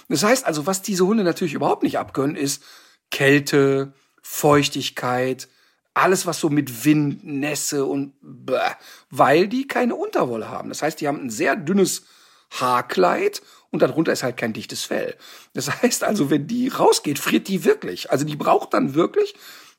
Das 0.10 0.24
heißt 0.24 0.46
also, 0.46 0.66
was 0.66 0.82
diese 0.82 1.06
Hunde 1.06 1.24
natürlich 1.24 1.54
überhaupt 1.54 1.84
nicht 1.84 1.98
abkönnen, 1.98 2.36
ist 2.36 2.64
Kälte, 3.10 3.94
Feuchtigkeit, 4.22 5.48
alles, 5.94 6.26
was 6.26 6.40
so 6.40 6.50
mit 6.50 6.86
Wind, 6.86 7.24
Nässe 7.26 7.86
und 7.86 8.14
bäh, 8.22 8.60
weil 9.10 9.48
die 9.48 9.68
keine 9.68 9.96
Unterwolle 9.96 10.50
haben. 10.50 10.70
Das 10.70 10.82
heißt, 10.82 11.02
die 11.02 11.08
haben 11.08 11.22
ein 11.22 11.30
sehr 11.30 11.56
dünnes 11.56 12.04
Haarkleid 12.52 13.42
und 13.72 13.82
darunter 13.82 14.12
ist 14.12 14.24
halt 14.24 14.38
kein 14.38 14.54
dichtes 14.54 14.84
Fell. 14.84 15.16
Das 15.54 15.82
heißt 15.82 16.04
also, 16.04 16.30
wenn 16.30 16.48
die 16.48 16.68
rausgeht, 16.68 17.20
friert 17.20 17.48
die 17.48 17.64
wirklich. 17.66 18.12
Also 18.12 18.26
die 18.26 18.36
braucht 18.36 18.74
dann 18.74 18.94
wirklich, 18.94 19.36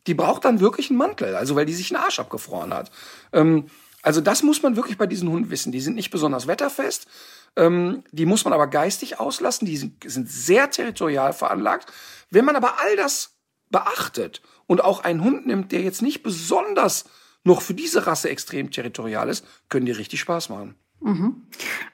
die 0.07 0.15
braucht 0.15 0.45
dann 0.45 0.61
wirklich 0.61 0.91
einen 0.91 0.99
Mantel, 0.99 1.37
also 1.37 1.55
weil 1.57 1.67
die 1.67 1.75
sich 1.75 1.95
einen 1.95 2.03
Arsch 2.03 2.19
abgefroren 2.19 2.75
hat. 2.75 2.91
Ähm, 3.33 3.67
also 4.03 4.21
das 4.21 4.43
muss 4.43 4.63
man 4.63 4.77
wirklich 4.77 4.99
bei 4.99 5.07
diesen 5.07 5.29
Hunden 5.31 5.51
wissen. 5.51 5.71
Die 5.71 5.81
sind 5.81 5.95
nicht 5.95 6.11
besonders 6.11 6.47
wetterfest, 6.47 7.07
ähm, 7.57 8.03
die 8.11 8.27
muss 8.27 8.45
man 8.45 8.53
aber 8.53 8.67
geistig 8.67 9.21
auslassen, 9.21 9.67
die 9.67 9.77
sind, 9.77 10.03
sind 10.05 10.29
sehr 10.29 10.71
territorial 10.71 11.33
veranlagt. 11.33 11.93
Wenn 12.31 12.45
man 12.45 12.57
aber 12.57 12.81
all 12.81 12.97
das 12.97 13.37
beachtet 13.71 14.43
und 14.67 14.83
auch 14.83 15.05
einen 15.05 15.23
Hund 15.23 15.47
nimmt, 15.47 15.73
der 15.73 15.83
jetzt 15.83 16.03
nicht 16.03 16.23
besonders 16.23 17.05
noch 17.45 17.63
für 17.63 17.75
diese 17.75 18.07
Rasse 18.07 18.31
extrem 18.31 18.71
territorial 18.71 19.29
ist, 19.29 19.45
können 19.69 19.87
die 19.87 19.93
richtig 19.93 20.21
Spaß 20.21 20.49
machen. 20.49 20.77
Mhm. 21.05 21.43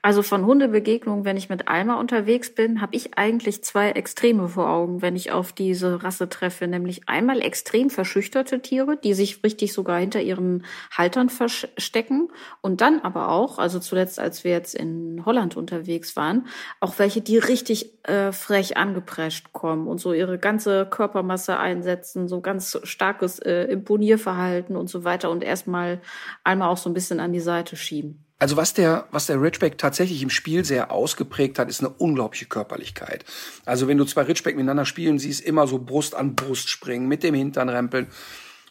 Also 0.02 0.22
von 0.22 0.44
Hundebegegnungen, 0.44 1.24
wenn 1.24 1.38
ich 1.38 1.48
mit 1.48 1.66
Alma 1.66 1.98
unterwegs 1.98 2.54
bin, 2.54 2.82
habe 2.82 2.94
ich 2.94 3.16
eigentlich 3.16 3.64
zwei 3.64 3.90
Extreme 3.90 4.48
vor 4.48 4.68
Augen, 4.68 5.00
wenn 5.00 5.16
ich 5.16 5.32
auf 5.32 5.52
diese 5.54 6.02
Rasse 6.02 6.28
treffe. 6.28 6.68
Nämlich 6.68 7.08
einmal 7.08 7.40
extrem 7.40 7.88
verschüchterte 7.88 8.60
Tiere, 8.60 8.98
die 9.02 9.14
sich 9.14 9.42
richtig 9.42 9.72
sogar 9.72 9.98
hinter 9.98 10.20
ihren 10.20 10.66
Haltern 10.90 11.30
verstecken. 11.30 12.28
Und 12.60 12.82
dann 12.82 13.00
aber 13.00 13.30
auch, 13.30 13.58
also 13.58 13.78
zuletzt, 13.78 14.20
als 14.20 14.44
wir 14.44 14.52
jetzt 14.52 14.74
in 14.74 15.22
Holland 15.24 15.56
unterwegs 15.56 16.14
waren, 16.14 16.46
auch 16.80 16.98
welche, 16.98 17.22
die 17.22 17.38
richtig 17.38 18.04
äh, 18.06 18.32
frech 18.32 18.76
angeprescht 18.76 19.54
kommen 19.54 19.88
und 19.88 19.98
so 20.00 20.12
ihre 20.12 20.38
ganze 20.38 20.84
Körpermasse 20.84 21.58
einsetzen, 21.58 22.28
so 22.28 22.42
ganz 22.42 22.78
starkes 22.82 23.38
äh, 23.38 23.64
Imponierverhalten 23.64 24.76
und 24.76 24.90
so 24.90 25.02
weiter 25.04 25.30
und 25.30 25.42
erstmal 25.42 26.02
einmal 26.44 26.68
auch 26.68 26.76
so 26.76 26.90
ein 26.90 26.94
bisschen 26.94 27.20
an 27.20 27.32
die 27.32 27.40
Seite 27.40 27.74
schieben. 27.76 28.27
Also 28.38 28.56
was 28.56 28.72
der, 28.72 29.08
was 29.10 29.26
der 29.26 29.42
Ridgeback 29.42 29.78
tatsächlich 29.78 30.22
im 30.22 30.30
Spiel 30.30 30.64
sehr 30.64 30.92
ausgeprägt 30.92 31.58
hat, 31.58 31.68
ist 31.68 31.80
eine 31.80 31.88
unglaubliche 31.88 32.46
Körperlichkeit. 32.46 33.24
Also 33.64 33.88
wenn 33.88 33.98
du 33.98 34.04
zwei 34.04 34.22
Ridgeback 34.22 34.54
miteinander 34.54 34.84
spielen 34.84 35.18
siehst, 35.18 35.40
immer 35.40 35.66
so 35.66 35.78
Brust 35.78 36.14
an 36.14 36.36
Brust 36.36 36.68
springen, 36.68 37.08
mit 37.08 37.24
dem 37.24 37.34
Hintern 37.34 37.68
rempeln. 37.68 38.06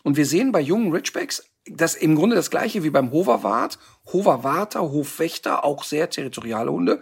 Und 0.04 0.16
wir 0.16 0.26
sehen 0.26 0.54
bei 0.54 0.62
jungen 0.62 0.94
Ridgebacks 0.94 1.44
das 1.70 1.96
im 1.96 2.16
Grunde 2.16 2.36
das 2.36 2.50
gleiche 2.50 2.84
wie 2.84 2.90
beim 2.90 3.12
Hoverwart, 3.12 3.78
Hoverwarter, 4.14 4.82
Hofwächter, 4.82 5.66
auch 5.66 5.84
sehr 5.84 6.10
territoriale 6.10 6.72
Hunde. 6.72 7.02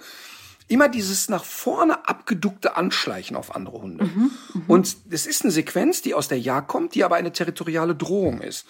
Immer 0.68 0.90
dieses 0.90 1.30
nach 1.30 1.44
vorne 1.44 2.08
abgeduckte 2.08 2.76
Anschleichen 2.76 3.36
auf 3.36 3.56
andere 3.56 3.80
Hunde. 3.80 4.06
Mhm, 4.06 4.32
mh. 4.54 4.62
Und 4.68 4.98
es 5.12 5.28
ist 5.28 5.44
eine 5.44 5.52
Sequenz, 5.52 6.02
die 6.02 6.16
aus 6.16 6.28
der 6.28 6.40
Jagd 6.40 6.68
kommt, 6.68 6.96
die 6.96 7.04
aber 7.04 7.16
eine 7.16 7.32
territoriale 7.32 7.96
Drohung 7.96 8.42
ist. 8.42 8.66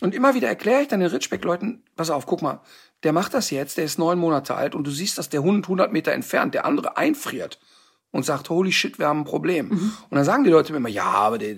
Und 0.00 0.14
immer 0.14 0.34
wieder 0.34 0.48
erkläre 0.48 0.82
ich 0.82 0.88
dann 0.88 1.00
den 1.00 1.10
Ridgeback-Leuten, 1.10 1.82
pass 1.96 2.10
auf, 2.10 2.26
guck 2.26 2.42
mal, 2.42 2.60
der 3.02 3.12
macht 3.12 3.34
das 3.34 3.50
jetzt, 3.50 3.78
der 3.78 3.84
ist 3.84 3.98
neun 3.98 4.18
Monate 4.18 4.54
alt 4.54 4.74
und 4.74 4.86
du 4.86 4.90
siehst, 4.90 5.18
dass 5.18 5.28
der 5.28 5.42
Hund 5.42 5.64
100 5.64 5.92
Meter 5.92 6.12
entfernt, 6.12 6.54
der 6.54 6.64
andere 6.64 6.96
einfriert 6.96 7.58
und 8.10 8.24
sagt, 8.24 8.50
holy 8.50 8.72
shit, 8.72 8.98
wir 8.98 9.08
haben 9.08 9.20
ein 9.20 9.24
Problem. 9.24 9.68
Mhm. 9.68 9.92
Und 10.08 10.16
dann 10.16 10.24
sagen 10.24 10.44
die 10.44 10.50
Leute 10.50 10.72
mir 10.72 10.78
immer, 10.78 10.88
ja, 10.88 11.04
aber 11.04 11.38
der 11.38 11.56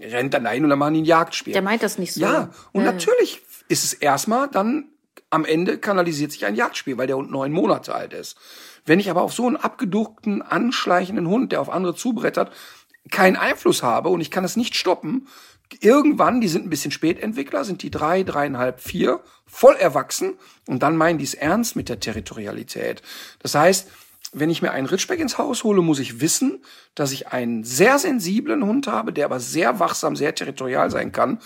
rennt 0.00 0.34
dann 0.34 0.46
ein 0.46 0.64
und 0.64 0.70
dann 0.70 0.78
machen 0.78 0.94
die 0.94 1.02
ein 1.02 1.06
Jagdspiel. 1.06 1.52
Der 1.52 1.62
meint 1.62 1.82
das 1.82 1.98
nicht 1.98 2.14
so. 2.14 2.20
Ja, 2.20 2.50
und 2.72 2.84
ja. 2.84 2.92
natürlich 2.92 3.42
ist 3.68 3.84
es 3.84 3.92
erstmal 3.94 4.48
dann 4.48 4.88
am 5.30 5.44
Ende 5.44 5.78
kanalisiert 5.78 6.32
sich 6.32 6.46
ein 6.46 6.54
Jagdspiel, 6.54 6.96
weil 6.96 7.06
der 7.06 7.16
Hund 7.16 7.30
neun 7.30 7.52
Monate 7.52 7.94
alt 7.94 8.12
ist. 8.12 8.36
Wenn 8.84 9.00
ich 9.00 9.10
aber 9.10 9.22
auf 9.22 9.32
so 9.32 9.46
einen 9.46 9.56
abgeduckten, 9.56 10.42
anschleichenden 10.42 11.28
Hund, 11.28 11.52
der 11.52 11.60
auf 11.60 11.70
andere 11.70 11.94
zubrettert, 11.94 12.52
keinen 13.10 13.36
Einfluss 13.36 13.82
habe 13.82 14.10
und 14.10 14.20
ich 14.20 14.30
kann 14.30 14.44
es 14.44 14.56
nicht 14.56 14.76
stoppen, 14.76 15.26
irgendwann, 15.82 16.40
die 16.40 16.48
sind 16.48 16.66
ein 16.66 16.70
bisschen 16.70 16.90
Spätentwickler, 16.90 17.64
sind 17.64 17.82
die 17.82 17.90
drei, 17.90 18.22
dreieinhalb, 18.22 18.80
vier, 18.80 19.20
voll 19.46 19.74
erwachsen 19.76 20.34
und 20.66 20.82
dann 20.82 20.96
meinen 20.96 21.18
die 21.18 21.24
es 21.24 21.34
ernst 21.34 21.76
mit 21.76 21.88
der 21.88 22.00
Territorialität. 22.00 23.02
Das 23.40 23.54
heißt, 23.54 23.88
wenn 24.32 24.50
ich 24.50 24.62
mir 24.62 24.72
einen 24.72 24.86
Ritschbeck 24.86 25.20
ins 25.20 25.38
Haus 25.38 25.64
hole, 25.64 25.80
muss 25.80 26.00
ich 26.00 26.20
wissen, 26.20 26.64
dass 26.94 27.12
ich 27.12 27.28
einen 27.28 27.62
sehr 27.64 27.98
sensiblen 27.98 28.64
Hund 28.64 28.86
habe, 28.86 29.12
der 29.12 29.26
aber 29.26 29.40
sehr 29.40 29.78
wachsam, 29.78 30.16
sehr 30.16 30.34
territorial 30.34 30.90
sein 30.90 31.12
kann. 31.12 31.40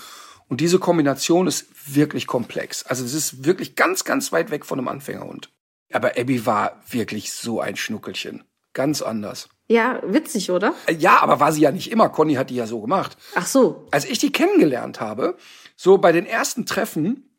Und 0.48 0.62
diese 0.62 0.78
Kombination 0.78 1.46
ist 1.46 1.66
wirklich 1.94 2.26
komplex. 2.26 2.84
Also 2.84 3.04
es 3.04 3.12
ist 3.12 3.44
wirklich 3.44 3.76
ganz, 3.76 4.04
ganz 4.04 4.32
weit 4.32 4.50
weg 4.50 4.64
von 4.64 4.78
einem 4.78 4.88
Anfängerhund. 4.88 5.50
Aber 5.92 6.18
Abby 6.18 6.46
war 6.46 6.82
wirklich 6.88 7.32
so 7.32 7.60
ein 7.60 7.76
Schnuckelchen. 7.76 8.44
Ganz 8.72 9.02
anders. 9.02 9.48
Ja, 9.68 10.00
witzig, 10.02 10.50
oder? 10.50 10.74
Ja, 10.98 11.22
aber 11.22 11.40
war 11.40 11.52
sie 11.52 11.60
ja 11.60 11.70
nicht 11.70 11.90
immer. 11.90 12.08
Conny 12.08 12.34
hat 12.34 12.48
die 12.50 12.56
ja 12.56 12.66
so 12.66 12.80
gemacht. 12.80 13.16
Ach 13.34 13.46
so. 13.46 13.86
Als 13.90 14.06
ich 14.06 14.18
die 14.18 14.32
kennengelernt 14.32 15.00
habe, 15.00 15.36
so 15.76 15.98
bei 15.98 16.10
den 16.10 16.24
ersten 16.24 16.64
Treffen, 16.64 17.30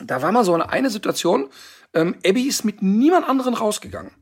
da 0.00 0.22
war 0.22 0.30
mal 0.30 0.44
so 0.44 0.54
eine, 0.54 0.70
eine 0.70 0.88
Situation, 0.88 1.48
ähm, 1.92 2.14
Abby 2.24 2.42
ist 2.42 2.64
mit 2.64 2.80
niemand 2.80 3.28
anderen 3.28 3.54
rausgegangen. 3.54 4.12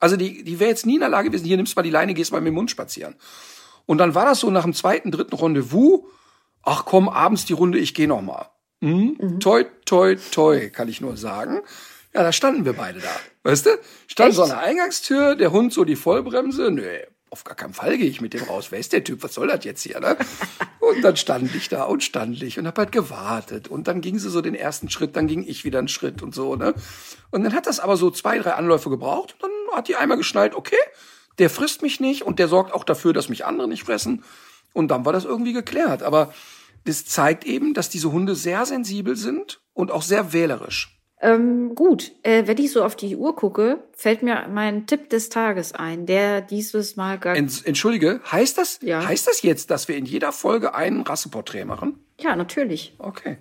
Also 0.00 0.16
die, 0.16 0.42
die 0.44 0.58
wäre 0.58 0.70
jetzt 0.70 0.84
nie 0.84 0.94
in 0.94 1.00
der 1.00 1.08
Lage 1.08 1.28
gewesen, 1.30 1.46
hier 1.46 1.56
nimmst 1.56 1.76
mal 1.76 1.82
die 1.82 1.90
Leine, 1.90 2.12
gehst 2.12 2.32
mal 2.32 2.40
mit 2.40 2.48
dem 2.48 2.54
Mund 2.54 2.70
spazieren. 2.70 3.14
Und 3.86 3.98
dann 3.98 4.14
war 4.14 4.24
das 4.24 4.40
so 4.40 4.50
nach 4.50 4.64
dem 4.64 4.74
zweiten, 4.74 5.10
dritten 5.12 5.36
Rendezvous, 5.36 6.02
ach 6.62 6.84
komm, 6.84 7.08
abends 7.08 7.44
die 7.44 7.52
Runde, 7.52 7.78
ich 7.78 7.94
gehe 7.94 8.08
noch 8.08 8.20
mal. 8.20 8.50
Mhm. 8.80 9.16
Mhm. 9.18 9.40
Toi, 9.40 9.64
toi, 9.84 10.16
toi, 10.32 10.70
kann 10.70 10.88
ich 10.88 11.00
nur 11.00 11.16
sagen. 11.16 11.62
Ja, 12.16 12.22
da 12.22 12.32
standen 12.32 12.64
wir 12.64 12.72
beide 12.72 13.00
da. 13.00 13.10
Weißt 13.42 13.66
du? 13.66 13.78
Stand 14.06 14.30
Echt? 14.30 14.36
so 14.36 14.44
an 14.44 14.48
der 14.48 14.60
Eingangstür, 14.60 15.36
der 15.36 15.52
Hund 15.52 15.70
so 15.70 15.84
die 15.84 15.96
Vollbremse. 15.96 16.70
Nö, 16.70 16.82
auf 17.28 17.44
gar 17.44 17.54
keinen 17.54 17.74
Fall 17.74 17.98
gehe 17.98 18.08
ich 18.08 18.22
mit 18.22 18.32
dem 18.32 18.44
raus. 18.44 18.68
Wer 18.70 18.78
ist 18.78 18.94
der 18.94 19.04
Typ? 19.04 19.22
Was 19.22 19.34
soll 19.34 19.48
das 19.48 19.66
jetzt 19.66 19.82
hier, 19.82 20.00
ne? 20.00 20.16
Und 20.80 21.02
dann 21.02 21.18
stand 21.18 21.54
ich 21.54 21.68
da 21.68 21.82
und 21.82 22.02
stand 22.02 22.42
ich 22.42 22.58
und 22.58 22.66
hab 22.66 22.78
halt 22.78 22.92
gewartet. 22.92 23.68
Und 23.68 23.86
dann 23.86 24.00
ging 24.00 24.18
sie 24.18 24.30
so 24.30 24.40
den 24.40 24.54
ersten 24.54 24.88
Schritt, 24.88 25.14
dann 25.14 25.26
ging 25.26 25.44
ich 25.46 25.64
wieder 25.64 25.80
einen 25.80 25.88
Schritt 25.88 26.22
und 26.22 26.32
so, 26.32 26.54
ne? 26.54 26.74
Und 27.30 27.42
dann 27.42 27.52
hat 27.52 27.66
das 27.66 27.80
aber 27.80 27.98
so 27.98 28.10
zwei, 28.10 28.38
drei 28.38 28.52
Anläufe 28.52 28.88
gebraucht. 28.88 29.34
Und 29.34 29.42
dann 29.42 29.76
hat 29.76 29.88
die 29.88 29.96
einmal 29.96 30.16
geschnallt, 30.16 30.54
okay, 30.54 30.78
der 31.38 31.50
frisst 31.50 31.82
mich 31.82 32.00
nicht 32.00 32.22
und 32.22 32.38
der 32.38 32.48
sorgt 32.48 32.72
auch 32.72 32.84
dafür, 32.84 33.12
dass 33.12 33.28
mich 33.28 33.44
andere 33.44 33.68
nicht 33.68 33.82
fressen. 33.82 34.24
Und 34.72 34.88
dann 34.88 35.04
war 35.04 35.12
das 35.12 35.26
irgendwie 35.26 35.52
geklärt. 35.52 36.02
Aber 36.02 36.32
das 36.84 37.04
zeigt 37.04 37.44
eben, 37.44 37.74
dass 37.74 37.90
diese 37.90 38.10
Hunde 38.10 38.34
sehr 38.36 38.64
sensibel 38.64 39.16
sind 39.16 39.60
und 39.74 39.90
auch 39.90 40.02
sehr 40.02 40.32
wählerisch. 40.32 40.95
Ähm, 41.20 41.74
gut, 41.74 42.12
äh, 42.22 42.46
wenn 42.46 42.58
ich 42.58 42.72
so 42.72 42.84
auf 42.84 42.94
die 42.94 43.16
Uhr 43.16 43.34
gucke, 43.34 43.82
fällt 43.92 44.22
mir 44.22 44.48
mein 44.52 44.86
Tipp 44.86 45.08
des 45.08 45.30
Tages 45.30 45.72
ein, 45.72 46.04
der 46.04 46.42
dieses 46.42 46.96
Mal 46.96 47.18
gar. 47.18 47.34
Entschuldige, 47.34 48.20
heißt 48.30 48.58
das, 48.58 48.80
ja. 48.82 49.06
heißt 49.06 49.26
das 49.26 49.40
jetzt, 49.42 49.70
dass 49.70 49.88
wir 49.88 49.96
in 49.96 50.04
jeder 50.04 50.32
Folge 50.32 50.74
ein 50.74 51.00
Rasseporträt 51.00 51.64
machen? 51.64 52.04
Ja, 52.20 52.36
natürlich. 52.36 52.94
Okay. 52.98 53.38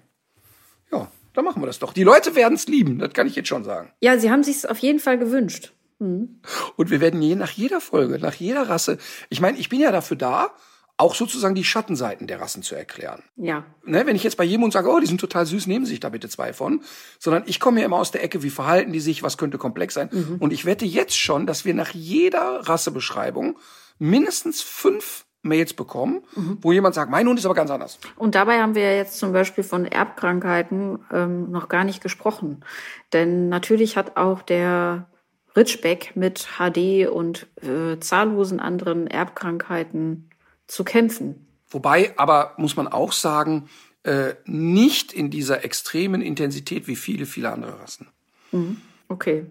Ja, 0.89 1.11
dann 1.33 1.43
machen 1.43 1.61
wir 1.61 1.67
das 1.67 1.79
doch. 1.79 1.91
Die 1.91 2.03
Leute 2.03 2.35
werden 2.35 2.53
es 2.53 2.67
lieben, 2.67 2.97
das 2.99 3.13
kann 3.13 3.27
ich 3.27 3.35
jetzt 3.35 3.49
schon 3.49 3.65
sagen. 3.65 3.91
Ja, 3.99 4.17
sie 4.17 4.31
haben 4.31 4.43
sich 4.43 4.69
auf 4.69 4.77
jeden 4.77 4.99
Fall 4.99 5.17
gewünscht. 5.17 5.73
Mhm. 5.99 6.39
Und 6.77 6.89
wir 6.89 7.01
werden 7.01 7.21
je 7.21 7.35
nach 7.35 7.51
jeder 7.51 7.81
Folge, 7.81 8.19
nach 8.19 8.35
jeder 8.35 8.69
Rasse. 8.69 8.97
Ich 9.29 9.41
meine, 9.41 9.57
ich 9.57 9.67
bin 9.67 9.81
ja 9.81 9.91
dafür 9.91 10.17
da, 10.17 10.51
auch 10.97 11.15
sozusagen 11.15 11.55
die 11.55 11.63
Schattenseiten 11.63 12.27
der 12.27 12.39
Rassen 12.39 12.63
zu 12.63 12.75
erklären. 12.75 13.23
Ja. 13.35 13.65
Ne, 13.83 14.05
wenn 14.05 14.15
ich 14.15 14.23
jetzt 14.23 14.37
bei 14.37 14.45
jedem 14.45 14.63
und 14.63 14.71
sage, 14.71 14.89
oh, 14.89 14.99
die 14.99 15.07
sind 15.07 15.19
total 15.19 15.45
süß, 15.45 15.67
nehmen 15.67 15.85
Sie 15.85 15.91
sich 15.91 15.99
da 15.99 16.09
bitte 16.09 16.29
zwei 16.29 16.53
von, 16.53 16.81
sondern 17.19 17.43
ich 17.47 17.59
komme 17.59 17.81
ja 17.81 17.85
immer 17.85 17.97
aus 17.97 18.11
der 18.11 18.23
Ecke, 18.23 18.43
wie 18.43 18.49
verhalten 18.49 18.93
die 18.93 19.01
sich, 19.01 19.21
was 19.21 19.37
könnte 19.37 19.57
komplex 19.57 19.93
sein. 19.93 20.09
Mhm. 20.11 20.37
Und 20.39 20.53
ich 20.53 20.65
wette 20.65 20.85
jetzt 20.85 21.17
schon, 21.17 21.47
dass 21.47 21.65
wir 21.65 21.73
nach 21.73 21.89
jeder 21.93 22.67
Rassebeschreibung 22.67 23.59
mindestens 23.99 24.61
fünf 24.61 25.25
Mails 25.41 25.73
bekommen, 25.73 26.23
mhm. 26.35 26.57
wo 26.61 26.71
jemand 26.71 26.95
sagt, 26.95 27.11
mein 27.11 27.27
Hund 27.27 27.39
ist 27.39 27.45
aber 27.45 27.55
ganz 27.55 27.69
anders. 27.69 27.99
Und 28.15 28.35
dabei 28.35 28.61
haben 28.61 28.73
wir 28.73 28.83
ja 28.83 28.97
jetzt 28.97 29.19
zum 29.19 29.31
Beispiel 29.31 29.63
von 29.63 29.85
Erbkrankheiten 29.85 30.99
ähm, 31.11 31.51
noch 31.51 31.67
gar 31.67 31.83
nicht 31.83 32.01
gesprochen. 32.01 32.63
Denn 33.13 33.49
natürlich 33.49 33.95
hat 33.95 34.17
auch 34.17 34.41
der 34.41 35.07
Ritschbeck 35.55 36.15
mit 36.15 36.47
HD 36.57 37.07
und 37.07 37.47
äh, 37.61 37.99
zahllosen 37.99 38.59
anderen 38.59 39.07
Erbkrankheiten 39.07 40.29
zu 40.67 40.83
kämpfen. 40.83 41.47
Wobei, 41.69 42.13
aber 42.17 42.53
muss 42.57 42.75
man 42.75 42.87
auch 42.87 43.11
sagen, 43.11 43.69
äh, 44.03 44.35
nicht 44.45 45.13
in 45.13 45.29
dieser 45.29 45.65
extremen 45.65 46.21
Intensität 46.21 46.87
wie 46.87 46.95
viele, 46.95 47.25
viele 47.25 47.51
andere 47.51 47.79
Rassen. 47.79 48.07
Mhm. 48.51 48.81
Okay. 49.07 49.45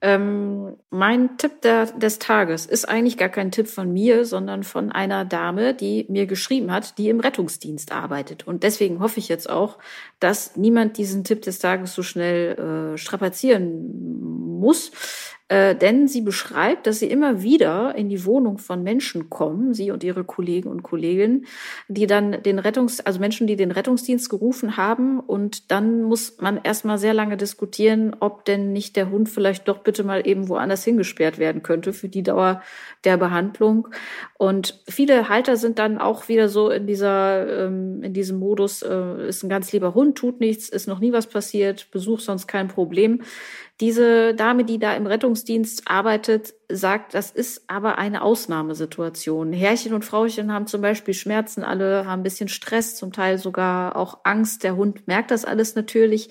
Ähm, 0.00 0.76
mein 0.90 1.38
Tipp 1.38 1.62
der, 1.62 1.86
des 1.86 2.18
Tages 2.18 2.66
ist 2.66 2.86
eigentlich 2.86 3.16
gar 3.16 3.30
kein 3.30 3.50
Tipp 3.50 3.68
von 3.68 3.90
mir, 3.90 4.26
sondern 4.26 4.62
von 4.62 4.92
einer 4.92 5.24
Dame, 5.24 5.72
die 5.72 6.04
mir 6.10 6.26
geschrieben 6.26 6.70
hat, 6.70 6.98
die 6.98 7.08
im 7.08 7.20
Rettungsdienst 7.20 7.90
arbeitet. 7.90 8.46
Und 8.46 8.64
deswegen 8.64 9.00
hoffe 9.00 9.18
ich 9.18 9.28
jetzt 9.28 9.48
auch, 9.48 9.78
dass 10.20 10.56
niemand 10.56 10.98
diesen 10.98 11.24
Tipp 11.24 11.40
des 11.40 11.58
Tages 11.58 11.94
so 11.94 12.02
schnell 12.02 12.94
äh, 12.94 12.98
strapazieren 12.98 14.60
muss. 14.60 14.92
Äh, 15.54 15.76
denn 15.76 16.08
sie 16.08 16.20
beschreibt, 16.20 16.88
dass 16.88 16.98
sie 16.98 17.06
immer 17.06 17.42
wieder 17.42 17.94
in 17.94 18.08
die 18.08 18.24
Wohnung 18.24 18.58
von 18.58 18.82
Menschen 18.82 19.30
kommen, 19.30 19.72
sie 19.72 19.92
und 19.92 20.02
ihre 20.02 20.24
Kollegen 20.24 20.68
und 20.68 20.82
Kolleginnen, 20.82 21.46
die 21.86 22.08
dann 22.08 22.42
den 22.42 22.58
Rettungs, 22.58 22.98
also 22.98 23.20
Menschen, 23.20 23.46
die 23.46 23.54
den 23.54 23.70
Rettungsdienst 23.70 24.28
gerufen 24.28 24.76
haben. 24.76 25.20
Und 25.20 25.70
dann 25.70 26.02
muss 26.02 26.38
man 26.40 26.58
erstmal 26.60 26.98
sehr 26.98 27.14
lange 27.14 27.36
diskutieren, 27.36 28.16
ob 28.18 28.44
denn 28.44 28.72
nicht 28.72 28.96
der 28.96 29.10
Hund 29.10 29.28
vielleicht 29.28 29.68
doch 29.68 29.78
bitte 29.78 30.02
mal 30.02 30.26
eben 30.26 30.48
woanders 30.48 30.82
hingesperrt 30.82 31.38
werden 31.38 31.62
könnte 31.62 31.92
für 31.92 32.08
die 32.08 32.24
Dauer 32.24 32.60
der 33.04 33.16
Behandlung. 33.16 33.86
Und 34.36 34.82
viele 34.88 35.28
Halter 35.28 35.56
sind 35.56 35.78
dann 35.78 35.98
auch 35.98 36.26
wieder 36.26 36.48
so 36.48 36.68
in 36.68 36.88
dieser, 36.88 37.66
ähm, 37.66 38.02
in 38.02 38.12
diesem 38.12 38.40
Modus, 38.40 38.82
äh, 38.82 39.28
ist 39.28 39.44
ein 39.44 39.48
ganz 39.48 39.70
lieber 39.70 39.94
Hund, 39.94 40.18
tut 40.18 40.40
nichts, 40.40 40.68
ist 40.68 40.88
noch 40.88 40.98
nie 40.98 41.12
was 41.12 41.28
passiert, 41.28 41.92
Besuch 41.92 42.18
sonst 42.18 42.48
kein 42.48 42.66
Problem. 42.66 43.20
Diese 43.80 44.34
Dame, 44.34 44.64
die 44.64 44.78
da 44.78 44.94
im 44.94 45.06
Rettungsdienst 45.08 45.82
arbeitet, 45.86 46.54
sagt, 46.70 47.12
das 47.14 47.32
ist 47.32 47.64
aber 47.68 47.98
eine 47.98 48.22
Ausnahmesituation. 48.22 49.52
Herrchen 49.52 49.94
und 49.94 50.04
Frauchen 50.04 50.52
haben 50.52 50.68
zum 50.68 50.80
Beispiel 50.80 51.12
Schmerzen, 51.12 51.64
alle 51.64 52.06
haben 52.06 52.20
ein 52.20 52.22
bisschen 52.22 52.48
Stress, 52.48 52.94
zum 52.94 53.12
Teil 53.12 53.38
sogar 53.38 53.96
auch 53.96 54.20
Angst. 54.22 54.62
Der 54.62 54.76
Hund 54.76 55.08
merkt 55.08 55.32
das 55.32 55.44
alles 55.44 55.74
natürlich. 55.74 56.30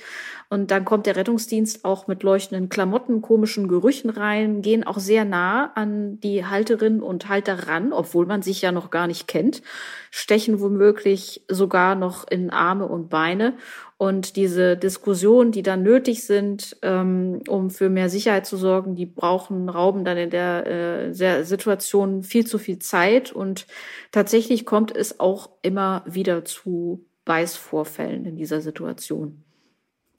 Und 0.54 0.70
dann 0.70 0.86
kommt 0.86 1.08
der 1.08 1.16
Rettungsdienst 1.16 1.84
auch 1.84 2.06
mit 2.06 2.22
leuchtenden 2.22 2.70
Klamotten, 2.70 3.24
komischen 3.24 3.68
Gerüchen 3.68 4.12
rein, 4.12 4.62
gehen 4.62 4.84
auch 4.84 5.00
sehr 5.00 5.26
nah 5.26 5.74
an 5.74 6.20
die 6.20 6.46
Halterinnen 6.46 7.02
und 7.02 7.28
Halter 7.28 7.68
ran, 7.68 7.92
obwohl 7.92 8.28
man 8.28 8.44
sich 8.44 8.62
ja 8.62 8.72
noch 8.72 8.92
gar 8.92 9.08
nicht 9.08 9.28
kennt, 9.28 9.64
stechen 10.12 10.62
womöglich 10.62 11.44
sogar 11.50 11.96
noch 11.96 12.28
in 12.30 12.52
Arme 12.52 12.86
und 12.86 13.10
Beine. 13.10 13.56
Und 13.98 14.36
diese 14.36 14.78
Diskussionen, 14.78 15.52
die 15.52 15.64
dann 15.64 15.82
nötig 15.82 16.24
sind, 16.24 16.78
ähm, 16.84 17.42
um 17.48 17.72
für 17.72 17.90
mehr 17.90 18.10
Sicherheit 18.10 18.46
zu 18.46 18.56
sorgen, 18.56 18.94
die 18.94 19.08
brauchen, 19.08 19.70
rauben 19.70 20.06
dann 20.06 20.18
in 20.18 20.30
der, 20.30 20.68
äh, 20.68 21.12
der 21.14 21.46
Situation 21.46 22.22
viel 22.22 22.46
zu 22.46 22.60
viel 22.60 22.78
Zeit. 22.78 23.32
Und 23.32 23.66
tatsächlich 24.12 24.68
kommt 24.68 24.96
es 24.96 25.20
auch 25.20 25.50
immer 25.64 26.04
wieder 26.06 26.46
zu 26.46 27.04
Beißvorfällen 27.26 28.28
in 28.28 28.36
dieser 28.36 28.62
Situation. 28.62 29.44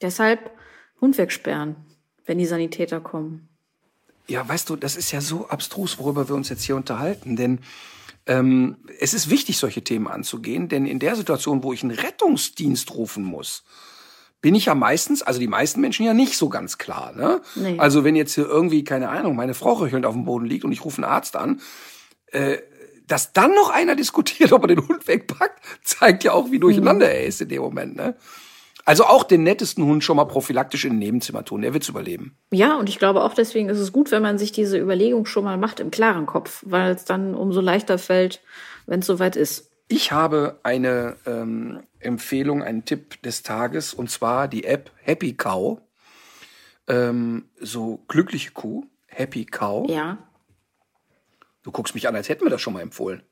Deshalb 0.01 0.51
Hund 1.01 1.17
wegsperren, 1.17 1.75
wenn 2.25 2.37
die 2.37 2.45
Sanitäter 2.45 2.99
kommen. 2.99 3.49
Ja, 4.27 4.47
weißt 4.47 4.69
du, 4.69 4.75
das 4.75 4.95
ist 4.95 5.11
ja 5.11 5.21
so 5.21 5.47
abstrus, 5.47 5.99
worüber 5.99 6.27
wir 6.27 6.35
uns 6.35 6.49
jetzt 6.49 6.63
hier 6.63 6.75
unterhalten, 6.75 7.35
denn 7.35 7.59
ähm, 8.25 8.77
es 8.99 9.13
ist 9.13 9.29
wichtig, 9.29 9.57
solche 9.57 9.83
Themen 9.83 10.07
anzugehen, 10.07 10.67
denn 10.67 10.85
in 10.85 10.99
der 10.99 11.15
Situation, 11.15 11.63
wo 11.63 11.73
ich 11.73 11.83
einen 11.83 11.91
Rettungsdienst 11.91 12.91
rufen 12.95 13.23
muss, 13.23 13.63
bin 14.41 14.55
ich 14.55 14.65
ja 14.65 14.75
meistens, 14.75 15.21
also 15.21 15.39
die 15.39 15.47
meisten 15.47 15.81
Menschen 15.81 16.05
ja 16.05 16.13
nicht 16.13 16.37
so 16.37 16.49
ganz 16.49 16.77
klar. 16.77 17.13
Ne? 17.13 17.41
Nee. 17.55 17.79
Also 17.79 18.03
wenn 18.03 18.15
jetzt 18.15 18.35
hier 18.35 18.45
irgendwie, 18.45 18.83
keine 18.83 19.09
Ahnung, 19.09 19.35
meine 19.35 19.53
Frau 19.53 19.73
röchelnd 19.73 20.05
auf 20.05 20.13
dem 20.13 20.25
Boden 20.25 20.45
liegt 20.45 20.65
und 20.65 20.71
ich 20.71 20.85
rufe 20.85 21.01
einen 21.01 21.11
Arzt 21.11 21.35
an, 21.35 21.61
äh, 22.27 22.57
dass 23.07 23.33
dann 23.33 23.53
noch 23.53 23.69
einer 23.69 23.95
diskutiert, 23.95 24.51
ob 24.53 24.63
er 24.63 24.67
den 24.67 24.87
Hund 24.87 25.07
wegpackt, 25.07 25.63
zeigt 25.83 26.23
ja 26.23 26.33
auch, 26.33 26.51
wie 26.51 26.59
durcheinander 26.59 27.07
mhm. 27.07 27.11
er 27.11 27.25
ist 27.25 27.41
in 27.41 27.49
dem 27.49 27.61
Moment. 27.61 27.95
Ne? 27.95 28.15
Also 28.85 29.05
auch 29.05 29.23
den 29.23 29.41
nettesten 29.41 29.83
Hund 29.83 30.03
schon 30.03 30.15
mal 30.15 30.25
prophylaktisch 30.25 30.85
in 30.85 30.93
ein 30.93 30.99
Nebenzimmer 30.99 31.43
tun. 31.43 31.61
Der 31.63 31.73
wird's 31.73 31.89
überleben. 31.89 32.37
Ja, 32.51 32.77
und 32.77 32.87
ich 32.87 32.99
glaube 32.99 33.23
auch 33.23 33.33
deswegen 33.33 33.67
ist 33.67 33.79
es 33.79 33.91
gut, 33.91 34.11
wenn 34.11 34.21
man 34.21 34.37
sich 34.37 34.51
diese 34.51 34.77
Überlegung 34.77 35.25
schon 35.25 35.43
mal 35.43 35.57
macht 35.57 35.79
im 35.79 35.89
klaren 35.89 36.27
Kopf, 36.27 36.63
weil 36.67 36.91
es 36.93 37.03
dann 37.03 37.33
umso 37.33 37.61
leichter 37.61 37.97
fällt, 37.97 38.41
wenn 38.85 38.99
es 38.99 39.07
soweit 39.07 39.35
ist. 39.35 39.71
Ich 39.87 40.11
habe 40.11 40.59
eine 40.61 41.15
ähm, 41.25 41.81
Empfehlung, 41.99 42.61
einen 42.61 42.85
Tipp 42.85 43.21
des 43.23 43.41
Tages, 43.41 43.93
und 43.93 44.11
zwar 44.11 44.47
die 44.47 44.63
App 44.63 44.91
Happy 45.01 45.33
Cow. 45.33 45.79
Ähm, 46.87 47.49
so 47.59 48.03
glückliche 48.07 48.51
Kuh, 48.51 48.85
Happy 49.07 49.45
Cow. 49.45 49.89
Ja. 49.89 50.19
Du 51.63 51.71
guckst 51.71 51.95
mich 51.95 52.07
an, 52.07 52.15
als 52.15 52.29
hätten 52.29 52.45
wir 52.45 52.51
das 52.51 52.61
schon 52.61 52.73
mal 52.73 52.81
empfohlen. 52.81 53.23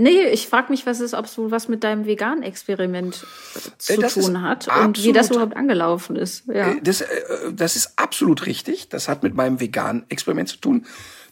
Nee, 0.00 0.28
ich 0.28 0.48
frage 0.48 0.72
mich, 0.72 0.86
was 0.86 1.00
ist, 1.00 1.12
ob 1.12 1.26
es 1.26 1.36
wohl 1.36 1.50
was 1.50 1.68
mit 1.68 1.84
deinem 1.84 2.06
Vegan-Experiment 2.06 3.26
äh, 3.54 3.58
zu 3.76 4.00
das 4.00 4.14
tun 4.14 4.40
hat 4.40 4.66
und 4.82 5.04
wie 5.04 5.12
das 5.12 5.30
überhaupt 5.30 5.54
angelaufen 5.54 6.16
ist. 6.16 6.46
Ja. 6.46 6.70
Äh, 6.70 6.80
das, 6.82 7.02
äh, 7.02 7.06
das 7.52 7.76
ist 7.76 7.98
absolut 7.98 8.46
richtig. 8.46 8.88
Das 8.88 9.08
hat 9.08 9.22
mit 9.22 9.34
meinem 9.34 9.60
Vegan-Experiment 9.60 10.48
zu 10.48 10.56
tun. 10.56 10.86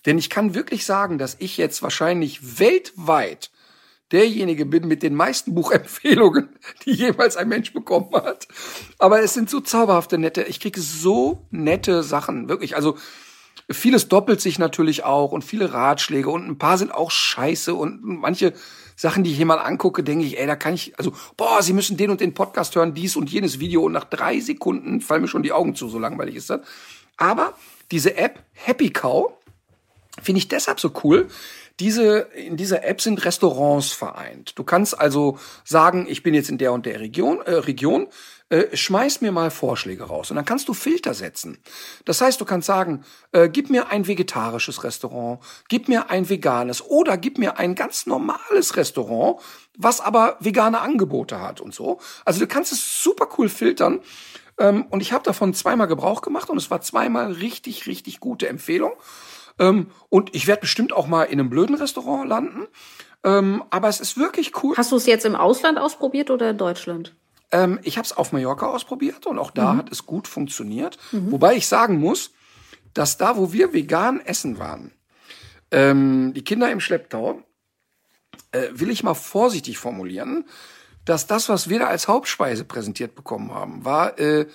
Denn 0.05 0.19
ich 0.19 0.29
kann 0.29 0.55
wirklich 0.55 0.85
sagen, 0.85 1.17
dass 1.17 1.37
ich 1.39 1.57
jetzt 1.57 1.83
wahrscheinlich 1.83 2.59
weltweit 2.59 3.51
derjenige 4.13 4.67
bin 4.67 4.87
mit 4.87 5.03
den 5.03 5.15
meisten 5.15 5.55
Buchempfehlungen, 5.55 6.51
die 6.85 6.93
jemals 6.93 7.39
ein 7.39 7.49
Mensch 7.49 7.73
bekommen 7.73 8.13
hat. 8.13 8.49
Aber 8.99 9.23
es 9.23 9.33
sind 9.33 9.49
so 9.49 9.61
zauberhafte, 9.61 10.19
nette, 10.19 10.43
ich 10.43 10.61
kriege 10.61 10.81
so 10.81 11.47
nette 11.51 12.03
Sachen, 12.03 12.51
wirklich. 12.51 12.77
Also 12.77 12.99
Vieles 13.71 14.09
doppelt 14.09 14.41
sich 14.41 14.59
natürlich 14.59 15.05
auch 15.05 15.33
und 15.33 15.45
viele 15.45 15.73
Ratschläge 15.73 16.31
und 16.31 16.49
ein 16.49 16.59
paar 16.59 16.79
sind 16.79 16.93
auch 16.93 17.11
scheiße 17.11 17.75
und 17.75 18.03
manche 18.03 18.55
Sachen, 18.97 19.23
die 19.23 19.31
ich 19.31 19.37
hier 19.37 19.47
mal 19.47 19.59
angucke, 19.59 20.03
denke 20.03 20.25
ich, 20.25 20.41
ey, 20.41 20.47
da 20.47 20.57
kann 20.57 20.75
ich, 20.75 20.99
also, 20.99 21.13
boah, 21.37 21.63
Sie 21.63 21.73
müssen 21.73 21.97
den 21.97 22.11
und 22.11 22.21
den 22.21 22.35
Podcast 22.35 22.75
hören, 22.75 22.95
dies 22.95 23.15
und 23.15 23.31
jenes 23.31 23.61
Video 23.61 23.83
und 23.83 23.93
nach 23.93 24.05
drei 24.05 24.41
Sekunden 24.41 25.01
fallen 25.01 25.23
mir 25.23 25.29
schon 25.29 25.43
die 25.43 25.53
Augen 25.53 25.75
zu, 25.75 25.89
so 25.89 25.99
langweilig 25.99 26.35
ist 26.35 26.51
das. 26.51 26.63
Aber 27.17 27.53
diese 27.91 28.17
App 28.17 28.43
Happy 28.55 28.91
Cow 28.91 29.33
finde 30.21 30.39
ich 30.39 30.49
deshalb 30.49 30.81
so 30.81 30.91
cool, 31.05 31.29
diese, 31.81 32.29
in 32.35 32.57
dieser 32.57 32.85
App 32.85 33.01
sind 33.01 33.25
Restaurants 33.25 33.93
vereint. 33.93 34.59
Du 34.59 34.65
kannst 34.65 34.99
also 34.99 35.39
sagen, 35.65 36.07
ich 36.09 36.23
bin 36.23 36.35
jetzt 36.35 36.51
in 36.51 36.59
der 36.59 36.73
und 36.73 36.87
der 36.87 36.99
Region, 37.01 37.41
äh, 37.43 37.53
Region 37.53 38.09
äh, 38.51 38.75
schmeiß 38.77 39.21
mir 39.21 39.33
mal 39.33 39.51
Vorschläge 39.51 40.05
raus. 40.05 40.31
Und 40.31 40.37
dann 40.37 40.45
kannst 40.45 40.69
du 40.69 40.75
Filter 40.75 41.15
setzen. 41.15 41.59
Das 42.05 42.21
heißt, 42.21 42.41
du 42.41 42.45
kannst 42.45 42.67
sagen, 42.67 43.05
äh, 43.33 43.49
gib 43.49 43.71
mir 43.71 43.89
ein 43.89 44.07
vegetarisches 44.07 44.85
Restaurant, 44.85 45.41
gib 45.69 45.89
mir 45.89 46.11
ein 46.11 46.29
veganes 46.29 46.83
oder 46.83 47.17
gib 47.19 47.39
mir 47.39 47.59
ein 47.59 47.75
ganz 47.75 48.07
normales 48.07 48.77
Restaurant, 48.77 49.41
was 49.77 50.01
aber 50.01 50.37
vegane 50.41 50.81
Angebote 50.81 51.41
hat 51.41 51.61
und 51.61 51.75
so. 51.75 52.01
Also 52.25 52.41
du 52.41 52.47
kannst 52.47 52.73
es 52.73 53.03
super 53.03 53.29
cool 53.37 53.49
filtern. 53.49 54.01
Ähm, 54.59 54.87
und 54.91 55.01
ich 55.01 55.13
habe 55.13 55.25
davon 55.25 55.55
zweimal 55.55 55.87
Gebrauch 55.87 56.23
gemacht 56.23 56.51
und 56.51 56.57
es 56.57 56.71
war 56.71 56.81
zweimal 56.81 57.33
richtig, 57.33 57.87
richtig 57.87 58.19
gute 58.19 58.49
Empfehlung. 58.49 58.93
Ähm, 59.59 59.91
und 60.09 60.35
ich 60.35 60.47
werde 60.47 60.63
bestimmt 60.63 60.93
auch 60.93 61.07
mal 61.07 61.25
in 61.25 61.39
einem 61.39 61.51
blöden 61.51 61.75
Restaurant 61.75 62.29
landen. 62.29 62.67
Ähm, 63.25 63.65
aber 63.71 63.89
es 63.89 64.01
ist 64.01 64.17
wirklich 64.17 64.63
cool. 64.63 64.77
Hast 64.77 64.93
du 64.93 64.97
es 64.97 65.07
jetzt 65.07 65.27
im 65.27 65.35
Ausland 65.35 65.79
ausprobiert 65.79 66.31
oder 66.31 66.51
in 66.51 66.59
Deutschland? 66.59 67.15
Ähm, 67.51 67.79
ich 67.83 67.97
habe 67.97 68.05
es 68.07 68.17
auf 68.17 68.33
Mallorca 68.33 68.67
ausprobiert 68.67 69.27
und 69.27 69.39
auch 69.39 69.51
da 69.51 69.73
mhm. 69.73 69.79
hat 69.79 69.93
es 69.93 70.07
gut 70.07 70.29
funktioniert. 70.29 70.99
Mhm. 71.13 71.33
Wobei 71.33 71.57
ich 71.57 71.67
sagen 71.67 71.99
muss, 71.99 72.33
dass 72.95 73.17
da, 73.17 73.37
wo 73.37 73.53
wir 73.53 73.73
vegan 73.73 74.21
essen 74.21 74.59
waren, 74.59 74.93
ähm, 75.71 76.33
die 76.35 76.45
Kinder 76.45 76.71
im 76.71 76.81
Schlepptau, 76.81 77.43
äh, 78.53 78.69
will 78.73 78.91
ich 78.91 79.03
mal 79.03 79.15
vorsichtig 79.15 79.79
formulieren, 79.79 80.45
dass 81.05 81.27
das, 81.27 81.49
was 81.49 81.69
wir 81.69 81.79
da 81.79 81.87
als 81.87 82.09
Hauptspeise 82.09 82.65
präsentiert 82.65 83.15
bekommen 83.15 83.53
haben, 83.53 83.85
war 83.85 84.19
äh, 84.19 84.47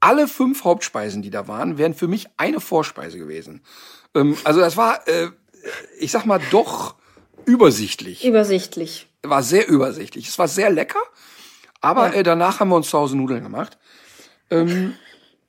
alle 0.00 0.28
fünf 0.28 0.64
Hauptspeisen, 0.64 1.22
die 1.22 1.30
da 1.30 1.48
waren, 1.48 1.78
wären 1.78 1.94
für 1.94 2.08
mich 2.08 2.28
eine 2.36 2.60
Vorspeise 2.60 3.18
gewesen. 3.18 3.62
Ähm, 4.14 4.36
also 4.44 4.60
das 4.60 4.76
war, 4.76 5.06
äh, 5.08 5.30
ich 5.98 6.10
sag 6.10 6.26
mal, 6.26 6.40
doch 6.50 6.96
übersichtlich. 7.44 8.24
Übersichtlich. 8.24 9.08
War 9.22 9.42
sehr 9.42 9.68
übersichtlich. 9.68 10.28
Es 10.28 10.38
war 10.38 10.48
sehr 10.48 10.70
lecker. 10.70 11.00
Aber 11.82 12.14
ja. 12.14 12.20
äh, 12.20 12.22
danach 12.22 12.60
haben 12.60 12.70
wir 12.70 12.76
uns 12.76 12.88
zu 12.88 12.98
Hause 12.98 13.16
Nudeln 13.16 13.42
gemacht. 13.42 13.76
Ähm, 14.50 14.94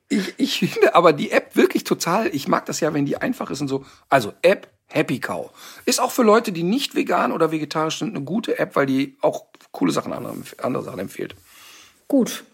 ich, 0.08 0.34
ich 0.36 0.58
finde 0.58 0.94
aber 0.94 1.14
die 1.14 1.30
App 1.30 1.56
wirklich 1.56 1.84
total, 1.84 2.26
ich 2.34 2.46
mag 2.48 2.66
das 2.66 2.80
ja, 2.80 2.92
wenn 2.92 3.06
die 3.06 3.16
einfach 3.16 3.50
ist 3.50 3.62
und 3.62 3.68
so. 3.68 3.86
Also 4.10 4.34
App 4.42 4.68
Happy 4.88 5.18
Cow. 5.18 5.50
Ist 5.86 6.00
auch 6.00 6.10
für 6.10 6.22
Leute, 6.22 6.52
die 6.52 6.62
nicht 6.62 6.94
vegan 6.94 7.32
oder 7.32 7.50
vegetarisch 7.50 7.98
sind, 7.98 8.14
eine 8.14 8.24
gute 8.24 8.58
App, 8.58 8.76
weil 8.76 8.86
die 8.86 9.16
auch 9.22 9.46
coole 9.72 9.92
Sachen, 9.92 10.12
andere, 10.12 10.36
andere 10.62 10.84
Sachen 10.84 11.00
empfiehlt. 11.00 11.34
Gut. 12.06 12.44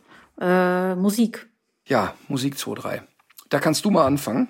Äh, 0.40 0.94
Musik. 0.94 1.48
Ja, 1.86 2.14
Musik 2.28 2.56
2, 2.56 2.74
3. 2.74 3.02
Da 3.48 3.58
kannst 3.58 3.84
du 3.84 3.90
mal 3.90 4.06
anfangen. 4.06 4.48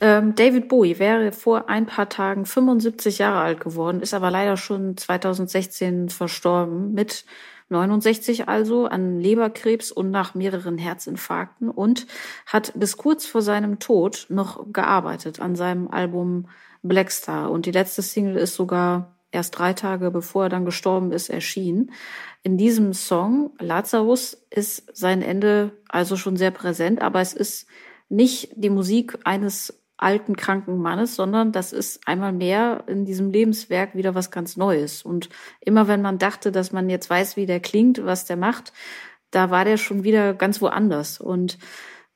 Ähm, 0.00 0.34
David 0.34 0.68
Bowie 0.68 0.98
wäre 0.98 1.30
vor 1.30 1.68
ein 1.68 1.86
paar 1.86 2.08
Tagen 2.08 2.46
75 2.46 3.18
Jahre 3.18 3.40
alt 3.40 3.60
geworden, 3.60 4.00
ist 4.00 4.14
aber 4.14 4.30
leider 4.30 4.56
schon 4.56 4.96
2016 4.96 6.08
verstorben 6.08 6.94
mit 6.94 7.26
69 7.70 8.48
also 8.48 8.86
an 8.86 9.20
Leberkrebs 9.20 9.92
und 9.92 10.10
nach 10.10 10.34
mehreren 10.34 10.76
Herzinfarkten 10.76 11.70
und 11.70 12.06
hat 12.46 12.72
bis 12.74 12.96
kurz 12.96 13.26
vor 13.26 13.42
seinem 13.42 13.78
Tod 13.78 14.26
noch 14.28 14.72
gearbeitet 14.72 15.40
an 15.40 15.54
seinem 15.56 15.88
Album 15.88 16.48
Blackstar. 16.82 17.50
Und 17.50 17.66
die 17.66 17.70
letzte 17.70 18.02
Single 18.02 18.36
ist 18.36 18.54
sogar 18.54 19.16
erst 19.32 19.58
drei 19.58 19.72
Tage 19.72 20.10
bevor 20.10 20.44
er 20.44 20.48
dann 20.48 20.64
gestorben 20.64 21.12
ist, 21.12 21.30
erschien. 21.30 21.92
In 22.42 22.56
diesem 22.56 22.92
Song 22.92 23.52
Lazarus 23.58 24.46
ist 24.50 24.96
sein 24.96 25.22
Ende 25.22 25.72
also 25.88 26.16
schon 26.16 26.36
sehr 26.36 26.50
präsent, 26.50 27.00
aber 27.00 27.20
es 27.20 27.32
ist 27.32 27.66
nicht 28.08 28.50
die 28.56 28.70
Musik 28.70 29.18
eines 29.24 29.79
alten, 30.02 30.36
kranken 30.36 30.78
Mannes, 30.78 31.16
sondern 31.16 31.52
das 31.52 31.72
ist 31.72 32.06
einmal 32.06 32.32
mehr 32.32 32.84
in 32.86 33.04
diesem 33.04 33.30
Lebenswerk 33.30 33.94
wieder 33.94 34.14
was 34.14 34.30
ganz 34.30 34.56
Neues. 34.56 35.02
Und 35.02 35.28
immer 35.60 35.88
wenn 35.88 36.02
man 36.02 36.18
dachte, 36.18 36.52
dass 36.52 36.72
man 36.72 36.88
jetzt 36.88 37.10
weiß, 37.10 37.36
wie 37.36 37.46
der 37.46 37.60
klingt, 37.60 38.04
was 38.04 38.24
der 38.24 38.36
macht, 38.36 38.72
da 39.30 39.50
war 39.50 39.64
der 39.64 39.76
schon 39.76 40.02
wieder 40.02 40.34
ganz 40.34 40.60
woanders. 40.60 41.20
Und 41.20 41.58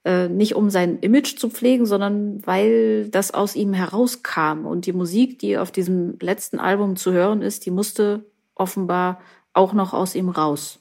äh, 0.04 0.28
nicht 0.28 0.54
um 0.54 0.70
sein 0.70 0.98
Image 0.98 1.38
zu 1.38 1.48
pflegen, 1.48 1.86
sondern 1.86 2.46
weil 2.46 3.08
das 3.08 3.32
aus 3.32 3.56
ihm 3.56 3.72
herauskam. 3.72 4.66
Und 4.66 4.86
die 4.86 4.92
Musik, 4.92 5.38
die 5.38 5.58
auf 5.58 5.70
diesem 5.70 6.18
letzten 6.20 6.58
Album 6.58 6.96
zu 6.96 7.12
hören 7.12 7.42
ist, 7.42 7.66
die 7.66 7.70
musste 7.70 8.24
offenbar 8.54 9.20
auch 9.52 9.72
noch 9.72 9.94
aus 9.94 10.14
ihm 10.14 10.28
raus. 10.28 10.80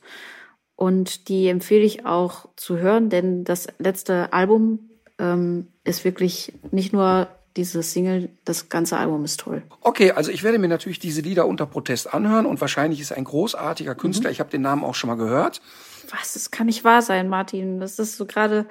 Und 0.76 1.30
die 1.30 1.48
empfehle 1.48 1.84
ich 1.84 2.06
auch 2.06 2.50
zu 2.56 2.78
hören, 2.78 3.10
denn 3.10 3.44
das 3.44 3.68
letzte 3.78 4.34
Album 4.34 4.90
ähm, 5.20 5.68
ist 5.84 6.04
wirklich 6.04 6.54
nicht 6.72 6.94
nur 6.94 7.28
diese 7.56 7.84
Single, 7.84 8.30
das 8.46 8.70
ganze 8.70 8.98
Album 8.98 9.24
ist 9.26 9.40
toll. 9.40 9.62
Okay, 9.82 10.12
also 10.12 10.32
ich 10.32 10.44
werde 10.44 10.58
mir 10.58 10.68
natürlich 10.68 11.00
diese 11.00 11.22
Lieder 11.22 11.46
unter 11.46 11.66
Protest 11.66 12.14
anhören 12.14 12.46
und 12.46 12.60
wahrscheinlich 12.62 13.00
ist 13.00 13.12
ein 13.12 13.24
großartiger 13.24 13.96
Künstler. 13.96 14.30
Mhm. 14.30 14.34
Ich 14.34 14.40
habe 14.40 14.50
den 14.50 14.62
Namen 14.62 14.84
auch 14.84 14.96
schon 14.96 15.10
mal 15.10 15.16
gehört. 15.18 15.62
Was? 16.10 16.34
Das 16.34 16.52
kann 16.52 16.66
nicht 16.66 16.84
wahr 16.84 17.02
sein, 17.02 17.30
Martin. 17.30 17.80
Das 17.80 18.00
ist 18.00 18.18
so 18.18 18.26
gerade, 18.26 18.66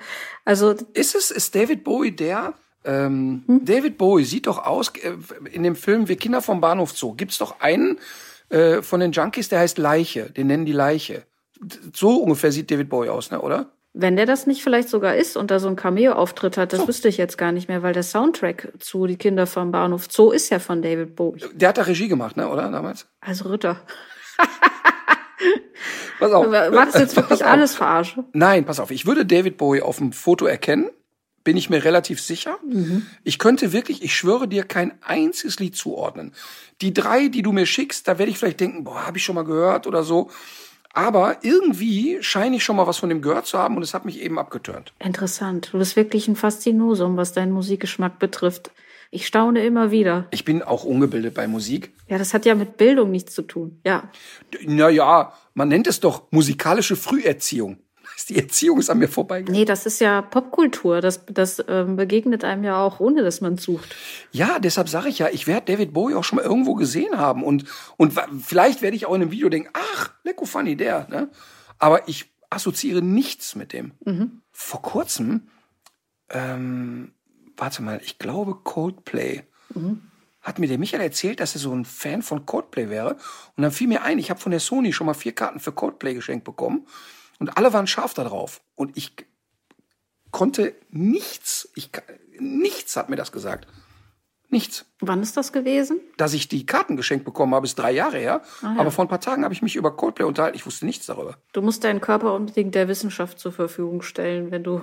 also. 0.45 0.75
Ist 0.95 1.15
es, 1.15 1.31
ist 1.31 1.55
David 1.55 1.85
Bowie 1.85 2.13
der? 2.13 2.55
Ähm, 2.85 3.45
hm? 3.47 3.65
David 3.65 3.99
Bowie 3.99 4.25
sieht 4.25 4.47
doch 4.49 4.67
aus, 4.67 4.89
äh, 4.89 5.15
in 5.53 5.63
dem 5.63 5.77
Film 5.77 6.09
Wir 6.09 6.17
Kinder 6.17 6.43
vom 6.43 6.61
Bahnhof 6.61 6.97
Zoo, 6.97 7.15
gibt's 7.15 7.39
doch 7.39 7.61
einen 7.61 7.99
äh, 8.49 8.83
von 8.83 8.99
den 8.99 9.13
Junkies, 9.13 9.49
der 9.49 9.61
heißt 9.61 9.79
Leiche. 9.79 10.31
Den 10.31 10.49
nennen 10.49 10.67
die 10.67 10.73
Leiche. 10.73 11.25
So 11.95 12.17
ungefähr 12.17 12.51
sieht 12.51 12.71
David 12.71 12.89
Bowie 12.89 13.09
aus, 13.09 13.31
ne, 13.31 13.41
oder? 13.41 13.71
Wenn 13.95 14.17
der 14.17 14.25
das 14.25 14.47
nicht 14.47 14.63
vielleicht 14.63 14.89
sogar 14.89 15.17
ist 15.17 15.37
und 15.37 15.51
da 15.51 15.59
so 15.59 15.69
ein 15.69 15.77
Cameo-Auftritt 15.77 16.57
hat, 16.57 16.73
das 16.73 16.81
so. 16.81 16.89
wüsste 16.89 17.09
ich 17.09 17.19
jetzt 17.19 17.37
gar 17.37 17.53
nicht 17.53 17.69
mehr, 17.69 17.83
weil 17.83 17.93
der 17.93 18.03
Soundtrack 18.03 18.73
zu 18.79 19.07
Die 19.07 19.17
Kinder 19.17 19.47
vom 19.47 19.71
Bahnhof 19.71 20.07
Zoo 20.11 20.31
ist 20.31 20.49
ja 20.49 20.59
von 20.59 20.81
David 20.81 21.15
Bowie. 21.15 21.45
Der 21.53 21.69
hat 21.69 21.79
da 21.79 21.83
Regie 21.83 22.09
gemacht, 22.09 22.39
ne, 22.39 22.49
oder 22.49 22.71
damals? 22.71 23.07
Also 23.21 23.51
Ritter. 23.51 23.83
pass 26.19 26.33
auf. 26.33 26.51
War 26.51 26.87
das 26.87 26.95
jetzt 26.95 27.17
wirklich 27.17 27.45
alles 27.45 27.75
verarsche? 27.75 28.25
Nein, 28.33 28.65
pass 28.65 28.81
auf. 28.81 28.91
Ich 28.91 29.05
würde 29.05 29.27
David 29.27 29.59
Bowie 29.59 29.83
auf 29.83 29.99
dem 29.99 30.13
Foto 30.13 30.47
erkennen. 30.47 30.89
Bin 31.45 31.57
ich 31.57 31.69
mir 31.69 31.85
relativ 31.85 32.23
sicher. 32.23 32.59
Mhm. 32.65 33.07
Ich 33.25 33.39
könnte 33.39 33.73
wirklich, 33.73 34.03
ich 34.03 34.15
schwöre 34.15 34.49
dir, 34.49 34.63
kein 34.63 34.93
einziges 35.03 35.59
Lied 35.59 35.77
zuordnen. 35.77 36.33
Die 36.81 36.95
drei, 36.95 37.29
die 37.29 37.43
du 37.43 37.53
mir 37.53 37.67
schickst, 37.67 38.09
da 38.09 38.19
werde 38.19 38.31
ich 38.31 38.39
vielleicht 38.39 38.61
denken, 38.61 38.85
boah, 38.85 39.07
habe 39.07 39.19
ich 39.19 39.25
schon 39.25 39.35
mal 39.35 39.45
gehört 39.45 39.87
oder 39.87 40.03
so. 40.03 40.31
Aber 40.93 41.39
irgendwie 41.43 42.19
scheine 42.23 42.57
ich 42.57 42.65
schon 42.65 42.77
mal 42.77 42.87
was 42.87 42.99
von 42.99 43.09
dem 43.09 43.23
gehört 43.23 43.47
zu 43.47 43.59
haben 43.59 43.77
und 43.77 43.83
es 43.83 43.95
hat 43.95 44.05
mich 44.05 44.21
eben 44.21 44.39
abgeturnt. 44.39 44.93
Interessant. 44.99 45.71
Du 45.73 45.79
bist 45.79 45.97
wirklich 45.97 46.29
ein 46.29 46.37
Faszinosum, 46.37 47.17
was 47.17 47.33
deinen 47.33 47.53
Musikgeschmack 47.53 48.19
betrifft. 48.19 48.71
Ich 49.11 49.27
staune 49.27 49.65
immer 49.65 49.91
wieder. 49.91 50.27
Ich 50.31 50.45
bin 50.45 50.63
auch 50.63 50.85
ungebildet 50.85 51.35
bei 51.35 51.47
Musik. 51.47 51.93
Ja, 52.09 52.19
das 52.19 52.33
hat 52.33 52.47
ja 52.47 52.55
mit 52.55 52.79
Bildung 52.79 53.11
nichts 53.11 53.35
zu 53.35 53.43
tun. 53.43 53.79
Ja. 53.85 54.11
Naja, 54.65 55.33
man 55.55 55.69
nennt 55.69 55.87
es 55.87 56.01
doch 56.01 56.25
musikalische 56.31 56.97
Früherziehung. 56.97 57.79
Die 58.29 58.39
Erziehung 58.39 58.79
ist 58.79 58.91
an 58.91 58.99
mir 58.99 59.09
vorbei. 59.09 59.45
Nee, 59.47 59.65
das 59.65 59.87
ist 59.87 60.01
ja 60.01 60.23
Popkultur. 60.23 61.01
Das, 61.01 61.25
das 61.27 61.63
ähm, 61.69 61.97
begegnet 61.97 62.45
einem 62.45 62.65
ja 62.65 62.81
auch, 62.81 63.01
ohne 63.01 63.23
dass 63.23 63.41
man 63.41 63.59
sucht. 63.59 63.95
Ja, 64.31 64.59
deshalb 64.59 64.89
sage 64.89 65.09
ich 65.09 65.19
ja, 65.19 65.29
ich 65.31 65.47
werde 65.47 65.73
David 65.73 65.93
Bowie 65.93 66.15
auch 66.15 66.25
schon 66.25 66.37
mal 66.37 66.45
irgendwo 66.45 66.75
gesehen 66.75 67.19
haben. 67.19 67.43
Und, 67.43 67.65
und 67.97 68.15
vielleicht 68.41 68.83
werde 68.83 68.97
ich 68.97 69.07
auch 69.07 69.15
in 69.15 69.23
einem 69.23 69.31
Video 69.31 69.49
denken, 69.49 69.71
ach, 69.73 70.11
lecko 70.25 70.45
funny, 70.45 70.77
der. 70.77 71.09
Ne? 71.09 71.31
Aber 71.79 72.09
ich 72.09 72.31
assoziiere 72.51 73.03
nichts 73.03 73.55
mit 73.55 73.73
dem. 73.73 73.93
Mhm. 74.05 74.43
Vor 74.51 74.83
kurzem, 74.83 75.49
ähm, 76.31 77.13
warte 77.57 77.83
mal, 77.83 78.01
ich 78.05 78.19
glaube 78.19 78.57
Coldplay. 78.63 79.43
Mhm 79.75 80.03
hat 80.43 80.59
mir 80.59 80.67
der 80.67 80.79
Michael 80.79 81.03
erzählt, 81.03 81.41
dass 81.41 81.55
er 81.55 81.61
so 81.61 81.73
ein 81.73 81.85
Fan 81.85 82.21
von 82.21 82.45
Coldplay 82.45 82.91
wäre. 82.91 83.15
Und 83.57 83.63
dann 83.63 83.71
fiel 83.71 83.87
mir 83.87 84.03
ein, 84.03 84.19
ich 84.19 84.29
habe 84.29 84.41
von 84.41 84.51
der 84.51 84.61
Sony 84.61 84.93
schon 84.93 85.07
mal 85.07 85.15
vier 85.15 85.33
Karten 85.33 85.61
für 85.61 85.73
Coldplay 85.73 86.15
geschenkt 86.15 86.45
bekommen. 86.45 86.87
Und 87.43 87.57
alle 87.57 87.73
waren 87.73 87.89
scharf 87.89 88.15
da 88.15 88.23
drauf. 88.23 88.61
Und 88.77 88.97
ich 88.97 89.17
konnte 90.31 90.77
nichts, 90.91 91.69
ich, 91.75 91.91
nichts 92.39 92.95
hat 92.95 93.11
mir 93.11 93.17
das 93.17 93.33
gesagt. 93.33 93.67
Nichts. 94.49 94.85
Wann 95.01 95.23
ist 95.23 95.37
das 95.37 95.53
gewesen? 95.53 95.99
Dass 96.17 96.35
ich 96.35 96.47
die 96.47 96.67
Karten 96.67 96.97
geschenkt 96.97 97.25
bekommen 97.25 97.53
habe, 97.53 97.67
ist 97.67 97.77
drei 97.77 97.91
Jahre 97.91 98.19
her. 98.19 98.43
Ah, 98.63 98.75
ja. 98.75 98.81
Aber 98.81 98.93
vor 98.93 99.05
ein 99.05 99.09
paar 99.09 99.21
Tagen 99.21 99.43
habe 99.43 99.53
ich 99.53 99.61
mich 99.61 99.75
über 99.75 99.97
Coldplay 99.97 100.25
unterhalten. 100.25 100.57
Ich 100.57 100.65
wusste 100.65 100.87
nichts 100.87 101.07
darüber. 101.07 101.37
Du 101.53 101.63
musst 101.63 101.83
deinen 101.83 102.01
Körper 102.01 102.33
unbedingt 102.33 102.77
der 102.77 102.87
Wissenschaft 102.87 103.41
zur 103.41 103.51
Verfügung 103.51 104.03
stellen, 104.03 104.53
wenn 104.53 104.63
du 104.63 104.81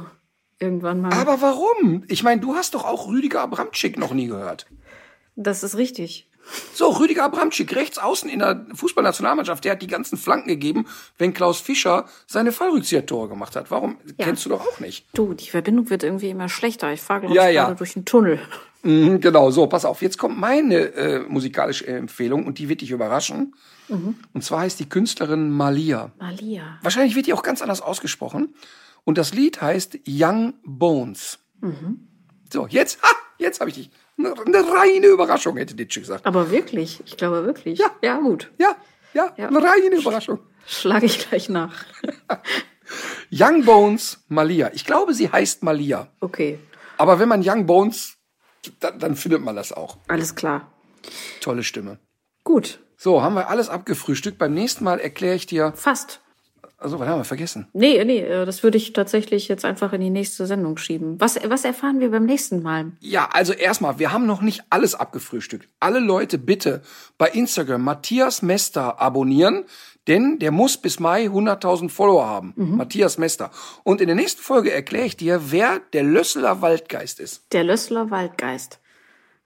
irgendwann 0.60 1.00
mal. 1.00 1.14
Aber 1.14 1.42
warum? 1.42 2.04
Ich 2.10 2.24
meine, 2.24 2.42
du 2.42 2.56
hast 2.56 2.74
doch 2.74 2.84
auch 2.84 3.08
Rüdiger 3.08 3.40
Abramczyk 3.40 3.98
noch 3.98 4.12
nie 4.12 4.28
gehört. 4.28 4.66
Das 5.38 5.64
ist 5.64 5.78
richtig. 5.78 6.29
So, 6.74 6.90
Rüdiger 6.90 7.26
Abramczyk, 7.26 7.76
rechts 7.76 7.98
außen 7.98 8.30
in 8.30 8.40
der 8.40 8.66
Fußballnationalmannschaft, 8.74 9.64
der 9.66 9.74
hat 9.74 9.82
die 9.82 9.88
ganzen 9.88 10.18
Flanken 10.18 10.48
gegeben, 10.48 10.88
wenn 11.18 11.34
Klaus 11.34 11.60
Fischer 11.60 12.06
seine 12.28 12.52
Fallrückzieher-Tore 12.52 13.30
gemacht 13.30 13.56
hat. 13.56 13.72
Warum? 13.72 13.98
Ja. 14.18 14.26
Kennst 14.26 14.46
du 14.46 14.50
doch 14.50 14.62
auch 14.62 14.80
nicht. 14.80 15.06
Du, 15.14 15.34
die 15.34 15.50
Verbindung 15.50 15.90
wird 15.90 16.04
irgendwie 16.04 16.30
immer 16.30 16.50
schlechter. 16.50 16.92
Ich 16.92 17.02
fahre, 17.02 17.22
glaube 17.22 17.36
ja, 17.36 17.50
ja. 17.50 17.66
gerade 17.66 17.78
durch 17.78 17.96
einen 17.96 18.06
Tunnel. 18.06 18.40
Mhm, 18.84 19.20
genau, 19.20 19.52
so, 19.52 19.68
pass 19.68 19.86
auf. 19.86 20.02
Jetzt 20.02 20.18
kommt 20.18 20.40
meine 20.40 20.76
äh, 20.94 21.20
musikalische 21.28 21.86
Empfehlung 21.88 22.46
und 22.46 22.60
die 22.60 22.70
wird 22.70 22.82
dich 22.82 22.92
überraschen. 22.92 23.56
Mhm. 23.90 24.16
Und 24.34 24.44
zwar 24.44 24.62
heißt 24.62 24.80
die 24.80 24.88
Künstlerin 24.88 25.50
Malia. 25.52 26.12
Malia. 26.18 26.80
Wahrscheinlich 26.82 27.16
wird 27.16 27.28
die 27.28 27.34
auch 27.34 27.44
ganz 27.44 27.62
anders 27.62 27.82
ausgesprochen. 27.82 28.54
Und 29.04 29.18
das 29.18 29.34
Lied 29.34 29.62
heißt 29.62 30.00
Young 30.08 30.54
Bones. 30.64 31.40
Mhm. 31.62 32.08
So, 32.52 32.68
jetzt, 32.68 33.02
ha, 33.02 33.10
jetzt 33.38 33.60
habe 33.60 33.70
ich 33.70 33.76
dich. 33.76 33.90
Eine 34.20 34.70
reine 34.70 35.08
Überraschung, 35.08 35.56
hätte 35.58 35.76
Ditsche 35.76 36.02
gesagt. 36.02 36.26
Aber 36.26 36.52
wirklich, 36.52 37.02
ich 37.06 37.16
glaube 37.16 37.46
wirklich. 37.46 37.80
Ja. 37.80 37.92
Ja, 38.02 38.20
gut. 38.20 38.52
Ja, 38.58 38.76
ja, 39.14 39.34
ja. 39.38 39.48
eine 39.48 39.64
reine 39.64 39.96
Überraschung. 39.96 40.40
Schlage 40.68 41.06
ich 41.06 41.30
gleich 41.30 41.48
nach. 41.50 41.86
Young 43.32 43.64
Bones 43.64 44.24
Malia. 44.28 44.72
Ich 44.74 44.86
glaube, 44.86 45.14
sie 45.14 45.32
heißt 45.32 45.64
Malia. 45.64 46.12
Okay. 46.20 46.60
Aber 46.98 47.20
wenn 47.20 47.30
man 47.30 47.42
Young 47.44 47.66
Bones, 47.66 48.18
dann, 48.80 49.00
dann 49.00 49.16
findet 49.16 49.42
man 49.42 49.56
das 49.56 49.72
auch. 49.72 49.98
Alles 50.08 50.36
klar. 50.36 50.72
Tolle 51.40 51.64
Stimme. 51.64 52.00
Gut. 52.44 52.80
So, 52.98 53.22
haben 53.22 53.36
wir 53.36 53.50
alles 53.50 53.70
abgefrühstückt. 53.70 54.38
Beim 54.38 54.54
nächsten 54.54 54.84
Mal 54.84 55.00
erkläre 55.00 55.36
ich 55.36 55.46
dir. 55.46 55.72
Fast. 55.76 56.22
Also, 56.82 56.98
was 56.98 57.08
haben 57.10 57.20
wir 57.20 57.26
vergessen? 57.26 57.68
Nee, 57.74 58.04
nee, 58.06 58.20
äh, 58.20 58.46
das 58.46 58.64
würde 58.64 58.78
ich 58.78 58.94
tatsächlich 58.94 59.50
jetzt 59.50 59.66
einfach 59.66 59.92
in 59.92 60.00
die 60.00 60.10
nächste 60.10 60.46
Sendung 60.46 60.78
schieben. 60.78 61.20
Was, 61.20 61.38
was 61.46 61.66
erfahren 61.66 62.00
wir 62.00 62.10
beim 62.10 62.26
nächsten 62.26 62.62
Mal? 62.62 62.94
Ja, 63.02 63.28
also 63.34 63.52
erstmal, 63.52 64.00
wir 64.00 64.14
haben 64.14 64.26
noch 64.26 64.42
nicht 64.42 64.64
alles 64.70 64.96
abgefrühstückt. 64.96 65.68
Alle 65.82 66.00
Leute 66.00 66.38
bitte 66.38 66.82
bei 67.18 67.28
Instagram 67.30 67.84
Matthias 67.84 68.42
Mester 68.42 69.02
abonnieren, 69.02 69.66
denn 70.08 70.40
der 70.40 70.52
muss 70.52 70.78
bis 70.78 71.00
Mai 71.00 71.26
100.000 71.26 71.90
Follower 71.90 72.26
haben. 72.26 72.54
Mhm. 72.56 72.78
Matthias 72.78 73.18
Mester. 73.18 73.52
Und 73.84 74.00
in 74.00 74.08
der 74.08 74.16
nächsten 74.16 74.42
Folge 74.42 74.72
erkläre 74.72 75.06
ich 75.06 75.18
dir, 75.18 75.52
wer 75.52 75.82
der 75.92 76.04
Lösseler 76.04 76.62
Waldgeist 76.62 77.20
ist. 77.20 77.44
Der 77.52 77.66
Lösseler 77.66 78.10
Waldgeist. 78.10 78.80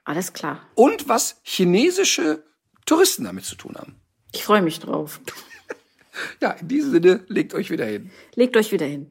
Alles 0.05 0.33
klar. 0.33 0.59
Und 0.75 1.09
was 1.09 1.41
chinesische 1.43 2.43
Touristen 2.85 3.23
damit 3.23 3.45
zu 3.45 3.55
tun 3.55 3.75
haben. 3.75 3.95
Ich 4.33 4.43
freue 4.43 4.61
mich 4.61 4.79
drauf. 4.79 5.19
Ja, 6.41 6.51
in 6.51 6.67
diesem 6.67 6.91
Sinne, 6.91 7.21
legt 7.27 7.53
euch 7.53 7.69
wieder 7.69 7.85
hin. 7.85 8.11
Legt 8.35 8.55
euch 8.57 8.71
wieder 8.71 8.85
hin. 8.85 9.07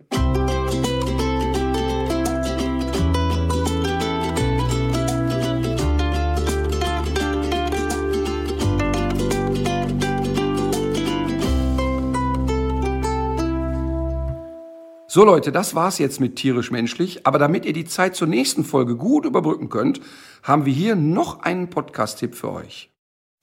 So 15.14 15.26
Leute, 15.26 15.52
das 15.52 15.74
war's 15.74 15.98
jetzt 15.98 16.20
mit 16.20 16.36
tierisch 16.36 16.70
menschlich, 16.70 17.26
aber 17.26 17.38
damit 17.38 17.66
ihr 17.66 17.74
die 17.74 17.84
Zeit 17.84 18.16
zur 18.16 18.28
nächsten 18.28 18.64
Folge 18.64 18.96
gut 18.96 19.26
überbrücken 19.26 19.68
könnt, 19.68 20.00
haben 20.42 20.64
wir 20.64 20.72
hier 20.72 20.96
noch 20.96 21.40
einen 21.40 21.68
Podcast 21.68 22.18
Tipp 22.18 22.34
für 22.34 22.50
euch. 22.50 22.88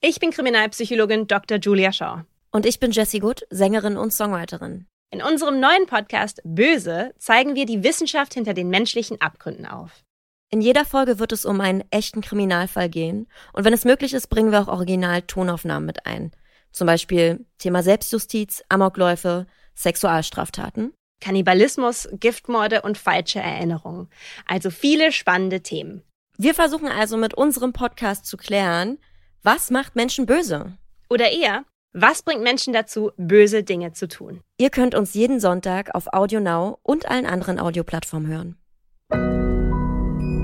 Ich 0.00 0.18
bin 0.18 0.32
Kriminalpsychologin 0.32 1.28
Dr. 1.28 1.58
Julia 1.58 1.92
Shaw. 1.92 2.24
Und 2.52 2.66
ich 2.66 2.80
bin 2.80 2.90
Jessie 2.90 3.20
Good, 3.20 3.46
Sängerin 3.50 3.96
und 3.96 4.12
Songwriterin. 4.12 4.86
In 5.12 5.22
unserem 5.22 5.60
neuen 5.60 5.86
Podcast 5.86 6.40
Böse 6.44 7.14
zeigen 7.16 7.54
wir 7.54 7.64
die 7.64 7.84
Wissenschaft 7.84 8.34
hinter 8.34 8.54
den 8.54 8.70
menschlichen 8.70 9.20
Abgründen 9.20 9.66
auf. 9.66 10.04
In 10.50 10.60
jeder 10.60 10.84
Folge 10.84 11.20
wird 11.20 11.30
es 11.30 11.44
um 11.44 11.60
einen 11.60 11.84
echten 11.92 12.22
Kriminalfall 12.22 12.88
gehen 12.88 13.28
und 13.52 13.64
wenn 13.64 13.72
es 13.72 13.84
möglich 13.84 14.14
ist, 14.14 14.26
bringen 14.28 14.50
wir 14.50 14.60
auch 14.60 14.68
Original-Tonaufnahmen 14.68 15.86
mit 15.86 16.06
ein. 16.06 16.32
Zum 16.72 16.88
Beispiel 16.88 17.46
Thema 17.58 17.84
Selbstjustiz, 17.84 18.64
Amokläufe, 18.68 19.46
Sexualstraftaten. 19.76 20.92
Kannibalismus, 21.20 22.08
Giftmorde 22.12 22.82
und 22.82 22.98
falsche 22.98 23.38
Erinnerungen. 23.38 24.08
Also 24.46 24.70
viele 24.70 25.12
spannende 25.12 25.60
Themen. 25.60 26.02
Wir 26.36 26.54
versuchen 26.54 26.88
also 26.88 27.16
mit 27.16 27.34
unserem 27.34 27.72
Podcast 27.72 28.26
zu 28.26 28.36
klären, 28.36 28.98
Was 29.44 29.70
macht 29.70 29.94
Menschen 29.94 30.26
böse? 30.26 30.76
Oder 31.08 31.30
eher, 31.30 31.64
was 31.92 32.22
bringt 32.22 32.42
Menschen 32.42 32.72
dazu, 32.72 33.12
böse 33.16 33.62
Dinge 33.62 33.92
zu 33.92 34.08
tun? 34.08 34.40
Ihr 34.58 34.70
könnt 34.70 34.94
uns 34.94 35.14
jeden 35.14 35.40
Sonntag 35.40 35.94
auf 35.94 36.12
Audio 36.12 36.40
Now 36.40 36.78
und 36.82 37.08
allen 37.10 37.26
anderen 37.26 37.58
Audioplattformen 37.58 38.28
hören. 38.28 38.56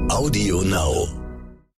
Audio 0.08 0.62
Now. 0.62 1.25